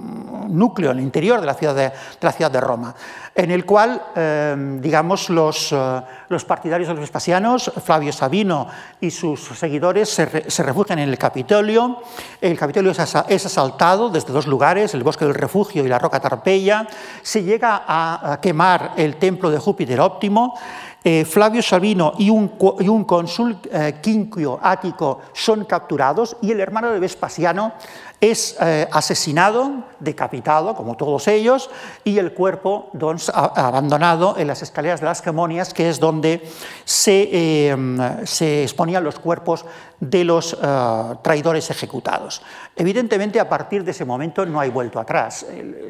núcleo, 0.49 0.91
en 0.91 0.99
el 0.99 1.05
interior 1.05 1.41
de 1.41 1.47
la 1.47 1.55
ciudad 1.55 1.75
de, 1.75 1.93
la 2.21 2.33
ciudad 2.33 2.51
de 2.51 2.61
Roma, 2.61 2.95
en 3.35 3.51
el 3.51 3.65
cual, 3.65 4.03
eh, 4.17 4.79
digamos, 4.81 5.31
los, 5.31 5.73
eh, 5.73 6.03
los, 6.29 6.45
partidarios 6.45 6.89
de 6.89 6.95
los 6.95 7.03
vespasianos, 7.03 7.71
Flavio 7.85 8.13
Sabino 8.13 8.67
y 9.01 9.11
sus 9.11 9.41
seguidores, 9.41 10.09
se, 10.09 10.63
refugian 10.63 10.99
en 10.99 11.09
el 11.09 11.19
Capitolio. 11.19 11.99
El 12.41 12.59
Capitolio 12.59 12.91
es, 12.91 13.47
asaltado 13.47 14.09
desde 14.09 14.33
dos 14.33 14.47
lugares, 14.47 14.95
el 14.95 15.03
Bosque 15.03 15.25
del 15.25 15.35
Refugio 15.35 15.85
y 15.85 15.89
la 15.89 15.99
Roca 15.99 16.21
Tarpeya. 16.21 16.87
Se 17.23 17.43
llega 17.43 17.85
a, 17.87 18.39
quemar 18.43 18.95
el 18.97 19.17
templo 19.17 19.51
de 19.51 19.59
Júpiter 19.59 20.01
óptimo. 20.01 20.59
Eh, 21.05 21.25
Flavio 21.25 21.63
Sabino 21.63 22.15
y 22.19 22.29
un, 22.29 22.53
y 22.81 22.89
un 22.89 23.05
cónsul, 23.05 23.59
Quinquio 24.03 24.59
Ático, 24.61 25.21
son 25.33 25.65
capturados 25.65 26.37
y 26.43 26.51
el 26.51 26.61
hermano 26.61 26.91
de 26.91 26.99
Vespasiano 26.99 27.73
es 28.21 28.57
eh, 28.61 28.89
asesinado, 28.91 29.85
decapitado, 30.01 30.75
como 30.75 30.97
todos 30.97 31.29
ellos, 31.29 31.71
y 32.03 32.19
el 32.19 32.33
cuerpo 32.33 32.91
abandonado 33.33 34.37
en 34.39 34.49
las 34.49 34.63
escaleras 34.63 35.01
de 35.01 35.07
las 35.07 35.23
Gemonias, 35.23 35.73
que 35.73 35.89
es 35.89 36.01
donde 36.01 36.43
se, 36.85 37.29
eh, 37.33 37.77
se 38.25 38.65
exponían 38.65 39.05
los 39.05 39.19
cuerpos 39.21 39.65
de 40.01 40.25
los 40.25 40.57
eh, 40.61 41.15
traidores 41.23 41.71
ejecutados. 41.71 42.43
Evidentemente, 42.75 43.39
a 43.39 43.49
partir 43.49 43.85
de 43.85 43.93
ese 43.93 44.05
momento 44.05 44.45
no 44.47 44.59
hay 44.59 44.71
vuelto 44.71 44.99
atrás. 44.99 45.45
El, 45.49 45.89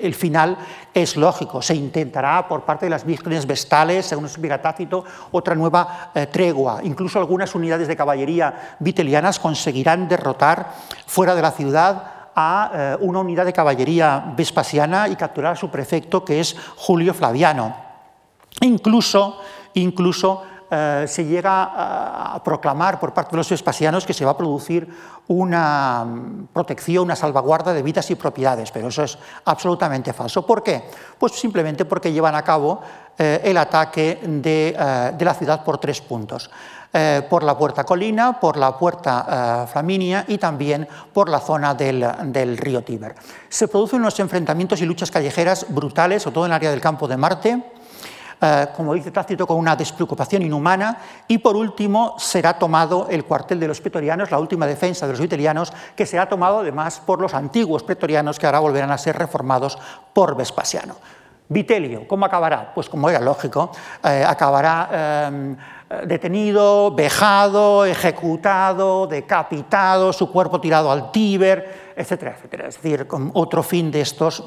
el 0.00 0.14
final 0.14 0.56
es 0.92 1.16
lógico. 1.16 1.60
Se 1.62 1.74
intentará 1.74 2.46
por 2.46 2.64
parte 2.64 2.86
de 2.86 2.90
las 2.90 3.04
vírgenes 3.04 3.46
vestales, 3.46 4.06
según 4.06 4.24
explica 4.24 4.60
Tácito, 4.60 5.04
otra 5.32 5.54
nueva 5.54 6.10
tregua. 6.30 6.80
Incluso 6.82 7.18
algunas 7.18 7.54
unidades 7.54 7.88
de 7.88 7.96
caballería 7.96 8.76
vitelianas 8.78 9.38
conseguirán 9.38 10.08
derrotar 10.08 10.74
fuera 11.18 11.34
de 11.34 11.42
la 11.42 11.50
ciudad 11.50 12.30
a 12.36 12.70
eh, 12.72 12.96
una 13.00 13.18
unidad 13.18 13.44
de 13.44 13.52
caballería 13.52 14.32
vespasiana 14.36 15.08
y 15.08 15.16
capturar 15.16 15.54
a 15.54 15.56
su 15.56 15.68
prefecto, 15.68 16.24
que 16.24 16.38
es 16.38 16.54
Julio 16.76 17.12
Flaviano. 17.12 17.74
Incluso, 18.60 19.40
incluso 19.74 20.44
eh, 20.70 21.06
se 21.08 21.24
llega 21.24 22.34
a 22.34 22.40
proclamar 22.44 23.00
por 23.00 23.12
parte 23.12 23.32
de 23.32 23.38
los 23.38 23.50
vespasianos 23.50 24.06
que 24.06 24.14
se 24.14 24.24
va 24.24 24.30
a 24.30 24.36
producir 24.36 24.88
una 25.26 26.04
mm, 26.04 26.46
protección, 26.52 27.02
una 27.02 27.16
salvaguarda 27.16 27.72
de 27.72 27.82
vidas 27.82 28.08
y 28.12 28.14
propiedades, 28.14 28.70
pero 28.70 28.86
eso 28.86 29.02
es 29.02 29.18
absolutamente 29.44 30.12
falso. 30.12 30.46
¿Por 30.46 30.62
qué? 30.62 30.84
Pues 31.18 31.32
simplemente 31.32 31.84
porque 31.84 32.12
llevan 32.12 32.36
a 32.36 32.44
cabo 32.44 32.80
eh, 33.18 33.40
el 33.42 33.56
ataque 33.56 34.20
de, 34.22 35.12
de 35.18 35.24
la 35.24 35.34
ciudad 35.34 35.64
por 35.64 35.78
tres 35.78 36.00
puntos. 36.00 36.48
Eh, 36.90 37.20
por 37.28 37.42
la 37.42 37.56
Puerta 37.56 37.84
Colina, 37.84 38.40
por 38.40 38.56
la 38.56 38.74
Puerta 38.78 39.64
eh, 39.66 39.70
Flaminia 39.70 40.24
y 40.26 40.38
también 40.38 40.88
por 41.12 41.28
la 41.28 41.38
zona 41.38 41.74
del, 41.74 42.56
río 42.56 42.82
Tíber. 42.82 43.14
Se 43.50 43.68
producen 43.68 44.00
unos 44.00 44.18
enfrentamientos 44.20 44.80
y 44.80 44.86
luchas 44.86 45.10
callejeras 45.10 45.66
brutales, 45.68 46.22
sobre 46.22 46.34
todo 46.34 46.46
en 46.46 46.52
el 46.52 46.56
área 46.56 46.70
del 46.70 46.80
campo 46.80 47.06
de 47.06 47.18
Marte, 47.18 47.62
eh, 48.40 48.68
como 48.74 48.94
dice 48.94 49.10
Tácito, 49.10 49.46
con 49.46 49.58
una 49.58 49.76
despreocupación 49.76 50.40
inhumana, 50.40 50.96
y 51.28 51.36
por 51.36 51.56
último 51.56 52.14
será 52.18 52.58
tomado 52.58 53.06
el 53.10 53.26
cuartel 53.26 53.60
de 53.60 53.68
los 53.68 53.82
pretorianos, 53.82 54.30
la 54.30 54.38
última 54.38 54.66
defensa 54.66 55.06
de 55.06 55.12
los 55.12 55.20
vitelianos, 55.20 55.74
que 55.94 56.06
será 56.06 56.26
tomado 56.26 56.60
además 56.60 57.02
por 57.04 57.20
los 57.20 57.34
antiguos 57.34 57.82
pretorianos 57.82 58.38
que 58.38 58.46
ahora 58.46 58.60
volverán 58.60 58.92
a 58.92 58.96
ser 58.96 59.18
reformados 59.18 59.76
por 60.14 60.34
Vespasiano. 60.34 60.94
Vitelio, 61.50 62.08
¿cómo 62.08 62.24
acabará? 62.26 62.72
Pues 62.74 62.88
como 62.88 63.08
era 63.08 63.20
lógico, 63.20 63.72
acabará 64.02 65.30
detenido, 66.04 66.90
vejado, 66.94 67.84
ejecutado, 67.84 69.06
decapitado, 69.06 70.12
su 70.12 70.30
cuerpo 70.30 70.60
tirado 70.60 70.90
al 70.90 71.10
Tíber, 71.10 71.92
etcétera, 71.96 72.34
etcétera. 72.36 72.68
Es 72.68 72.74
decir, 72.80 73.06
con 73.06 73.30
otro 73.34 73.62
fin 73.62 73.90
de 73.90 74.02
estos 74.02 74.44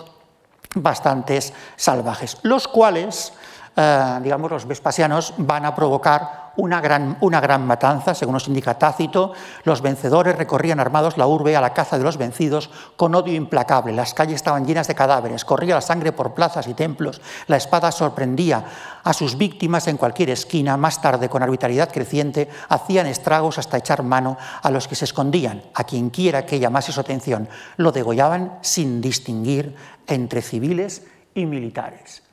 bastantes 0.75 1.53
salvajes, 1.75 2.37
los 2.43 2.67
cuales, 2.67 3.33
eh, 3.75 4.19
digamos, 4.21 4.51
los 4.51 4.67
vespasianos 4.67 5.33
van 5.37 5.65
a 5.65 5.75
provocar 5.75 6.40
una 6.57 6.81
gran, 6.81 7.17
una 7.21 7.39
gran 7.39 7.65
matanza, 7.65 8.13
según 8.13 8.33
nos 8.33 8.47
indica 8.47 8.77
Tácito. 8.77 9.33
Los 9.63 9.81
vencedores 9.81 10.35
recorrían 10.35 10.79
armados 10.79 11.17
la 11.17 11.27
urbe 11.27 11.55
a 11.55 11.61
la 11.61 11.73
caza 11.73 11.97
de 11.97 12.03
los 12.03 12.17
vencidos 12.17 12.69
con 12.95 13.15
odio 13.15 13.33
implacable. 13.33 13.93
Las 13.93 14.13
calles 14.13 14.35
estaban 14.35 14.65
llenas 14.65 14.87
de 14.87 14.95
cadáveres, 14.95 15.45
corría 15.45 15.75
la 15.75 15.81
sangre 15.81 16.11
por 16.11 16.33
plazas 16.33 16.67
y 16.67 16.73
templos, 16.73 17.21
la 17.47 17.57
espada 17.57 17.91
sorprendía 17.91 18.65
a 19.03 19.13
sus 19.13 19.37
víctimas 19.37 19.87
en 19.87 19.97
cualquier 19.97 20.29
esquina. 20.29 20.77
Más 20.77 21.01
tarde, 21.01 21.29
con 21.29 21.43
arbitrariedad 21.43 21.91
creciente, 21.91 22.49
hacían 22.69 23.07
estragos 23.07 23.57
hasta 23.57 23.77
echar 23.77 24.03
mano 24.03 24.37
a 24.61 24.69
los 24.71 24.87
que 24.87 24.95
se 24.95 25.05
escondían. 25.05 25.63
A 25.73 25.83
quien 25.83 26.09
quiera 26.09 26.45
que 26.45 26.59
llamase 26.59 26.91
su 26.91 26.99
atención, 26.99 27.49
lo 27.77 27.91
degollaban 27.91 28.59
sin 28.61 29.01
distinguir 29.01 29.75
entre 30.07 30.41
civiles 30.41 31.05
y 31.33 31.45
militares. 31.45 32.23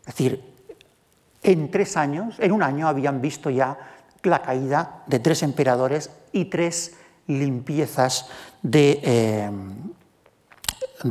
Es 0.00 0.06
decir, 0.06 0.51
en 1.42 1.70
tres 1.70 1.96
años, 1.96 2.36
en 2.38 2.52
un 2.52 2.62
año, 2.62 2.88
habían 2.88 3.20
visto 3.20 3.50
ya 3.50 3.76
la 4.22 4.42
caída 4.42 5.02
de 5.06 5.18
tres 5.18 5.42
emperadores 5.42 6.10
y 6.32 6.46
tres 6.46 6.94
limpiezas 7.26 8.28
de, 8.62 9.00
eh, 9.02 9.50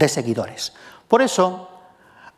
seguidores. 0.08 0.74
Por 1.08 1.22
eso, 1.22 1.70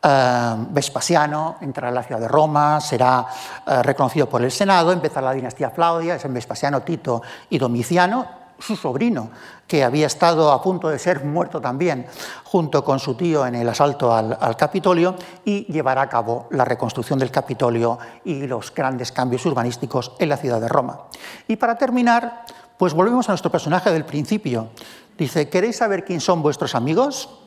eh, 0.02 0.54
Vespasiano 0.70 1.56
entrará 1.60 1.88
a 1.88 1.92
la 1.92 2.02
ciudad 2.02 2.20
de 2.20 2.28
Roma, 2.28 2.80
será 2.80 3.26
eh, 3.66 3.82
reconocido 3.82 4.28
por 4.28 4.42
el 4.42 4.50
Senado, 4.50 4.92
empezará 4.92 5.28
la 5.28 5.34
dinastía 5.34 5.70
Claudia, 5.70 6.16
es 6.16 6.24
en 6.24 6.34
Vespasiano, 6.34 6.82
Tito 6.82 7.22
y 7.50 7.58
Domiciano, 7.58 8.43
su 8.58 8.76
sobrino, 8.76 9.30
que 9.66 9.84
había 9.84 10.06
estado 10.06 10.52
a 10.52 10.62
punto 10.62 10.88
de 10.88 10.98
ser 10.98 11.24
muerto 11.24 11.60
también 11.60 12.06
junto 12.44 12.84
con 12.84 12.98
su 12.98 13.14
tío 13.14 13.46
en 13.46 13.54
el 13.54 13.68
asalto 13.68 14.14
al, 14.14 14.56
Capitolio, 14.56 15.16
y 15.44 15.64
llevará 15.72 16.02
a 16.02 16.08
cabo 16.08 16.46
la 16.50 16.64
reconstrucción 16.64 17.18
del 17.18 17.30
Capitolio 17.30 17.98
y 18.24 18.46
los 18.46 18.72
grandes 18.74 19.12
cambios 19.12 19.44
urbanísticos 19.46 20.12
en 20.18 20.28
la 20.28 20.36
ciudad 20.36 20.60
de 20.60 20.68
Roma. 20.68 21.00
Y 21.48 21.56
para 21.56 21.76
terminar, 21.76 22.44
pues 22.78 22.94
volvemos 22.94 23.28
a 23.28 23.32
nuestro 23.32 23.50
personaje 23.50 23.90
del 23.90 24.04
principio. 24.04 24.68
Dice, 25.18 25.48
¿queréis 25.48 25.76
saber 25.76 26.04
quién 26.04 26.20
son 26.20 26.42
vuestros 26.42 26.74
amigos? 26.74 27.40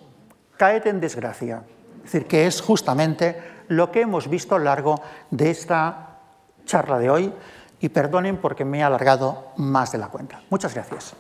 Caed 0.58 0.88
en 0.88 1.00
desgracia. 1.00 1.64
Es 1.98 2.12
decir, 2.12 2.28
que 2.28 2.48
es 2.48 2.62
justamente 2.62 3.42
lo 3.68 3.92
que 3.92 4.02
hemos 4.02 4.30
visto 4.30 4.56
a 4.56 4.60
lo 4.60 4.66
largo 4.66 5.02
de 5.30 5.50
esta 5.52 6.20
charla 6.66 7.00
de 7.00 7.10
hoy 7.10 7.34
y 7.80 7.90
perdonen 7.90 8.38
porque 8.38 8.66
me 8.66 8.80
he 8.80 8.84
alargado 8.84 9.48
más 9.58 9.92
de 9.92 9.98
la 9.98 10.08
cuenta. 10.08 10.42
Muchas 10.50 10.74
gracias. 10.74 11.16